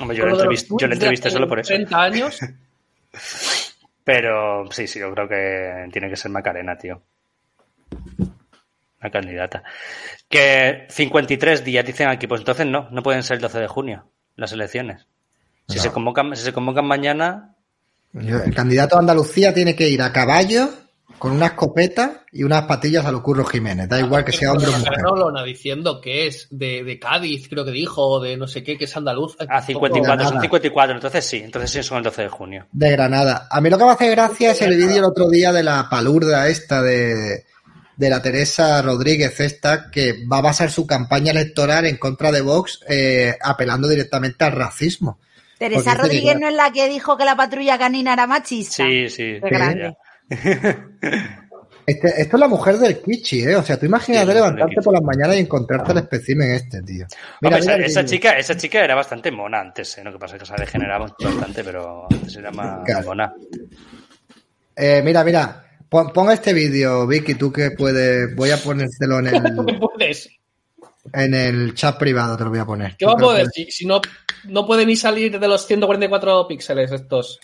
Hombre, 0.00 0.16
yo 0.16 0.26
los 0.26 0.38
entrevisté, 0.38 0.74
yo 0.78 0.86
entrevisté 0.86 1.28
hace 1.28 1.34
solo 1.36 1.48
por 1.48 1.58
eso. 1.60 1.68
30 1.68 2.02
años. 2.02 2.38
Pero 4.04 4.70
sí, 4.70 4.86
sí, 4.86 4.98
yo 5.00 5.12
creo 5.12 5.28
que 5.28 5.88
tiene 5.92 6.08
que 6.08 6.16
ser 6.16 6.30
Macarena, 6.30 6.76
tío. 6.78 7.02
La 9.00 9.10
candidata. 9.10 9.62
Que 10.28 10.86
53 10.90 11.64
días 11.64 11.84
dicen 11.86 12.08
aquí, 12.08 12.26
pues 12.26 12.40
entonces 12.40 12.66
no, 12.66 12.88
no 12.90 13.02
pueden 13.02 13.22
ser 13.22 13.36
el 13.36 13.42
12 13.42 13.60
de 13.60 13.66
junio 13.68 14.10
las 14.36 14.52
elecciones. 14.52 15.06
Si, 15.68 15.76
No. 15.76 15.82
se, 15.82 15.90
convocan, 15.92 16.34
si 16.36 16.42
se 16.44 16.52
convocan 16.52 16.86
mañana, 16.86 17.54
Yo- 18.12 18.42
El 18.42 18.54
candidato 18.54 18.96
a 18.96 19.00
Andalucía 19.00 19.52
tiene 19.52 19.76
que 19.76 19.86
ir 19.88 20.00
a 20.00 20.10
caballo 20.12 20.70
con 21.18 21.32
una 21.32 21.46
escopeta 21.46 22.24
y 22.32 22.44
unas 22.44 22.62
patillas 22.62 23.04
a 23.04 23.12
lo 23.12 23.22
Curro 23.22 23.44
Jiménez. 23.44 23.88
Da 23.88 23.98
igual 23.98 24.24
que 24.24 24.32
sea 24.32 24.52
hombre 24.52 24.68
o 24.68 24.78
mujer. 24.78 25.06
Olona 25.06 25.42
diciendo 25.42 26.00
que 26.00 26.26
es 26.26 26.46
de, 26.50 26.84
de 26.84 26.98
Cádiz, 26.98 27.48
creo 27.48 27.64
que 27.64 27.70
dijo, 27.70 28.06
o 28.06 28.20
de 28.20 28.36
no 28.36 28.46
sé 28.46 28.62
qué, 28.62 28.78
que 28.78 28.84
es 28.84 28.96
andaluz. 28.96 29.36
a 29.48 29.60
54, 29.60 30.24
son 30.24 30.34
nada. 30.34 30.40
54, 30.42 30.94
entonces 30.94 31.24
sí, 31.24 31.36
entonces 31.38 31.70
sí 31.70 31.82
son 31.82 31.98
el 31.98 32.04
12 32.04 32.22
de 32.22 32.28
junio. 32.28 32.66
De 32.72 32.90
Granada. 32.92 33.48
A 33.50 33.60
mí 33.60 33.70
lo 33.70 33.78
que 33.78 33.84
me 33.84 33.90
hace 33.90 34.10
gracia 34.10 34.52
es 34.52 34.62
el 34.62 34.76
vídeo 34.76 34.98
el 34.98 35.04
otro 35.04 35.28
día 35.28 35.52
de 35.52 35.62
la 35.62 35.88
palurda 35.90 36.48
esta 36.48 36.82
de, 36.82 37.44
de 37.96 38.10
la 38.10 38.22
Teresa 38.22 38.80
Rodríguez 38.82 39.40
esta, 39.40 39.90
que 39.90 40.24
va 40.30 40.38
a 40.38 40.42
basar 40.42 40.70
su 40.70 40.86
campaña 40.86 41.32
electoral 41.32 41.86
en 41.86 41.96
contra 41.96 42.30
de 42.30 42.40
Vox 42.40 42.80
eh, 42.88 43.34
apelando 43.42 43.88
directamente 43.88 44.44
al 44.44 44.52
racismo. 44.52 45.18
Teresa 45.58 45.82
Porque 45.82 46.02
Rodríguez 46.02 46.38
no 46.38 46.48
es 46.48 46.54
la 46.54 46.70
que 46.70 46.88
dijo 46.88 47.16
que 47.16 47.24
la 47.24 47.36
patrulla 47.36 47.76
canina 47.76 48.12
era 48.12 48.28
machista. 48.28 48.84
Sí, 48.84 49.10
sí. 49.10 49.38
Qué 49.42 49.50
grande. 49.50 49.96
Este- 51.86 52.20
esto 52.20 52.36
es 52.36 52.40
la 52.40 52.48
mujer 52.48 52.76
del 52.76 53.00
Kichi, 53.00 53.44
¿eh? 53.44 53.56
O 53.56 53.62
sea, 53.62 53.78
tú 53.78 53.86
imagínate 53.86 54.34
levantarte 54.34 54.82
por 54.82 54.92
las 54.92 55.02
mañanas 55.02 55.36
y 55.36 55.40
encontrarte 55.40 55.92
el 55.92 55.98
espécimen 55.98 56.50
este, 56.50 56.82
tío. 56.82 57.06
Mira, 57.40 57.56
Hombre, 57.56 57.76
mira 57.76 57.86
esa, 57.86 58.04
chica, 58.04 58.36
esa 58.38 58.54
chica 58.58 58.84
era 58.84 58.94
bastante 58.94 59.30
mona 59.30 59.60
antes, 59.60 59.96
¿eh? 59.96 60.04
lo 60.04 60.12
que 60.12 60.18
pasa 60.18 60.36
es 60.36 60.40
que 60.42 60.46
se 60.46 60.52
ha 60.52 60.56
degenerado 60.56 61.06
bastante, 61.18 61.64
pero 61.64 62.06
antes 62.10 62.36
era 62.36 62.50
más 62.50 62.84
Claro. 62.84 63.06
mona. 63.06 63.32
Eh, 64.76 65.00
mira, 65.02 65.24
mira. 65.24 65.64
Pon, 65.88 66.12
pon 66.12 66.30
este 66.30 66.52
vídeo, 66.52 67.06
Vicky, 67.06 67.34
tú 67.36 67.50
que 67.50 67.70
puedes. 67.70 68.36
Voy 68.36 68.50
a 68.50 68.58
ponértelo 68.58 69.20
en 69.20 69.26
el, 69.28 69.32
¿Qué 69.66 69.74
puedes? 69.80 70.28
en 71.14 71.32
el 71.32 71.72
chat 71.74 71.98
privado, 71.98 72.36
te 72.36 72.44
lo 72.44 72.50
voy 72.50 72.58
a 72.58 72.66
poner. 72.66 72.96
¿Qué 72.98 73.06
va 73.06 73.12
a 73.12 73.16
poder? 73.16 73.46
Si, 73.48 73.70
si 73.70 73.86
no, 73.86 74.02
no 74.44 74.66
puede 74.66 74.84
ni 74.84 74.94
salir 74.94 75.40
de 75.40 75.48
los 75.48 75.66
144 75.66 76.46
píxeles 76.46 76.92
estos. 76.92 77.40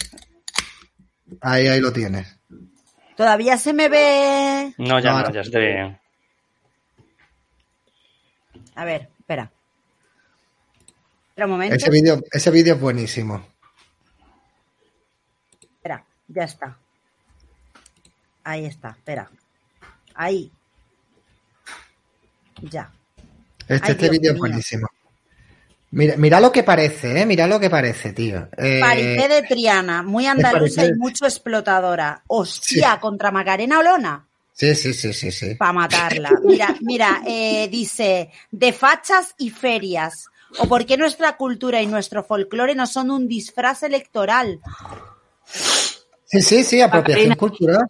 Ahí, 1.40 1.66
ahí 1.66 1.80
lo 1.80 1.90
tienes. 1.94 2.33
Todavía 3.16 3.56
se 3.58 3.72
me 3.72 3.88
ve. 3.88 4.74
No, 4.78 4.98
ya 4.98 5.22
No, 5.22 5.30
ya 5.30 5.40
estoy 5.40 5.66
bien. 5.66 6.00
A 8.74 8.84
ver, 8.84 9.08
espera. 9.18 9.52
Espera 11.28 11.46
un 11.46 11.52
momento. 11.52 11.76
Ese 11.76 11.90
vídeo, 11.90 12.20
ese 12.30 12.50
vídeo 12.50 12.74
es 12.74 12.80
buenísimo. 12.80 13.46
Espera, 15.60 16.04
ya 16.28 16.44
está. 16.44 16.78
Ahí 18.42 18.66
está, 18.66 18.90
espera. 18.90 19.30
Ahí. 20.14 20.52
Ya. 22.62 22.92
Este, 23.68 23.86
Ay, 23.86 23.92
este 23.92 24.10
vídeo 24.10 24.32
es 24.32 24.38
buenísimo. 24.38 24.88
Mira, 25.94 26.16
mira 26.16 26.40
lo 26.40 26.50
que 26.50 26.64
parece, 26.64 27.20
¿eh? 27.20 27.24
Mira 27.24 27.46
lo 27.46 27.60
que 27.60 27.70
parece, 27.70 28.12
tío. 28.12 28.48
Eh, 28.58 29.26
de 29.28 29.42
Triana, 29.48 30.02
muy 30.02 30.26
andaluza 30.26 30.84
y 30.84 30.92
mucho 30.94 31.24
explotadora. 31.24 32.24
Hostia, 32.26 32.98
contra 33.00 33.30
Macarena 33.30 33.78
Olona. 33.78 34.26
Sí, 34.52 34.74
sí, 34.74 34.92
sí, 34.92 35.12
sí, 35.12 35.30
sí. 35.30 35.54
Para 35.54 35.72
matarla. 35.72 36.32
Mira, 36.42 36.76
mira, 36.80 37.22
eh, 37.26 37.68
dice, 37.70 38.30
de 38.50 38.72
fachas 38.72 39.36
y 39.38 39.50
ferias. 39.50 40.26
¿O 40.58 40.66
por 40.66 40.84
qué 40.84 40.96
nuestra 40.96 41.36
cultura 41.36 41.80
y 41.80 41.86
nuestro 41.86 42.24
folclore 42.24 42.74
no 42.74 42.88
son 42.88 43.12
un 43.12 43.28
disfraz 43.28 43.84
electoral? 43.84 44.60
Sí, 46.24 46.42
sí, 46.42 46.64
sí, 46.64 46.80
apropiación 46.80 47.28
Macarena. 47.28 47.36
cultural. 47.36 47.86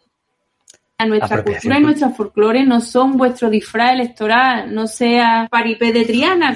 Nuestra 0.98 1.26
Apropiación 1.38 1.72
cultura 1.72 1.78
y 1.78 1.82
nuestro 1.82 2.10
folclore 2.10 2.64
no 2.64 2.80
son 2.80 3.16
vuestro 3.16 3.50
disfraz 3.50 3.92
electoral, 3.94 4.72
no 4.72 4.86
sea 4.86 5.48
paripé 5.50 5.92
de 5.92 6.04
Triana. 6.04 6.54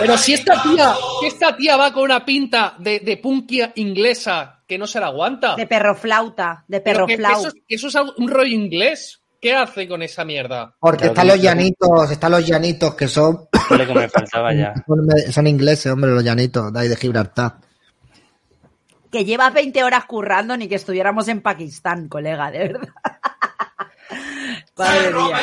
Pero 0.00 0.18
si 0.18 0.34
esta 0.34 0.60
tía, 0.62 0.92
si 1.20 1.26
esta 1.26 1.56
tía 1.56 1.76
va 1.76 1.92
con 1.92 2.02
una 2.02 2.24
pinta 2.24 2.74
de, 2.78 2.98
de 3.00 3.16
punkia 3.18 3.72
inglesa 3.76 4.62
que 4.66 4.76
no 4.76 4.86
se 4.86 4.98
la 5.00 5.06
aguanta. 5.06 5.54
De 5.54 5.66
perro 5.66 5.94
flauta, 5.94 6.64
de 6.66 6.80
perro 6.80 7.06
que- 7.06 7.14
que 7.16 7.22
flau. 7.22 7.38
eso, 7.38 7.48
es- 7.48 7.54
que 7.66 7.74
eso 7.76 7.86
es 7.88 7.96
algo- 7.96 8.14
un 8.18 8.28
rollo 8.28 8.52
inglés. 8.52 9.22
¿Qué 9.40 9.54
hace 9.54 9.86
con 9.86 10.02
esa 10.02 10.24
mierda? 10.24 10.74
Porque 10.80 10.98
Claro, 11.04 11.12
están 11.12 11.28
los 11.28 11.40
llanitos, 11.40 12.10
están 12.10 12.32
los 12.32 12.44
llanitos 12.46 12.94
que 12.96 13.06
son, 13.06 13.46
lo 13.70 13.86
que 13.86 13.94
me 13.94 14.08
faltaba 14.08 14.52
ya. 14.52 14.74
son, 14.86 15.32
son 15.32 15.46
ingleses, 15.46 15.92
hombre, 15.92 16.10
los 16.10 16.24
llanitos 16.24 16.72
de 16.72 16.80
ahí 16.80 16.88
de 16.88 16.96
Gibraltar. 16.96 17.54
Que 19.12 19.24
lleva 19.24 19.48
20 19.50 19.84
horas 19.84 20.04
currando 20.06 20.56
ni 20.56 20.66
que 20.68 20.74
estuviéramos 20.74 21.28
en 21.28 21.40
Pakistán, 21.40 22.08
colega, 22.08 22.50
de 22.50 22.58
verdad. 22.58 22.88
Madre 24.78 25.10
mía. 25.12 25.36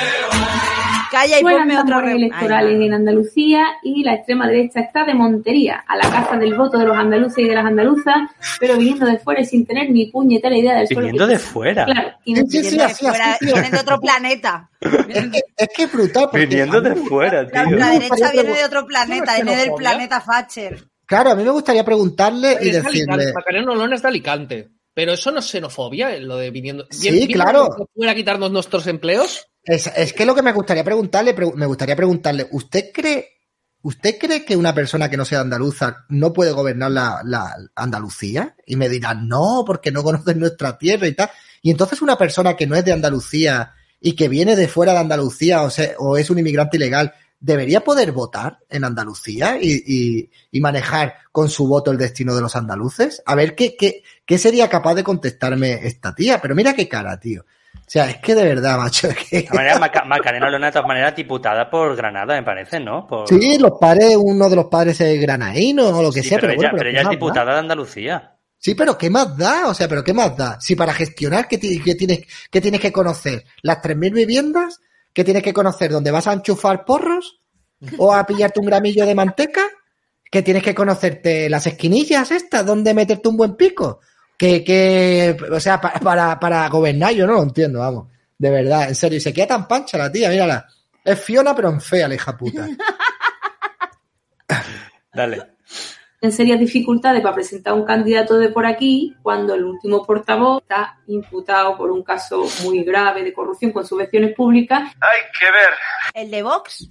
Calla 1.12 1.40
y 1.40 1.44
ponme 1.44 1.80
otro 1.80 2.00
electorales 2.00 2.78
Ay, 2.80 2.86
en 2.88 2.94
Andalucía 2.94 3.64
y 3.84 4.04
la 4.04 4.16
extrema 4.16 4.48
derecha 4.48 4.82
está 4.82 5.06
de 5.06 5.14
Montería, 5.14 5.84
a 5.88 5.96
la 5.96 6.10
casa 6.10 6.36
del 6.36 6.56
voto 6.56 6.78
de 6.78 6.86
los 6.86 6.98
andaluces 6.98 7.38
y 7.38 7.48
de 7.48 7.56
las 7.56 7.66
andaluzas, 7.66 8.16
pero 8.60 8.76
viniendo 8.76 9.06
de 9.06 9.18
fuera 9.20 9.42
y 9.42 9.46
sin 9.46 9.66
tener 9.66 9.90
ni 9.92 10.08
puñetera 10.08 10.58
idea 10.58 10.76
del 10.78 10.88
suelo. 10.88 11.02
Viniendo 11.04 11.28
de 11.28 11.40
fuera. 11.40 11.86
Claro, 11.86 12.10
vienen 12.26 13.72
de 13.72 13.80
otro 13.80 14.00
planeta. 14.02 14.70
Es 14.82 15.06
que 15.06 15.42
es, 15.58 15.70
que 15.76 15.84
es 15.84 15.92
brutal. 15.92 16.30
Viniendo 16.34 16.82
de 16.82 16.90
me- 16.96 16.96
fuera, 17.08 17.44
La, 17.44 17.50
tío. 17.50 17.78
la 17.78 17.86
me 17.86 17.94
derecha 17.94 18.08
gustaría 18.10 18.42
viene 18.42 18.58
de 18.58 18.66
otro 18.66 18.86
planeta, 18.86 19.24
¿Eso 19.24 19.32
es 19.32 19.46
viene 19.46 19.62
del 19.62 19.74
planeta 19.74 20.24
Thatcher. 20.26 20.84
Claro, 21.06 21.32
a 21.32 21.36
mí 21.36 21.44
me 21.44 21.52
gustaría 21.52 21.86
preguntarle 21.86 22.58
y 22.62 22.72
decirle. 22.72 23.32
Macarena 23.34 23.72
Olona 23.72 23.96
es 23.96 24.02
de 24.02 24.08
Alicante. 24.08 24.70
Pero 24.96 25.14
eso 25.14 25.30
no 25.30 25.40
es 25.40 25.46
xenofobia, 25.46 26.16
eh, 26.16 26.22
lo 26.22 26.38
de 26.38 26.50
viniendo. 26.50 26.88
Sí, 26.90 27.12
¿Viene- 27.12 27.18
viene 27.28 27.34
claro. 27.36 27.90
fuera 27.94 28.14
a 28.14 28.16
quitarnos 28.16 28.50
nuestros 28.50 28.88
empleos? 28.88 29.46
Es, 29.64 29.86
es 29.96 30.14
que 30.14 30.26
lo 30.26 30.34
que 30.34 30.42
me 30.42 30.52
gustaría 30.54 30.84
preguntarle, 30.84 31.34
pre- 31.36 31.52
me 31.54 31.66
gustaría 31.68 31.96
preguntarle, 31.96 32.48
¿usted 32.52 32.92
cree, 32.94 33.28
¿usted 33.82 34.18
cree 34.18 34.44
que 34.46 34.56
una 34.56 34.74
persona 34.74 35.10
que 35.10 35.18
no 35.18 35.26
sea 35.26 35.42
andaluza 35.42 36.06
no 36.10 36.34
puede 36.34 36.52
gobernar 36.52 36.90
la, 36.92 37.22
la 37.24 37.54
Andalucía? 37.76 38.56
Y 38.66 38.76
me 38.78 38.90
dirán, 38.90 39.28
no, 39.28 39.64
porque 39.68 39.92
no 39.92 40.02
conocen 40.02 40.40
nuestra 40.40 40.78
tierra 40.78 41.08
y 41.08 41.14
tal. 41.14 41.30
Y 41.62 41.72
entonces 41.72 42.02
una 42.02 42.18
persona 42.18 42.56
que 42.56 42.66
no 42.68 42.76
es 42.76 42.86
de 42.86 42.94
Andalucía 42.94 43.74
y 44.00 44.14
que 44.16 44.28
viene 44.30 44.56
de 44.56 44.68
fuera 44.68 44.94
de 44.94 45.00
Andalucía 45.00 45.64
o, 45.64 45.70
sea, 45.70 45.92
o 46.00 46.16
es 46.18 46.30
un 46.30 46.40
inmigrante 46.40 46.78
ilegal, 46.78 47.14
¿debería 47.46 47.82
poder 47.84 48.12
votar 48.12 48.60
en 48.70 48.84
Andalucía 48.84 49.58
y, 49.62 49.84
y- 49.86 50.30
y 50.52 50.62
manejar 50.62 51.16
con 51.32 51.50
su 51.50 51.68
voto 51.68 51.92
el 51.92 51.98
destino 51.98 52.34
de 52.36 52.42
los 52.42 52.56
andaluces? 52.56 53.22
A 53.26 53.36
ver 53.36 53.54
qué, 53.56 53.76
qué, 53.78 54.02
qué 54.26 54.38
sería 54.38 54.68
capaz 54.70 54.96
de 54.96 55.04
contestarme 55.04 55.86
esta 55.88 56.16
tía. 56.16 56.42
Pero 56.42 56.56
mira 56.56 56.74
qué 56.74 56.88
cara, 56.90 57.20
tío. 57.20 57.46
O 57.76 57.88
sea, 57.88 58.10
es 58.10 58.18
que 58.18 58.34
de 58.34 58.44
verdad, 58.46 58.78
macho, 58.80 59.08
es 59.08 59.18
que... 59.18 59.42
De 59.42 59.80
Maca- 59.80 60.06
Macarena 60.06 60.48
Olona, 60.48 60.68
de 60.68 60.72
todas 60.72 60.88
maneras, 60.88 61.16
diputada 61.16 61.70
por 61.70 61.96
Granada, 61.96 62.34
me 62.36 62.44
parece, 62.44 62.80
¿no? 62.80 63.06
Por... 63.06 63.28
Sí, 63.30 63.58
los 63.60 63.74
padres, 63.80 64.18
uno 64.20 64.50
de 64.50 64.56
los 64.56 64.66
padres 64.66 65.00
es 65.02 65.22
granaíno 65.22 65.90
o 65.90 66.02
lo 66.02 66.12
que 66.12 66.24
Sí, 66.24 66.30
sea, 66.30 66.40
pero, 66.40 66.54
pero, 66.54 66.62
ella, 66.62 66.70
bueno, 66.72 66.78
pero 66.80 66.90
¿qué 66.90 66.98
ella 66.98 67.02
es 67.04 67.10
diputada 67.12 67.46
da? 67.46 67.54
de 67.54 67.60
Andalucía. 67.60 68.32
Sí, 68.58 68.74
pero 68.74 68.98
¿qué 68.98 69.12
más 69.12 69.38
da? 69.38 69.68
O 69.68 69.74
sea, 69.76 69.88
pero 69.88 70.04
¿qué 70.04 70.14
más 70.14 70.36
da? 70.36 70.60
Si 70.60 70.76
para 70.76 70.94
gestionar, 70.94 71.48
¿qué, 71.48 71.60
ti- 71.60 71.80
qué 71.84 71.94
tienes, 71.94 72.22
qué 72.50 72.60
tienes 72.62 72.82
que 72.82 72.92
conocer? 72.92 73.44
¿Las 73.62 73.78
3.000 73.84 74.12
viviendas? 74.14 74.80
¿Qué 75.16 75.24
tienes 75.24 75.42
que 75.42 75.54
conocer? 75.54 75.92
¿Dónde 75.92 76.12
vas 76.12 76.28
a 76.28 76.34
enchufar 76.34 76.86
porros? 76.86 77.40
¿O 77.98 78.14
a 78.14 78.26
pillarte 78.28 78.60
un 78.60 78.68
gramillo 78.68 79.06
de 79.06 79.16
manteca? 79.16 79.62
¿Qué 80.30 80.42
tienes 80.44 80.62
que 80.62 80.76
conocerte? 80.76 81.50
¿Las 81.50 81.66
esquinillas 81.68 82.30
estas? 82.32 82.66
¿Dónde 82.66 82.94
meterte 82.94 83.30
un 83.30 83.38
buen 83.38 83.56
pico? 83.56 84.02
Que, 84.38 84.64
que, 84.64 85.38
o 85.52 85.60
sea, 85.60 85.80
pa- 85.80 85.94
para, 85.94 86.38
para 86.40 86.68
gobernar 86.68 87.14
yo 87.14 87.26
no 87.26 87.34
lo 87.34 87.44
entiendo, 87.44 87.80
vamos. 87.80 88.10
De 88.38 88.50
verdad, 88.50 88.90
en 88.90 88.96
serio. 88.96 89.18
Y 89.18 89.22
se 89.22 89.32
queda 89.34 89.48
tan 89.48 89.68
pancha 89.68 89.98
la 89.98 90.12
tía, 90.12 90.30
mírala. 90.30 90.68
Es 91.04 91.20
Fiona, 91.22 91.56
pero 91.56 91.70
en 91.70 91.80
fea, 91.80 92.08
la 92.10 92.16
hija 92.16 92.36
puta. 92.36 92.68
Dale. 95.14 95.55
En 96.26 96.32
serias 96.32 96.60
dificultades 96.60 97.22
para 97.22 97.36
presentar 97.36 97.74
un 97.74 97.86
candidato 97.86 98.38
de 98.38 98.50
por 98.50 98.66
aquí 98.66 99.16
cuando 99.22 99.54
el 99.54 99.64
último 99.64 100.06
portavoz 100.06 100.62
está 100.62 101.00
imputado 101.08 101.78
por 101.78 101.92
un 101.92 102.04
caso 102.04 102.46
muy 102.64 102.84
grave 102.84 103.24
de 103.24 103.34
corrupción 103.34 103.72
con 103.72 103.86
subvenciones 103.86 104.36
públicas. 104.36 104.82
Hay 105.00 105.22
que 105.40 105.46
ver. 105.46 105.70
¿El 106.14 106.32
de 106.32 106.44
Vox? 106.44 106.88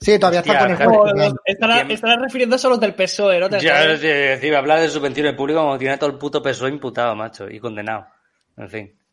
Sí, 0.00 0.18
todavía 0.18 0.40
está 0.40 0.58
con 0.58 0.70
el 0.70 0.76
claro. 0.76 1.04
no, 1.14 1.34
estará, 1.44 2.16
refiriéndose 2.20 2.66
a 2.66 2.70
los 2.70 2.80
del 2.80 2.94
PSOE, 2.94 3.40
¿no? 3.40 3.48
Te 3.48 3.60
Ya, 3.60 3.80
a 3.80 4.58
hablar 4.58 4.80
de 4.80 4.88
subvenciones 4.88 5.34
públicas 5.34 5.62
como 5.62 5.78
tiene 5.78 5.96
todo 5.96 6.10
el 6.10 6.18
puto 6.18 6.42
PSOE 6.42 6.70
imputado, 6.70 7.14
macho, 7.14 7.48
y 7.48 7.58
condenado. 7.58 8.06
En 8.56 8.68
fin. 8.68 9.03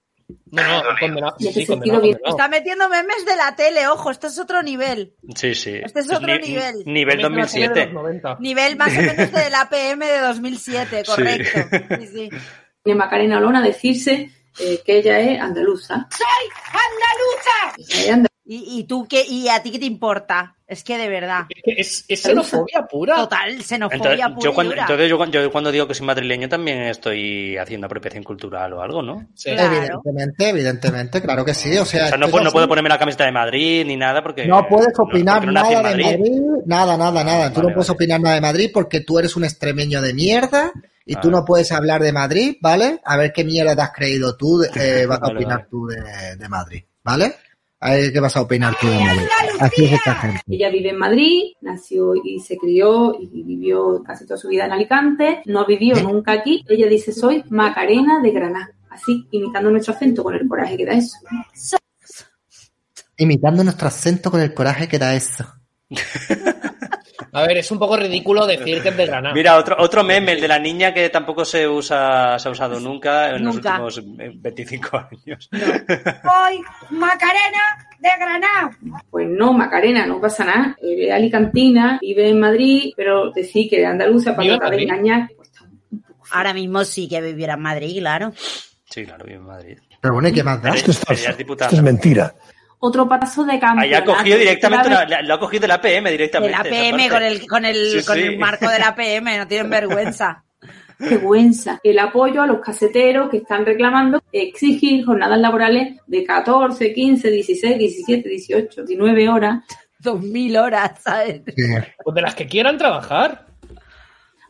No, 0.51 0.83
no, 0.83 0.89
condenado. 0.99 1.35
Sí, 1.39 1.65
condenado. 1.65 2.03
Está 2.25 2.47
metiendo 2.47 2.89
memes 2.89 3.25
de 3.25 3.35
la 3.35 3.55
tele, 3.55 3.87
ojo, 3.87 4.11
esto 4.11 4.27
es 4.27 4.37
otro 4.39 4.61
nivel. 4.63 5.13
Sí, 5.35 5.55
sí. 5.55 5.75
Este 5.83 5.99
es 6.01 6.11
otro 6.11 6.27
Ni- 6.37 6.47
nivel. 6.49 6.83
Nivel 6.85 7.21
También 7.21 7.45
de 7.47 7.47
la 7.47 7.51
tele 7.51 7.67
de 7.67 7.67
2007. 7.67 7.85
los 7.85 7.93
90. 7.93 8.37
Nivel 8.39 8.75
más 8.77 8.89
o 8.97 9.01
menos 9.01 9.31
de 9.31 9.49
la 9.49 9.69
PM 9.69 10.05
de 10.05 10.19
2007, 10.19 11.03
Sí. 11.05 11.11
correcto. 11.11 11.59
Sí, 11.99 12.07
sí. 12.07 12.29
de 12.85 12.95
Macarena 12.95 13.37
Olona 13.37 13.61
decirse 13.61 14.31
eh, 14.59 14.81
que 14.85 14.97
ella 14.97 15.19
es 15.19 15.39
andaluza. 15.39 16.07
¡Soy 16.09 16.49
andaluza! 17.75 18.30
¿Y, 18.43 18.79
y 18.79 18.83
tú 18.85 19.07
qué? 19.07 19.23
¿Y 19.27 19.47
a 19.49 19.61
ti 19.61 19.71
qué 19.71 19.77
te 19.79 19.85
importa? 19.85 20.55
Es 20.67 20.83
que 20.83 20.97
de 20.97 21.09
verdad. 21.09 21.43
Es 21.63 22.05
Es, 22.07 22.21
xenofobia 22.23 22.87
pura. 22.89 23.15
Total, 23.17 23.61
xenofobia 23.61 24.25
Entonces, 24.25 24.33
pura 24.33 24.43
yo 24.49 24.53
cuando, 24.55 24.73
entonces 24.73 25.09
yo, 25.09 25.17
cuando- 25.17 25.41
yo 25.43 25.51
cuando 25.51 25.71
digo 25.71 25.87
que 25.87 25.93
soy 25.93 26.07
madrileño 26.07 26.49
también 26.49 26.79
estoy 26.83 27.57
haciendo 27.57 27.85
apropiación 27.85 28.23
cultural 28.23 28.73
o 28.73 28.81
algo, 28.81 29.01
¿no? 29.01 29.27
Sí. 29.35 29.51
Claro. 29.51 29.75
Evidentemente, 29.75 30.49
evidentemente, 30.49 31.21
claro 31.21 31.45
que 31.45 31.53
sí. 31.53 31.77
O 31.77 31.85
sea, 31.85 32.05
O 32.05 32.07
sea, 32.07 32.17
no, 32.17 32.25
esto 32.25 32.31
puedo- 32.31 32.41
es 32.41 32.45
no 32.45 32.51
puedo 32.53 32.67
ponerme 32.67 32.89
la 32.89 32.97
camiseta 32.97 33.25
de 33.25 33.31
Madrid 33.31 33.85
ni 33.85 33.95
nada 33.97 34.23
porque... 34.23 34.45
No 34.47 34.65
puedes 34.67 34.97
opinar 34.97 35.45
no 35.45 35.51
nada 35.51 35.69
de 35.93 36.03
Madrid, 36.03 36.41
nada, 36.65 36.97
nada, 36.97 37.23
nada. 37.23 37.49
Tú 37.49 37.57
Vale, 37.57 37.69
no 37.69 37.75
puedes 37.75 37.89
opinar 37.89 38.21
nada 38.21 38.35
de 38.35 38.41
Madrid 38.41 38.71
porque 38.73 39.01
tú 39.01 39.19
eres 39.19 39.35
un 39.35 39.43
extremeño 39.43 40.01
de 40.01 40.13
mierda 40.13 40.71
y 41.05 41.15
tú 41.15 41.29
no 41.29 41.43
puedes 41.45 41.71
hablar 41.73 42.01
de 42.01 42.13
Madrid, 42.13 42.55
¿vale? 42.61 43.01
A 43.03 43.17
ver 43.17 43.33
qué 43.33 43.43
mierda 43.43 43.75
te 43.75 43.81
has 43.81 43.91
creído 43.91 44.35
tú, 44.37 44.63
eh, 44.63 45.05
vas 45.05 45.19
a 45.21 45.27
opinar 45.27 45.57
vale. 45.59 45.67
tú 45.69 45.87
de, 45.87 46.37
de 46.37 46.49
Madrid, 46.49 46.83
¿vale? 47.03 47.35
A 47.83 47.93
ver 47.95 48.13
qué 48.13 48.19
vas 48.19 48.37
a 48.37 48.41
opinar 48.41 48.75
tú 48.79 48.87
de 48.87 48.99
Madrid. 48.99 49.27
Así 49.59 49.85
es 49.85 49.93
esta 49.93 50.13
gente. 50.13 50.41
Ella 50.47 50.69
vive 50.69 50.91
en 50.91 50.97
Madrid, 50.99 51.53
nació 51.61 52.13
y 52.15 52.39
se 52.39 52.55
crió 52.55 53.17
y 53.19 53.43
vivió 53.43 54.03
casi 54.03 54.25
toda 54.25 54.37
su 54.37 54.49
vida 54.49 54.65
en 54.65 54.71
Alicante, 54.71 55.41
no 55.45 55.65
vivió 55.65 55.95
nunca 55.95 56.31
aquí. 56.31 56.63
Ella 56.69 56.87
dice, 56.87 57.11
soy 57.11 57.43
Macarena 57.49 58.21
de 58.21 58.31
Granada. 58.31 58.71
Así, 58.91 59.27
imitando 59.31 59.71
nuestro 59.71 59.95
acento 59.95 60.21
con 60.21 60.35
el 60.35 60.47
coraje 60.47 60.77
que 60.77 60.85
da 60.85 60.93
eso. 60.93 61.17
Imitando 63.17 63.63
nuestro 63.63 63.87
acento 63.87 64.29
con 64.29 64.41
el 64.41 64.53
coraje 64.53 64.87
que 64.87 64.99
da 64.99 65.15
eso. 65.15 65.45
A 67.33 67.43
ver, 67.47 67.57
es 67.57 67.71
un 67.71 67.79
poco 67.79 67.95
ridículo 67.95 68.45
decir 68.45 68.81
que 68.81 68.89
es 68.89 68.97
de 68.97 69.05
Granada. 69.05 69.33
Mira, 69.33 69.57
otro, 69.57 69.75
otro 69.79 70.03
meme, 70.03 70.33
el 70.33 70.41
de 70.41 70.47
la 70.47 70.59
niña 70.59 70.93
que 70.93 71.09
tampoco 71.09 71.45
se 71.45 71.67
usa, 71.67 72.37
se 72.37 72.47
ha 72.47 72.51
usado 72.51 72.79
nunca 72.79 73.29
en 73.35 73.43
Nunca. 73.43 73.77
los 73.79 73.97
últimos 73.97 74.19
eh, 74.19 74.31
25 74.35 74.97
años. 74.97 75.49
Soy 75.51 76.61
Macarena 76.89 77.61
de 77.99 78.09
Granada. 78.19 78.77
Pues 79.09 79.27
no, 79.29 79.53
Macarena, 79.53 80.05
no 80.05 80.19
pasa 80.19 80.43
nada. 80.43 80.75
Eres 80.81 81.11
alicantina, 81.13 81.99
vive 82.01 82.29
en 82.29 82.39
Madrid, 82.39 82.91
pero 82.97 83.31
decir 83.31 83.69
que 83.69 83.77
de 83.79 83.85
andaluza 83.85 84.35
para 84.35 84.57
tratar 84.57 84.71
de 84.75 84.83
engañar. 84.83 85.29
pues. 85.35 85.49
Ahora 86.31 86.53
mismo 86.53 86.83
sí 86.83 87.07
que 87.07 87.21
viviera 87.21 87.53
en 87.53 87.61
Madrid, 87.61 87.97
claro. 87.99 88.33
Sí, 88.89 89.05
claro, 89.05 89.23
vive 89.25 89.37
en 89.37 89.45
Madrid. 89.45 89.77
Pero 90.01 90.13
bueno, 90.15 90.29
¿y 90.29 90.33
qué 90.33 90.43
más 90.43 90.61
da? 90.61 90.69
Eres- 90.71 91.01
eres 91.09 91.37
diputada. 91.37 91.81
mentira. 91.81 92.33
Otro 92.83 93.07
paso 93.07 93.43
de 93.45 93.59
cambio. 93.59 93.83
Ahí 93.83 93.93
ha 93.93 94.03
cogido 94.03 94.37
directamente, 94.39 94.87
una- 94.87 95.05
la- 95.05 95.21
lo 95.21 95.35
ha 95.35 95.39
cogido 95.39 95.61
de 95.61 95.67
la 95.67 95.79
PM 95.79 96.09
De 96.09 96.17
directamente. 96.17 96.51
la 96.57 96.61
esa 96.63 96.69
PM 96.69 97.09
con 97.09 97.23
el, 97.23 97.47
con 97.47 97.65
el, 97.65 97.75
Sí, 98.01 98.05
con 98.05 98.15
sí. 98.17 98.23
el 98.23 98.37
marco 98.39 98.67
de 98.69 98.79
la 98.79 98.95
PM, 98.95 99.37
no 99.37 99.47
tienen 99.47 99.69
vergüenza. 99.69 100.43
vergüenza. 100.97 101.79
El 101.83 101.99
apoyo 101.99 102.41
a 102.41 102.47
los 102.47 102.59
caseteros 102.59 103.29
que 103.29 103.37
están 103.37 103.65
reclamando 103.65 104.21
exigir 104.31 105.05
jornadas 105.05 105.39
laborales 105.39 105.97
de 106.07 106.23
14, 106.23 106.93
15, 106.93 107.29
16, 107.31 107.77
17, 107.77 108.29
18, 108.29 108.83
19 108.83 109.29
horas 109.29 109.63
Dos 109.99 110.19
mil 110.21 110.57
horas, 110.57 110.93
¿sabes? 111.03 111.41
Sí. 111.55 111.63
Pues 112.03 112.15
de 112.15 112.21
las 112.23 112.33
que 112.33 112.47
quieran 112.47 112.75
trabajar. 112.79 113.45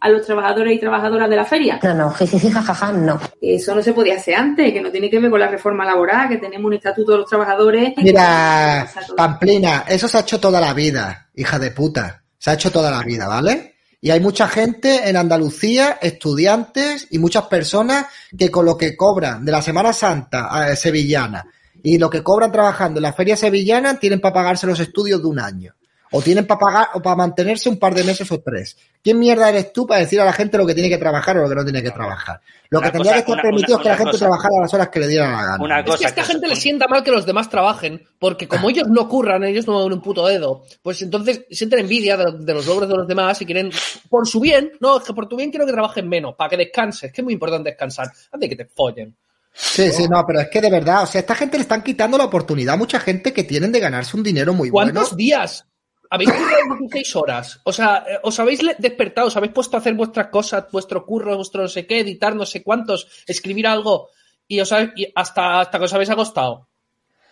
A 0.01 0.09
los 0.09 0.25
trabajadores 0.25 0.75
y 0.75 0.79
trabajadoras 0.79 1.29
de 1.29 1.35
la 1.35 1.45
feria. 1.45 1.79
No, 1.83 1.93
no, 1.93 2.11
jijiji, 2.11 2.49
jajaja, 2.49 2.91
no. 2.91 3.19
Eso 3.39 3.75
no 3.75 3.83
se 3.83 3.93
podía 3.93 4.15
hacer 4.15 4.35
antes, 4.35 4.73
que 4.73 4.81
no 4.81 4.89
tiene 4.89 5.09
que 5.09 5.19
ver 5.19 5.29
con 5.29 5.39
la 5.39 5.47
reforma 5.47 5.85
laboral, 5.85 6.27
que 6.27 6.37
tenemos 6.37 6.65
un 6.65 6.73
estatuto 6.73 7.11
de 7.11 7.17
los 7.19 7.29
trabajadores. 7.29 7.93
Mira, 7.97 8.89
Pamplina, 9.15 9.85
eso 9.87 10.07
se 10.07 10.17
ha 10.17 10.21
hecho 10.21 10.39
toda 10.39 10.59
la 10.59 10.73
vida, 10.73 11.29
hija 11.35 11.59
de 11.59 11.69
puta. 11.69 12.23
Se 12.37 12.49
ha 12.49 12.53
hecho 12.55 12.71
toda 12.71 12.89
la 12.89 13.03
vida, 13.03 13.27
¿vale? 13.27 13.75
Y 14.01 14.09
hay 14.09 14.19
mucha 14.19 14.47
gente 14.47 15.07
en 15.07 15.15
Andalucía, 15.15 15.99
estudiantes 16.01 17.07
y 17.11 17.19
muchas 17.19 17.43
personas 17.43 18.07
que 18.35 18.49
con 18.49 18.65
lo 18.65 18.75
que 18.75 18.97
cobran 18.97 19.45
de 19.45 19.51
la 19.51 19.61
Semana 19.61 19.93
Santa 19.93 20.71
eh, 20.71 20.75
sevillana 20.75 21.45
y 21.83 21.99
lo 21.99 22.09
que 22.09 22.23
cobran 22.23 22.51
trabajando 22.51 22.97
en 22.97 23.03
la 23.03 23.13
feria 23.13 23.37
sevillana 23.37 23.99
tienen 23.99 24.19
para 24.19 24.33
pagarse 24.33 24.65
los 24.65 24.79
estudios 24.79 25.21
de 25.21 25.27
un 25.27 25.39
año. 25.39 25.75
O 26.13 26.21
tienen 26.21 26.45
para 26.45 26.59
pagar 26.59 26.87
o 26.95 27.01
para 27.01 27.15
mantenerse 27.15 27.69
un 27.69 27.79
par 27.79 27.95
de 27.95 28.03
meses 28.03 28.29
o 28.31 28.39
tres. 28.41 28.75
¿Quién 29.01 29.17
mierda 29.17 29.47
eres 29.49 29.71
tú 29.71 29.87
para 29.87 30.01
decir 30.01 30.19
a 30.19 30.25
la 30.25 30.33
gente 30.33 30.57
lo 30.57 30.65
que 30.67 30.73
tiene 30.73 30.89
que 30.89 30.97
trabajar 30.97 31.37
o 31.37 31.41
lo 31.43 31.49
que 31.49 31.55
no 31.55 31.63
tiene 31.63 31.81
que 31.81 31.91
trabajar? 31.91 32.41
Lo 32.69 32.81
que 32.81 32.91
tendría 32.91 33.13
cosa- 33.13 33.13
que 33.13 33.19
estar 33.19 33.33
una- 33.33 33.41
permitido 33.41 33.75
una- 33.77 33.81
es 33.81 33.83
que 33.83 33.89
la 33.89 33.95
gente 33.97 34.11
cosa. 34.11 34.25
trabajara 34.25 34.53
a 34.57 34.61
las 34.61 34.73
horas 34.73 34.89
que 34.89 34.99
le 34.99 35.07
diera 35.07 35.31
la 35.31 35.43
gana. 35.43 35.63
Una 35.63 35.79
Es 35.79 35.95
que 35.97 36.05
a 36.05 36.09
esta 36.09 36.23
gente 36.23 36.47
le 36.47 36.55
sienta 36.57 36.87
mal 36.87 37.03
que 37.03 37.11
los 37.11 37.25
demás 37.25 37.49
trabajen, 37.49 38.05
porque 38.19 38.47
como 38.47 38.69
ellos 38.69 38.87
no 38.89 39.07
curran, 39.07 39.43
ellos 39.45 39.65
no 39.67 39.73
mueven 39.73 39.93
un 39.93 40.01
puto 40.01 40.27
dedo, 40.27 40.63
pues 40.81 41.01
entonces 41.01 41.45
sienten 41.49 41.79
envidia 41.79 42.17
de, 42.17 42.25
de 42.39 42.53
los 42.53 42.65
logros 42.67 42.89
de 42.89 42.95
los 42.95 43.07
demás 43.07 43.41
y 43.41 43.45
quieren, 43.45 43.71
por 44.09 44.27
su 44.27 44.39
bien, 44.41 44.71
no, 44.81 44.97
es 44.97 45.03
que 45.03 45.13
por 45.13 45.27
tu 45.27 45.37
bien 45.37 45.49
quiero 45.49 45.65
que 45.65 45.71
trabajen 45.71 46.07
menos, 46.09 46.35
para 46.35 46.49
que 46.49 46.57
descanses, 46.57 47.11
que 47.13 47.21
es 47.21 47.23
muy 47.23 47.33
importante 47.33 47.69
descansar, 47.69 48.07
antes 48.31 48.49
de 48.49 48.49
que 48.49 48.63
te 48.63 48.69
follen. 48.69 49.15
Sí, 49.53 49.91
sí, 49.91 50.07
no, 50.09 50.23
pero 50.25 50.39
es 50.41 50.47
que 50.49 50.61
de 50.61 50.69
verdad, 50.69 51.03
o 51.03 51.05
sea, 51.07 51.19
a 51.19 51.23
esta 51.23 51.35
gente 51.35 51.57
le 51.57 51.63
están 51.63 51.81
quitando 51.83 52.17
la 52.17 52.23
oportunidad 52.25 52.75
a 52.75 52.77
mucha 52.77 52.99
gente 53.01 53.33
que 53.33 53.43
tienen 53.43 53.71
de 53.71 53.79
ganarse 53.81 54.15
un 54.15 54.23
dinero 54.23 54.53
muy 54.53 54.69
bueno. 54.69 54.91
¿Cuántos 54.93 55.17
días? 55.17 55.65
¿Habéis 56.11 56.29
currado 56.31 56.75
16 56.79 57.15
horas? 57.15 57.59
O 57.63 57.71
sea, 57.73 58.03
eh, 58.07 58.19
os 58.21 58.37
habéis 58.39 58.59
despertado, 58.77 59.27
os 59.27 59.37
habéis 59.37 59.53
puesto 59.53 59.77
a 59.77 59.79
hacer 59.79 59.93
vuestras 59.95 60.27
cosas, 60.27 60.65
vuestro 60.71 61.05
curro, 61.05 61.35
vuestro 61.37 61.63
no 61.63 61.67
sé 61.69 61.87
qué, 61.87 62.01
editar 62.01 62.35
no 62.35 62.45
sé 62.45 62.61
cuántos, 62.61 63.07
escribir 63.25 63.65
algo, 63.65 64.09
y, 64.47 64.59
os 64.59 64.71
habéis- 64.71 64.91
y 64.97 65.07
hasta, 65.15 65.61
hasta 65.61 65.79
que 65.79 65.85
os 65.85 65.93
habéis 65.93 66.09
acostado. 66.09 66.67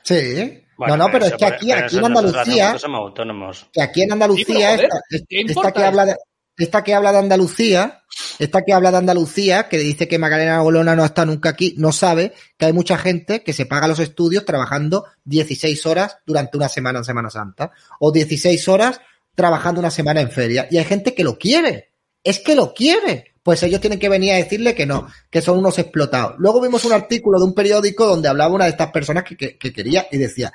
Sí. 0.04 0.64
Bueno, 0.78 0.96
no, 0.96 1.06
no, 1.08 1.12
pero 1.12 1.26
es 1.26 1.34
que 1.36 1.46
aquí, 1.46 1.72
aquí 1.74 1.98
en 1.98 2.06
Andalucía, 2.06 2.64
nosotros 2.64 2.82
somos 2.82 3.00
autónomos. 3.02 3.68
que 3.74 3.82
aquí 3.82 4.02
en 4.04 4.14
Andalucía, 4.14 4.46
Sí, 4.46 4.54
pero, 4.54 4.66
joder, 4.66 4.86
esta, 4.86 5.02
¿qué 5.10 5.16
esta 5.42 5.52
importa 5.52 5.72
que 5.74 5.84
habla 5.84 6.06
de, 6.06 6.16
esta 6.64 6.84
que 6.84 6.94
habla 6.94 7.12
de 7.12 7.20
Andalucía, 7.20 8.04
esta 8.38 8.64
que 8.64 8.74
habla 8.74 8.92
de 8.92 8.98
Andalucía, 8.98 9.68
que 9.70 9.78
dice 9.78 10.08
que 10.08 10.20
Magdalena 10.20 10.60
Golona 10.60 10.96
no 10.96 11.06
está 11.06 11.26
nunca 11.26 11.50
aquí, 11.50 11.74
no 11.78 11.92
sabe 11.92 12.34
que 12.58 12.66
hay 12.66 12.74
mucha 12.74 12.98
gente 12.98 13.44
que 13.44 13.54
se 13.54 13.66
paga 13.66 13.88
los 13.88 14.00
estudios 14.00 14.46
trabajando 14.46 15.06
16 15.26 15.86
horas 15.86 16.18
durante 16.26 16.58
una 16.58 16.70
semana 16.70 17.00
en 17.00 17.06
Semana 17.06 17.30
Santa, 17.30 17.72
o 18.00 18.12
16 18.12 18.68
horas 18.68 19.00
trabajando 19.36 19.80
una 19.80 19.92
semana 19.92 20.22
en 20.22 20.30
feria, 20.32 20.68
y 20.70 20.78
hay 20.78 20.86
gente 20.86 21.16
que 21.16 21.24
lo 21.24 21.38
quiere, 21.38 21.92
es 22.24 22.40
que 22.40 22.56
lo 22.56 22.74
quiere. 22.74 23.26
Pues 23.42 23.64
ellos 23.64 23.80
tienen 23.80 23.98
que 24.00 24.10
venir 24.10 24.34
a 24.34 24.36
decirle 24.36 24.76
que 24.76 24.86
no, 24.86 25.08
que 25.30 25.42
son 25.42 25.58
unos 25.58 25.80
explotados. 25.80 26.36
Luego 26.40 26.62
vimos 26.62 26.84
un 26.86 26.92
artículo 26.92 27.40
de 27.40 27.46
un 27.46 27.54
periódico 27.54 28.06
donde 28.06 28.28
hablaba 28.28 28.54
una 28.54 28.66
de 28.66 28.72
estas 28.72 28.92
personas 28.92 29.24
que, 29.24 29.38
que- 29.38 29.58
que 29.58 29.72
quería 29.74 30.06
y 30.12 30.18
decía 30.18 30.52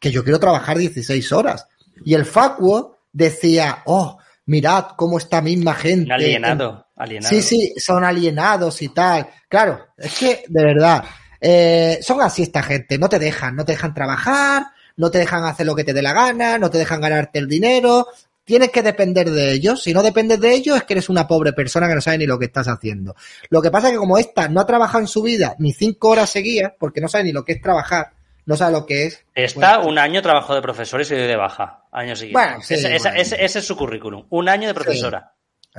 que 0.00 0.10
yo 0.10 0.24
quiero 0.24 0.40
trabajar 0.40 0.76
16 0.76 1.32
horas. 1.32 1.66
Y 2.04 2.12
el 2.14 2.26
Facuo 2.26 2.98
decía, 3.12 3.82
oh, 3.86 4.18
mirad 4.46 4.88
cómo 4.96 5.18
esta 5.18 5.40
misma 5.40 5.74
gente. 5.74 6.12
Alienado, 6.12 6.86
alienado. 6.96 7.34
Sí, 7.34 7.42
sí, 7.42 7.74
son 7.76 8.04
alienados 8.04 8.82
y 8.82 8.88
tal. 8.88 9.28
Claro, 9.48 9.88
es 9.96 10.18
que, 10.18 10.44
de 10.48 10.64
verdad, 10.64 11.04
eh, 11.40 11.98
son 12.00 12.22
así 12.22 12.42
esta 12.42 12.62
gente. 12.62 12.98
No 12.98 13.08
te 13.08 13.18
dejan, 13.18 13.54
no 13.54 13.64
te 13.64 13.72
dejan 13.72 13.94
trabajar, 13.94 14.64
no 14.96 15.10
te 15.10 15.18
dejan 15.18 15.44
hacer 15.44 15.66
lo 15.66 15.74
que 15.74 15.84
te 15.84 15.92
dé 15.92 16.00
la 16.00 16.14
gana, 16.14 16.58
no 16.58 16.70
te 16.70 16.78
dejan 16.78 17.02
ganarte 17.02 17.38
el 17.38 17.48
dinero. 17.48 18.06
Tienes 18.44 18.70
que 18.70 18.82
depender 18.82 19.30
de 19.30 19.52
ellos. 19.52 19.82
Si 19.82 19.92
no 19.92 20.02
dependes 20.02 20.40
de 20.40 20.54
ellos, 20.54 20.76
es 20.76 20.84
que 20.84 20.94
eres 20.94 21.08
una 21.08 21.26
pobre 21.26 21.52
persona 21.52 21.86
que 21.86 21.94
no 21.94 22.00
sabe 22.00 22.18
ni 22.18 22.26
lo 22.26 22.38
que 22.38 22.46
estás 22.46 22.68
haciendo. 22.68 23.14
Lo 23.50 23.60
que 23.60 23.70
pasa 23.70 23.88
es 23.88 23.92
que 23.92 23.98
como 23.98 24.18
esta 24.18 24.48
no 24.48 24.60
ha 24.60 24.66
trabajado 24.66 25.00
en 25.00 25.08
su 25.08 25.22
vida 25.22 25.54
ni 25.58 25.72
cinco 25.72 26.10
horas 26.10 26.30
seguidas, 26.30 26.72
porque 26.78 27.00
no 27.00 27.08
sabe 27.08 27.24
ni 27.24 27.32
lo 27.32 27.44
que 27.44 27.52
es 27.52 27.60
trabajar, 27.60 28.13
no 28.46 28.56
sabe 28.56 28.72
lo 28.72 28.86
que 28.86 29.06
es. 29.06 29.24
Está 29.34 29.76
Bueno, 29.78 29.90
un 29.92 29.98
año 29.98 30.22
trabajo 30.22 30.54
de 30.54 30.62
profesor 30.62 31.00
y 31.00 31.04
se 31.04 31.16
dio 31.16 31.26
de 31.26 31.36
baja. 31.36 31.84
Año 31.92 32.14
siguiente. 32.16 32.40
Bueno, 32.46 32.62
sí, 32.62 32.74
ese, 32.74 32.88
bueno. 32.98 33.20
ese- 33.20 33.44
ese 33.44 33.58
es 33.58 33.66
su 33.66 33.76
currículum. 33.76 34.26
Un 34.30 34.48
año 34.48 34.68
de 34.68 34.74
profesora 34.74 35.32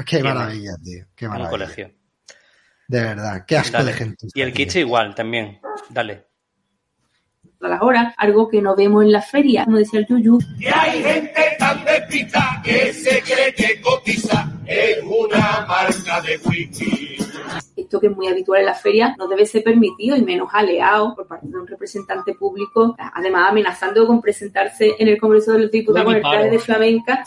Qué 0.05 0.17
tiene. 0.17 0.33
maravilla, 0.33 0.71
tío. 0.83 1.05
Qué 1.15 1.25
en 1.25 1.31
un 1.31 1.37
maravilla. 1.37 1.49
colegio. 1.49 1.91
De 2.87 3.01
verdad, 3.01 3.45
qué 3.47 3.57
asco 3.57 3.77
Dale. 3.77 3.91
de 3.91 3.97
gente. 3.97 4.27
Y 4.33 4.41
el 4.41 4.53
Kichi 4.53 4.79
igual, 4.79 5.15
también. 5.15 5.59
Dale. 5.89 6.25
a 7.61 7.67
las 7.67 7.81
horas, 7.81 8.13
algo 8.17 8.47
que 8.47 8.61
no 8.61 8.75
vemos 8.75 9.03
en 9.03 9.11
la 9.11 9.23
feria, 9.23 9.65
como 9.65 9.77
decía 9.77 9.99
el 10.01 10.05
Yuyu. 10.07 10.37
Y 10.59 10.67
hay 10.67 11.01
gente 11.01 11.55
tan 11.57 11.83
despista 11.83 12.61
que 12.63 12.93
se 12.93 13.21
cree 13.23 13.55
que 13.55 13.81
cotiza 13.81 14.51
en 14.67 15.07
una 15.07 15.65
marca 15.67 16.21
de 16.21 16.37
whisky. 16.45 17.17
Esto 17.85 17.99
que 17.99 18.07
es 18.07 18.15
muy 18.15 18.27
habitual 18.27 18.61
en 18.61 18.65
la 18.65 18.73
feria 18.73 19.15
no 19.15 19.27
debe 19.27 19.45
ser 19.45 19.63
permitido 19.63 20.17
y 20.17 20.23
menos 20.23 20.49
aleado 20.51 21.13
por 21.15 21.27
parte 21.27 21.47
de 21.47 21.55
un 21.55 21.67
representante 21.67 22.33
público, 22.33 22.95
además 22.97 23.51
amenazando 23.51 24.07
con 24.07 24.21
presentarse 24.21 24.95
en 24.97 25.07
el 25.07 25.19
Congreso 25.19 25.53
de 25.53 25.59
los 25.59 25.71
Diputados 25.71 26.05
con 26.05 26.15
el 26.15 26.21
traje 26.23 26.49
de 26.49 26.59
flamenca. 26.59 27.23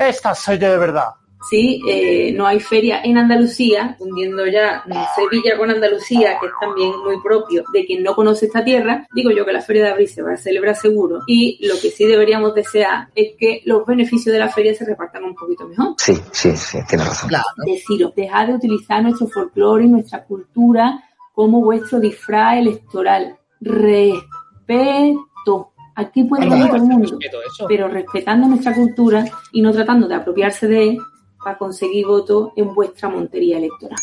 Esta 0.00 0.34
soy 0.34 0.58
yo 0.58 0.70
de 0.70 0.78
verdad. 0.78 1.19
Sí, 1.48 1.80
eh, 1.88 2.32
no 2.32 2.46
hay 2.46 2.60
feria 2.60 3.00
en 3.02 3.16
Andalucía, 3.16 3.96
hundiendo 3.98 4.46
ya 4.46 4.84
Sevilla 5.16 5.56
con 5.56 5.70
Andalucía, 5.70 6.38
que 6.38 6.46
es 6.46 6.52
también 6.60 6.92
muy 7.02 7.20
propio 7.22 7.64
de 7.72 7.86
quien 7.86 8.02
no 8.02 8.14
conoce 8.14 8.46
esta 8.46 8.62
tierra. 8.62 9.06
Digo 9.14 9.30
yo 9.30 9.46
que 9.46 9.52
la 9.52 9.62
feria 9.62 9.84
de 9.84 9.90
abril 9.90 10.08
se 10.08 10.22
va 10.22 10.32
a 10.32 10.36
celebrar 10.36 10.76
seguro 10.76 11.20
y 11.26 11.58
lo 11.66 11.74
que 11.80 11.90
sí 11.90 12.04
deberíamos 12.04 12.54
desear 12.54 13.08
es 13.14 13.36
que 13.38 13.62
los 13.64 13.86
beneficios 13.86 14.32
de 14.32 14.38
la 14.38 14.50
feria 14.50 14.74
se 14.74 14.84
repartan 14.84 15.24
un 15.24 15.34
poquito 15.34 15.66
mejor. 15.66 15.94
Sí, 15.96 16.14
sí, 16.30 16.54
sí, 16.56 16.78
tienes 16.86 17.08
razón. 17.08 17.30
Deciros, 17.64 18.14
dejad 18.14 18.48
de 18.48 18.54
utilizar 18.54 19.02
nuestro 19.02 19.26
folclore 19.28 19.84
y 19.84 19.88
nuestra 19.88 20.24
cultura 20.24 21.02
como 21.34 21.62
vuestro 21.62 22.00
disfraz 22.00 22.58
electoral. 22.58 23.38
Respeto. 23.60 25.18
Aquí 25.96 26.24
puede 26.24 26.48
venir 26.48 26.66
todo 26.66 26.76
el 26.76 26.82
mundo, 26.82 27.18
pero 27.66 27.88
respetando 27.88 28.46
nuestra 28.46 28.74
cultura 28.74 29.24
y 29.52 29.62
no 29.62 29.72
tratando 29.72 30.06
de 30.06 30.14
apropiarse 30.14 30.68
de 30.68 30.88
él 30.88 30.98
para 31.42 31.58
conseguir 31.58 32.06
votos 32.06 32.50
en 32.56 32.74
vuestra 32.74 33.08
montería 33.08 33.58
electoral. 33.58 33.98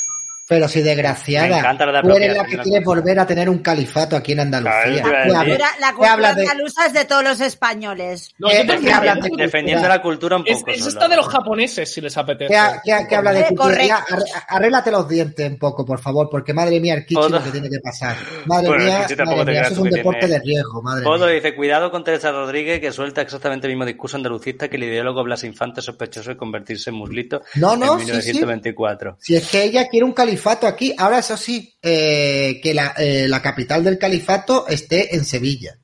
Pero 0.50 0.68
si 0.70 0.82
desgraciada, 0.82 1.48
Me 1.48 1.58
encanta 1.60 1.86
lo 1.86 1.92
de 1.92 2.02
tú 2.02 2.12
eres 2.16 2.38
la 2.38 2.46
que 2.46 2.58
quieres 2.60 2.86
volver 2.86 3.20
a 3.20 3.26
tener 3.28 3.50
un 3.50 3.60
califato 3.60 4.16
aquí 4.16 4.32
en 4.32 4.40
Andalucía. 4.42 5.04
La 5.06 5.44
¿Qué 5.90 5.96
cultura 5.96 6.34
de- 6.34 6.42
andaluza 6.44 6.86
es 6.86 6.94
de 6.94 7.04
todos 7.06 7.24
los 7.24 7.42
españoles. 7.42 8.32
No, 8.38 8.48
¿Qué- 8.48 8.56
yo 8.58 8.62
qué 8.62 8.68
también. 8.68 8.94
hablas 8.96 9.16
de 9.24 9.30
Defendiendo 9.36 9.82
cultura? 9.82 9.96
la 9.96 10.02
cultura 10.02 10.38
un 10.38 10.44
Es, 10.48 10.60
poco. 10.60 10.72
es 10.72 10.88
esta 10.88 11.08
de 11.10 11.16
los 11.18 11.28
japoneses, 11.28 11.94
si 11.94 12.00
les 12.00 12.16
apetece. 12.18 12.48
¿Qué, 12.50 12.58
ha- 12.58 12.82
qué 12.84 12.94
ha- 12.94 13.08
qué 13.08 13.16
habla 13.18 13.34
de 13.34 13.42
Eh, 13.42 13.46
cultura? 13.50 13.86
Ya, 13.86 14.06
arréglate 14.48 14.90
los 14.92 15.10
dientes 15.10 15.50
un 15.52 15.58
poco, 15.60 15.86
por 15.86 16.00
favor, 16.00 16.30
porque 16.32 16.54
madre 16.54 16.80
mía, 16.80 16.94
el 16.94 17.06
Kichi 17.06 17.30
lo 17.30 17.44
que 17.44 17.52
tiene 17.52 17.70
que 17.70 17.80
pasar. 17.84 18.16
Madre 18.46 18.68
Bueno, 18.70 18.84
mía, 18.86 19.00
madre 19.26 19.52
mía, 19.52 19.62
eso 19.64 19.72
es 19.74 19.78
un 19.80 19.90
deporte 19.90 20.20
tiene- 20.22 20.34
de 20.36 20.40
riesgo, 20.46 20.82
madre 20.82 21.04
Podo 21.04 21.26
mía. 21.26 21.36
dice, 21.36 21.56
cuidado 21.56 21.92
con 21.92 22.06
Teresa 22.06 22.32
Rodríguez, 22.32 22.80
que 22.80 22.94
suelta 22.94 23.22
exactamente 23.22 23.68
el 23.68 23.74
mismo 23.74 23.86
discurso 23.86 24.16
andalucista 24.16 24.70
que 24.70 24.78
el 24.78 24.86
ideólogo 24.86 25.24
Blas 25.26 25.44
Infante 25.44 25.82
sospechoso 25.82 26.30
de 26.30 26.38
convertirse 26.38 26.90
en 26.90 26.96
muslito 26.96 27.42
No, 27.56 27.76
no, 27.76 27.96
en 27.96 28.00
sí, 28.00 28.06
sí. 28.06 28.12
1924. 28.12 29.18
Si 29.20 29.36
es 29.36 29.50
que 29.50 29.64
ella 29.66 29.88
quiere 29.90 30.06
un 30.06 30.14
califato 30.14 30.37
aquí, 30.68 30.94
ahora 30.98 31.20
eso 31.20 31.38
sí, 31.38 31.78
eh, 31.82 32.60
que 32.62 32.74
la, 32.74 32.94
eh, 32.98 33.28
la 33.28 33.42
capital 33.42 33.84
del 33.84 33.98
califato 33.98 34.68
esté 34.68 35.16
en 35.16 35.26
Sevilla. 35.26 35.78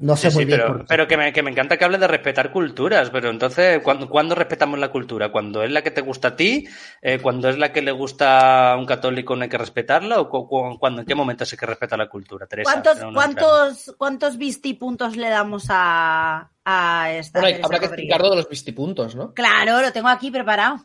No 0.00 0.16
sé 0.16 0.28
Sí, 0.28 0.34
muy 0.34 0.42
sí, 0.42 0.46
bien 0.46 0.58
pero, 0.58 0.66
por 0.66 0.80
qué. 0.80 0.86
pero 0.88 1.06
que, 1.06 1.16
me, 1.16 1.32
que 1.32 1.42
me 1.42 1.50
encanta 1.52 1.76
que 1.76 1.84
hables 1.84 2.00
de 2.00 2.08
respetar 2.08 2.50
culturas, 2.50 3.10
pero 3.10 3.30
entonces, 3.30 3.80
¿cuándo, 3.84 4.08
cuándo 4.08 4.34
respetamos 4.34 4.78
la 4.78 4.90
cultura? 4.90 5.30
¿Cuando 5.30 5.62
es 5.62 5.70
la 5.70 5.82
que 5.82 5.92
te 5.92 6.00
gusta 6.00 6.28
a 6.28 6.36
ti? 6.36 6.66
Eh, 7.00 7.20
¿Cuando 7.20 7.48
es 7.48 7.56
la 7.58 7.72
que 7.72 7.82
le 7.82 7.92
gusta 7.92 8.72
a 8.72 8.76
un 8.76 8.86
católico 8.86 9.36
no 9.36 9.42
hay 9.44 9.48
que 9.48 9.58
respetarla? 9.58 10.20
¿O 10.20 10.28
cu- 10.28 10.48
cu- 10.48 10.78
cuándo, 10.80 11.02
en 11.02 11.06
qué 11.06 11.14
momento 11.14 11.44
se 11.44 11.54
hay 11.54 11.58
que 11.58 11.66
respetar 11.66 11.98
la 11.98 12.08
cultura, 12.08 12.46
Teresa? 12.48 12.72
¿Cuántos, 12.72 12.98
No, 12.98 13.12
no, 13.12 13.14
cuántos, 13.14 13.94
cuántos 13.96 14.36
vistipuntos 14.38 15.16
le 15.16 15.28
damos 15.28 15.66
a, 15.68 16.50
a 16.64 17.12
esta? 17.12 17.40
Bueno, 17.40 17.58
habrá 17.62 17.78
que 17.78 17.86
Rodríguez? 17.86 17.96
explicar 17.96 18.20
lo 18.22 18.30
de 18.30 18.36
los 18.36 18.48
vistipuntos, 18.48 19.14
¿no? 19.14 19.32
Claro, 19.34 19.80
lo 19.80 19.92
tengo 19.92 20.08
aquí 20.08 20.30
preparado. 20.32 20.84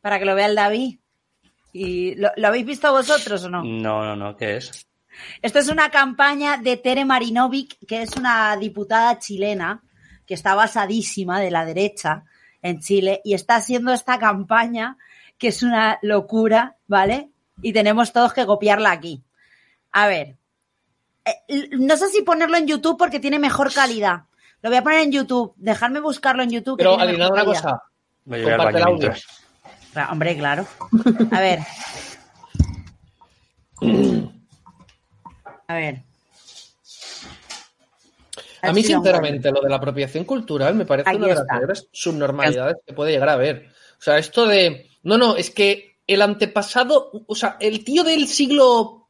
Para 0.00 0.18
que 0.18 0.24
lo 0.24 0.34
vea 0.34 0.46
el 0.46 0.54
David. 0.54 0.98
¿Y 1.72 2.14
lo, 2.14 2.30
lo 2.36 2.48
habéis 2.48 2.66
visto 2.66 2.90
vosotros 2.92 3.44
o 3.44 3.50
no? 3.50 3.62
No, 3.62 4.04
no, 4.04 4.16
no, 4.16 4.36
¿qué 4.36 4.56
es? 4.56 4.86
Esto 5.42 5.58
es 5.58 5.68
una 5.68 5.90
campaña 5.90 6.56
de 6.56 6.76
Tere 6.76 7.04
Marinovic, 7.04 7.78
que 7.86 8.02
es 8.02 8.16
una 8.16 8.56
diputada 8.56 9.18
chilena 9.18 9.82
que 10.26 10.34
está 10.34 10.54
basadísima 10.54 11.40
de 11.40 11.50
la 11.50 11.64
derecha 11.64 12.24
en 12.62 12.80
Chile 12.80 13.20
y 13.24 13.34
está 13.34 13.56
haciendo 13.56 13.92
esta 13.92 14.18
campaña 14.18 14.98
que 15.38 15.48
es 15.48 15.62
una 15.62 15.98
locura, 16.02 16.76
¿vale? 16.86 17.30
Y 17.62 17.72
tenemos 17.72 18.12
todos 18.12 18.32
que 18.32 18.46
copiarla 18.46 18.90
aquí. 18.90 19.22
A 19.92 20.08
ver, 20.08 20.36
eh, 21.24 21.68
no 21.78 21.96
sé 21.96 22.08
si 22.08 22.22
ponerlo 22.22 22.56
en 22.56 22.66
YouTube 22.66 22.98
porque 22.98 23.20
tiene 23.20 23.38
mejor 23.38 23.72
calidad. 23.72 24.24
Lo 24.60 24.70
voy 24.70 24.78
a 24.78 24.82
poner 24.82 25.00
en 25.00 25.12
YouTube. 25.12 25.54
Dejarme 25.56 26.00
buscarlo 26.00 26.42
en 26.42 26.50
YouTube. 26.50 26.76
Pero, 26.76 26.96
mejor 26.98 27.32
una 27.32 27.44
cosa. 27.44 27.82
Voy 28.24 28.40
a 28.40 28.42
llevar 28.42 28.52
al 28.52 28.58
Comparte 28.58 28.78
el 28.78 28.84
baño 28.84 28.94
audio. 28.94 29.08
mientras. 29.08 29.37
Hombre, 30.10 30.36
claro. 30.36 30.66
A 31.30 31.40
ver. 31.40 31.60
A 35.66 35.74
ver. 35.74 36.02
A 38.62 38.72
mí, 38.72 38.82
sinceramente, 38.82 39.50
lo 39.52 39.60
de 39.60 39.68
la 39.68 39.76
apropiación 39.76 40.24
cultural 40.24 40.74
me 40.74 40.84
parece 40.84 41.14
una 41.14 41.28
de 41.28 41.34
las 41.34 41.46
mayores 41.48 41.88
subnormalidades 41.92 42.76
que 42.86 42.92
puede 42.92 43.12
llegar 43.12 43.28
a 43.28 43.34
haber. 43.34 43.68
O 43.98 44.02
sea, 44.02 44.18
esto 44.18 44.46
de. 44.46 44.90
No, 45.02 45.16
no, 45.16 45.36
es 45.36 45.50
que 45.50 45.98
el 46.06 46.22
antepasado. 46.22 47.10
O 47.26 47.34
sea, 47.34 47.56
el 47.60 47.84
tío 47.84 48.02
del 48.02 48.26
siglo 48.26 49.08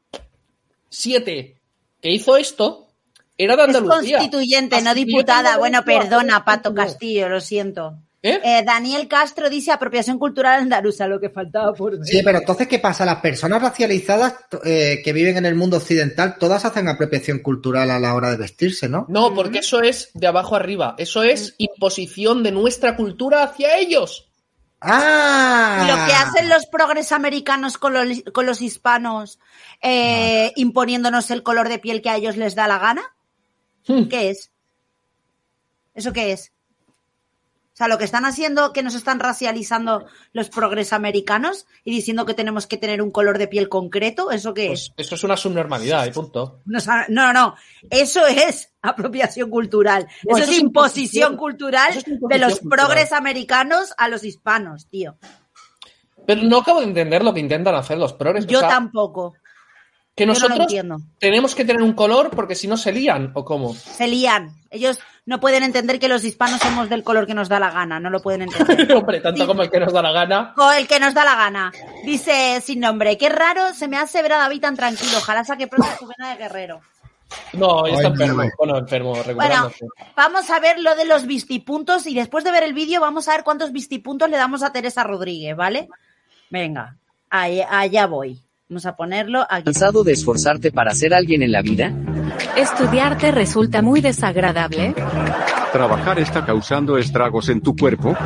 VII 0.90 1.56
que 2.00 2.10
hizo 2.10 2.36
esto 2.36 2.88
era 3.36 3.56
de 3.56 3.62
Es 3.62 3.68
Andalucía. 3.76 4.18
constituyente, 4.18 4.76
Así 4.76 4.84
no 4.84 4.94
diputada. 4.94 5.56
Bueno, 5.58 5.84
perdona, 5.84 6.44
Pato. 6.44 6.74
Castillo, 6.74 7.28
lo 7.28 7.40
siento. 7.40 7.98
¿Eh? 8.20 8.40
Eh, 8.42 8.64
Daniel 8.64 9.06
Castro 9.06 9.48
dice 9.48 9.70
apropiación 9.70 10.18
cultural 10.18 10.60
andaluza, 10.60 11.06
lo 11.06 11.20
que 11.20 11.30
faltaba 11.30 11.72
por 11.72 11.92
ver. 11.92 12.04
Sí, 12.04 12.20
pero 12.24 12.38
entonces, 12.38 12.66
¿qué 12.66 12.80
pasa? 12.80 13.04
Las 13.04 13.20
personas 13.20 13.62
racializadas 13.62 14.34
eh, 14.64 15.00
que 15.04 15.12
viven 15.12 15.36
en 15.36 15.46
el 15.46 15.54
mundo 15.54 15.76
occidental, 15.76 16.36
todas 16.38 16.64
hacen 16.64 16.88
apropiación 16.88 17.38
cultural 17.38 17.90
a 17.92 18.00
la 18.00 18.14
hora 18.14 18.30
de 18.30 18.36
vestirse, 18.36 18.88
¿no? 18.88 19.06
No, 19.08 19.32
porque 19.34 19.60
eso 19.60 19.82
es 19.82 20.10
de 20.14 20.26
abajo 20.26 20.56
arriba. 20.56 20.96
Eso 20.98 21.22
es 21.22 21.54
imposición 21.58 22.42
de 22.42 22.50
nuestra 22.50 22.96
cultura 22.96 23.44
hacia 23.44 23.76
ellos. 23.76 24.28
¡Ah! 24.80 25.86
Lo 25.88 26.06
que 26.06 26.12
hacen 26.12 26.48
los 26.48 26.66
progres 26.66 27.12
americanos 27.12 27.78
con 27.78 27.94
los, 27.94 28.22
con 28.32 28.46
los 28.46 28.62
hispanos, 28.62 29.38
eh, 29.80 30.52
imponiéndonos 30.56 31.30
el 31.30 31.44
color 31.44 31.68
de 31.68 31.78
piel 31.78 32.02
que 32.02 32.10
a 32.10 32.16
ellos 32.16 32.36
les 32.36 32.56
da 32.56 32.66
la 32.66 32.78
gana. 32.78 33.02
Hmm. 33.86 34.04
¿Qué 34.08 34.30
es? 34.30 34.50
¿Eso 35.94 36.12
qué 36.12 36.32
es? 36.32 36.52
O 37.78 37.80
sea, 37.80 37.86
lo 37.86 37.96
que 37.96 38.06
están 38.06 38.24
haciendo, 38.24 38.72
que 38.72 38.82
nos 38.82 38.96
están 38.96 39.20
racializando 39.20 40.04
los 40.32 40.48
progres 40.50 40.92
americanos 40.92 41.64
y 41.84 41.92
diciendo 41.92 42.26
que 42.26 42.34
tenemos 42.34 42.66
que 42.66 42.76
tener 42.76 43.00
un 43.00 43.12
color 43.12 43.38
de 43.38 43.46
piel 43.46 43.68
concreto, 43.68 44.32
¿eso 44.32 44.52
qué 44.52 44.72
es? 44.72 44.90
Pues 44.96 45.06
eso 45.06 45.14
es 45.14 45.22
una 45.22 45.36
subnormalidad 45.36 46.04
y 46.04 46.10
punto. 46.10 46.60
No, 46.64 46.80
no, 47.08 47.32
no, 47.32 47.54
eso 47.88 48.26
es 48.26 48.72
apropiación 48.82 49.48
cultural. 49.48 50.08
No, 50.28 50.36
eso, 50.36 50.42
eso 50.42 50.50
es 50.50 50.56
es 50.56 50.62
imposición 50.64 51.34
imposición. 51.34 51.36
cultural 51.36 51.90
Eso 51.90 52.00
es 52.00 52.04
de 52.20 52.38
los 52.40 52.58
cultural. 52.58 52.86
progres 52.88 53.12
americanos 53.12 53.94
a 53.96 54.08
los 54.08 54.24
hispanos, 54.24 54.88
tío. 54.88 55.16
Pero 56.26 56.42
no 56.42 56.58
acabo 56.58 56.80
de 56.80 56.86
entender 56.86 57.22
lo 57.22 57.32
que 57.32 57.38
intentan 57.38 57.76
hacer 57.76 57.96
los 57.96 58.12
progres. 58.12 58.44
O 58.44 58.48
Yo 58.48 58.58
sea, 58.58 58.70
tampoco. 58.70 59.34
Que 60.16 60.26
no 60.26 60.32
nosotros 60.32 60.66
tenemos 61.20 61.54
que 61.54 61.64
tener 61.64 61.80
un 61.80 61.92
color 61.92 62.30
porque 62.30 62.56
si 62.56 62.66
no 62.66 62.76
se 62.76 62.90
lían, 62.90 63.30
¿o 63.36 63.44
cómo? 63.44 63.72
Se 63.72 64.08
lían. 64.08 64.50
Ellos 64.68 64.98
no 65.28 65.40
pueden 65.40 65.62
entender 65.62 65.98
que 66.00 66.08
los 66.08 66.24
hispanos 66.24 66.58
somos 66.60 66.88
del 66.88 67.04
color 67.04 67.26
que 67.26 67.34
nos 67.34 67.50
da 67.50 67.60
la 67.60 67.70
gana. 67.70 68.00
No 68.00 68.08
lo 68.08 68.20
pueden 68.20 68.42
entender. 68.42 68.90
Hombre, 68.96 69.20
tanto 69.20 69.46
como 69.46 69.62
el 69.62 69.70
que 69.70 69.78
nos 69.78 69.92
da 69.92 70.00
la 70.00 70.10
gana. 70.10 70.54
O 70.56 70.72
el 70.72 70.88
que 70.88 70.98
nos 70.98 71.12
da 71.12 71.22
la 71.24 71.34
gana. 71.36 71.70
Dice 72.04 72.62
sin 72.64 72.80
nombre. 72.80 73.18
Qué 73.18 73.28
raro 73.28 73.74
se 73.74 73.88
me 73.88 73.98
hace 73.98 74.22
ver 74.22 74.32
a 74.32 74.38
David 74.38 74.62
tan 74.62 74.74
tranquilo. 74.74 75.18
Ojalá 75.18 75.44
saque 75.44 75.66
pronto 75.66 75.86
su 75.98 76.06
vena 76.06 76.30
de 76.30 76.36
guerrero. 76.38 76.80
No, 77.52 77.86
ya 77.86 77.92
está 77.96 78.06
Ay, 78.08 78.12
enfermo. 78.14 78.42
no. 78.42 78.48
Bueno, 78.56 78.78
enfermo, 78.78 79.12
Bueno, 79.34 79.70
vamos 80.16 80.48
a 80.48 80.58
ver 80.60 80.80
lo 80.80 80.94
de 80.96 81.04
los 81.04 81.26
vistipuntos 81.26 82.06
y 82.06 82.14
después 82.14 82.42
de 82.42 82.50
ver 82.50 82.62
el 82.62 82.72
vídeo 82.72 83.02
vamos 83.02 83.28
a 83.28 83.32
ver 83.32 83.44
cuántos 83.44 83.70
vistipuntos 83.70 84.30
le 84.30 84.38
damos 84.38 84.62
a 84.62 84.72
Teresa 84.72 85.04
Rodríguez, 85.04 85.54
¿vale? 85.54 85.88
Venga, 86.48 86.96
ahí- 87.28 87.60
allá 87.68 88.06
voy. 88.06 88.40
Vamos 88.70 88.86
a 88.86 88.96
ponerlo 88.96 89.46
aquí. 89.50 89.64
¿Cansado 89.64 90.04
de 90.04 90.12
esforzarte 90.12 90.72
para 90.72 90.94
ser 90.94 91.12
alguien 91.12 91.42
en 91.42 91.52
la 91.52 91.60
vida? 91.60 91.92
¿Estudiarte 92.56 93.30
resulta 93.30 93.82
muy 93.82 94.00
desagradable? 94.00 94.94
¿Trabajar 95.72 96.18
está 96.18 96.44
causando 96.46 96.96
estragos 96.96 97.48
en 97.48 97.60
tu 97.60 97.76
cuerpo? 97.76 98.16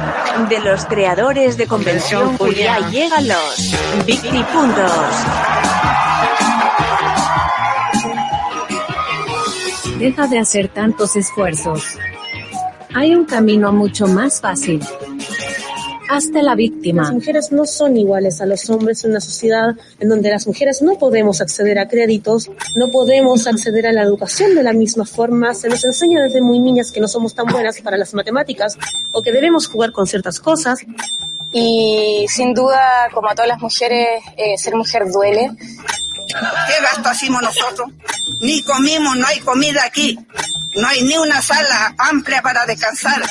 De 0.49 0.61
los 0.61 0.85
creadores 0.87 1.57
de 1.57 1.67
Convención 1.67 2.37
Julia 2.37 2.79
llegan 2.91 3.29
los 3.29 3.75
Victipuntos. 4.07 4.93
Deja 9.99 10.27
de 10.27 10.39
hacer 10.39 10.69
tantos 10.69 11.17
esfuerzos. 11.17 11.99
Hay 12.95 13.15
un 13.15 13.25
camino 13.25 13.73
mucho 13.73 14.07
más 14.07 14.41
fácil. 14.41 14.81
Hazte 16.15 16.43
la 16.43 16.55
víctima. 16.55 17.05
Las 17.05 17.13
mujeres 17.13 17.53
no 17.53 17.65
son 17.65 17.97
iguales 17.97 18.43
a 18.43 18.47
los 18.47 18.69
hombres 18.69 19.03
en 19.03 19.13
una 19.13 19.21
sociedad 19.23 19.71
en 19.99 20.11
donde 20.11 20.29
las 20.29 20.47
mujeres 20.47 20.83
no 20.83 20.99
podemos 20.99 21.41
acceder 21.41 21.79
a 21.79 21.89
créditos, 21.89 22.51
no 22.77 22.91
podemos 22.91 23.47
acceder 23.47 23.87
a 23.87 23.93
la 23.93 24.03
educación 24.03 24.55
de 24.55 24.63
la 24.63 24.75
misma 24.75 25.07
forma. 25.07 25.55
Se 25.55 25.71
nos 25.71 25.83
enseña 25.87 26.23
desde 26.23 26.43
muy 26.43 26.59
niñas 26.59 26.93
que 26.93 27.01
no 27.01 27.09
somos 27.09 27.35
tan 27.35 27.47
buenas 27.47 27.81
para 27.81 27.97
las 27.97 28.13
matemáticas 28.13 28.77
o 29.11 29.23
que 29.23 29.33
debemos 29.33 29.69
jugar 29.69 29.93
con 29.93 30.07
ciertas 30.07 30.39
cosas. 30.39 30.81
Y 31.51 32.27
sin 32.29 32.53
duda, 32.53 33.09
como 33.15 33.31
a 33.31 33.35
todas 33.35 33.49
las 33.49 33.63
mujeres, 33.63 34.21
eh, 34.37 34.59
ser 34.59 34.75
mujer 34.75 35.11
duele. 35.11 35.51
¿Qué 35.57 36.83
gasto 36.83 37.09
hacemos 37.09 37.41
nosotros? 37.41 37.89
Ni 38.43 38.63
comimos, 38.65 39.17
no 39.17 39.27
hay 39.27 39.41
comida 39.41 39.83
aquí. 39.87 40.19
No 40.77 40.89
hay 40.89 41.05
ni 41.05 41.17
una 41.17 41.41
sala 41.41 41.95
amplia 41.97 42.43
para 42.43 42.67
descansar. 42.67 43.23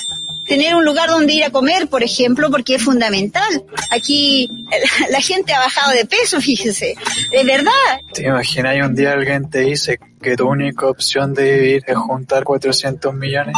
Tener 0.51 0.75
un 0.75 0.83
lugar 0.83 1.09
donde 1.09 1.31
ir 1.31 1.45
a 1.45 1.49
comer, 1.49 1.87
por 1.87 2.03
ejemplo, 2.03 2.51
porque 2.51 2.75
es 2.75 2.83
fundamental. 2.83 3.63
Aquí 3.89 4.49
la, 4.69 5.07
la 5.11 5.21
gente 5.21 5.53
ha 5.53 5.59
bajado 5.59 5.93
de 5.93 6.05
peso, 6.05 6.41
fíjese. 6.41 6.93
De 7.31 7.43
verdad. 7.45 7.71
¿Te 8.13 8.23
imaginas 8.23 8.75
un 8.85 8.93
día 8.93 9.13
alguien 9.13 9.49
te 9.49 9.59
dice 9.59 9.97
que 10.21 10.35
tu 10.35 10.49
única 10.49 10.87
opción 10.87 11.33
de 11.33 11.53
vivir 11.53 11.83
es 11.87 11.95
juntar 11.95 12.43
400 12.43 13.13
millones? 13.13 13.55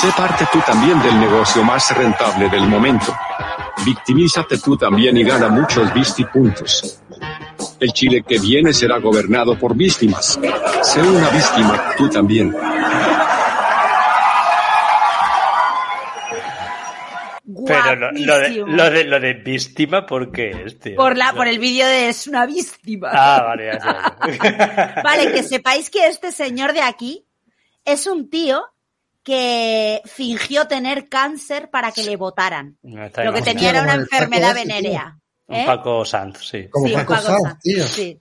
Sé 0.00 0.08
parte 0.16 0.44
tú 0.52 0.58
también 0.66 1.00
del 1.00 1.20
negocio 1.20 1.62
más 1.62 1.96
rentable 1.96 2.48
del 2.48 2.66
momento. 2.66 3.16
Victimízate 3.86 4.58
tú 4.58 4.76
también 4.76 5.16
y 5.16 5.22
gana 5.22 5.50
muchos 5.50 5.94
vistipuntos. 5.94 6.98
El 7.78 7.92
Chile 7.92 8.24
que 8.26 8.40
viene 8.40 8.72
será 8.72 8.98
gobernado 8.98 9.56
por 9.56 9.76
víctimas. 9.76 10.36
Sé 10.82 11.00
una 11.00 11.30
víctima 11.30 11.94
tú 11.96 12.08
también. 12.08 12.52
Pero 17.66 17.96
lo, 17.96 18.12
lo 18.12 18.38
de, 18.38 18.50
lo, 18.66 18.90
de, 18.90 19.04
lo 19.04 19.20
de 19.20 19.34
víctima, 19.34 20.06
¿por 20.06 20.30
qué 20.32 20.50
es, 20.66 20.78
tío? 20.78 20.96
Por, 20.96 21.16
la, 21.16 21.32
por 21.32 21.48
el 21.48 21.58
vídeo 21.58 21.86
de 21.86 22.08
Es 22.08 22.26
una 22.26 22.46
víctima. 22.46 23.10
Ah, 23.12 23.42
vale, 23.46 23.66
ya, 23.66 23.78
ya, 23.78 24.16
ya. 24.22 25.02
Vale, 25.04 25.32
que 25.32 25.42
sepáis 25.42 25.90
que 25.90 26.06
este 26.06 26.32
señor 26.32 26.72
de 26.72 26.82
aquí 26.82 27.26
es 27.84 28.06
un 28.06 28.30
tío 28.30 28.62
que 29.22 30.02
fingió 30.04 30.66
tener 30.68 31.08
cáncer 31.08 31.70
para 31.70 31.92
que 31.92 32.02
le 32.04 32.16
votaran. 32.16 32.76
No, 32.82 33.08
Lo 33.22 33.32
que 33.32 33.42
tenía 33.42 33.70
era 33.70 33.82
una 33.82 33.94
enfermedad 33.94 34.56
ese, 34.56 34.66
tío. 34.66 34.74
venérea. 34.74 35.18
Un 35.46 35.56
¿eh? 35.56 35.64
Paco 35.66 36.04
Sanz, 36.04 36.38
sí. 36.46 36.68
Como 36.70 36.88
Sí, 36.88 36.92
Paco 36.92 37.14
Paco 37.14 37.26
Sanz, 37.26 37.42
Sanz, 37.42 37.58
tío. 37.62 37.88
sí. 37.88 38.20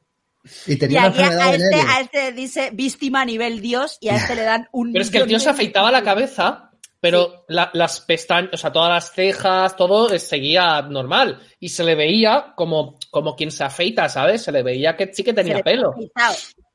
Y 0.65 0.73
Y 0.73 0.77
tenía 0.77 0.99
una 0.99 1.09
aquí 1.09 1.21
a 1.21 1.27
enfermedad 1.27 1.55
este, 1.55 1.81
a 1.81 1.99
este 2.01 2.31
dice 2.33 2.69
víctima 2.73 3.21
a 3.21 3.25
nivel 3.25 3.61
Dios 3.61 3.97
y 4.01 4.09
a 4.09 4.15
este 4.15 4.35
le 4.35 4.43
dan 4.43 4.67
un 4.73 4.91
Pero 4.91 5.03
es 5.03 5.09
que 5.11 5.19
el 5.19 5.27
tío 5.27 5.39
se 5.39 5.49
afeitaba 5.49 5.91
la 5.91 6.03
cabeza, 6.03 6.71
pero 7.03 7.43
la- 7.49 7.69
las 7.73 7.99
pestañas, 7.99 8.51
o 8.53 8.57
sea, 8.57 8.71
todas 8.71 8.89
las 8.89 9.11
cejas, 9.11 9.75
todo 9.75 10.17
seguía 10.19 10.81
normal. 10.83 11.41
Y 11.59 11.67
se 11.67 11.83
le 11.83 11.95
veía 11.95 12.53
como, 12.55 12.97
como 13.11 13.35
quien 13.35 13.51
se 13.51 13.65
afeita, 13.65 14.07
¿sabes? 14.07 14.41
Se 14.41 14.53
le 14.53 14.63
veía 14.63 14.95
que 14.95 15.13
sí 15.13 15.21
que 15.21 15.33
tenía 15.33 15.59
pelo. 15.61 15.93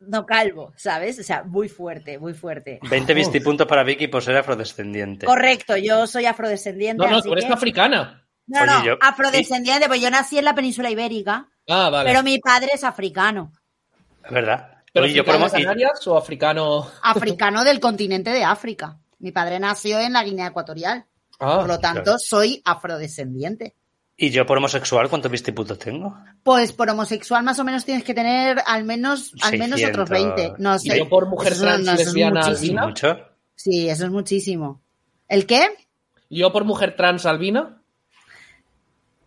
No 0.01 0.27
calvo, 0.27 0.75
¿sabes? 0.77 1.19
O 1.19 1.23
sea, 1.23 1.45
muy 1.45 1.71
fuerte, 1.71 2.19
muy 2.19 2.35
fuerte. 2.35 2.79
20 2.91 3.15
vistipuntos 3.15 3.67
para 3.67 3.83
Vicky 3.85 4.09
por 4.09 4.23
ser 4.23 4.37
afrodescendiente. 4.37 5.25
Correcto, 5.25 5.79
yo 5.79 6.07
soy 6.07 6.27
afrodescendiente. 6.27 7.03
No, 7.03 7.11
no, 7.11 7.23
tú 7.23 7.33
eres 7.33 7.47
que- 7.47 7.53
africana. 7.55 8.27
No, 8.47 8.61
Oye, 8.61 8.67
no, 8.71 8.85
yo- 8.85 8.99
afrodescendiente, 9.01 9.89
pues 9.89 10.03
yo 10.03 10.11
nací 10.11 10.37
en 10.37 10.45
la 10.45 10.55
península 10.55 10.91
ibérica, 10.91 11.49
Ah, 11.67 11.89
vale. 11.89 12.11
pero 12.11 12.23
mi 12.23 12.39
padre 12.39 12.69
es 12.75 12.85
africano. 12.85 13.51
Es 14.23 14.31
verdad. 14.31 14.75
¿Pero 14.93 15.07
Oye, 15.07 15.15
yo 15.15 15.23
de 15.23 15.51
Canarias 15.51 16.07
o 16.07 16.19
africano? 16.19 16.87
Africano 17.03 17.65
del 17.65 17.81
continente 17.81 18.29
de 18.31 18.45
África. 18.45 18.99
Mi 19.19 19.33
padre 19.33 19.59
nació 19.59 19.99
en 20.01 20.13
la 20.13 20.23
Guinea 20.25 20.49
Ecuatorial. 20.49 21.05
Ah, 21.41 21.59
Por 21.59 21.69
lo 21.69 21.79
tanto, 21.79 22.03
claro. 22.05 22.19
soy 22.19 22.61
afrodescendiente. 22.65 23.75
¿Y 24.17 24.31
yo 24.31 24.45
por 24.47 24.59
homosexual 24.59 25.09
cuántos 25.09 25.31
vistipuntos 25.31 25.79
tengo? 25.79 26.17
Pues 26.43 26.73
por 26.73 26.91
homosexual 26.91 27.45
más 27.45 27.59
o 27.61 27.65
menos 27.65 27.85
tienes 27.85 28.03
que 28.03 28.15
tener 28.15 28.61
al 28.67 28.83
menos, 28.85 29.33
al 29.43 29.53
menos 29.59 29.79
600. 29.79 29.91
otros 29.91 30.09
20. 30.11 30.53
No 30.59 30.75
¿Y 30.75 30.79
sé. 30.81 30.99
yo 30.99 31.09
por 31.09 31.29
mujer 31.29 31.53
Eso 31.53 31.63
trans, 31.63 31.85
no, 31.85 31.93
eso 31.93 32.01
es 32.01 32.07
lesbiana, 32.09 32.41
albina? 32.41 32.87
¿Mucho? 32.87 33.17
Sí, 33.55 33.89
eso 33.89 34.05
es 34.07 34.11
muchísimo. 34.11 34.81
¿El 35.29 35.47
qué? 35.47 35.69
¿Yo 36.31 36.53
por 36.53 36.65
mujer 36.65 36.97
trans 36.97 37.27
albina? 37.27 37.81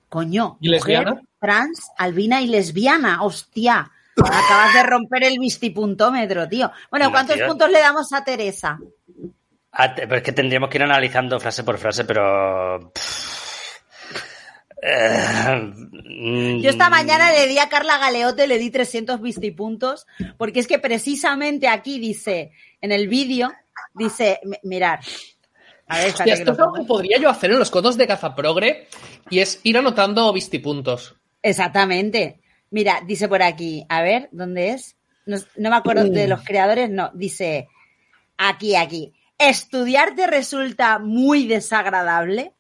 Coño. 0.10 0.58
¿Y 0.60 0.68
lesbiana? 0.70 1.12
mujer, 1.12 1.26
Trans, 1.40 1.90
albina 1.98 2.42
y 2.42 2.48
lesbiana. 2.48 3.24
Hostia. 3.24 3.90
Acabas 4.18 4.74
de 4.76 4.84
romper 4.84 5.24
el 5.24 5.40
vistipuntómetro, 5.40 6.48
tío. 6.50 6.70
Bueno, 6.92 7.06
No, 7.06 7.12
¿cuántos 7.12 7.38
tío. 7.38 7.48
puntos 7.48 7.72
le 7.72 7.80
damos 7.80 8.12
a 8.14 8.24
Teresa? 8.24 8.78
Ah, 9.74 9.94
pero 9.96 10.18
es 10.18 10.24
que 10.24 10.32
tendríamos 10.34 10.70
que 10.70 10.78
ir 10.78 10.84
analizando 10.84 11.40
frase 11.40 11.64
por 11.64 11.78
frase, 11.78 12.04
pero... 12.06 12.92
Eh, 14.84 15.72
Yo 16.62 16.70
esta 16.72 16.90
mm, 16.90 16.92
mañana 16.92 17.32
le 17.32 17.48
di 17.48 17.58
a 17.60 17.70
Carla 17.70 17.98
Galeote, 18.00 18.48
le 18.48 18.58
di 18.58 18.72
300 18.72 19.22
vistipuntos, 19.22 20.08
porque 20.38 20.60
es 20.60 20.68
que 20.68 20.80
precisamente 20.80 21.68
aquí 21.68 22.00
dice, 22.00 22.52
en 22.82 22.92
el 22.92 23.08
vídeo, 23.08 23.52
dice, 23.94 24.40
mi- 24.44 24.58
mirar. 24.64 25.00
A 25.88 25.98
ver, 25.98 26.08
espérate 26.08 26.10
Hostia, 26.10 26.26
que 26.26 26.32
esto 26.42 26.52
es 26.54 26.60
algo 26.60 26.74
que 26.74 26.84
podría 26.84 27.18
yo 27.20 27.30
hacer 27.30 27.52
en 27.52 27.60
los 27.60 27.70
codos 27.70 27.98
de 27.98 28.08
Cazaprogre 28.08 28.88
y 29.30 29.40
es 29.40 29.60
ir 29.64 29.78
anotando 29.78 30.32
vistipuntos. 30.34 31.16
Exactamente. 31.44 32.40
Mira, 32.72 33.02
dice 33.06 33.28
por 33.28 33.44
aquí, 33.44 33.86
a 33.90 34.02
ver, 34.02 34.30
¿dónde 34.32 34.70
es? 34.72 34.96
No, 35.26 35.38
no 35.58 35.70
me 35.70 35.76
acuerdo 35.76 36.06
de 36.06 36.28
los 36.28 36.42
creadores, 36.44 36.90
no, 36.90 37.12
dice 37.14 37.68
aquí, 38.38 38.76
aquí. 38.76 39.14
Estudiar 39.50 40.16
te 40.16 40.28
resulta 40.28 41.00
muy 41.00 41.48
desagradable. 41.48 42.54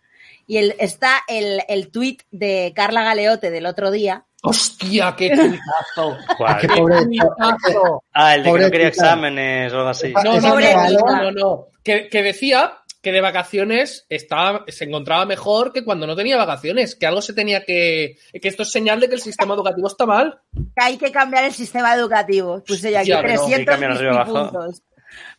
Y 0.47 0.57
el, 0.57 0.75
está 0.79 1.21
el, 1.27 1.61
el 1.69 1.91
tweet 1.91 2.17
de 2.31 2.73
Carla 2.75 3.03
Galeote 3.03 3.51
del 3.51 3.65
otro 3.65 3.91
día. 3.91 4.25
¡Hostia, 4.43 5.15
qué 5.15 5.29
tuitazo! 5.35 6.17
Es 6.49 6.55
que 6.61 6.67
pobre- 6.67 7.03
tuitazo! 7.05 8.03
Ah, 8.11 8.35
el 8.35 8.43
de 8.43 8.51
que 8.51 8.59
no 8.59 8.71
quería 8.71 8.87
exámenes 8.87 9.71
o 9.71 9.77
algo 9.77 9.89
así. 9.89 10.11
No, 10.23 10.39
no, 10.41 10.59
no, 10.59 10.59
no, 10.59 11.23
no, 11.23 11.31
no. 11.31 11.67
Que, 11.83 12.09
que 12.09 12.23
decía 12.23 12.79
que 13.01 13.11
de 13.11 13.21
vacaciones 13.21 14.05
estaba, 14.09 14.63
se 14.67 14.85
encontraba 14.85 15.25
mejor 15.25 15.73
que 15.73 15.83
cuando 15.83 16.05
no 16.05 16.15
tenía 16.15 16.37
vacaciones, 16.37 16.95
que 16.95 17.07
algo 17.07 17.21
se 17.21 17.33
tenía 17.33 17.63
que... 17.63 18.17
que 18.31 18.47
esto 18.47 18.61
es 18.63 18.71
señal 18.71 18.99
de 18.99 19.09
que 19.09 19.15
el 19.15 19.21
sistema 19.21 19.55
educativo 19.55 19.87
está 19.87 20.05
mal. 20.05 20.39
que 20.53 20.83
hay 20.83 20.97
que 20.97 21.11
cambiar 21.11 21.45
el 21.45 21.53
sistema 21.53 21.95
educativo. 21.95 22.63
Puse 22.67 22.91
yo 22.91 22.99
aquí 22.99 23.09
Ya, 23.09 23.21
pero 23.21 23.35
no, 23.35 23.45
hay 23.47 23.65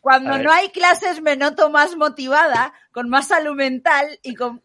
Cuando 0.02 0.36
no 0.36 0.52
hay 0.52 0.68
clases 0.70 1.22
me 1.22 1.36
noto 1.36 1.70
más 1.70 1.96
motivada, 1.96 2.74
con 2.90 3.08
más 3.08 3.28
salud 3.28 3.54
mental 3.54 4.18
y 4.22 4.34
con 4.34 4.62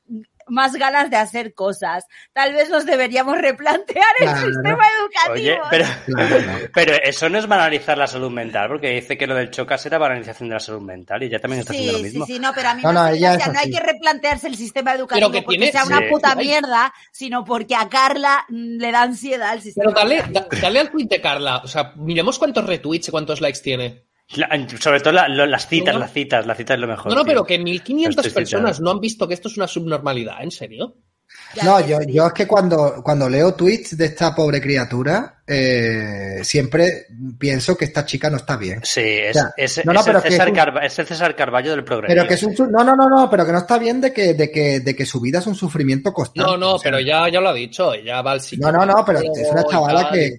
más 0.50 0.74
ganas 0.78 1.10
de 1.10 1.18
hacer 1.18 1.54
cosas. 1.54 2.06
Tal 2.32 2.54
vez 2.54 2.70
nos 2.70 2.86
deberíamos 2.86 3.38
replantear 3.38 4.06
el 4.20 4.26
Claro. 4.30 4.48
sistema 4.48 4.86
Oye, 5.34 5.52
educativo. 5.52 5.68
pero, 5.70 5.86
Claro. 6.06 6.60
pero 6.74 6.94
eso 7.04 7.28
no 7.30 7.38
es 7.38 7.48
banalizar 7.48 7.98
la 7.98 8.08
salud 8.08 8.32
mental, 8.32 8.70
porque 8.70 8.92
dice 8.92 9.18
que 9.18 9.28
lo 9.28 9.36
del 9.36 9.52
chocas 9.52 9.86
era 9.86 9.98
banalización 9.98 10.48
de 10.50 10.54
la 10.56 10.60
salud 10.62 10.82
mental 10.82 11.22
y 11.24 11.30
ya 11.30 11.40
también 11.40 11.60
está 11.60 11.74
haciendo 11.74 11.92
Sí, 11.92 11.98
lo 11.98 11.98
sí, 12.00 12.04
mismo. 12.14 12.26
sí, 12.26 12.40
no, 12.40 12.54
pero 12.56 12.70
a 12.70 12.74
mí 12.76 12.82
No, 12.82 12.94
no, 12.94 13.08
es 13.10 13.20
no 13.22 13.60
hay 13.60 13.70
que 13.70 13.80
replantearse 13.82 14.48
el 14.48 14.56
sistema 14.56 14.94
educativo 14.94 15.30
que 15.30 15.42
porque 15.42 15.58
tiene- 15.58 15.72
sea 15.74 15.84
una 15.86 16.00
sí. 16.00 16.06
puta 16.10 16.34
mierda, 16.36 16.94
sino 17.12 17.44
porque 17.44 17.76
a 17.76 17.90
Carla 17.90 18.46
mm, 18.48 18.78
le 18.80 18.92
da 18.94 19.02
ansiedad 19.02 19.54
el 19.54 19.62
sistema 19.62 19.92
Pero 19.94 20.00
dale, 20.00 20.16
educativo. 20.20 20.62
dale 20.62 20.80
al 20.80 20.90
tweet 20.92 21.08
de 21.08 21.22
Carla. 21.22 21.58
O 21.58 21.68
sea, 21.68 21.92
miremos 21.98 22.40
cuántos 22.40 22.66
retweets 22.66 23.10
y 23.10 23.12
cuántos 23.12 23.42
likes 23.42 23.60
tiene. 23.62 24.07
La- 24.36 24.68
sobre 24.80 25.00
todo 25.00 25.14
la- 25.14 25.28
lo- 25.30 25.46
las 25.46 25.68
citas, 25.68 25.94
No, 25.94 26.02
las 26.02 26.12
citas, 26.12 26.46
las 26.46 26.58
citas 26.58 26.76
es 26.76 26.82
lo 26.82 26.88
mejor. 26.88 27.08
No, 27.12 27.16
no, 27.16 27.24
tío. 27.24 27.28
pero 27.30 27.46
que 27.46 27.58
1.500 27.60 28.26
Estoy 28.26 28.32
personas 28.44 28.76
citado. 28.78 28.84
no 28.84 28.92
han 28.92 29.00
visto 29.00 29.28
que 29.28 29.34
esto 29.34 29.48
es 29.48 29.56
una 29.58 29.68
subnormalidad, 29.68 30.44
¿en 30.44 30.52
serio? 30.52 30.96
No, 31.64 31.86
yo, 31.86 32.00
yo 32.08 32.28
es 32.28 32.34
que 32.34 32.48
cuando, 32.48 33.02
cuando 33.04 33.30
leo 33.30 33.54
tweets 33.54 33.98
de 33.98 34.06
esta 34.06 34.34
pobre 34.34 34.62
criatura, 34.62 35.42
eh, 35.46 36.40
siempre 36.44 37.06
pienso 37.38 37.78
que 37.78 37.86
esta 37.86 38.06
chica 38.06 38.30
no 38.30 38.38
está 38.38 38.56
bien. 38.58 38.80
Sí, 38.84 39.02
es, 39.02 39.36
O 39.36 39.40
sea, 39.40 39.50
es- 39.58 39.86
no, 39.86 39.92
no, 39.94 40.00
es 40.00 40.06
pero 40.06 40.18
el 40.20 40.24
César 40.24 40.48
es 40.48 40.52
un- 40.52 40.56
Carva- 40.58 40.86
es 40.86 41.00
el 41.00 41.06
César 41.06 41.36
Carballo 41.36 41.72
del 41.72 41.84
progreso. 41.84 42.14
Pero 42.16 42.28
que 42.28 42.34
es 42.36 42.44
un 42.44 42.56
su- 42.56 42.68
no, 42.68 42.84
no, 42.84 42.96
no, 42.96 43.10
no, 43.10 43.30
pero 43.30 43.46
que 43.46 43.52
no 43.52 43.58
está 43.60 43.78
bien 43.78 44.00
de 44.02 44.14
que, 44.14 44.34
de 44.36 44.50
que, 44.52 44.80
de 44.80 44.96
que 44.96 45.06
su 45.06 45.20
vida 45.20 45.40
es 45.40 45.48
un 45.48 45.56
sufrimiento 45.56 46.14
constante. 46.14 46.50
No, 46.50 46.58
no, 46.58 46.76
O 46.76 46.80
sea, 46.80 46.92
pero 46.92 47.02
ya, 47.02 47.30
ya 47.30 47.40
lo 47.42 47.50
ha 47.50 47.54
dicho, 47.54 47.94
ya 47.96 48.22
va 48.22 48.32
al 48.32 48.38
No, 48.38 48.44
psicólogo. 48.44 48.86
no, 48.86 48.94
no, 48.98 49.06
pero 49.06 49.20
es 49.20 49.52
una 49.52 49.64
chavala 49.66 50.10
que 50.12 50.38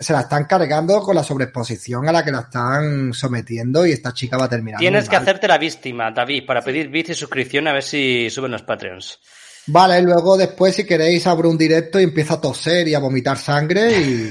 se 0.00 0.14
la 0.14 0.20
están 0.20 0.46
cargando 0.46 1.02
con 1.02 1.14
la 1.14 1.22
sobreexposición 1.22 2.08
a 2.08 2.12
la 2.12 2.24
que 2.24 2.32
la 2.32 2.40
están 2.40 3.12
sometiendo 3.12 3.86
y 3.86 3.92
esta 3.92 4.14
chica 4.14 4.38
va 4.38 4.46
a 4.46 4.48
terminar. 4.48 4.80
Tienes 4.80 5.08
que 5.08 5.16
mal. 5.16 5.22
hacerte 5.22 5.46
la 5.46 5.58
víctima, 5.58 6.10
David, 6.10 6.46
para 6.46 6.62
pedir 6.62 6.88
bits 6.88 7.10
y 7.10 7.14
suscripción 7.14 7.68
a 7.68 7.74
ver 7.74 7.82
si 7.82 8.30
suben 8.30 8.52
los 8.52 8.62
Patreons. 8.62 9.20
Vale, 9.66 10.00
luego 10.00 10.38
después, 10.38 10.74
si 10.74 10.86
queréis, 10.86 11.26
abro 11.26 11.50
un 11.50 11.58
directo 11.58 12.00
y 12.00 12.04
empiezo 12.04 12.34
a 12.34 12.40
toser 12.40 12.88
y 12.88 12.94
a 12.94 12.98
vomitar 12.98 13.36
sangre 13.36 14.00
y, 14.00 14.28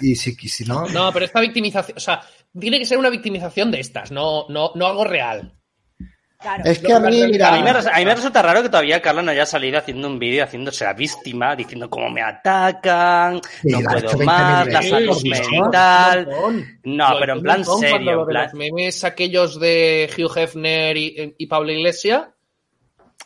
y 0.12 0.16
si, 0.16 0.34
y 0.40 0.48
si 0.48 0.64
no. 0.64 0.88
No, 0.88 1.12
pero 1.12 1.26
esta 1.26 1.40
victimización, 1.40 1.98
o 1.98 2.00
sea, 2.00 2.22
tiene 2.58 2.78
que 2.78 2.86
ser 2.86 2.96
una 2.96 3.10
victimización 3.10 3.70
de 3.70 3.80
estas, 3.80 4.10
no, 4.10 4.46
no, 4.48 4.72
no 4.74 4.86
algo 4.86 5.04
real. 5.04 5.57
Es 6.64 6.78
que 6.78 6.92
a 6.92 7.00
mí, 7.00 7.26
mira. 7.28 7.48
A 7.52 7.56
mí, 7.56 7.62
me, 7.64 7.72
res- 7.72 7.86
a 7.88 7.98
mí 7.98 8.04
me 8.04 8.14
resulta 8.14 8.40
raro 8.42 8.62
que 8.62 8.68
todavía 8.68 9.02
Carla 9.02 9.22
no 9.22 9.32
haya 9.32 9.44
salido 9.44 9.76
haciendo 9.78 10.06
un 10.06 10.20
vídeo 10.20 10.44
haciéndose 10.44 10.84
la 10.84 10.92
víctima, 10.92 11.56
diciendo 11.56 11.90
cómo 11.90 12.08
me 12.10 12.22
atacan, 12.22 13.40
Sí, 13.62 13.70
no 13.70 13.80
puedo 13.80 14.08
20.000 14.10 14.24
más, 14.24 14.68
la 14.68 14.82
salud 14.82 15.14
Sí, 15.18 15.30
mental. 15.30 16.28
No, 16.84 17.08
pero 17.18 17.32
en 17.32 17.42
plan 17.42 17.56
montón 17.58 17.74
cuando 17.80 17.88
serio, 17.96 18.12
lo 18.12 18.20
en 18.22 18.26
de 18.28 18.32
plan- 18.32 18.44
los 18.44 18.54
memes 18.54 19.02
aquellos 19.04 19.58
de 19.58 20.08
Hugh 20.16 20.38
Hefner 20.38 20.96
y, 20.96 21.34
y 21.38 21.46
Pablo 21.48 21.72
Iglesia. 21.72 22.30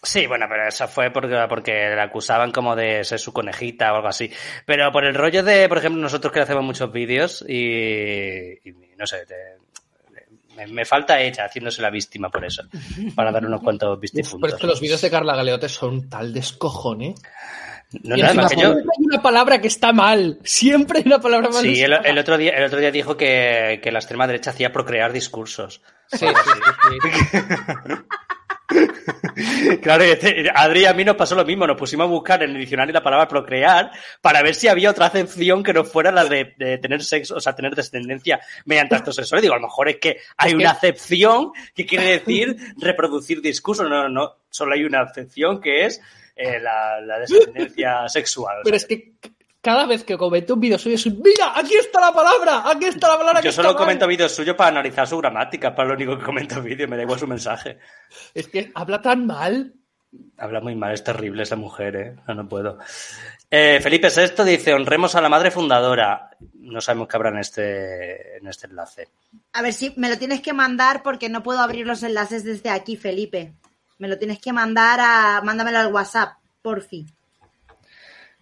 Sí, 0.03 0.27
bueno, 0.27 0.47
pero 0.49 0.67
eso 0.67 0.89
fue 0.89 1.11
porque, 1.11 1.37
porque 1.51 1.91
la 1.95 2.05
acusaban 2.05 2.51
como 2.51 2.75
de 2.75 3.05
ser 3.05 3.19
su 3.21 3.33
conejita 3.33 3.93
o 3.93 3.97
algo 3.97 4.09
así. 4.09 4.31
Pero 4.65 4.91
por 4.91 5.05
el 5.05 5.15
rollo 5.15 5.43
de, 5.45 5.69
por 5.69 5.77
ejemplo, 5.79 6.01
nosotros 6.01 6.33
que 6.33 6.41
hacemos 6.41 6.65
muchos 6.65 6.91
vídeos 6.91 7.45
y, 7.47 8.53
y 8.69 8.73
no 8.97 9.07
sé, 9.07 9.27
te- 9.27 9.62
me, 10.67 10.73
me 10.73 10.85
falta 10.85 11.21
ella 11.21 11.45
haciéndose 11.47 11.81
la 11.83 11.91
víctima 11.91 12.29
por 12.31 12.45
eso, 12.45 12.63
para 13.15 13.31
dar 13.33 13.45
unos 13.47 13.61
cuantos 13.63 13.89
Pero 13.89 14.01
vistifuntos. 14.01 14.53
es 14.55 14.59
que 14.61 14.67
los 14.67 14.81
vídeos 14.81 15.01
de 15.01 15.11
Carla 15.11 15.35
Galeote 15.37 15.69
son 15.69 16.09
tal 16.09 16.33
descojone. 16.33 17.15
No, 18.05 18.17
Y 18.17 18.23
no, 18.23 18.29
que 18.29 18.35
yo- 18.37 18.49
siempre 18.49 18.83
hay 18.83 19.05
una 19.05 19.21
palabra 19.23 19.61
que 19.61 19.69
está 19.69 19.93
mal. 19.93 20.39
Siempre 20.45 21.01
hay 21.01 21.05
una 21.07 21.21
palabra 21.21 21.51
mal. 21.51 21.63
Sí, 21.63 21.81
el 21.83 22.19
otro 22.19 22.39
día, 22.39 22.53
el 22.53 22.65
otro 22.65 22.79
día 22.79 22.91
dijo 22.91 23.17
que, 23.19 23.81
que 23.83 23.93
la 23.93 23.99
extrema 23.99 24.27
derecha 24.27 24.51
hacía 24.51 24.73
procrear 24.73 25.13
discursos. 25.13 25.83
Sí, 26.11 26.27
sí, 26.27 26.51
sí, 26.91 27.39
Claro, 29.82 30.05
Adri 30.55 30.81
y 30.82 30.85
a 30.85 30.93
mí 30.93 31.05
nos 31.05 31.16
pasó 31.16 31.35
lo 31.35 31.44
mismo, 31.44 31.66
nos 31.66 31.77
pusimos 31.77 32.05
a 32.05 32.11
buscar 32.11 32.43
en 32.43 32.51
el 32.51 32.59
diccionario 32.59 32.93
la 32.93 33.03
palabra 33.03 33.28
procrear 33.28 33.90
para 34.20 34.43
ver 34.43 34.55
si 34.55 34.69
había 34.69 34.90
otra 34.90 35.07
acepción 35.07 35.62
que 35.62 35.73
no 35.73 35.85
fuera 35.85 36.11
la 36.12 36.24
de, 36.24 36.55
de 36.59 36.78
tener 36.78 37.03
sexo, 37.03 37.36
o 37.36 37.40
sea, 37.40 37.55
tener 37.55 37.74
descendencia 37.74 38.40
mediante 38.65 38.94
actos 38.94 39.16
sexuales. 39.16 39.43
Digo, 39.43 39.55
a 39.55 39.59
lo 39.59 39.66
mejor 39.66 39.89
es 39.89 39.97
que 39.97 40.19
hay 40.36 40.55
una 40.55 40.70
acepción 40.70 41.53
que 41.74 41.86
quiere 41.86 42.19
decir 42.19 42.57
reproducir 42.78 43.40
discursos, 43.40 43.89
no, 43.89 44.03
no, 44.03 44.09
no, 44.09 44.36
solo 44.51 44.74
hay 44.74 44.85
una 44.85 45.01
acepción 45.01 45.61
que 45.61 45.86
es 45.86 46.01
eh, 46.36 46.61
la, 46.61 47.01
la 47.01 47.19
descendencia 47.19 48.09
sexual. 48.09 48.59
o 48.61 48.62
Pero 48.65 48.78
sea, 48.78 48.86
es 48.86 48.86
que 48.86 49.12
cada 49.63 49.87
vez 49.87 50.03
que 50.03 50.19
comento 50.19 50.55
un 50.55 50.61
vídeo 50.61 50.77
suyo 50.77 50.97
es 50.97 51.07
mira, 51.07 51.53
aquí 51.57 51.75
está 51.77 52.01
la 52.01 52.13
palabra, 52.13 52.69
aquí 52.69 52.87
está 52.87 53.09
la 53.09 53.19
palabra 53.19 53.41
yo 53.41 53.53
solo 53.53 53.69
mal". 53.69 53.77
comento 53.77 54.07
vídeos 54.09 54.35
suyos 54.35 54.57
para 54.57 54.71
analizar 54.71 55.07
su 55.07 55.17
gramática, 55.19 55.73
para 55.75 55.91
lo 55.91 55.95
único 55.95 56.19
que 56.19 56.25
comento 56.25 56.61
vídeos, 56.61 56.91
me 56.91 56.97
da 56.97 57.03
igual 57.03 57.19
su 57.19 57.29
mensaje. 57.29 57.79
Es 58.35 58.49
que 58.49 58.73
habla 58.75 59.01
tan 59.01 59.25
mal. 59.25 59.73
Habla 60.37 60.61
muy 60.61 60.75
mal, 60.75 60.93
es 60.93 61.05
terrible 61.05 61.45
esa 61.45 61.57
mujer, 61.57 61.97
¿eh? 61.97 62.17
No, 62.27 62.35
no 62.35 62.49
puedo. 62.49 62.79
Eh, 63.49 63.81
Felipe 63.81 64.09
VI 64.09 64.45
dice, 64.45 64.75
honremos 64.75 65.15
a 65.15 65.21
la 65.21 65.29
madre 65.29 65.51
fundadora. 65.51 66.31
No 66.55 66.81
sabemos 66.81 67.09
qué 67.09 67.17
habrá 67.17 67.31
en 67.31 67.39
este, 67.39 68.37
en 68.37 68.47
este 68.49 68.67
enlace. 68.67 69.09
A 69.53 69.63
ver 69.63 69.73
si 69.73 69.95
me 69.97 70.11
lo 70.11 70.19
tienes 70.19 70.43
que 70.43 70.53
mandar 70.53 71.03
porque 71.03 71.29
no 71.29 71.43
puedo 71.43 71.61
abrir 71.61 71.87
los 71.87 72.03
enlaces 72.03 72.45
desde 72.45 72.69
aquí, 72.69 72.97
Felipe. 72.97 73.55
Me 73.99 74.09
lo 74.09 74.19
tienes 74.19 74.39
que 74.39 74.53
mandar 74.53 75.01
a. 75.01 75.41
Mándamelo 75.43 75.79
al 75.79 75.93
WhatsApp, 75.93 76.39
por 76.61 76.83
fin. 76.83 77.07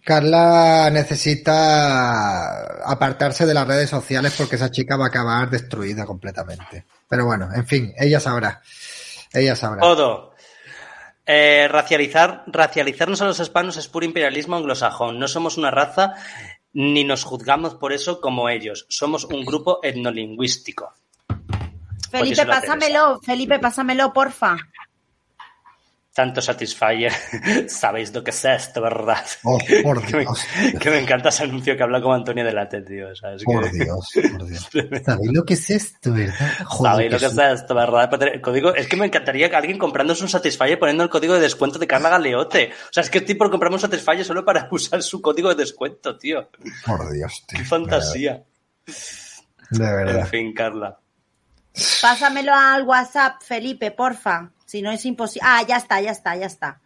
Carla 0.03 0.89
necesita 0.91 2.81
apartarse 2.89 3.45
de 3.45 3.53
las 3.53 3.67
redes 3.67 3.89
sociales 3.89 4.33
porque 4.37 4.55
esa 4.55 4.71
chica 4.71 4.97
va 4.97 5.05
a 5.05 5.09
acabar 5.09 5.49
destruida 5.49 6.05
completamente. 6.05 6.85
Pero 7.07 7.25
bueno, 7.25 7.49
en 7.53 7.67
fin, 7.67 7.93
ella 7.97 8.19
sabrá. 8.19 8.61
Ella 9.31 9.55
sabrá. 9.55 9.81
Todo. 9.81 10.33
Eh, 11.25 11.67
racializar, 11.69 12.43
racializarnos 12.47 13.21
a 13.21 13.25
los 13.25 13.39
hispanos 13.39 13.77
es 13.77 13.87
puro 13.87 14.05
imperialismo 14.05 14.55
anglosajón. 14.55 15.19
No 15.19 15.27
somos 15.27 15.57
una 15.57 15.71
raza 15.71 16.15
ni 16.73 17.03
nos 17.03 17.23
juzgamos 17.23 17.75
por 17.75 17.93
eso 17.93 18.19
como 18.21 18.49
ellos. 18.49 18.85
Somos 18.89 19.25
un 19.25 19.45
grupo 19.45 19.79
etnolingüístico. 19.83 20.93
Felipe, 22.09 22.45
pásamelo. 22.45 23.19
Felipe, 23.21 23.59
pásamelo, 23.59 24.11
porfa. 24.11 24.57
Tanto 26.13 26.41
Satisfyer. 26.41 27.13
Sabéis 27.69 28.13
lo 28.13 28.21
que 28.21 28.31
es 28.31 28.43
esto, 28.43 28.81
¿verdad? 28.81 29.25
Oh, 29.43 29.57
por 29.83 30.05
que, 30.05 30.17
me, 30.17 30.19
Dios. 30.23 30.45
que 30.79 30.89
me 30.89 30.99
encanta 30.99 31.29
ese 31.29 31.43
anuncio 31.43 31.77
que 31.77 31.83
habla 31.83 32.01
como 32.01 32.13
Antonio 32.13 32.43
de 32.43 32.51
Late, 32.51 32.81
tío. 32.81 33.15
¿sabes? 33.15 33.43
Por 33.45 33.63
Que- 33.71 33.77
Dios, 33.85 34.09
por 34.31 34.45
Dios. 34.45 34.69
¿Sabéis 35.05 35.31
lo 35.31 35.45
que 35.45 35.53
es 35.53 35.69
esto, 35.69 36.11
verdad? 36.11 36.35
Sabéis 36.81 37.11
lo 37.13 37.17
que 37.19 37.25
es 37.27 37.37
esto, 37.37 37.73
¿verdad? 37.75 38.23
El 38.33 38.41
código, 38.41 38.75
es 38.75 38.87
que 38.87 38.97
me 38.97 39.05
encantaría 39.05 39.49
que 39.49 39.55
alguien 39.55 39.77
comprándose 39.77 40.23
un 40.23 40.29
Satisfyer 40.29 40.77
poniendo 40.77 41.03
el 41.03 41.09
código 41.09 41.33
de 41.35 41.39
descuento 41.39 41.79
de 41.79 41.87
Carla 41.87 42.09
Galeote. 42.09 42.71
O 42.73 42.93
sea, 42.93 43.03
es 43.03 43.09
que 43.09 43.19
estoy 43.19 43.35
por 43.35 43.49
comprarme 43.49 43.75
un 43.75 43.81
Satisfyer 43.81 44.25
solo 44.25 44.43
para 44.43 44.67
usar 44.69 45.01
su 45.01 45.21
código 45.21 45.47
de 45.47 45.55
descuento, 45.55 46.17
tío. 46.17 46.49
Por 46.85 47.09
Dios, 47.13 47.43
tío. 47.47 47.59
Qué 47.59 47.65
fantasía. 47.65 48.43
De 49.69 49.85
En 49.85 49.95
verdad. 49.95 50.27
fin, 50.27 50.53
Carla. 50.53 50.97
Pásamelo 52.01 52.53
al 52.53 52.83
WhatsApp, 52.83 53.41
Felipe, 53.41 53.91
porfa. 53.91 54.51
Si 54.71 54.81
no 54.81 54.89
es 54.89 55.05
imposible. 55.05 55.41
Ah, 55.43 55.65
ya 55.67 55.75
está, 55.75 55.99
ya 55.99 56.11
está, 56.11 56.33
ya 56.37 56.45
está. 56.45 56.79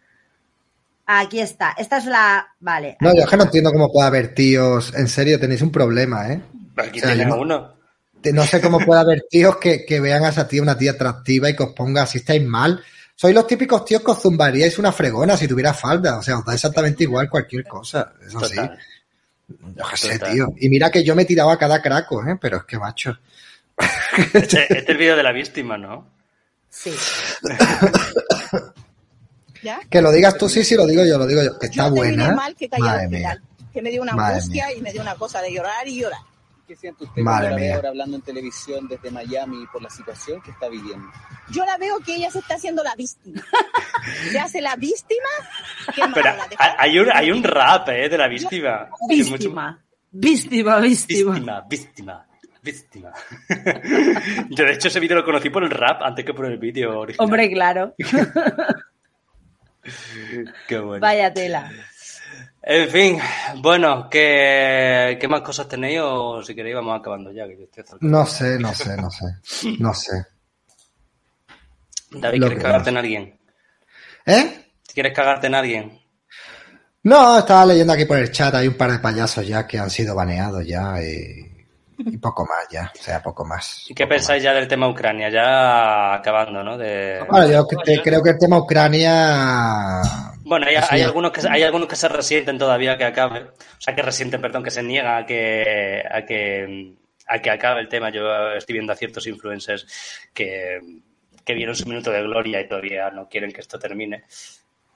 Aquí 1.05 1.39
está. 1.39 1.75
Esta 1.77 1.97
es 1.99 2.05
la. 2.05 2.47
Vale. 2.59 2.97
No, 2.99 3.13
yo 3.13 3.21
es 3.21 3.29
que 3.29 3.37
no 3.37 3.43
entiendo 3.43 3.71
cómo 3.71 3.91
puede 3.91 4.07
haber 4.07 4.33
tíos. 4.33 4.91
En 4.95 5.07
serio, 5.07 5.39
tenéis 5.39 5.61
un 5.61 5.71
problema, 5.71 6.31
¿eh? 6.33 6.41
Aquí 6.77 6.99
O 6.99 7.03
sea, 7.03 7.13
no- 7.27 7.35
uno. 7.41 7.75
No 8.33 8.43
sé 8.47 8.59
cómo 8.59 8.79
puede 8.79 9.01
haber 9.01 9.25
tíos 9.29 9.57
que, 9.57 9.85
que 9.85 9.99
vean 9.99 10.23
a 10.23 10.29
esa 10.29 10.47
tía 10.47 10.63
una 10.63 10.75
tía 10.75 10.93
atractiva 10.93 11.47
y 11.47 11.55
que 11.55 11.61
os 11.61 11.73
ponga 11.73 12.07
si 12.07 12.17
estáis 12.17 12.41
mal. 12.43 12.83
Sois 13.15 13.35
los 13.35 13.45
típicos 13.45 13.85
tíos 13.85 14.01
que 14.01 14.09
os 14.09 14.19
zumbaríais 14.19 14.79
una 14.79 14.91
fregona 14.91 15.37
si 15.37 15.47
tuviera 15.47 15.71
falda. 15.71 16.17
O 16.17 16.23
sea, 16.23 16.39
os 16.39 16.45
da 16.45 16.55
exactamente 16.55 17.03
igual 17.03 17.29
cualquier 17.29 17.67
cosa. 17.67 18.13
Eso 18.25 18.39
sí. 18.39 18.55
Total. 18.55 18.79
Yo 19.47 19.83
qué 19.91 19.97
sé, 19.97 20.17
tío. 20.17 20.47
Y 20.57 20.69
mira 20.69 20.89
que 20.89 21.03
yo 21.03 21.15
me 21.15 21.25
tiraba 21.25 21.53
a 21.53 21.59
cada 21.59 21.83
craco, 21.83 22.27
¿eh? 22.27 22.35
Pero 22.41 22.57
es 22.57 22.63
que, 22.63 22.79
macho. 22.79 23.15
Este, 24.33 24.63
este 24.63 24.79
es 24.79 24.89
el 24.89 24.97
vídeo 24.97 25.15
de 25.15 25.21
la 25.21 25.33
víctima, 25.33 25.77
¿no? 25.77 26.14
Sí. 26.75 26.91
¿Ya? 29.63 29.79
Que 29.89 30.01
lo 30.01 30.11
digas 30.11 30.37
tú, 30.37 30.47
sí, 30.49 30.63
sí, 30.63 30.75
lo 30.75 30.85
digo 30.85 31.03
yo, 31.05 31.17
lo 31.17 31.25
digo 31.25 31.41
yo. 31.41 31.57
Que 31.57 31.67
está 31.67 31.87
Yo 31.89 31.95
buena. 31.95 32.31
mal 32.35 32.55
que 32.55 32.69
Madre 32.77 33.07
mía. 33.07 33.41
que 33.73 33.81
me 33.81 33.89
dio 33.89 34.01
una 34.01 34.13
Madre 34.13 34.35
angustia 34.35 34.71
y 34.73 34.81
me 34.81 34.91
dio 34.91 35.01
una 35.01 35.15
cosa 35.15 35.41
de 35.41 35.51
llorar 35.53 35.87
y 35.87 36.01
llorar. 36.01 36.19
¿Qué 36.67 36.75
siente 36.75 37.03
usted 37.05 37.21
Madre 37.21 37.47
cuando 37.47 37.49
la 37.49 37.55
ve 37.55 37.61
mía. 37.67 37.75
ahora 37.75 37.89
hablando 37.89 38.15
en 38.17 38.21
televisión 38.23 38.87
desde 38.87 39.09
Miami 39.11 39.65
por 39.71 39.81
la 39.81 39.89
situación 39.89 40.41
que 40.41 40.51
está 40.51 40.67
viviendo? 40.67 41.07
Yo 41.51 41.63
la 41.65 41.77
veo 41.77 41.99
que 41.99 42.15
ella 42.15 42.29
se 42.31 42.39
está 42.39 42.55
haciendo 42.55 42.83
la 42.83 42.95
víctima. 42.95 43.41
Se 44.31 44.39
hace 44.39 44.61
la 44.61 44.75
víctima. 44.75 45.29
Pero 46.13 46.29
hay 46.77 46.99
un, 46.99 47.09
hay 47.11 47.31
un 47.31 47.43
rap, 47.43 47.89
¿eh? 47.89 48.07
De 48.09 48.17
la 48.17 48.27
víctima. 48.27 48.89
Víctima. 49.09 49.83
Víctima, 50.11 50.79
víctima. 50.79 51.33
Víctima, 51.33 51.61
víctima, 51.67 52.27
víctima. 52.65 53.13
Yo, 54.49 54.65
de 54.65 54.73
hecho, 54.73 54.89
ese 54.89 54.99
vídeo 54.99 55.15
lo 55.15 55.23
conocí 55.23 55.49
por 55.49 55.63
el 55.63 55.69
rap 55.69 56.01
antes 56.01 56.25
que 56.25 56.33
por 56.33 56.47
el 56.47 56.57
vídeo 56.57 56.99
original. 56.99 57.23
Hombre, 57.23 57.49
claro. 57.51 57.93
Qué 60.67 60.79
bueno. 60.79 60.99
Vaya 60.99 61.31
tela. 61.31 61.71
En 62.63 62.89
fin, 62.89 63.19
bueno, 63.57 64.09
¿qué, 64.09 65.17
qué 65.21 65.27
más 65.27 65.41
cosas 65.41 65.67
tenéis? 65.67 65.99
O 66.03 66.41
si 66.41 66.55
queréis, 66.55 66.75
vamos 66.75 66.99
acabando 66.99 67.31
ya. 67.31 67.45
Que 67.47 67.55
yo 67.57 67.65
estoy 67.65 67.99
No 68.01 68.25
sé, 68.25 68.57
no 68.59 68.73
sé, 68.73 68.97
no 68.97 69.11
sé. 69.11 69.25
No 69.79 69.93
sé. 69.93 70.25
David, 72.09 72.39
¿quieres 72.39 72.57
que 72.57 72.63
cagarte 72.63 72.91
no. 72.91 72.97
en 72.99 73.05
alguien? 73.05 73.39
¿Eh? 74.25 74.65
¿Quieres 74.91 75.13
cagarte 75.13 75.47
en 75.47 75.55
alguien? 75.55 76.01
No, 77.03 77.37
estaba 77.37 77.67
leyendo 77.67 77.93
aquí 77.93 78.05
por 78.05 78.17
el 78.17 78.31
chat, 78.31 78.55
hay 78.55 78.67
un 78.67 78.73
par 78.73 78.91
de 78.91 78.97
payasos 78.97 79.45
ya 79.45 79.67
que 79.67 79.77
han 79.77 79.91
sido 79.91 80.15
baneados 80.15 80.65
ya 80.65 80.99
y, 81.03 81.54
y 81.97 82.17
poco 82.17 82.43
más 82.45 82.67
ya, 82.69 82.91
o 82.93 83.01
sea, 83.01 83.21
poco 83.21 83.45
más. 83.45 83.85
¿Y 83.89 83.93
qué 83.93 84.05
pensáis 84.07 84.43
ya 84.43 84.53
del 84.53 84.67
tema 84.67 84.87
Ucrania? 84.89 85.29
Ya 85.29 86.13
acabando, 86.13 86.63
¿no? 86.63 86.77
De... 86.77 87.23
Bueno, 87.29 87.47
yo 87.49 87.67
cre- 87.67 88.01
creo 88.03 88.21
que 88.21 88.31
el 88.31 88.37
tema 88.37 88.57
Ucrania... 88.57 90.01
Bueno, 90.43 90.67
hay, 90.67 90.75
ya. 90.99 91.05
algunos 91.05 91.31
que, 91.31 91.41
hay 91.49 91.63
algunos 91.63 91.87
que 91.87 91.95
se 91.95 92.07
resienten 92.07 92.57
todavía 92.57 92.97
que 92.97 93.05
acabe. 93.05 93.41
O 93.43 93.79
sea, 93.81 93.95
que 93.95 94.01
resienten, 94.01 94.41
perdón, 94.41 94.63
que 94.63 94.71
se 94.71 94.83
niegan 94.83 95.23
a 95.23 95.25
que, 95.25 96.03
a 96.09 96.23
que, 96.23 96.93
a 97.27 97.39
que 97.39 97.49
acabe 97.49 97.81
el 97.81 97.89
tema. 97.89 98.11
Yo 98.11 98.51
estoy 98.51 98.73
viendo 98.73 98.93
a 98.93 98.95
ciertos 98.95 99.25
influencers 99.25 99.87
que, 100.33 100.79
que 101.43 101.53
vieron 101.55 101.75
su 101.75 101.87
minuto 101.87 102.11
de 102.11 102.21
gloria 102.21 102.61
y 102.61 102.67
todavía 102.67 103.09
no 103.09 103.27
quieren 103.27 103.51
que 103.51 103.61
esto 103.61 103.79
termine. 103.79 104.25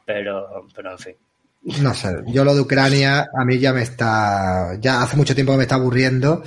Pero, 0.05 0.67
pero 0.76 0.91
en 0.91 0.99
fin. 0.99 1.15
No 1.61 1.94
sé, 1.94 2.15
yo 2.27 2.45
lo 2.45 2.56
de 2.56 2.61
Ucrania 2.61 3.30
a 3.34 3.44
mí 3.44 3.60
ya 3.60 3.73
me 3.73 3.81
está, 3.81 4.77
ya 4.80 5.02
hace 5.02 5.18
mucho 5.18 5.36
tiempo 5.36 5.52
que 5.52 5.57
me 5.57 5.64
está 5.64 5.76
aburriendo 5.76 6.41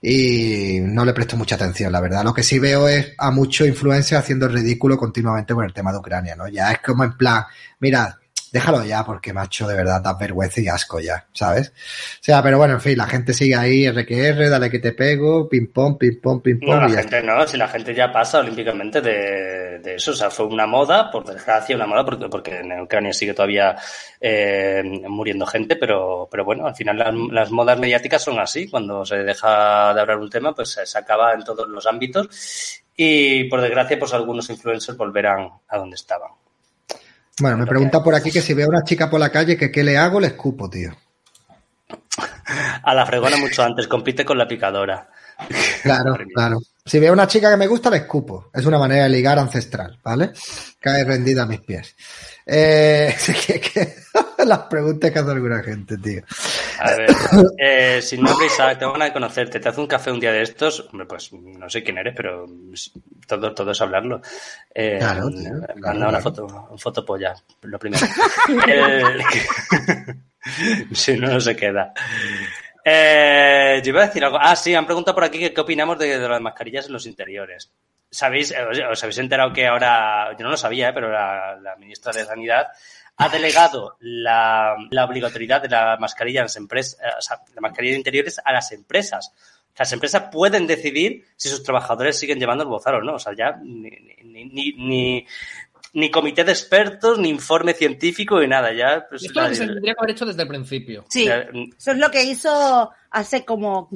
y 0.00 0.78
no 0.80 1.04
le 1.04 1.12
presto 1.12 1.36
mucha 1.36 1.56
atención, 1.56 1.90
la 1.92 2.00
verdad. 2.00 2.22
Lo 2.22 2.32
que 2.32 2.44
sí 2.44 2.60
veo 2.60 2.88
es 2.88 3.12
a 3.18 3.32
muchos 3.32 3.66
influencers 3.66 4.20
haciendo 4.20 4.46
el 4.46 4.52
ridículo 4.52 4.96
continuamente 4.96 5.52
con 5.52 5.64
el 5.64 5.72
tema 5.72 5.90
de 5.90 5.98
Ucrania, 5.98 6.36
¿no? 6.36 6.46
Ya 6.46 6.70
es 6.70 6.78
como 6.78 7.02
en 7.02 7.16
plan, 7.16 7.44
mira, 7.80 8.20
déjalo 8.52 8.84
ya 8.84 9.04
porque 9.04 9.32
macho, 9.32 9.66
de 9.66 9.74
verdad, 9.74 10.02
da 10.02 10.14
vergüenza 10.14 10.60
y 10.60 10.68
asco 10.68 11.00
ya, 11.00 11.26
¿sabes? 11.32 11.70
O 12.20 12.22
sea, 12.24 12.42
pero 12.42 12.58
bueno, 12.58 12.74
en 12.74 12.80
fin, 12.80 12.98
la 12.98 13.06
gente 13.06 13.32
sigue 13.32 13.56
ahí, 13.56 13.90
RQR, 13.90 14.50
dale 14.50 14.70
que 14.70 14.78
te 14.78 14.92
pego, 14.92 15.48
ping 15.48 15.72
pong, 15.72 15.96
ping 15.96 16.20
pong, 16.20 16.42
ping 16.42 16.58
No, 16.60 16.66
pong 16.66 16.80
la 16.82 16.88
y 16.88 16.92
ya 16.92 17.00
gente 17.00 17.22
no, 17.22 17.46
si 17.46 17.56
la 17.56 17.68
gente 17.68 17.94
ya 17.94 18.12
pasa 18.12 18.40
olímpicamente 18.40 19.00
de, 19.00 19.78
de 19.78 19.94
eso, 19.94 20.10
o 20.10 20.14
sea, 20.14 20.30
fue 20.30 20.46
una 20.46 20.66
moda, 20.66 21.10
por 21.10 21.24
desgracia, 21.24 21.74
una 21.74 21.86
moda, 21.86 22.04
porque, 22.04 22.28
porque 22.28 22.58
en 22.58 22.80
Ucrania 22.82 23.14
sigue 23.14 23.32
todavía 23.32 23.74
eh, 24.20 24.82
muriendo 25.08 25.46
gente, 25.46 25.76
pero, 25.76 26.28
pero 26.30 26.44
bueno, 26.44 26.66
al 26.66 26.74
final 26.74 26.98
las, 26.98 27.14
las 27.30 27.50
modas 27.50 27.78
mediáticas 27.78 28.22
son 28.22 28.38
así, 28.38 28.68
cuando 28.68 29.06
se 29.06 29.16
deja 29.16 29.94
de 29.94 30.00
hablar 30.00 30.18
un 30.18 30.30
tema, 30.30 30.54
pues 30.54 30.68
se, 30.68 30.84
se 30.84 30.98
acaba 30.98 31.32
en 31.32 31.42
todos 31.42 31.66
los 31.68 31.86
ámbitos 31.86 32.82
y 32.94 33.44
por 33.44 33.62
desgracia, 33.62 33.98
pues 33.98 34.12
algunos 34.12 34.50
influencers 34.50 34.98
volverán 34.98 35.48
a 35.68 35.78
donde 35.78 35.94
estaban. 35.94 36.41
Bueno, 37.40 37.56
me 37.58 37.66
pregunta 37.66 38.02
por 38.02 38.14
aquí 38.14 38.30
que 38.30 38.42
si 38.42 38.54
veo 38.54 38.66
a 38.66 38.70
una 38.70 38.84
chica 38.84 39.08
por 39.08 39.18
la 39.20 39.30
calle, 39.30 39.56
que 39.56 39.70
qué 39.70 39.82
le 39.82 39.96
hago, 39.96 40.20
le 40.20 40.28
escupo, 40.28 40.68
tío. 40.68 40.92
A 42.82 42.94
la 42.94 43.06
fregona 43.06 43.36
mucho 43.36 43.62
antes, 43.62 43.86
compite 43.88 44.24
con 44.24 44.36
la 44.38 44.46
picadora. 44.46 45.08
Claro, 45.82 46.16
claro. 46.34 46.60
Si 46.84 46.98
veo 46.98 47.10
a 47.10 47.14
una 47.14 47.26
chica 47.26 47.50
que 47.50 47.56
me 47.56 47.66
gusta, 47.66 47.90
le 47.90 47.98
escupo. 47.98 48.50
Es 48.52 48.66
una 48.66 48.78
manera 48.78 49.04
de 49.04 49.08
ligar 49.10 49.38
ancestral, 49.38 49.98
¿vale? 50.02 50.32
Cae 50.78 51.04
rendida 51.04 51.44
a 51.44 51.46
mis 51.46 51.60
pies. 51.60 51.94
Eh, 52.44 53.14
que- 53.46 53.60
que- 53.60 53.94
las 54.48 54.58
preguntas 54.60 55.10
que 55.10 55.18
hace 55.18 55.30
alguna 55.30 55.62
gente, 55.62 55.96
tío. 55.98 56.22
A 56.80 56.90
ver, 56.92 57.10
eh, 57.58 58.00
sin 58.02 58.22
nombre 58.22 58.46
Isaac, 58.46 58.78
tengo 58.78 58.92
ganas 58.92 59.08
de 59.08 59.12
conocerte. 59.12 59.60
¿Te 59.60 59.68
hace 59.68 59.80
un 59.80 59.86
café 59.86 60.10
un 60.10 60.20
día 60.20 60.32
de 60.32 60.42
estos? 60.42 60.88
Hombre, 60.90 61.06
pues 61.06 61.32
no 61.32 61.68
sé 61.68 61.82
quién 61.82 61.98
eres, 61.98 62.14
pero 62.16 62.46
todo, 63.26 63.54
todo 63.54 63.70
es 63.72 63.80
hablarlo. 63.80 64.20
Eh, 64.74 64.96
Claro, 64.98 65.28
tío, 65.30 65.50
manda 65.52 65.74
claro, 65.74 65.98
una 65.98 66.20
claro. 66.20 66.78
foto, 66.78 67.04
polla, 67.04 67.34
lo 67.62 67.78
primero. 67.78 68.06
El- 68.66 69.22
si 70.94 71.16
no, 71.16 71.28
no 71.28 71.40
se 71.40 71.54
queda. 71.56 71.92
Eh, 72.84 73.80
yo 73.84 73.90
iba 73.90 74.02
a 74.02 74.06
decir 74.06 74.24
algo. 74.24 74.38
Ah, 74.40 74.56
sí, 74.56 74.74
han 74.74 74.86
preguntado 74.86 75.14
por 75.14 75.24
aquí 75.24 75.38
que 75.38 75.52
qué 75.54 75.60
opinamos 75.60 75.98
de, 75.98 76.18
de 76.18 76.28
las 76.28 76.40
mascarillas 76.40 76.86
en 76.86 76.92
los 76.94 77.06
interiores. 77.06 77.70
¿Sabéis, 78.10 78.50
eh, 78.50 78.62
os, 78.62 78.78
os 78.78 79.02
habéis 79.04 79.18
enterado 79.18 79.52
que 79.52 79.66
ahora, 79.66 80.36
yo 80.36 80.44
no 80.44 80.50
lo 80.50 80.56
sabía, 80.56 80.88
eh, 80.88 80.92
pero 80.92 81.10
la, 81.10 81.56
la 81.62 81.76
ministra 81.76 82.12
de 82.12 82.24
Sanidad 82.24 82.66
ha 83.16 83.28
delegado 83.28 83.96
la, 84.00 84.74
la 84.90 85.04
obligatoriedad 85.04 85.62
de 85.62 85.68
la 85.68 85.96
mascarilla 85.98 86.40
en 86.40 86.44
las 86.46 86.56
empresas, 86.56 86.98
eh, 87.00 87.08
o 87.18 87.22
sea, 87.22 87.40
la 87.54 87.60
mascarilla 87.60 87.92
de 87.92 87.98
interiores 87.98 88.40
a 88.44 88.52
las 88.52 88.72
empresas. 88.72 89.32
Las 89.76 89.92
empresas 89.92 90.24
pueden 90.30 90.66
decidir 90.66 91.24
si 91.36 91.48
sus 91.48 91.62
trabajadores 91.62 92.18
siguen 92.18 92.38
llevando 92.38 92.64
el 92.64 92.68
bozal 92.68 92.96
o 92.96 93.02
no. 93.02 93.14
O 93.14 93.18
sea, 93.18 93.34
ya 93.34 93.58
ni, 93.62 93.90
ni, 94.22 94.44
ni, 94.44 94.72
ni, 94.72 95.26
ni 95.94 96.10
comité 96.10 96.44
de 96.44 96.52
expertos, 96.52 97.18
ni 97.18 97.28
informe 97.28 97.72
científico, 97.72 98.40
ni 98.40 98.48
nada. 98.48 98.72
Ya, 98.72 99.06
pues, 99.08 99.24
Esto 99.24 99.40
es 99.40 99.44
lo 99.44 99.48
que 99.50 99.54
se 99.54 99.66
tendría 99.66 99.94
que 99.94 100.00
haber 100.00 100.10
hecho 100.10 100.26
desde 100.26 100.42
el 100.42 100.48
principio. 100.48 101.04
Sí, 101.08 101.24
Ya, 101.24 101.46
eso 101.78 101.92
es 101.92 101.98
lo 101.98 102.10
que 102.10 102.24
hizo 102.24 102.90
hace 103.10 103.44
como 103.44 103.88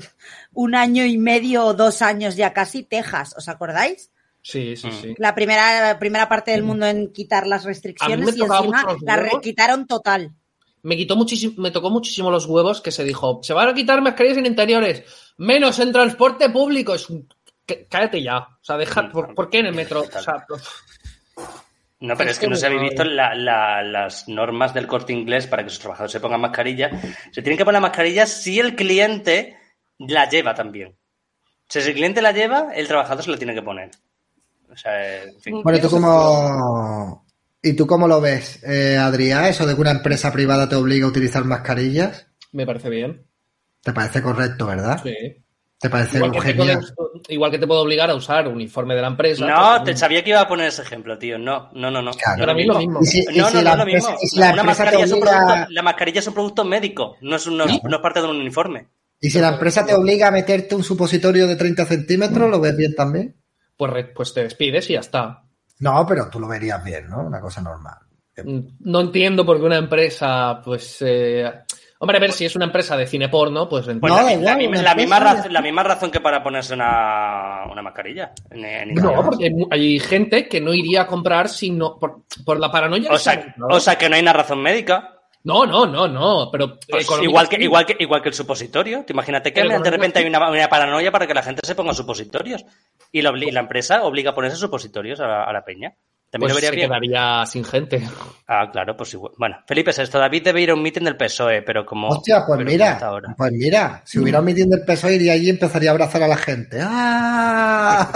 un 0.52 0.74
año 0.74 1.04
y 1.04 1.18
medio 1.18 1.66
o 1.66 1.74
dos 1.74 2.00
años 2.00 2.36
ya 2.36 2.52
casi 2.52 2.82
Texas, 2.82 3.34
¿os 3.36 3.48
acordáis? 3.48 4.10
Sí, 4.48 4.76
sí, 4.76 4.92
sí. 4.92 5.14
La 5.18 5.34
primera, 5.34 5.80
la 5.80 5.98
primera 5.98 6.28
parte 6.28 6.52
del 6.52 6.62
mundo 6.62 6.86
en 6.86 7.12
quitar 7.12 7.46
las 7.48 7.64
restricciones 7.64 8.18
y 8.36 8.40
encima 8.60 8.82
la 9.02 9.16
quitaron 9.40 9.86
total. 9.88 10.30
Me 10.82 10.96
quitó 10.96 11.16
muchísimo, 11.16 11.54
me 11.60 11.72
tocó 11.72 11.90
muchísimo 11.90 12.30
los 12.30 12.46
huevos 12.46 12.80
que 12.80 12.92
se 12.92 13.02
dijo, 13.02 13.40
se 13.42 13.52
van 13.54 13.68
a 13.70 13.74
quitar 13.74 14.00
mascarillas 14.02 14.38
en 14.38 14.46
interiores, 14.46 15.02
menos 15.38 15.80
en 15.80 15.90
transporte 15.90 16.48
público. 16.50 16.94
Es 16.94 17.10
un- 17.10 17.28
c- 17.66 17.88
cállate 17.90 18.22
ya. 18.22 18.38
O 18.38 18.58
sea, 18.62 18.76
deja, 18.76 19.08
¿por, 19.10 19.34
por 19.34 19.50
qué 19.50 19.58
en 19.58 19.66
el 19.66 19.74
metro? 19.74 20.02
O 20.02 20.04
sea, 20.20 20.46
No, 21.98 22.14
pero 22.16 22.30
es 22.30 22.38
que 22.38 22.46
no 22.46 22.54
se 22.56 22.66
habéis 22.66 22.82
visto 22.82 23.02
la- 23.04 23.34
la- 23.34 23.82
las 23.82 24.28
normas 24.28 24.74
del 24.74 24.86
corte 24.86 25.12
inglés 25.14 25.46
para 25.48 25.64
que 25.64 25.70
sus 25.70 25.78
trabajadores 25.80 26.12
se 26.12 26.20
pongan 26.20 26.40
mascarilla. 26.42 26.90
Se 27.32 27.42
tienen 27.42 27.56
que 27.58 27.64
poner 27.64 27.80
la 27.82 27.88
mascarilla 27.88 28.26
si 28.26 28.60
el 28.60 28.76
cliente 28.76 29.56
la 29.98 30.28
lleva 30.28 30.54
también. 30.54 30.90
O 30.90 31.66
sea, 31.68 31.82
si 31.82 31.88
el 31.88 31.94
cliente 31.96 32.22
la 32.22 32.30
lleva, 32.32 32.68
el 32.74 32.86
trabajador 32.86 33.24
se 33.24 33.30
la 33.32 33.38
tiene 33.38 33.54
que 33.54 33.62
poner. 33.62 33.90
O 34.76 34.78
sea, 34.78 35.24
en 35.24 35.40
fin. 35.40 35.62
Bueno, 35.62 35.78
¿y 35.78 35.80
tú 35.82 35.90
cómo, 35.90 37.26
¿y 37.62 37.72
tú 37.72 37.86
cómo 37.86 38.06
lo 38.06 38.20
ves, 38.20 38.62
eh, 38.62 38.96
Adrián? 38.96 39.46
Eso 39.46 39.66
de 39.66 39.74
que 39.74 39.80
una 39.80 39.90
empresa 39.90 40.32
privada 40.32 40.68
te 40.68 40.76
obliga 40.76 41.06
a 41.06 41.08
utilizar 41.10 41.44
mascarillas. 41.44 42.26
me 42.52 42.66
parece 42.66 42.88
bien. 42.90 43.26
¿Te 43.82 43.92
parece 43.92 44.20
correcto, 44.22 44.66
verdad? 44.66 45.00
Sí. 45.02 45.14
¿Te 45.78 45.90
parece 45.90 46.16
Igual 46.16 46.32
que, 46.32 46.40
te 46.40 46.44
genial? 46.54 46.80
puedo, 46.96 47.10
igual 47.28 47.50
que 47.50 47.58
te 47.58 47.66
puedo 47.66 47.82
obligar 47.82 48.08
a 48.10 48.14
usar 48.14 48.48
uniforme 48.48 48.94
de 48.94 49.02
la 49.02 49.08
empresa. 49.08 49.46
No, 49.46 49.82
pues, 49.82 49.94
te 49.94 49.96
sabía 50.00 50.24
que 50.24 50.30
iba 50.30 50.40
a 50.40 50.48
poner 50.48 50.68
ese 50.68 50.80
ejemplo, 50.82 51.18
tío. 51.18 51.38
No, 51.38 51.70
no, 51.74 51.90
no, 51.90 52.00
no. 52.02 52.12
Claro. 52.12 52.38
No 52.38 52.42
Para 52.42 52.54
mí 52.54 52.64
lo 52.64 52.78
mismo. 52.78 53.02
Si- 53.02 53.24
No, 53.26 53.48
si 53.48 53.56
no, 53.56 53.62
la 53.62 53.70
no, 53.70 53.76
lo 53.76 53.82
empresa- 53.82 54.10
mismo. 54.12 54.26
si 54.28 54.38
la 54.38 54.62
mascarilla 54.64 55.04
es 55.04 55.12
un 55.12 55.18
obliga- 55.22 55.46
producto- 55.46 55.66
la 55.72 55.82
mascarilla 55.82 56.20
es 56.20 56.26
un 56.26 56.34
producto 56.34 56.64
médico, 56.64 57.16
no 57.20 57.36
es, 57.36 57.46
un- 57.46 57.58
no 57.58 57.64
es 57.66 57.80
parte 58.02 58.20
de 58.22 58.26
un 58.26 58.36
uniforme. 58.36 58.88
Y 59.20 59.30
si 59.30 59.38
la 59.38 59.48
empresa 59.50 59.84
te 59.84 59.94
obliga 59.94 60.28
a 60.28 60.30
meterte 60.30 60.74
un 60.74 60.82
supositorio 60.82 61.46
de 61.46 61.56
30 61.56 61.84
centímetros, 61.86 62.50
¿lo 62.50 62.58
ves 62.60 62.76
bien 62.76 62.94
también? 62.94 63.36
Pues, 63.76 63.92
re- 63.92 64.04
pues 64.14 64.32
te 64.34 64.42
despides 64.42 64.88
y 64.90 64.94
ya 64.94 65.00
está. 65.00 65.42
No, 65.80 66.04
pero 66.08 66.28
tú 66.30 66.40
lo 66.40 66.48
verías 66.48 66.82
bien, 66.82 67.08
¿no? 67.08 67.20
Una 67.20 67.40
cosa 67.40 67.60
normal. 67.60 67.96
Mm, 68.42 68.60
No 68.80 69.00
entiendo 69.00 69.44
por 69.44 69.58
qué 69.58 69.64
una 69.66 69.76
empresa, 69.78 70.60
pues... 70.64 70.98
eh, 71.00 71.50
Hombre, 71.98 72.18
a 72.18 72.20
ver, 72.20 72.32
si 72.32 72.44
es 72.44 72.54
una 72.54 72.66
empresa 72.66 72.94
de 72.94 73.06
cine 73.06 73.30
porno, 73.30 73.66
pues 73.70 73.86
Pues 73.86 73.96
entiendo. 73.96 74.44
la, 74.44 74.54
misma, 74.56 74.82
la 74.82 74.94
razón, 75.34 75.52
la 75.54 75.62
misma 75.62 75.82
razón 75.82 76.10
que 76.10 76.20
para 76.20 76.42
ponerse 76.42 76.74
una, 76.74 77.62
una 77.72 77.80
mascarilla. 77.80 78.32
No, 78.94 79.24
porque 79.24 79.44
hay 79.46 79.54
mu- 79.54 79.66
hay 79.70 79.98
gente 79.98 80.46
que 80.46 80.60
no 80.60 80.74
iría 80.74 81.02
a 81.02 81.06
comprar 81.06 81.48
si 81.48 81.70
no, 81.70 81.98
por, 81.98 82.24
por 82.44 82.60
la 82.60 82.70
paranoia. 82.70 83.10
o, 83.10 83.16
sea, 83.18 83.54
¿no? 83.56 83.68
o 83.68 83.80
sea 83.80 83.96
que 83.96 84.10
no 84.10 84.14
hay 84.16 84.20
una 84.20 84.34
razón 84.34 84.60
médica. 84.62 85.15
No, 85.46 85.64
no, 85.64 85.86
no, 85.86 86.08
no, 86.08 86.50
pero 86.50 86.78
Pues 86.88 87.06
igual, 87.22 87.48
que, 87.48 87.62
igual, 87.62 87.86
que, 87.86 87.96
igual 88.00 88.20
que 88.20 88.30
el 88.30 88.34
supositorio. 88.34 89.04
Te 89.04 89.12
imagínate 89.12 89.52
que 89.52 89.62
de 89.62 89.90
repente 89.90 90.18
hay 90.18 90.26
una, 90.26 90.50
una 90.50 90.68
paranoia 90.68 91.12
para 91.12 91.26
que 91.26 91.34
la 91.34 91.42
gente 91.42 91.62
se 91.64 91.76
ponga 91.76 91.94
supositorios. 91.94 92.64
Y 93.12 93.22
la, 93.22 93.30
empresa 93.60 94.02
obliga 94.02 94.32
a 94.32 94.34
ponerse 94.34 94.56
supositorios 94.56 95.20
a 95.20 95.26
la, 95.28 95.44
a 95.44 95.52
la 95.52 95.64
peña. 95.64 95.94
También 96.28 96.50
Pues 96.50 96.54
lo 96.54 96.56
vería 96.56 96.70
se 96.70 96.76
bien. 96.76 96.88
quedaría 96.88 97.46
sin 97.46 97.64
gente. 97.64 98.02
Ah, 98.48 98.68
claro, 98.72 98.96
pues 98.96 99.14
igual. 99.14 99.32
Bueno, 99.38 99.58
Felipe 99.68 99.90
es 99.90 99.98
esto. 100.00 100.18
David 100.18 100.42
debe 100.42 100.60
ir 100.62 100.70
a 100.70 100.74
un 100.74 100.82
meeting 100.82 101.02
del 101.04 101.16
PSOE, 101.16 101.62
pero 101.62 101.86
como. 101.86 102.08
Hostia, 102.08 102.42
pues 102.44 102.58
mira, 102.64 102.98
ahora. 102.98 103.32
pues 103.38 103.52
mira, 103.52 104.02
si 104.04 104.18
hubiera 104.18 104.40
un 104.40 104.46
meeting 104.46 104.68
del 104.68 104.84
PSOE 104.84 105.14
iría 105.14 105.34
allí 105.34 105.46
y 105.46 105.50
empezaría 105.50 105.90
a 105.90 105.92
abrazar 105.92 106.24
a 106.24 106.28
la 106.28 106.36
gente. 106.36 106.78
¡Ah! 106.82 108.08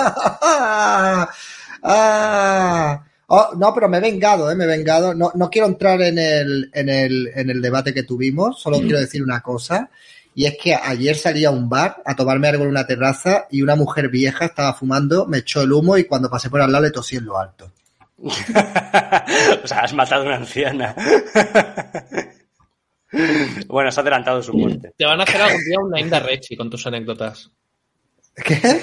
¡Ah! 1.84 3.04
Oh, 3.32 3.50
no, 3.56 3.72
pero 3.72 3.88
me 3.88 3.98
he 3.98 4.00
vengado, 4.00 4.50
¿eh? 4.50 4.56
Me 4.56 4.64
he 4.64 4.66
vengado. 4.66 5.14
No, 5.14 5.30
no 5.36 5.48
quiero 5.48 5.68
entrar 5.68 6.02
en 6.02 6.18
el, 6.18 6.68
en, 6.74 6.88
el, 6.88 7.30
en 7.32 7.48
el 7.48 7.62
debate 7.62 7.94
que 7.94 8.02
tuvimos, 8.02 8.60
solo 8.60 8.80
quiero 8.80 8.98
decir 8.98 9.22
una 9.22 9.40
cosa. 9.40 9.88
Y 10.34 10.46
es 10.46 10.58
que 10.60 10.74
ayer 10.74 11.14
salí 11.14 11.44
a 11.44 11.52
un 11.52 11.68
bar 11.68 12.02
a 12.04 12.16
tomarme 12.16 12.48
algo 12.48 12.64
en 12.64 12.70
una 12.70 12.88
terraza 12.88 13.46
y 13.48 13.62
una 13.62 13.76
mujer 13.76 14.08
vieja 14.08 14.46
estaba 14.46 14.74
fumando, 14.74 15.26
me 15.26 15.38
echó 15.38 15.62
el 15.62 15.72
humo 15.72 15.96
y 15.96 16.06
cuando 16.06 16.28
pasé 16.28 16.50
por 16.50 16.60
al 16.60 16.72
lado 16.72 16.82
le 16.82 16.90
tosí 16.90 17.18
en 17.18 17.26
lo 17.26 17.38
alto. 17.38 17.70
o 18.18 18.30
sea, 19.64 19.82
has 19.82 19.94
matado 19.94 20.24
a 20.24 20.26
una 20.26 20.36
anciana. 20.36 20.96
bueno, 23.68 23.90
has 23.90 23.98
adelantado 23.98 24.42
su 24.42 24.54
muerte. 24.54 24.92
Te 24.96 25.04
van 25.04 25.20
a 25.20 25.22
hacer 25.22 25.40
algún 25.40 25.64
día 25.64 25.78
un 25.80 25.90
Name 25.90 26.10
de 26.10 26.18
Rechi 26.18 26.56
con 26.56 26.68
tus 26.68 26.84
anécdotas. 26.84 27.48
¿Qué? 28.34 28.80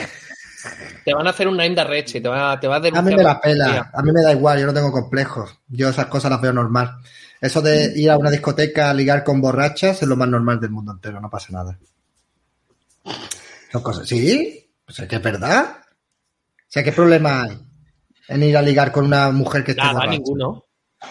Te 1.05 1.13
van 1.13 1.27
a 1.27 1.29
hacer 1.29 1.47
un 1.47 1.57
Name 1.57 1.75
de 1.75 1.83
Rechi, 1.83 2.21
te 2.21 2.29
va, 2.29 2.59
te 2.59 2.67
va 2.67 2.75
a 2.75 2.77
A 2.77 2.81
mí 2.81 2.91
denunciar 2.91 3.17
me 3.17 3.23
la 3.23 3.33
la 3.33 3.41
pela, 3.41 3.91
a 3.93 4.01
mí 4.01 4.11
me 4.11 4.21
da 4.21 4.31
igual, 4.33 4.59
yo 4.59 4.65
no 4.65 4.73
tengo 4.73 4.91
complejos. 4.91 5.57
Yo 5.67 5.89
esas 5.89 6.07
cosas 6.07 6.31
las 6.31 6.41
veo 6.41 6.53
normal. 6.53 6.97
Eso 7.39 7.61
de 7.61 7.93
ir 7.95 8.09
a 8.09 8.17
una 8.17 8.31
discoteca 8.31 8.89
a 8.89 8.93
ligar 8.93 9.23
con 9.23 9.39
borrachas 9.41 10.01
es 10.01 10.07
lo 10.07 10.15
más 10.15 10.27
normal 10.27 10.59
del 10.59 10.71
mundo 10.71 10.91
entero, 10.91 11.21
no 11.21 11.29
pasa 11.29 11.47
nada. 11.51 11.77
Son 13.71 13.81
cosas, 13.81 14.07
¿sí? 14.07 14.69
Pues 14.85 14.99
es 14.99 15.07
que 15.07 15.17
es 15.17 15.21
verdad. 15.21 15.77
O 15.79 16.69
sea, 16.69 16.83
¿qué 16.83 16.91
problema 16.91 17.43
hay 17.43 17.57
en 18.27 18.43
ir 18.43 18.57
a 18.57 18.61
ligar 18.61 18.91
con 18.91 19.05
una 19.05 19.31
mujer 19.31 19.63
que 19.63 19.71
esté 19.71 19.83
Nada, 19.83 19.93
borracha? 19.93 20.11
ninguno. 20.11 20.63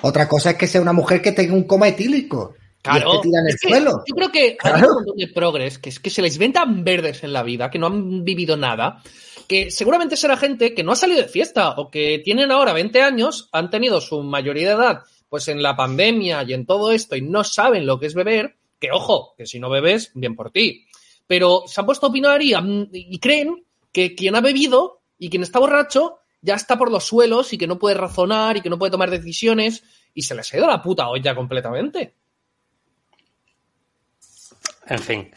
Otra 0.03 0.29
cosa 0.29 0.51
es 0.51 0.57
que 0.57 0.67
sea 0.67 0.81
una 0.81 0.93
mujer 0.93 1.23
que 1.23 1.33
tenga 1.33 1.55
un 1.55 1.65
coma 1.65 1.89
etílico 1.89 2.55
Claro. 2.87 3.11
y 3.13 3.17
esté 3.17 3.29
tirada 3.29 3.43
en 3.43 3.49
el 3.49 3.55
Es 3.55 3.61
que 3.61 3.69
suelo. 3.69 4.03
Yo 4.07 4.15
creo 4.15 4.33
que 4.33 4.41
hay 4.41 4.57
Claro. 4.57 4.89
un 4.89 4.95
montón 4.97 5.17
de 5.17 5.29
progres 5.29 5.79
que 5.79 5.89
es 5.91 6.01
que 6.01 6.11
se 6.11 6.23
les 6.23 6.39
ven 6.39 6.53
tan 6.53 6.85
verdes 6.85 7.23
en 7.25 7.33
la 7.33 7.43
vida, 7.43 7.71
que 7.71 7.79
no 7.79 7.87
han 7.87 8.25
vivido 8.25 8.57
nada, 8.57 9.03
que 9.49 9.71
seguramente 9.71 10.17
será 10.17 10.37
gente 10.37 10.75
que 10.75 10.83
no 10.83 10.93
ha 10.93 10.97
salido 10.97 11.21
de 11.23 11.29
fiesta 11.29 11.71
o 11.77 11.91
que 11.91 12.21
tienen 12.25 12.51
ahora 12.51 12.73
20 12.73 13.01
años, 13.03 13.49
han 13.53 13.71
tenido 13.71 14.01
su 14.01 14.23
mayoría 14.23 14.69
de 14.69 14.75
edad 14.75 15.03
pues 15.29 15.49
en 15.49 15.61
la 15.63 15.75
pandemia 15.77 16.45
y 16.45 16.53
en 16.53 16.67
todo 16.67 16.93
esto 16.93 17.17
y 17.17 17.21
no 17.23 17.43
saben 17.45 17.85
lo 17.85 17.99
que 17.99 18.07
es 18.07 18.15
beber, 18.15 18.57
que 18.79 18.91
ojo, 18.93 19.35
que 19.37 19.47
si 19.47 19.59
no 19.59 19.69
bebes, 19.69 20.13
bien 20.15 20.37
por 20.37 20.51
ti. 20.53 20.87
Pero 21.27 21.65
se 21.67 21.81
han 21.81 21.87
puesto 21.87 22.07
a 22.07 22.11
opinar 22.11 22.41
y, 22.43 22.55
y 22.93 23.19
creen 23.19 23.65
que 23.93 24.15
quien 24.15 24.37
ha 24.37 24.41
bebido 24.41 25.01
y 25.19 25.29
quien 25.29 25.43
está 25.43 25.59
borracho 25.59 26.19
ya 26.43 26.55
está 26.55 26.79
por 26.79 26.93
los 26.93 27.05
suelos 27.05 27.53
y 27.53 27.59
que 27.59 27.67
no 27.67 27.79
puede 27.79 27.97
razonar 27.97 28.57
y 28.57 28.61
que 28.61 28.71
no 28.71 28.79
puede 28.79 28.93
tomar 28.93 29.11
decisiones 29.11 29.83
y 30.15 30.23
se 30.23 30.35
les 30.37 30.53
ha 30.55 30.59
ido 30.59 30.67
la 30.69 30.81
puta 30.81 31.09
olla 31.09 31.35
completamente. 31.35 32.15
En 34.89 34.99
fin. 34.99 35.31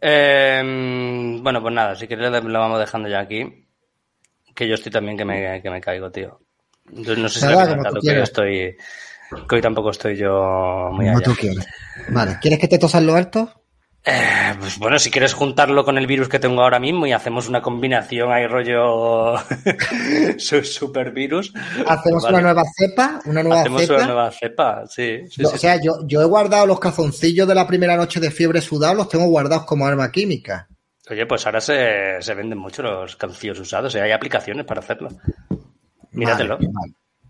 Eh, 0.00 1.38
bueno, 1.42 1.62
pues 1.62 1.74
nada, 1.74 1.94
si 1.96 2.06
queréis 2.06 2.30
lo 2.30 2.58
vamos 2.58 2.78
dejando 2.78 3.08
ya 3.08 3.20
aquí. 3.20 3.66
Que 4.54 4.68
yo 4.68 4.74
estoy 4.74 4.92
también 4.92 5.16
que 5.16 5.24
me, 5.24 5.60
que 5.62 5.70
me 5.70 5.80
caigo, 5.80 6.10
tío. 6.10 6.40
Entonces 6.88 7.18
no 7.18 7.28
sé 7.28 7.40
si 7.40 7.46
lo 7.46 7.60
he 7.60 7.68
comentado, 7.68 8.00
que 8.00 8.20
estoy. 8.22 8.76
Que 9.48 9.54
hoy 9.56 9.60
tampoco 9.60 9.90
estoy 9.90 10.16
yo 10.16 10.88
muy 10.92 11.06
Como 11.06 11.18
allá. 11.18 11.24
tú 11.24 11.34
quieras. 11.34 11.66
Vale, 12.08 12.38
¿quieres 12.40 12.60
que 12.60 12.68
te 12.68 12.78
tosan 12.78 13.06
lo 13.06 13.14
alto? 13.16 13.62
Eh, 14.08 14.54
pues 14.60 14.78
bueno, 14.78 15.00
si 15.00 15.10
quieres 15.10 15.34
juntarlo 15.34 15.84
con 15.84 15.98
el 15.98 16.06
virus 16.06 16.28
que 16.28 16.38
tengo 16.38 16.62
ahora 16.62 16.78
mismo 16.78 17.08
y 17.08 17.12
hacemos 17.12 17.48
una 17.48 17.60
combinación 17.60 18.30
ahí 18.32 18.46
rollo 18.46 19.34
su- 20.38 20.62
super 20.62 21.10
virus. 21.10 21.52
Hacemos 21.86 22.22
vale. 22.22 22.36
una 22.36 22.42
nueva 22.44 22.62
cepa, 22.76 23.20
una 23.24 23.42
nueva 23.42 23.60
Hacemos 23.62 23.82
cepa. 23.82 23.94
una 23.96 24.06
nueva 24.06 24.30
cepa, 24.30 24.84
sí. 24.86 25.22
sí, 25.28 25.42
Yo- 25.42 25.48
sí, 25.48 25.54
o 25.56 25.58
sea, 25.58 25.80
yo, 25.82 26.06
yo 26.06 26.22
he 26.22 26.24
guardado 26.24 26.66
los 26.66 26.78
cazoncillos 26.78 27.48
de 27.48 27.54
la 27.56 27.66
primera 27.66 27.96
noche 27.96 28.20
de 28.20 28.30
fiebre 28.30 28.60
sudados, 28.60 28.96
los 28.96 29.08
tengo 29.08 29.26
guardados 29.26 29.66
como 29.66 29.86
arma 29.86 30.12
química. 30.12 30.68
Oye, 31.10 31.26
pues 31.26 31.44
ahora 31.46 31.60
se, 31.60 32.20
se 32.20 32.34
venden 32.34 32.58
mucho 32.58 32.82
los 32.82 33.16
cancillos 33.16 33.58
usados, 33.58 33.92
y 33.94 33.98
hay 33.98 34.12
aplicaciones 34.12 34.64
para 34.66 34.80
hacerlo. 34.80 35.08
Míratelo. 36.12 36.58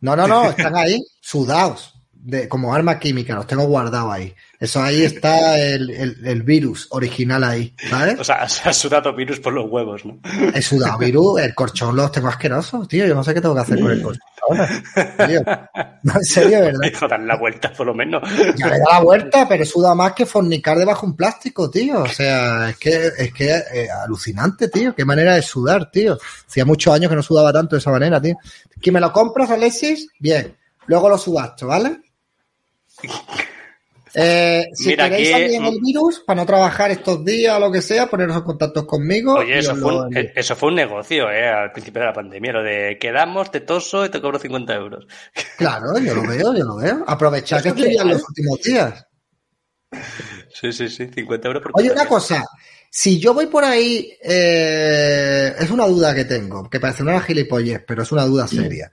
No, 0.03 0.15
no, 0.15 0.27
no, 0.29 0.51
están 0.51 0.77
ahí, 0.77 1.03
sudados, 1.21 1.95
de, 2.27 2.49
como 2.49 2.75
arma 2.75 2.99
química, 2.99 3.35
los 3.37 3.47
tengo 3.47 3.65
guardados 3.67 4.13
ahí. 4.13 4.35
Eso 4.59 4.83
ahí 4.83 5.05
está 5.05 5.59
el, 5.61 5.91
el- 5.91 6.27
el 6.27 6.43
virus 6.43 6.89
original 6.91 7.45
ahí, 7.45 7.73
¿sabes? 7.89 8.19
O 8.19 8.25
sea, 8.25 8.49
se 8.49 8.69
ha 8.69 8.73
sudado 8.73 9.15
virus 9.15 9.39
por 9.39 9.53
los 9.53 9.67
huevos, 9.71 10.05
¿no? 10.05 10.19
He 10.53 10.61
sudado 10.61 10.99
virus, 10.99 11.41
el 11.41 11.55
corchón 11.55 11.95
los 11.95 12.11
tengo 12.11 12.29
asquerosos, 12.29 12.89
tío. 12.89 13.07
Yo 13.07 13.15
no 13.15 13.23
sé 13.23 13.33
qué 13.33 13.41
tengo 13.41 13.55
que 13.55 13.61
hacer 13.61 13.79
con 13.81 13.91
el 13.93 14.03
corchón 14.03 14.23
ahora. 14.49 14.69
Tío. 15.29 15.41
No, 16.03 16.15
en 16.17 16.25
serio, 16.25 16.61
¿verdad? 16.63 16.81
Hijo, 16.93 17.07
dan 17.07 17.27
la 17.29 17.37
vuelta 17.37 17.73
por 17.73 17.87
lo 17.87 17.95
menos. 17.95 18.23
Ya 18.57 18.67
le 18.69 18.79
da 18.79 18.85
la 18.95 19.01
vuelta, 19.01 19.47
pero 19.49 19.65
suda 19.65 19.95
más 19.95 20.13
que 20.15 20.27
fornicar 20.27 20.77
debajo 20.79 21.07
un 21.07 21.15
plástico, 21.15 21.71
tío. 21.71 22.03
O 22.03 22.09
sea, 22.09 22.71
es 22.71 22.77
que 22.79 23.07
es 23.19 23.33
que 23.33 23.51
eh, 23.51 23.89
alucinante, 24.05 24.69
tío. 24.69 24.95
Qué 24.97 25.05
manera 25.05 25.35
de 25.37 25.43
sudar, 25.43 25.91
tío. 25.93 26.19
Hacía 26.49 26.65
muchos 26.65 26.93
años 26.93 27.09
que 27.09 27.17
no 27.17 27.23
sudaba 27.23 27.53
tanto 27.53 27.77
de 27.77 27.81
esa 27.81 27.91
manera, 27.93 28.21
tío. 28.21 28.37
¿Que 28.81 28.91
me 28.91 29.01
lo 29.01 29.13
compras, 29.13 29.51
Alexis? 29.51 30.09
Bien. 30.19 30.57
Luego 30.89 31.09
lo 31.09 31.19
subasto, 31.19 31.67
¿vale? 31.67 32.01
Eh, 34.19 34.65
si 34.73 34.89
Mira, 34.89 35.11
queréis 35.11 35.29
aquí- 35.35 35.43
alguien 35.43 35.65
el 35.67 35.79
virus, 35.83 36.21
para 36.27 36.41
no 36.41 36.47
trabajar 36.47 36.91
estos 36.91 37.23
días 37.23 37.55
o 37.55 37.61
lo 37.61 37.71
que 37.71 37.83
sea, 37.83 38.07
poneros 38.07 38.37
en 38.37 38.43
contacto 38.45 38.87
conmigo. 38.87 39.35
Oye, 39.35 39.59
eso 39.59 39.77
fue, 39.77 39.95
un, 39.95 40.17
eh, 40.17 40.33
eso 40.35 40.57
fue 40.57 40.71
un 40.71 40.77
negocio, 40.77 41.31
¿eh? 41.31 41.47
Al 41.47 41.71
principio 41.73 42.01
de 42.01 42.07
la 42.07 42.13
pandemia, 42.15 42.53
lo 42.53 42.63
de 42.63 42.97
quedamos, 42.99 43.51
te 43.51 43.61
toso 43.61 44.07
y 44.07 44.09
te 44.09 44.21
cobro 44.23 44.39
50 44.39 44.75
euros. 44.75 45.07
Claro, 45.59 45.99
yo 45.99 46.15
lo 46.15 46.23
veo, 46.27 46.55
yo 46.55 46.65
lo 46.65 46.77
veo. 46.77 47.05
Aprovechad 47.07 47.63
que 47.63 47.69
estoy 47.69 47.91
legal. 47.91 48.09
los 48.09 48.23
últimos 48.27 48.63
días. 48.63 49.07
Sí, 50.55 50.73
sí, 50.73 50.89
sí, 50.89 51.09
50 51.15 51.49
euros 51.49 51.63
por 51.63 51.73
Oye, 51.75 51.91
una 51.91 52.07
cosa. 52.07 52.43
Si 52.91 53.21
yo 53.21 53.35
voy 53.35 53.47
por 53.47 53.65
ahí, 53.65 54.11
eh, 54.23 55.55
es 55.59 55.71
una 55.71 55.87
duda 55.87 56.15
que 56.15 56.25
tengo, 56.25 56.71
que 56.71 56.81
parece 56.81 57.03
una 57.03 57.21
gilipollez, 57.21 57.85
pero 57.87 58.03
es 58.03 58.11
una 58.13 58.25
duda 58.25 58.49
seria. 58.49 58.91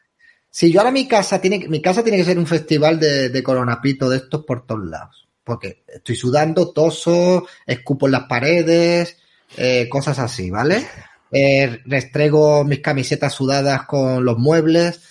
Si 0.56 0.72
yo 0.72 0.82
ahora 0.82 0.92
mi 0.92 1.08
casa 1.08 1.42
tiene, 1.42 1.68
mi 1.68 1.82
casa 1.82 2.04
tiene 2.04 2.20
que 2.20 2.24
ser 2.26 2.38
un 2.38 2.46
festival 2.46 3.00
de, 3.00 3.30
de 3.30 3.42
coronapito 3.44 4.08
de 4.08 4.18
estos 4.18 4.46
por 4.46 4.68
todos 4.68 4.86
lados. 4.88 5.28
Porque 5.44 5.84
estoy 5.88 6.16
sudando, 6.16 6.72
toso, 6.72 7.48
escupo 7.66 8.06
en 8.06 8.12
las 8.12 8.26
paredes, 8.26 9.18
eh, 9.58 9.90
cosas 9.90 10.20
así, 10.20 10.52
¿vale? 10.52 10.86
Eh, 11.32 11.80
restrego 11.86 12.64
mis 12.64 12.82
camisetas 12.82 13.34
sudadas 13.34 13.88
con 13.88 14.24
los 14.24 14.38
muebles. 14.38 15.02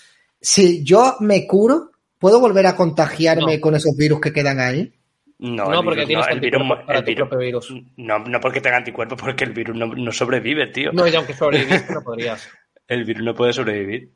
Si 0.41 0.85
yo 0.85 1.17
me 1.19 1.45
curo, 1.49 1.91
¿puedo 2.21 2.39
volver 2.39 2.67
a 2.69 2.77
contagiarme 2.77 3.61
con 3.61 3.75
esos 3.75 3.97
virus 3.97 4.21
que 4.21 4.33
quedan 4.33 4.61
ahí? 4.61 4.95
No, 5.41 5.69
No, 5.69 5.83
porque 5.83 6.05
virus 6.05 6.07
tienes 6.07 6.27
el 6.29 6.41
virus, 6.41 6.61
anticuerpos 6.61 6.87
para 6.87 6.99
el 7.01 7.05
tu 7.05 7.11
virus- 7.11 7.29
propio 7.29 7.39
virus. 7.47 7.75
No, 7.97 8.19
no 8.21 8.41
porque 8.41 8.61
tenga 8.61 8.77
anticuerpos, 8.77 9.21
porque 9.21 9.43
el 9.43 9.53
virus 9.53 9.77
no, 9.77 9.87
no 9.89 10.13
sobrevive, 10.13 10.69
tío. 10.69 10.93
No, 10.93 11.09
y 11.09 11.15
aunque 11.17 11.35
sobreviviste, 11.35 11.93
no 11.93 12.03
podrías. 12.05 12.49
El 12.87 13.05
virus 13.05 13.25
no 13.25 13.35
puede 13.35 13.53
sobrevivir. 13.53 14.13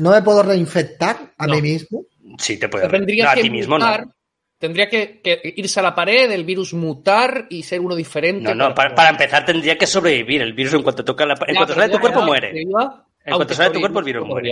¿No 0.00 0.10
me 0.10 0.22
puedo 0.22 0.42
reinfectar 0.42 1.32
a 1.36 1.46
No. 1.46 1.54
mí 1.54 1.62
mismo? 1.62 2.04
Sí, 2.38 2.58
te 2.58 2.68
puede. 2.68 2.88
Tendría 2.88 3.24
no, 3.24 3.30
a 3.30 3.34
que 3.34 3.42
ti 3.42 3.50
mismo 3.50 3.74
mutar, 3.76 4.06
no. 4.06 4.14
tendría 4.58 4.88
que, 4.88 5.20
que 5.20 5.40
irse 5.56 5.80
a 5.80 5.82
la 5.82 5.94
pared, 5.94 6.30
el 6.30 6.44
virus 6.44 6.74
mutar 6.74 7.46
y 7.50 7.62
ser 7.62 7.80
uno 7.80 7.94
diferente. 7.94 8.54
No, 8.54 8.68
no, 8.68 8.74
para, 8.74 8.94
para 8.94 9.10
empezar 9.10 9.44
tendría 9.44 9.76
que 9.76 9.86
sobrevivir. 9.86 10.42
El 10.42 10.52
virus 10.54 10.74
en 10.74 10.82
cuanto 10.82 11.04
toca 11.04 11.26
la, 11.26 11.34
en 11.34 11.54
Ya, 11.54 11.58
cuanto 11.58 11.74
sale 11.74 11.86
de 11.88 11.92
tu 11.94 12.00
cuerpo 12.00 12.22
muere. 12.22 12.52
En 12.60 13.34
cuanto 13.34 13.54
sale 13.54 13.68
de 13.70 13.74
tu 13.74 13.80
cuerpo 13.80 13.98
el 13.98 14.04
virus 14.04 14.22
no 14.22 14.28
muere. 14.28 14.50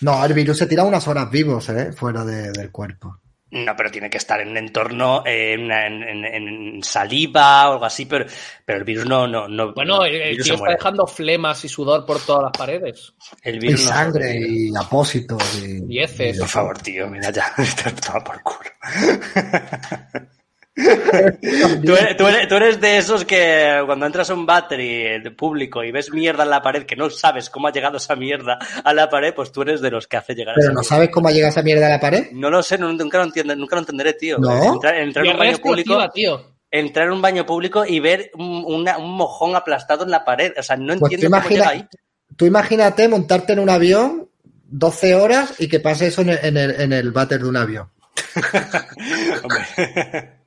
No, 0.00 0.24
el 0.24 0.32
virus 0.32 0.56
se 0.58 0.66
tira 0.66 0.84
unas 0.84 1.06
horas 1.06 1.30
vivos, 1.30 1.68
¿eh? 1.68 1.92
Fuera 1.92 2.24
de- 2.24 2.50
del 2.52 2.70
cuerpo. 2.70 3.18
No, 3.52 3.76
pero 3.76 3.90
tiene 3.90 4.08
que 4.08 4.16
estar 4.16 4.40
en 4.40 4.48
un 4.48 4.56
entorno, 4.56 5.22
eh, 5.26 5.52
en, 5.54 6.82
saliva 6.82 7.68
o 7.68 7.72
algo 7.74 7.84
así, 7.84 8.06
pero, 8.06 8.24
pero 8.64 8.78
el 8.78 8.84
virus 8.84 9.04
no, 9.04 9.26
no, 9.28 9.46
no. 9.46 9.74
Bueno, 9.74 9.98
no, 9.98 10.04
el, 10.04 10.14
el 10.14 10.30
virus 10.30 10.44
tío 10.46 10.54
está 10.54 10.64
muere. 10.64 10.76
dejando 10.76 11.06
flemas 11.06 11.62
y 11.64 11.68
sudor 11.68 12.06
por 12.06 12.18
todas 12.24 12.44
las 12.44 12.52
paredes. 12.52 13.12
El 13.42 13.56
Y 13.56 13.58
virus 13.58 13.84
no 13.84 13.88
sangre 13.88 14.40
y 14.40 14.74
apósitos 14.74 15.62
y... 15.62 15.84
Y 15.94 15.98
heces. 16.00 16.38
Por 16.38 16.48
favor, 16.48 16.78
tío, 16.78 17.06
mira 17.08 17.30
ya. 17.30 17.52
Toma 18.06 18.24
por 18.24 18.42
culo. 18.42 18.70
tú, 20.74 21.94
eres, 21.94 22.16
tú 22.16 22.26
eres- 22.26 22.48
tú 22.48 22.54
eres 22.56 22.80
de 22.80 22.96
esos 22.96 23.24
que 23.26 23.82
cuando 23.84 24.06
entras 24.06 24.30
a 24.30 24.34
un 24.34 24.46
battery 24.46 25.20
de 25.22 25.30
público 25.30 25.84
y 25.84 25.92
ves 25.92 26.10
mierda 26.12 26.44
en 26.44 26.50
la 26.50 26.62
pared, 26.62 26.84
que 26.84 26.96
no 26.96 27.10
sabes 27.10 27.50
cómo 27.50 27.68
ha 27.68 27.72
llegado 27.72 27.98
esa 27.98 28.16
mierda 28.16 28.58
a 28.82 28.94
la 28.94 29.08
pared, 29.10 29.34
pues 29.34 29.52
tú 29.52 29.62
eres 29.62 29.80
de 29.82 29.90
los 29.90 30.06
que 30.06 30.16
hace 30.16 30.34
llegar 30.34 30.52
a 30.52 30.56
Pero 30.56 30.64
esa 30.68 30.72
no 30.72 30.80
mierda. 30.80 30.88
sabes 30.88 31.10
cómo 31.10 31.30
llega 31.30 31.48
esa 31.48 31.62
mierda 31.62 31.86
a 31.86 31.90
la 31.90 32.00
pared. 32.00 32.30
No 32.32 32.48
lo 32.50 32.62
sé, 32.62 32.78
no- 32.78 32.92
nunca, 32.92 33.18
lo 33.18 33.24
entiendo, 33.24 33.54
nunca 33.54 33.76
lo 33.76 33.80
entenderé, 33.80 34.14
tío. 34.14 34.38
¿No? 34.38 34.74
Entrar, 34.74 34.94
entrar 34.96 35.26
en 35.26 35.32
un 35.32 35.38
baño 35.38 35.58
público. 35.58 36.08
tío. 36.14 36.52
Entrar 36.70 37.06
en 37.08 37.12
un 37.12 37.20
baño 37.22 37.44
público 37.44 37.84
y 37.84 38.00
ver 38.00 38.30
un, 38.34 38.64
una- 38.66 38.96
un 38.96 39.14
mojón 39.14 39.54
aplastado 39.54 40.04
en 40.04 40.10
la 40.10 40.24
pared. 40.24 40.52
O 40.58 40.62
sea, 40.62 40.76
no 40.76 40.86
Pues 40.86 41.00
tú, 41.00 41.06
entiendo 41.16 41.36
cómo 41.36 41.48
llega 41.50 41.64
imagina, 41.64 41.82
ahí. 41.82 41.88
tú 42.36 42.46
imagínate 42.46 43.08
montarte 43.08 43.52
en 43.52 43.58
un 43.58 43.68
avión 43.68 44.28
12 44.68 45.14
horas 45.16 45.54
y 45.58 45.68
que 45.68 45.80
pase 45.80 46.06
eso 46.06 46.22
en 46.22 46.30
el, 46.30 46.38
en 46.42 46.56
el, 46.56 46.80
en 46.80 46.92
el 46.94 47.12
váter 47.12 47.42
de 47.42 47.48
un 47.50 47.58
avión. 47.58 47.90
Hombre. 49.42 50.41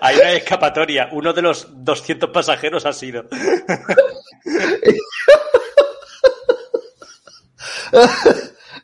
Hay 0.00 0.16
una 0.16 0.32
escapatoria. 0.32 1.08
Uno 1.12 1.32
de 1.32 1.42
los 1.42 1.68
200 1.84 2.30
pasajeros 2.30 2.86
ha 2.86 2.92
sido. 2.92 3.24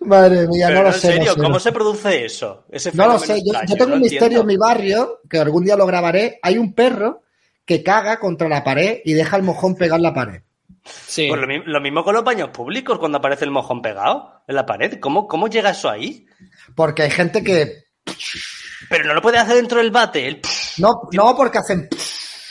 Madre 0.01 0.47
mía, 0.49 0.67
Pero 0.69 0.83
no 0.83 0.89
lo 0.89 0.95
en 0.95 1.01
sé. 1.01 1.09
no 1.09 1.13
serio, 1.15 1.33
sé, 1.33 1.37
¿cómo 1.41 1.49
no 1.51 1.61
se 1.61 1.73
produce 1.73 2.25
eso? 2.25 2.65
Ese 2.71 2.91
No 2.95 3.07
lo 3.09 3.19
sé, 3.19 3.41
yo, 3.45 3.53
tengo 3.67 3.87
no 3.87 3.95
un 3.97 4.01
misterio 4.03 4.27
entiendo. 4.27 4.41
en 4.43 4.47
mi 4.47 4.57
barrio, 4.57 5.21
que 5.29 5.39
algún 5.39 5.65
día 5.65 5.77
lo 5.77 5.87
grabaré. 5.87 6.39
Hay 6.43 6.59
un 6.59 6.75
perro 6.75 7.23
que 7.65 7.83
caga 7.83 8.19
contra 8.19 8.49
la 8.49 8.63
pared 8.63 8.99
y 9.05 9.15
deja 9.15 9.37
el 9.37 9.43
mojón 9.43 9.75
pegado 9.77 9.97
en 9.97 10.03
la 10.03 10.15
pared. 10.15 10.43
Sí. 10.85 11.29
Pues 11.29 11.41
lo, 11.41 11.47
lo 11.47 11.81
mismo 11.81 12.05
con 12.05 12.15
los 12.15 12.25
baños 12.25 12.51
públicos 12.51 12.99
cuando 12.99 13.19
aparece 13.19 13.47
el 13.47 13.51
mojón 13.51 13.81
pegado 13.81 14.43
en 14.47 14.55
la 14.57 14.67
pared. 14.67 14.99
¿Cómo, 15.01 15.27
cómo 15.27 15.49
llega 15.49 15.71
eso 15.71 15.89
ahí? 15.89 16.27
Porque 16.75 17.03
hay 17.05 17.11
gente 17.11 17.43
que... 17.43 17.85
Pero 18.89 19.05
no 19.05 19.15
lo 19.15 19.23
puede 19.23 19.39
hacer 19.39 19.57
dentro 19.57 19.79
del 19.79 19.91
bate. 19.91 20.27
el- 20.29 20.41
No, 20.79 21.03
no 21.13 21.37
porque 21.37 21.59
hacen... 21.59 21.89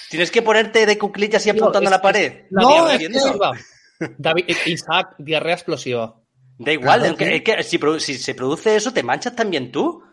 Tienes 0.10 0.30
que 0.30 0.42
ponerte 0.44 0.86
de 0.86 0.98
cuclillas 0.98 1.46
y 1.48 1.50
apuntando 1.50 1.82
es- 1.82 1.88
a 1.88 1.92
la 1.98 2.02
pared. 2.02 2.44
La 2.52 2.62
No, 2.62 2.90
es 2.90 3.00
que-. 3.00 4.10
David, 4.18 4.44
eh, 4.48 4.56
Isaac, 4.68 5.16
diarrea 5.18 5.54
explosiva. 5.56 6.16
Da 6.60 6.72
igual, 6.72 7.00
Claro, 7.00 7.10
aunque- 7.10 7.26
sí. 7.26 7.34
es 7.34 7.42
que 7.44 8.00
si, 8.00 8.18
se 8.18 8.36
produce 8.36 8.76
eso, 8.76 8.94
¿te 8.94 9.02
manchas 9.04 9.36
también 9.36 9.72
tú? 9.72 10.04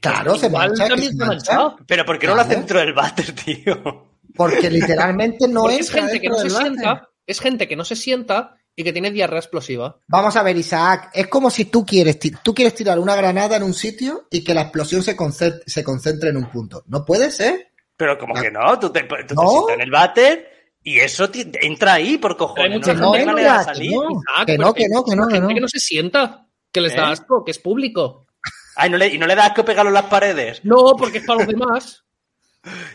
Claro, 0.00 0.36
se 0.36 0.50
mancha, 0.50 0.86
también 0.86 1.16
se 1.16 1.24
mancha. 1.24 1.74
Pero 1.86 2.04
¿por 2.04 2.18
qué 2.18 2.26
no 2.26 2.34
lo 2.34 2.42
hace 2.42 2.54
dentro 2.56 2.78
del 2.78 2.92
váter, 2.92 3.32
tío? 3.34 4.06
Porque 4.36 4.70
literalmente 4.70 5.48
no 5.48 5.62
Porque 5.62 5.76
es 5.78 5.90
gente 5.90 6.20
que 6.20 6.28
no 6.28 6.36
se 6.38 6.50
sienta, 6.50 7.08
es 7.26 7.40
gente 7.40 7.66
que 7.66 7.74
no 7.76 7.84
se 7.84 7.96
sienta 7.96 8.54
y 8.78 8.84
que 8.84 8.92
tiene 8.92 9.10
diarrea 9.10 9.40
explosiva. 9.40 9.98
Vamos 10.06 10.36
a 10.36 10.42
ver, 10.44 10.56
Isaac, 10.56 11.10
es 11.12 11.26
como 11.26 11.50
si 11.50 11.64
tú 11.64 11.84
quieres, 11.84 12.16
tú 12.44 12.54
quieres 12.54 12.74
tirar 12.76 13.00
una 13.00 13.16
granada 13.16 13.56
en 13.56 13.64
un 13.64 13.74
sitio 13.74 14.28
y 14.30 14.44
que 14.44 14.54
la 14.54 14.62
explosión 14.62 15.02
se, 15.02 15.16
conce- 15.16 15.60
se 15.66 15.82
concentre 15.82 16.30
en 16.30 16.36
un 16.36 16.48
punto. 16.48 16.84
No 16.86 17.04
puede 17.04 17.32
ser. 17.32 17.72
Pero 17.96 18.16
como 18.16 18.34
que 18.34 18.52
no, 18.52 18.78
tú 18.78 18.90
te, 18.90 19.02
tú 19.02 19.16
te 19.26 19.34
¿No? 19.34 19.48
sientas 19.50 19.74
en 19.74 19.80
el 19.80 19.90
váter 19.90 20.48
y 20.84 21.00
eso 21.00 21.28
entra 21.34 21.94
ahí 21.94 22.18
por 22.18 22.30
Hay 22.32 22.36
cojones. 22.36 22.78
mucha 22.78 22.94
No, 22.94 23.00
no 23.00 23.12
hay 23.14 23.18
gente 23.24 23.32
manera 23.34 23.52
de 23.52 23.58
que 23.58 23.66
no, 23.66 23.74
salir. 23.74 23.90
que 23.90 23.96
no. 23.96 24.10
Isaac, 24.20 24.46
Que 24.46 24.58
no, 24.58 24.74
que 24.74 24.88
no, 24.88 25.04
que 25.04 25.16
no, 25.16 25.22
hay 25.24 25.28
que 25.28 25.34
gente 25.34 25.48
no. 25.48 25.54
que 25.56 25.60
no 25.60 25.68
se 25.68 25.80
sienta, 25.80 26.46
que 26.70 26.80
les 26.80 26.94
da 26.94 27.08
¿Eh? 27.08 27.12
asco, 27.14 27.44
que 27.44 27.50
es 27.50 27.58
público. 27.58 28.28
Ay, 28.76 28.90
no 28.90 28.96
le, 28.96 29.08
y 29.08 29.18
no 29.18 29.26
le 29.26 29.34
das 29.34 29.50
que 29.54 29.64
pegarlo 29.64 29.90
en 29.90 29.94
las 29.94 30.04
paredes. 30.04 30.64
No, 30.64 30.94
porque 30.96 31.18
es 31.18 31.24
para 31.26 31.40
los 31.40 31.48
demás. 31.48 32.04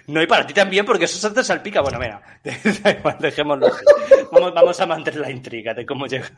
No, 0.07 0.21
y 0.21 0.27
para 0.27 0.45
ti 0.45 0.53
también, 0.53 0.85
porque 0.85 1.05
eso 1.05 1.17
se 1.17 1.33
te 1.33 1.43
salpica. 1.43 1.81
Bueno, 1.81 1.99
mira, 1.99 2.21
da 2.83 2.91
igual, 2.91 3.17
dejémoslo. 3.19 3.67
Vamos, 4.31 4.53
vamos 4.53 4.79
a 4.79 4.85
mantener 4.85 5.19
la 5.21 5.31
intriga 5.31 5.73
de 5.73 5.85
cómo 5.85 6.07
llega. 6.07 6.29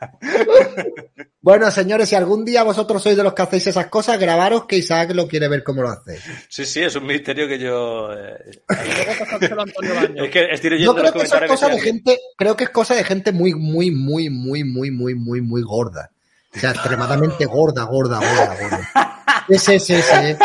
Bueno, 1.40 1.70
señores, 1.70 2.08
si 2.08 2.14
algún 2.14 2.44
día 2.44 2.62
vosotros 2.62 3.02
sois 3.02 3.16
de 3.16 3.22
los 3.22 3.32
que 3.32 3.42
hacéis 3.42 3.68
esas 3.68 3.86
cosas, 3.86 4.18
grabaros 4.18 4.66
que 4.66 4.76
Isaac 4.76 5.12
lo 5.12 5.28
quiere 5.28 5.48
ver 5.48 5.62
cómo 5.62 5.82
lo 5.82 5.90
hacéis. 5.90 6.20
Sí, 6.48 6.66
sí, 6.66 6.82
es 6.82 6.96
un 6.96 7.06
misterio 7.06 7.46
que 7.46 7.58
yo. 7.58 8.12
eh, 8.12 8.36
es 10.16 10.30
que 10.30 10.48
estoy 10.50 10.70
leyendo 10.70 10.96
Yo 10.96 11.02
los 11.02 11.12
creo 11.12 11.12
que 11.12 11.26
eso 11.26 11.36
es 11.36 11.50
cosa 11.50 11.68
que 11.68 11.74
de 11.74 11.80
gente, 11.80 12.18
creo 12.36 12.56
que 12.56 12.64
es 12.64 12.70
cosa 12.70 12.94
de 12.94 13.04
gente 13.04 13.32
muy, 13.32 13.54
muy, 13.54 13.90
muy, 13.90 14.28
muy, 14.30 14.64
muy, 14.64 14.90
muy, 14.90 15.14
muy, 15.14 15.40
muy 15.40 15.62
gorda. 15.62 16.10
O 16.54 16.58
sea, 16.58 16.70
extremadamente 16.70 17.44
gorda, 17.44 17.84
gorda, 17.84 18.18
gorda, 18.18 18.56
gorda. 18.60 19.22
Sí, 19.48 19.58
sí, 19.58 19.78
sí, 19.78 20.02
sí. 20.02 20.36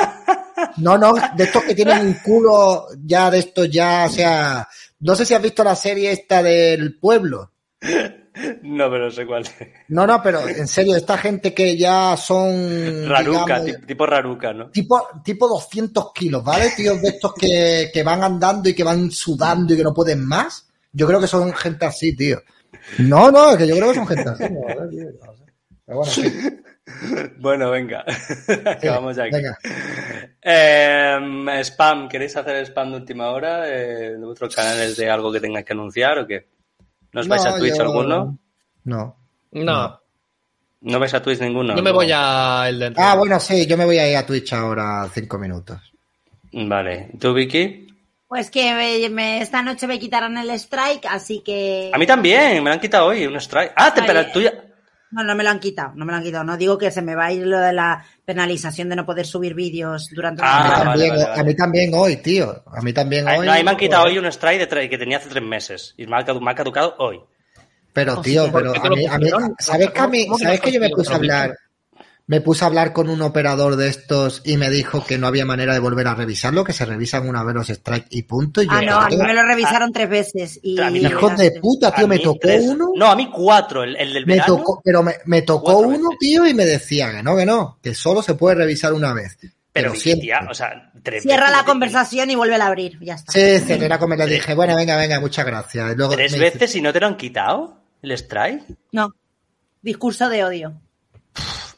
No, 0.78 0.98
no, 0.98 1.14
de 1.36 1.44
estos 1.44 1.64
que 1.64 1.76
tienen 1.76 2.06
un 2.06 2.14
culo 2.16 2.88
ya 3.04 3.30
de 3.30 3.40
estos 3.40 3.70
ya, 3.70 4.06
o 4.08 4.10
sea, 4.10 4.68
no 5.00 5.16
sé 5.16 5.26
si 5.26 5.34
has 5.34 5.42
visto 5.42 5.64
la 5.64 5.76
serie 5.76 6.12
esta 6.12 6.44
del 6.44 6.98
pueblo. 6.98 7.52
No, 8.64 8.90
pero 8.90 9.06
no 9.06 9.12
sé 9.12 9.26
cuál. 9.26 9.44
No, 9.90 10.08
no, 10.08 10.22
pero 10.24 10.48
en 10.48 10.68
serio, 10.68 10.96
esta 10.96 11.18
gente 11.18 11.54
que 11.54 11.76
ya 11.76 12.16
son 12.16 13.08
Raruca, 13.08 13.60
digamos, 13.60 13.86
tipo 13.86 14.06
Raruca, 14.06 14.54
¿no? 14.54 14.70
tipo, 14.70 15.06
tipo 15.24 15.48
200 15.50 16.14
kilos, 16.14 16.44
¿vale? 16.44 16.72
Tíos 16.76 17.02
de 17.02 17.10
estos 17.10 17.34
que, 17.34 17.90
que 17.94 18.04
van 18.04 18.24
andando 18.24 18.70
y 18.70 18.74
que 18.74 18.86
van 18.86 19.12
sudando 19.12 19.74
y 19.74 19.78
que 19.78 19.84
no 19.84 19.94
pueden 19.94 20.26
más. 20.26 20.66
Yo 20.94 21.08
creo 21.08 21.20
que 21.20 21.28
son 21.28 21.54
gente 21.54 21.86
así, 21.86 22.16
tío. 22.16 22.42
No, 23.00 23.32
no, 23.32 23.58
que 23.58 23.68
yo 23.68 23.76
creo 23.76 23.90
que 23.90 23.96
son 23.96 24.08
gente 24.08 24.30
así. 24.30 24.44
no, 24.44 24.82
no, 24.82 24.90
tío, 24.90 25.06
no 25.26 25.34
sé. 25.34 25.44
Pero 25.86 25.98
bueno, 25.98 26.12
sí. 26.12 26.62
Bueno, 27.38 27.70
venga. 27.72 28.04
Acabamos 28.66 29.16
ya 29.16 29.24
aquí. 29.24 29.36
venga. 29.36 29.58
Eh, 30.42 31.18
spam, 31.64 32.10
¿queréis 32.10 32.36
hacer 32.36 32.66
spam 32.66 32.92
de 32.92 32.98
última 32.98 33.30
hora 33.32 33.68
eh, 33.70 34.12
de 34.18 34.26
vuestros 34.26 34.56
canales 34.56 34.98
de 34.98 35.10
algo 35.10 35.32
que 35.32 35.40
tengáis 35.40 35.66
que 35.66 35.74
anunciar 35.74 36.18
o 36.20 36.28
qué? 36.28 36.48
¿No 37.14 37.22
os 37.22 37.28
vais 37.28 37.44
No, 37.44 37.50
a 37.52 37.58
Twitch 37.58 37.76
yo- 37.76 37.82
alguno? 37.84 38.38
No. 38.86 39.18
No, 39.52 40.02
¿No 40.82 41.00
vais 41.00 41.14
a 41.14 41.22
Twitch 41.22 41.40
ninguno? 41.42 41.76
yo 41.76 41.84
me 41.84 41.92
voy 41.92 42.10
a 42.12 42.66
el 42.68 42.80
de 42.80 42.94
Ah, 42.98 43.16
bueno, 43.16 43.40
sí, 43.40 43.68
yo 43.68 43.78
me 43.78 43.86
voy 43.86 44.00
a 44.00 44.10
ir 44.10 44.18
a 44.18 44.26
Twitch 44.26 44.54
ahora 44.54 45.08
cinco 45.14 45.38
minutos. 45.38 45.80
Vale. 46.54 47.12
¿Tú, 47.20 47.34
Vicky? 47.34 47.88
Pues 48.28 48.50
que 48.50 48.74
me- 48.74 49.10
me- 49.10 49.42
esta 49.42 49.62
noche 49.62 49.86
me 49.88 50.00
quitaron 50.00 50.38
el 50.38 50.50
strike, 50.52 51.06
así 51.06 51.42
que... 51.46 51.92
A 51.94 51.98
mí 51.98 52.08
también, 52.08 52.64
me 52.64 52.70
lo 52.70 52.74
han 52.74 52.80
quitado 52.80 53.08
hoy, 53.08 53.28
un 53.28 53.36
strike. 53.36 53.74
Ah, 53.76 53.94
te, 53.94 54.02
pero 54.04 54.22
eh. 54.22 54.30
tuya. 54.34 54.54
No, 55.12 55.24
no 55.24 55.36
me 55.36 55.44
lo 55.44 55.50
han 55.50 55.60
quitado, 55.60 55.94
no 55.96 56.06
me 56.06 56.12
lo 56.12 56.18
han 56.18 56.24
quitado. 56.24 56.44
No 56.44 56.56
digo 56.58 56.78
que 56.78 56.90
se 56.92 57.02
me 57.02 57.16
va 57.16 57.26
a 57.26 57.32
ir 57.34 57.46
lo 57.46 57.60
de 57.60 57.74
la 57.74 58.06
penalización 58.26 58.90
de 58.90 58.96
no 58.96 59.06
poder 59.06 59.26
subir 59.26 59.54
vídeos 59.54 60.10
durante 60.14 60.42
Ah, 60.44 60.60
a, 60.60 60.64
mí 60.64 60.70
vale, 60.70 60.84
también, 60.86 61.10
vale, 61.10 61.24
vale. 61.26 61.42
a 61.42 61.44
mí 61.44 61.56
también 61.56 61.92
hoy, 61.94 62.16
tío. 62.18 62.64
A 62.66 62.82
mí 62.82 62.94
también 62.94 63.28
hoy. 63.28 63.46
no, 63.46 63.52
a 63.52 63.58
mí 63.58 63.64
me 63.64 63.72
han 63.72 63.78
quitado 63.78 64.06
hoy 64.06 64.18
un 64.18 64.26
strike 64.28 64.70
de 64.70 64.90
que 64.90 64.98
tenía 64.98 65.18
hace 65.18 65.30
tres 65.30 65.44
meses 65.44 65.94
y 65.98 66.08
me 66.08 66.16
ha, 66.18 66.26
cadu- 66.26 66.42
me 66.42 66.52
ha 66.52 66.56
caducado 66.56 66.96
hoy. 67.00 67.20
Pero, 67.94 68.22
tío, 68.22 68.50
¿por 68.52 68.62
pero 68.72 68.86
a 68.86 68.90
mí, 68.90 69.06
a 69.06 69.18
mí-? 69.18 69.30
¿sabes 69.60 69.90
que 69.92 70.00
a 70.00 70.08
mí, 70.08 70.26
¿Cómo 70.26 70.38
que 70.38 70.44
sabes 70.46 70.62
que 70.62 70.72
yo 70.72 70.80
me 70.80 70.90
puse 70.90 71.12
a 71.12 71.16
hablar? 71.18 71.56
Me 72.28 72.40
puse 72.40 72.64
a 72.64 72.68
hablar 72.68 72.94
con 72.94 73.10
un 73.10 73.22
operador 73.22 73.76
de 73.76 73.90
estos 73.90 74.42
y 74.46 74.56
me 74.56 74.70
dijo 74.70 75.04
que 75.06 75.18
no 75.18 75.28
había 75.28 75.46
manera 75.46 75.74
de 75.74 75.80
volver 75.80 76.08
a 76.08 76.16
revisarlo, 76.16 76.64
que 76.64 76.72
se 76.72 76.86
revisan 76.86 77.28
una 77.28 77.44
vez 77.44 77.56
los 77.56 77.68
strikes 77.68 78.08
y 78.12 78.24
punto. 78.24 78.62
Y 78.62 78.68
yo, 78.68 78.72
Ah, 78.74 78.82
no, 78.82 79.00
a 79.02 79.10
mí 79.10 79.18
me 79.18 79.34
lo 79.34 79.44
revisaron 79.44 79.92
tres 79.92 80.10
veces. 80.10 80.60
Y 80.64 80.80
A 80.80 80.90
mí 80.90 81.00
hijos 81.00 81.36
de 81.38 81.60
puta, 81.60 81.94
tío, 81.94 82.08
me 82.08 82.20
tocó 82.20 82.40
tres- 82.42 82.64
uno. 82.68 82.90
No, 82.96 83.08
a 83.08 83.16
mí 83.18 83.30
cuatro. 83.34 83.84
El, 83.84 83.96
el 83.98 84.14
del 84.14 84.26
Me 84.26 84.36
verano. 84.36 84.56
tocó, 84.58 84.82
pero 84.84 85.04
me, 85.04 85.16
me 85.26 85.42
tocó 85.42 85.80
uno, 85.80 86.10
veces. 86.10 86.18
tío, 86.20 86.48
y 86.48 86.54
me 86.54 86.66
decía 86.66 87.12
que 87.12 87.22
no, 87.24 87.36
que 87.36 87.46
no, 87.46 87.80
que 87.82 87.94
solo 87.94 88.22
se 88.22 88.36
puede 88.36 88.56
revisar 88.56 88.94
una 88.94 89.14
vez. 89.14 89.38
pero 89.42 89.54
Pero 89.92 89.96
siempre. 89.96 90.22
tía, 90.28 90.40
o 90.50 90.54
sea, 90.54 90.92
tres 91.04 91.24
Cierra 91.24 91.48
veces. 91.48 91.58
la 91.58 91.66
conversación 91.66 92.30
y 92.32 92.36
vuelve 92.36 92.56
a 92.56 92.66
abrir. 92.66 92.98
Ya 93.02 93.16
está. 93.16 93.32
Sí, 93.34 93.60
Celera 93.60 94.00
como 94.00 94.16
le 94.16 94.26
dije, 94.28 94.54
bueno, 94.54 94.76
venga, 94.78 94.96
venga, 94.96 95.20
muchas 95.20 95.46
gracias. 95.46 95.98
Luego 95.98 96.14
¿Tres 96.16 96.32
dice, 96.32 96.44
veces 96.46 96.76
y 96.78 96.82
no 96.82 96.94
te 96.94 97.00
lo 97.02 97.08
han 97.08 97.18
quitado? 97.18 97.78
¿El 98.02 98.12
strike? 98.14 98.64
No. 98.94 99.14
Discurso 99.82 100.30
de 100.30 100.44
odio. 100.46 100.80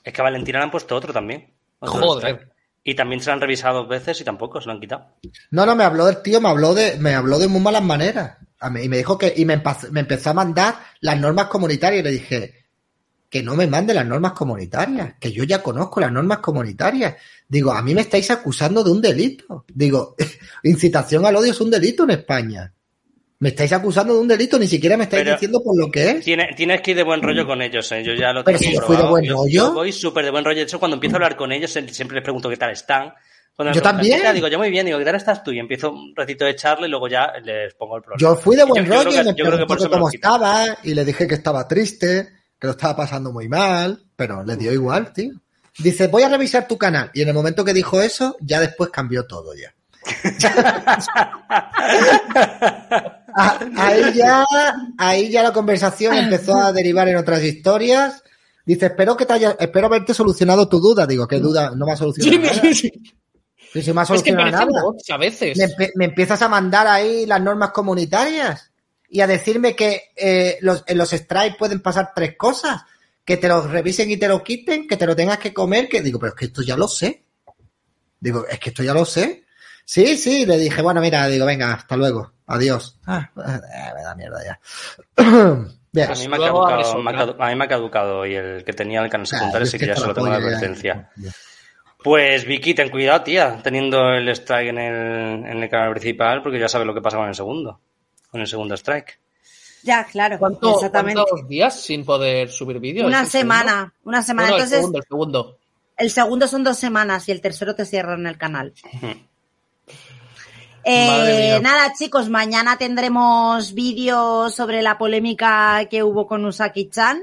Es 0.04 0.14
que 0.14 0.22
a 0.22 0.24
Valentina 0.24 0.60
le 0.60 0.66
han 0.66 0.72
puesto 0.72 0.96
otro 0.96 1.14
también. 1.14 1.54
Otro 1.80 2.02
Joder. 2.02 2.50
Y 2.84 2.96
también 2.96 3.22
se 3.22 3.28
lo 3.30 3.34
han 3.34 3.42
revisado 3.42 3.80
dos 3.80 3.88
veces 3.88 4.20
y 4.20 4.24
tampoco 4.26 4.60
se 4.60 4.68
lo 4.68 4.74
han 4.74 4.82
quitado. 4.82 5.08
No, 5.52 5.66
no, 5.66 5.76
me 5.76 5.86
habló 5.86 6.06
del 6.06 6.22
tío, 6.22 6.42
me 6.42 6.50
habló 6.50 6.74
de, 6.74 6.98
me 6.98 7.16
habló 7.16 7.40
de 7.40 7.48
muy 7.48 7.62
malas 7.62 7.84
maneras. 7.84 8.38
A 8.60 8.70
mí- 8.70 8.84
y 8.84 8.90
me 8.90 8.98
dijo 8.98 9.18
que, 9.18 9.34
y 9.36 9.46
me, 9.46 9.62
me 9.92 10.00
empezó 10.02 10.32
a 10.32 10.34
mandar 10.34 10.76
las 11.00 11.18
normas 11.20 11.46
comunitarias 11.48 12.02
y 12.02 12.04
le 12.04 12.12
dije 12.12 12.66
que 13.30 13.42
no 13.42 13.56
me 13.56 13.68
mande 13.68 13.94
las 13.94 14.06
normas 14.06 14.34
comunitarias, 14.34 15.16
que 15.20 15.32
yo 15.32 15.44
ya 15.46 15.64
conozco 15.64 16.00
las 16.02 16.12
normas 16.12 16.40
comunitarias. 16.40 17.16
Digo, 17.48 17.72
a 17.72 17.82
mí 17.82 17.96
me 17.96 18.02
estáis 18.02 18.30
acusando 18.30 18.84
de 18.84 18.92
un 18.92 19.02
delito. 19.02 19.66
Digo, 19.74 20.16
incitación 20.64 21.26
al 21.26 21.36
odio 21.38 21.52
es 21.52 21.62
un 21.62 21.72
delito 21.72 22.04
en 22.04 22.12
España. 22.12 22.74
Me 23.44 23.50
estáis 23.50 23.74
acusando 23.74 24.14
de 24.14 24.20
un 24.22 24.28
delito, 24.30 24.58
ni 24.58 24.68
siquiera 24.68 24.96
me 24.96 25.04
estáis 25.04 25.24
Pero- 25.24 25.36
diciendo 25.36 25.62
por 25.62 25.78
lo 25.78 25.92
que 25.92 26.12
es. 26.12 26.24
Tiene- 26.24 26.54
tienes 26.56 26.80
que 26.80 26.92
ir 26.92 26.98
de 26.98 27.04
buen 27.04 27.22
rollo 27.22 27.46
con 27.46 27.62
ellos, 27.62 27.92
¿eh? 27.92 28.02
Yo 28.02 28.14
ya 28.14 28.32
lo 28.32 28.42
Pero 28.42 28.58
tengo 28.58 28.70
si 28.72 28.76
yo 28.78 28.82
fui 28.84 28.96
de 28.96 29.04
buen 29.04 29.28
rollo. 29.30 29.50
Yo 29.50 29.74
voy 29.74 29.92
súper 29.92 30.24
de 30.24 30.32
buen 30.32 30.46
rollo. 30.46 30.60
De 30.60 30.64
hecho, 30.64 30.80
cuando 30.80 30.96
empiezo 30.96 31.16
a 31.16 31.18
hablar 31.18 31.36
con 31.36 31.52
ellos, 31.52 31.70
siempre 31.70 32.16
les 32.16 32.24
pregunto 32.24 32.50
qué 32.50 32.56
tal 32.56 32.72
están. 32.72 33.14
Cuando 33.54 33.74
Yo 33.74 33.82
también. 33.82 34.22
Digo, 34.34 34.48
yo 34.48 34.58
muy 34.58 34.70
bien, 34.70 34.86
digo, 34.86 34.98
¿qué 34.98 35.04
tal 35.04 35.16
estás 35.16 35.44
tú? 35.44 35.52
Y 35.52 35.60
empiezo 35.60 35.92
un 35.92 36.16
ratito 36.16 36.46
de 36.46 36.56
charla 36.56 36.88
y 36.88 36.90
luego 36.90 37.10
ya 37.10 37.34
les 37.44 37.74
pongo 37.74 37.98
el 37.98 38.04
problema. 38.04 38.18
Yo 38.22 38.42
fui 38.42 38.56
de 38.56 38.64
buen 38.64 38.86
rollo 38.86 39.10
creo 39.10 39.24
y 39.24 39.26
yo 39.36 39.46
creo 39.46 39.58
que 39.58 39.66
por 39.66 39.78
eso 39.78 39.90
cómo 39.90 40.08
estaba 40.10 40.78
y 40.82 40.94
le 40.94 41.04
dije 41.04 41.28
que 41.28 41.36
estaba 41.36 41.68
triste, 41.68 42.30
que 42.58 42.68
lo 42.68 42.72
estaba 42.72 42.96
pasando 42.96 43.34
muy 43.34 43.50
mal, 43.50 44.06
pero 44.16 44.42
le 44.46 44.56
dio 44.56 44.72
igual, 44.72 45.12
tío. 45.12 45.34
Dice, 45.78 46.08
voy 46.08 46.24
a 46.24 46.30
revisar 46.30 46.66
tu 46.66 46.78
canal. 46.78 47.12
Y 47.14 47.24
en 47.24 47.28
el 47.28 47.34
momento 47.34 47.66
que 47.66 47.74
dijo 47.74 48.02
eso, 48.02 48.38
ya 48.40 48.62
después 48.62 48.90
cambió 48.90 49.28
todo 49.28 49.54
ya. 49.54 49.74
Ah, 53.36 53.60
ahí 53.78 54.14
ya, 54.14 54.46
ahí 54.98 55.30
ya 55.32 55.42
la 55.44 55.52
conversación 55.54 56.14
empezó 56.16 56.56
a 56.56 56.72
derivar 56.72 57.08
en 57.08 57.18
otras 57.18 57.44
historias. 57.44 58.24
Dice, 58.66 58.86
espero 58.88 59.18
que 59.18 59.26
te 59.26 59.34
haya, 59.34 59.56
espero 59.60 59.88
haberte 59.88 60.14
solucionado 60.14 60.70
tu 60.70 60.80
duda. 60.80 61.08
Digo, 61.08 61.28
¿qué 61.28 61.40
duda? 61.40 61.72
No 61.76 61.86
me 61.86 61.94
ha 61.94 61.98
solucionado 61.98 62.40
nada. 62.40 62.62
Sí, 63.74 63.82
sí, 63.82 63.92
me 63.92 64.02
ha 64.02 64.04
Es 64.04 64.10
que 64.22 64.32
solucionado 64.32 64.52
nada 64.52 64.82
bots 64.84 65.10
a 65.10 65.18
veces. 65.18 65.58
me, 65.80 65.90
me 65.96 66.06
empiezas 66.06 66.42
a 66.44 66.48
mandar 66.48 66.86
ahí 66.86 67.26
las 67.26 67.42
normas 67.42 67.72
comunitarias 67.72 68.72
y 69.10 69.22
a 69.22 69.28
decirme 69.28 69.76
que 69.76 70.12
eh, 70.16 70.58
los, 70.62 70.84
en 70.86 70.98
los 71.00 71.10
strikes 71.10 71.56
pueden 71.58 71.82
pasar 71.82 72.12
tres 72.16 72.36
cosas. 72.38 72.82
Que 73.26 73.38
te 73.38 73.48
los 73.48 73.70
revisen 73.72 74.12
y 74.12 74.18
te 74.18 74.28
lo 74.28 74.44
quiten, 74.44 74.86
que 74.86 74.98
te 74.98 75.08
lo 75.08 75.16
tengas 75.16 75.38
que 75.40 75.54
comer, 75.54 75.88
que 75.88 76.02
digo, 76.02 76.20
pero 76.20 76.34
es 76.34 76.38
que 76.38 76.46
esto 76.46 76.62
ya 76.62 76.76
lo 76.76 76.90
sé. 76.90 77.24
Digo, 78.20 78.46
es 78.48 78.60
que 78.60 78.70
esto 78.70 78.84
ya 78.84 78.94
lo 78.94 79.06
sé. 79.06 79.43
Sí, 79.94 80.18
sí, 80.18 80.46
le 80.48 80.58
dije, 80.58 80.82
bueno, 80.82 81.02
mira, 81.02 81.28
digo, 81.28 81.46
venga, 81.46 81.72
hasta 81.74 81.96
luego, 81.96 82.32
adiós. 82.48 82.98
Ah, 83.06 83.30
eh, 83.38 83.92
me 83.96 84.02
da 84.02 84.16
mierda 84.16 84.40
ya. 84.44 84.60
Bien. 85.92 86.12
A 86.12 86.16
mí, 86.16 86.28
me 86.28 86.36
ha 86.38 86.40
caducado, 86.40 86.66
abres 86.66 86.88
me 86.96 87.12
ha 87.12 87.14
otra. 87.14 87.14
cadu- 87.14 87.36
a 87.40 87.50
mí 87.50 87.56
me 87.56 87.66
ha 87.66 87.68
caducado 87.68 88.18
hoy 88.22 88.34
el 88.34 88.64
que 88.64 88.74
tenía 88.74 89.04
el 89.04 89.12
canal 89.12 89.28
secundario, 89.28 89.60
Ah, 89.60 89.68
así 89.68 89.76
es 89.78 89.80
que 89.82 89.88
ya 89.88 89.96
solo 89.96 90.08
lo 90.08 90.14
tengo 90.16 90.30
de 90.32 90.36
advertencia. 90.38 91.12
Pues 92.04 92.46
Vicky, 92.46 92.74
ten 92.74 92.90
cuidado, 92.90 93.22
tía, 93.24 93.60
teniendo 93.64 94.10
el 94.14 94.28
strike 94.30 94.70
en 94.70 94.78
el, 94.80 95.46
en 95.46 95.62
el 95.64 95.70
canal 95.70 95.92
principal, 95.92 96.42
porque 96.42 96.60
ya 96.60 96.68
sabes 96.68 96.88
lo 96.88 96.96
que 96.96 97.02
pasa 97.02 97.18
con 97.18 97.28
el 97.28 97.36
segundo, 97.36 97.80
con 98.32 98.42
el 98.42 98.48
segundo 98.48 98.74
strike. 98.74 99.20
Ya, 99.84 100.04
claro. 100.06 100.40
¿Cuánto- 100.40 100.74
exactamente. 100.74 101.22
¿Cuántos 101.30 101.48
días 101.48 101.80
sin 101.80 102.04
poder 102.04 102.50
subir 102.50 102.80
vídeos? 102.80 103.06
Una 103.06 103.26
semana. 103.28 103.94
Una 104.04 104.24
semana. 104.24 104.50
No, 104.50 104.58
no, 104.58 104.64
Entonces, 104.64 104.78
el 104.80 104.82
segundo, 104.82 104.98
el 104.98 105.04
segundo. 105.06 105.58
el 105.98 106.10
segundo 106.10 106.48
son 106.48 106.64
dos 106.64 106.78
semanas 106.80 107.30
y 107.30 107.32
el 107.32 107.40
tercero 107.42 107.76
te 107.76 107.86
cierran 107.86 108.26
el 108.26 108.38
canal. 108.40 108.74
Eh, 110.86 111.60
nada, 111.62 111.94
chicos, 111.98 112.30
mañana 112.30 112.78
tendremos 112.78 113.74
vídeo 113.74 114.50
sobre 114.50 114.82
la 114.82 114.98
polémica 114.98 115.88
que 115.90 116.04
hubo 116.04 116.28
con 116.28 116.46
Usaki-chan. 116.46 117.22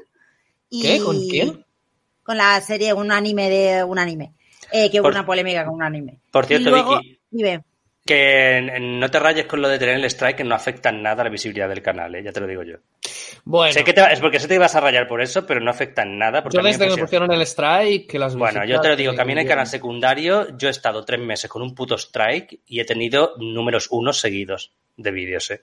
¿Qué? 0.70 1.00
¿Con 1.04 1.18
quién? 1.28 1.64
Con 2.22 2.36
la 2.38 2.60
serie, 2.60 2.94
un 2.94 3.12
anime 3.12 3.50
de 3.50 3.84
un 3.84 3.98
anime. 3.98 4.32
Eh, 4.72 4.90
que 4.90 5.00
hubo 5.00 5.08
una 5.08 5.26
polémica 5.26 5.64
con 5.64 5.74
un 5.74 5.82
anime. 5.82 6.20
Por 6.30 6.46
cierto, 6.46 6.68
Y 6.68 6.72
luego- 6.72 7.00
Vicky, 7.30 7.60
que 8.06 8.78
no 8.80 9.10
te 9.10 9.18
rayes 9.18 9.46
con 9.46 9.60
lo 9.60 9.68
de 9.68 9.78
tener 9.78 9.96
el 9.96 10.04
strike, 10.04 10.38
que 10.38 10.44
no 10.44 10.54
afecta 10.54 10.88
en 10.88 11.02
nada 11.02 11.20
a 11.20 11.24
la 11.24 11.30
visibilidad 11.30 11.68
del 11.68 11.82
canal, 11.82 12.14
¿eh? 12.14 12.22
ya 12.22 12.32
te 12.32 12.40
lo 12.40 12.46
digo 12.46 12.62
yo. 12.62 12.76
Bueno, 13.44 13.72
Sé 13.72 13.84
que 13.84 13.92
te, 13.92 14.00
es 14.12 14.20
porque 14.20 14.38
sé 14.38 14.44
que 14.44 14.48
te 14.50 14.54
ibas 14.56 14.74
a 14.74 14.80
rayar 14.80 15.06
por 15.08 15.20
eso, 15.20 15.46
pero 15.46 15.60
no 15.60 15.70
afecta 15.70 16.02
en 16.02 16.18
nada. 16.18 16.42
Porque 16.42 16.56
yo 16.58 16.62
desde 16.62 16.88
que 16.88 16.96
me 16.96 17.02
pusieron- 17.02 17.32
el 17.32 17.42
strike, 17.42 18.06
que 18.08 18.18
las 18.18 18.36
Bueno, 18.36 18.64
yo 18.64 18.80
te 18.80 18.88
lo 18.88 18.96
digo, 18.96 19.14
que 19.14 19.20
a 19.20 19.24
mí 19.24 19.32
en 19.32 19.38
el 19.38 19.46
canal 19.48 19.66
secundario 19.66 20.56
yo 20.56 20.68
he 20.68 20.70
estado 20.70 21.04
tres 21.04 21.20
meses 21.20 21.48
con 21.50 21.62
un 21.62 21.74
puto 21.74 21.96
strike 21.96 22.60
y 22.66 22.80
he 22.80 22.84
tenido 22.84 23.34
números 23.38 23.88
unos 23.90 24.18
seguidos 24.20 24.72
de 24.96 25.10
vídeos, 25.10 25.50
¿eh? 25.50 25.62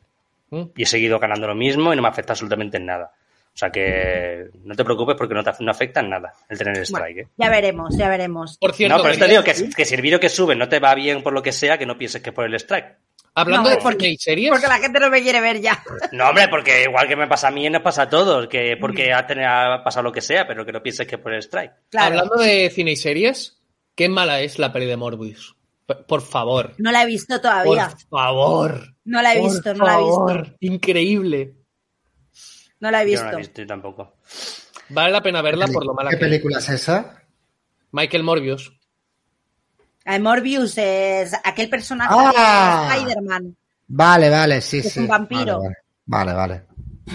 ¿Mm? 0.49 0.64
Y 0.76 0.84
he 0.84 0.86
seguido 0.86 1.20
ganando 1.20 1.48
lo 1.48 1.56
mismo 1.56 1.94
y 1.94 1.95
no 1.95 2.02
me 2.02 2.08
afecta 2.08 2.34
absolutamente 2.34 2.78
en 2.78 2.86
nada. 2.86 3.12
O 3.54 3.58
sea 3.60 3.72
que 3.72 4.49
no 4.64 4.76
te 4.76 4.84
preocupes 4.84 5.16
porque 5.18 5.34
no, 5.34 5.44
te, 5.44 5.52
no 5.62 5.72
afecta 5.72 5.99
en 6.02 6.10
nada 6.12 6.32
el 6.48 6.58
tener 6.60 6.78
el 6.78 6.84
strike, 6.84 7.18
¿eh? 7.18 7.28
Ya 7.38 7.49
veremos, 7.49 7.98
ya 7.98 8.08
veremos. 8.08 8.58
Por 8.60 8.74
cierto, 8.74 8.98
no, 8.98 9.04
pero 9.04 9.18
te 9.18 9.28
digo 9.28 9.44
que, 9.44 9.54
que 9.76 9.86
si 9.86 9.95
el 9.95 10.02
vídeo 10.02 10.20
que 10.20 10.30
sube 10.30 10.56
no 10.56 10.70
te 10.70 10.80
va 10.80 10.94
bien 10.94 11.24
por 11.24 11.34
lo 11.34 11.41
que 11.41 11.52
sea, 11.52 11.78
que 11.80 11.86
no 11.88 11.98
pienses 11.98 12.22
que 12.22 12.30
es 12.30 12.36
por 12.36 12.45
el 12.45 12.54
strike. 12.54 12.98
Hablando 13.39 13.69
No, 13.69 13.76
de 13.76 13.81
porque- 13.81 14.05
cine 14.05 14.14
y 14.14 14.18
series, 14.18 14.49
Porque 14.51 14.68
la 14.68 14.80
gente 14.80 14.99
no 14.99 15.09
me 15.11 15.22
quiere 15.22 15.39
ver 15.41 15.61
ya. 15.61 15.84
No, 16.11 16.30
hombre, 16.30 16.47
porque 16.47 16.84
igual 16.84 17.07
que 17.07 17.15
me 17.15 17.27
pasa 17.27 17.49
a 17.49 17.51
mí, 17.51 17.69
nos 17.69 17.84
pasa 17.84 18.03
a 18.03 18.09
todos, 18.09 18.47
que 18.47 18.76
porque 18.81 19.14
ha, 19.14 19.27
tenido- 19.27 19.47
ha 19.49 19.84
pasado 19.84 20.03
lo 20.05 20.11
que 20.11 20.22
sea, 20.22 20.47
pero 20.47 20.65
que 20.65 20.72
no 20.72 20.81
pienses 20.81 21.05
que 21.05 21.15
es 21.15 21.22
por 21.22 21.34
el 21.34 21.39
strike. 21.43 21.72
Claro. 21.89 22.07
hablando 22.19 22.35
de 22.38 22.69
cine 22.72 22.91
y 22.93 22.95
series, 22.95 23.61
qué 23.95 24.09
mala 24.09 24.41
es 24.41 24.57
la 24.57 24.73
peli 24.73 24.88
de 24.88 24.97
Morbius. 24.97 25.55
Por 26.07 26.22
favor. 26.22 26.73
No 26.80 26.91
la 26.91 27.03
he 27.03 27.05
visto 27.05 27.39
todavía. 27.39 27.89
Por 28.09 28.19
favor. 28.19 28.95
No 29.05 29.22
la 29.22 29.34
he 29.35 29.39
Por 29.39 29.51
visto, 29.51 29.73
no 29.73 29.85
la 29.85 29.93
he 29.93 29.97
visto. 29.97 30.14
favor. 30.15 30.55
Increíble. 30.59 31.53
No 32.80 32.91
la 32.91 33.01
he 33.03 33.05
Yo 33.05 33.11
visto. 33.11 33.26
no 33.26 33.31
la 33.31 33.38
he 33.38 33.41
visto 33.41 33.61
yo 33.61 33.68
tampoco. 33.68 34.15
Vale 34.89 35.11
la 35.11 35.22
pena 35.22 35.41
verla 35.41 35.68
por 35.68 35.85
lo 35.85 35.93
mala 35.93 36.09
¿Qué 36.09 36.18
que 36.18 36.26
es. 36.26 36.30
película 36.30 36.57
es 36.59 36.69
esa? 36.69 37.23
Michael 37.91 38.23
Morbius. 38.23 38.73
Eh, 40.09 40.19
Morbius 40.19 40.77
es 40.77 41.34
aquel 41.43 41.69
personaje 41.69 42.13
Ah. 42.15 42.88
de 42.89 42.95
Spider-Man. 42.97 43.55
Vale, 43.88 44.29
vale, 44.29 44.61
sí, 44.61 44.77
Es 44.79 44.93
sí. 44.93 44.99
un 45.01 45.07
vampiro. 45.07 45.59
Vale, 45.59 45.75
vale. 46.05 46.34
vale, 46.34 46.34
vale. 46.34 46.63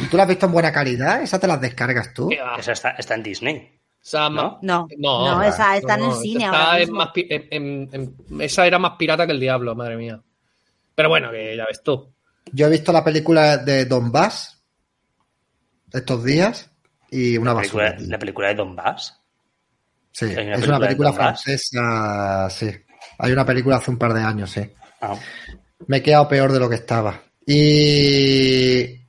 ¿Y 0.05 0.06
tú 0.09 0.16
la 0.16 0.23
has 0.24 0.28
visto 0.28 0.47
en 0.47 0.52
buena 0.52 0.73
calidad? 0.73 1.23
¿Esa 1.23 1.39
te 1.39 1.47
las 1.47 1.60
descargas 1.60 2.12
tú? 2.14 2.28
¿Qué 2.28 2.40
va? 2.40 2.56
Esa 2.56 2.73
está, 2.73 2.90
está 2.90 3.14
en 3.14 3.23
Disney. 3.23 3.78
¿No? 4.12 4.31
No, 4.31 4.59
no, 4.62 4.89
no, 4.98 5.43
esa 5.44 5.77
está 5.77 5.94
en 5.94 6.02
el 6.05 6.12
cine 6.14 6.44
está 6.47 6.59
ahora 6.64 6.74
en 6.77 6.81
mismo. 6.81 6.97
más 6.97 7.09
pi- 7.12 7.27
en- 7.31 7.47
en- 7.51 7.89
en- 7.93 8.40
esa 8.40 8.66
era 8.66 8.78
más 8.78 8.93
pirata 8.98 9.27
que 9.27 9.32
el 9.32 9.39
diablo, 9.40 9.74
madre 9.77 9.97
mía. 9.97 10.20
Pero 10.94 11.09
bueno, 11.09 11.31
que 11.31 11.56
ya 11.56 11.64
ves 11.66 11.82
tú. 11.85 12.12
Yo 12.52 12.66
he 12.66 12.70
visto 12.70 12.90
la 12.93 13.05
película 13.05 13.59
de 13.59 13.85
Donbass 13.85 14.60
estos 15.93 16.24
días 16.24 16.70
y 17.10 17.36
una 17.39 17.52
¿La 17.55 17.60
película, 17.60 17.85
basura. 17.93 18.06
la 18.09 18.19
película 18.19 18.48
de 18.48 18.55
Don 18.56 18.74
Bass? 18.74 19.22
Sí, 20.13 20.27
¿Hay 20.27 20.47
una 20.47 20.57
es 20.57 20.69
una 20.69 20.79
película 20.79 21.13
francesa, 21.13 22.49
sí. 22.51 22.71
Hay 23.19 23.33
una 23.33 23.47
película 23.47 23.77
hace 23.77 23.91
un 23.91 23.99
par 23.99 24.13
de 24.13 24.23
años, 24.23 24.51
sí. 24.51 24.61
Ah. 25.01 25.17
Me 25.87 25.99
he 25.99 26.03
quedado 26.03 26.29
peor 26.29 26.53
de 26.53 26.61
lo 26.61 26.69
que 26.69 26.77
estaba. 26.77 27.21
Y 27.47 29.01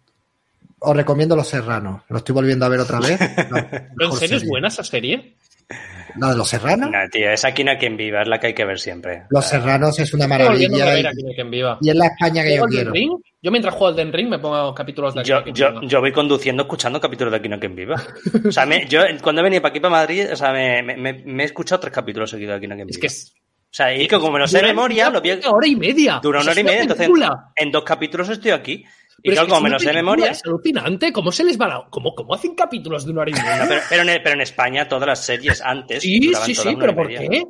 os 0.79 0.95
recomiendo 0.95 1.35
Los 1.35 1.47
Serranos. 1.47 2.01
Lo 2.09 2.17
estoy 2.17 2.33
volviendo 2.33 2.65
a 2.65 2.69
ver 2.69 2.79
otra 2.79 2.99
vez. 2.99 3.19
La 3.51 3.69
¿Pero 3.69 4.11
en 4.11 4.17
serio 4.17 4.37
es 4.37 4.47
buena 4.47 4.69
esa 4.69 4.83
serie? 4.83 5.35
¿La 6.17 6.29
de 6.29 6.35
Los 6.35 6.49
Serranos? 6.49 6.91
No, 6.91 6.97
tío, 7.11 7.29
es 7.31 7.43
aquí 7.43 7.63
no 7.63 7.71
hay 7.71 7.77
quien 7.77 7.97
viva, 7.97 8.21
es 8.21 8.27
la 8.27 8.39
que 8.39 8.47
hay 8.47 8.53
que 8.53 8.65
ver 8.65 8.79
siempre. 8.79 9.23
Los 9.29 9.45
Serranos 9.45 9.97
es 9.99 10.13
una 10.13 10.27
maravilla. 10.27 10.85
ver 10.85 11.07
aquí 11.07 11.21
en 11.27 11.33
Quien 11.33 11.49
Viva. 11.51 11.77
Y 11.81 11.89
es 11.89 11.95
la 11.95 12.05
España 12.05 12.43
que 12.43 12.49
yo 12.55 12.61
¿Juego 12.61 12.65
Elden 12.67 12.77
quiero. 12.79 12.91
Ring? 12.91 13.11
Yo 13.41 13.51
mientras 13.51 13.73
juego 13.73 13.93
Elden 13.93 14.13
Ring 14.13 14.29
me 14.29 14.39
pongo 14.39 14.73
capítulos 14.75 15.15
de 15.15 15.21
aquí. 15.21 15.29
Yo, 15.29 15.43
yo, 15.53 15.69
Viva. 15.71 15.81
yo 15.87 15.99
voy 16.01 16.11
conduciendo 16.11 16.63
escuchando 16.63 17.01
capítulos 17.01 17.31
de 17.31 17.37
Aquí 17.37 17.49
no 17.49 17.55
hay 17.55 17.59
quien 17.61 17.75
viva. 17.75 17.95
O 18.47 18.51
sea, 18.51 18.65
me- 18.65 18.85
yo 18.87 19.01
cuando 19.21 19.41
he 19.41 19.43
venido 19.43 19.61
para 19.61 19.71
aquí, 19.71 19.79
para 19.79 19.91
Madrid, 19.91 20.27
o 20.31 20.35
sea, 20.35 20.51
me, 20.51 20.83
me- 20.83 20.97
me- 20.97 21.23
me 21.25 21.43
he 21.43 21.45
escuchado 21.47 21.79
tres 21.81 21.93
capítulos 21.93 22.29
seguidos 22.29 22.51
de 22.53 22.57
Aquí 22.57 22.67
no 22.67 22.73
hay 22.75 22.77
quien 22.77 22.87
viva. 22.87 22.95
Es 22.95 22.99
que 23.01 23.07
es- 23.07 23.33
O 23.35 23.75
sea, 23.75 23.91
y 23.95 24.07
que 24.07 24.17
como 24.19 24.31
me 24.31 24.39
lo 24.39 24.47
sé 24.47 24.57
de 24.59 24.67
memoria, 24.67 25.05
una 25.07 25.15
lo 25.15 25.21
vi... 25.21 25.31
puta 25.35 25.49
hora 25.49 25.67
y 25.67 25.75
media. 25.75 26.19
Dura 26.21 26.41
una 26.41 26.51
hora 26.51 26.59
y 26.59 26.63
una 26.63 26.71
media, 26.71 26.81
entonces 26.83 27.09
en 27.55 27.71
dos 27.71 27.83
capítulos 27.83 28.29
estoy 28.29 28.51
aquí. 28.51 28.85
Y 29.21 29.29
Pero 29.29 29.43
que 29.43 29.47
como 29.51 29.57
es 29.57 29.61
me 29.63 29.67
una 29.69 29.75
lo 29.75 29.79
sé 29.79 29.85
de 29.87 29.93
memoria... 29.93 30.27
Es 30.31 30.45
alucinante. 30.45 31.13
¿Cómo 31.13 31.31
se 31.31 31.43
les 31.43 31.59
va 31.59 31.67
la... 31.67 31.85
¿Cómo, 31.89 32.13
cómo 32.15 32.33
hacen 32.33 32.55
capítulos 32.55 33.05
de 33.05 33.11
una 33.11 33.21
hora 33.21 33.29
y 33.31 33.33
media? 33.33 33.57
No, 33.57 33.67
pero, 33.67 33.81
pero 33.89 34.01
en, 34.03 34.23
pero 34.23 34.35
en 34.35 34.41
España 34.41 34.87
todas 34.87 35.07
las 35.07 35.23
series 35.23 35.61
antes 35.61 36.01
Sí, 36.03 36.33
sí, 36.43 36.55
sí, 36.55 36.75
pero 36.79 36.95
¿por 36.95 37.07
media. 37.07 37.29
qué? 37.29 37.43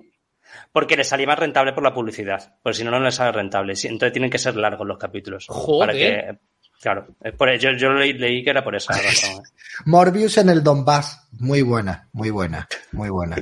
Porque 0.71 0.97
les 0.97 1.07
salía 1.07 1.27
más 1.27 1.39
rentable 1.39 1.73
por 1.73 1.83
la 1.83 1.93
publicidad. 1.93 2.55
Porque 2.61 2.77
si 2.77 2.83
no, 2.83 2.91
no 2.91 2.99
les 2.99 3.15
sale 3.15 3.31
rentable. 3.31 3.73
Entonces 3.83 4.11
tienen 4.11 4.29
que 4.29 4.39
ser 4.39 4.55
largos 4.55 4.87
los 4.87 4.97
capítulos. 4.97 5.45
Joder. 5.47 5.87
Para 5.87 5.93
que, 5.93 6.39
claro, 6.81 7.07
es 7.21 7.33
por- 7.33 7.55
yo, 7.57 7.71
yo 7.71 7.89
leí, 7.93 8.13
leí 8.13 8.43
que 8.43 8.49
era 8.49 8.63
por 8.63 8.75
esa 8.75 8.93
razón. 8.93 9.31
¿eh? 9.43 9.49
Morbius 9.85 10.37
en 10.39 10.49
el 10.49 10.63
Donbass. 10.63 11.27
Muy 11.39 11.61
buena, 11.61 12.09
muy 12.11 12.29
buena, 12.29 12.67
muy 12.91 13.09
buena. 13.09 13.35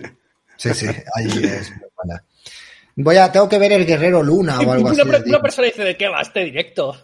Sí, 0.57 0.73
sí, 0.73 0.87
ahí 0.87 1.25
es 1.27 1.71
muy 1.71 1.89
buena. 1.95 2.23
Voy 2.95 3.15
a, 3.17 3.31
tengo 3.31 3.47
que 3.49 3.57
ver 3.57 3.71
el 3.71 3.85
Guerrero 3.85 4.21
Luna 4.21 4.59
o 4.59 4.71
algo 4.73 4.89
así. 4.89 5.01
una, 5.01 5.19
de 5.19 5.29
una 5.29 5.41
persona 5.41 5.67
dice 5.67 5.83
de 5.83 5.95
qué 5.97 6.07
va 6.09 6.21
este 6.21 6.43
directo. 6.43 6.97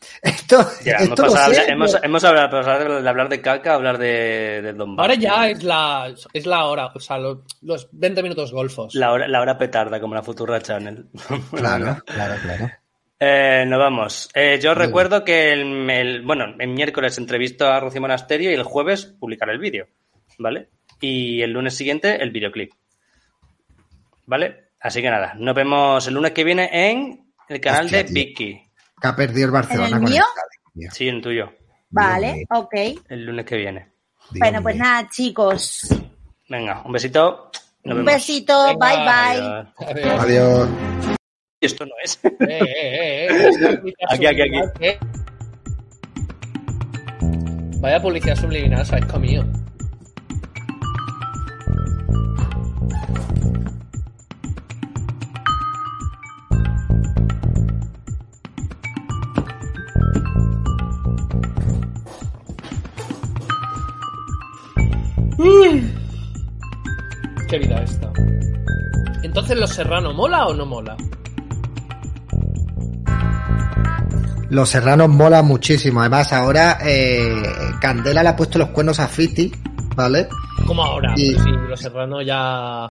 Esto, 0.22 0.64
Ya, 0.84 0.92
hemos, 0.96 1.08
esto 1.10 1.22
pasado, 1.24 1.54
sé, 1.54 1.64
hemos, 2.04 2.24
hablado 2.24 2.50
pasado 2.50 3.02
de 3.02 3.08
hablar 3.08 3.28
de 3.28 3.40
caca 3.40 3.72
a 3.72 3.74
hablar 3.74 3.98
de, 3.98 4.62
de 4.62 4.72
Don 4.72 4.98
Ahora 4.98 5.14
ya 5.14 5.48
es 5.48 5.62
la, 5.64 6.14
es 6.32 6.46
la 6.46 6.64
hora, 6.66 6.86
o 6.94 7.00
sea, 7.00 7.18
lo- 7.18 7.42
los 7.62 7.88
20 7.92 8.22
minutos 8.22 8.52
golfos. 8.52 8.94
La 8.94 9.12
hora, 9.12 9.26
la 9.28 9.40
hora 9.40 9.58
petarda, 9.58 10.00
como 10.00 10.14
la 10.14 10.22
Futura 10.22 10.60
Channel. 10.60 11.06
Claro, 11.50 11.98
claro, 12.06 12.34
claro. 12.42 12.70
Eh, 13.20 13.64
nos 13.66 13.78
vamos. 13.80 14.28
Eh, 14.34 14.60
yo 14.62 14.74
Muy 14.76 14.84
recuerdo 14.84 15.24
que 15.24 15.52
el, 15.52 15.90
el- 15.90 16.22
bueno, 16.22 16.54
el 16.58 16.68
miércoles 16.68 17.18
entrevisto 17.18 17.66
a 17.66 17.80
Rocío 17.80 18.00
Monasterio 18.00 18.50
y 18.52 18.54
el 18.54 18.62
jueves 18.62 19.06
publicar 19.18 19.50
el 19.50 19.58
vídeo, 19.58 19.88
¿vale? 20.38 20.68
Y 21.00 21.42
el 21.42 21.50
lunes 21.52 21.74
siguiente 21.76 22.22
el 22.22 22.30
videoclip, 22.30 22.72
¿vale? 24.26 24.68
Así 24.80 25.02
que 25.02 25.10
nada, 25.10 25.34
nos 25.36 25.54
vemos 25.54 26.06
el 26.06 26.14
lunes 26.14 26.30
que 26.32 26.44
viene 26.44 26.70
en 26.72 27.32
el 27.48 27.60
canal 27.60 27.86
Hostia, 27.86 27.98
de 27.98 28.04
tío. 28.04 28.14
Vicky. 28.14 28.62
Que 29.00 29.08
ha 29.08 29.16
perdido 29.16 29.46
el 29.46 29.52
Barcelona 29.52 29.88
¿En 29.88 29.94
el 29.94 30.00
con 30.02 30.10
mío? 30.10 30.24
Sí, 30.92 31.08
en 31.08 31.16
el 31.16 31.22
tuyo, 31.22 31.52
Vale, 31.90 32.44
ok. 32.50 32.74
el 33.08 33.24
lunes 33.24 33.44
que 33.46 33.56
viene. 33.56 33.92
Bueno, 34.38 34.62
pues 34.62 34.76
nada, 34.76 35.08
chicos. 35.08 35.88
Venga, 36.48 36.82
un 36.84 36.92
besito. 36.92 37.50
Nos 37.84 37.96
Un 37.98 38.04
vemos. 38.04 38.12
besito, 38.14 38.66
Venga, 38.66 38.86
bye 38.86 38.96
bye. 38.98 39.86
Adiós. 39.88 40.24
Adiós. 40.24 40.68
Esto 41.60 41.84
no 41.86 41.92
es. 42.04 42.20
Eh, 42.24 42.30
eh, 42.48 43.26
eh, 43.28 43.92
Aquí, 44.10 44.26
aquí, 44.26 44.40
aquí. 44.42 44.98
Vaya 47.80 48.00
publicidad 48.02 48.36
subliminal, 48.36 48.84
se 48.84 48.96
habéis 48.96 49.10
Qué 67.48 67.58
vida 67.58 67.76
esta. 67.82 68.10
Entonces, 69.22 69.56
¿Los 69.58 69.70
Serrano 69.70 70.12
mola 70.12 70.46
o 70.46 70.54
no 70.54 70.66
mola? 70.66 70.96
Los 74.50 74.70
Serranos 74.70 75.08
mola 75.08 75.42
muchísimo. 75.42 76.00
Además, 76.00 76.32
ahora 76.32 76.78
eh, 76.82 77.42
Candela 77.80 78.22
le 78.22 78.30
ha 78.30 78.36
puesto 78.36 78.58
los 78.58 78.70
cuernos 78.70 78.98
a 78.98 79.06
Fiti, 79.06 79.52
¿vale? 79.94 80.28
Como 80.66 80.82
ahora. 80.82 81.12
Y- 81.16 81.32
Pues 81.34 81.44
sí, 81.44 81.50
Los 81.68 81.80
Serrano 81.80 82.22
ya. 82.22 82.86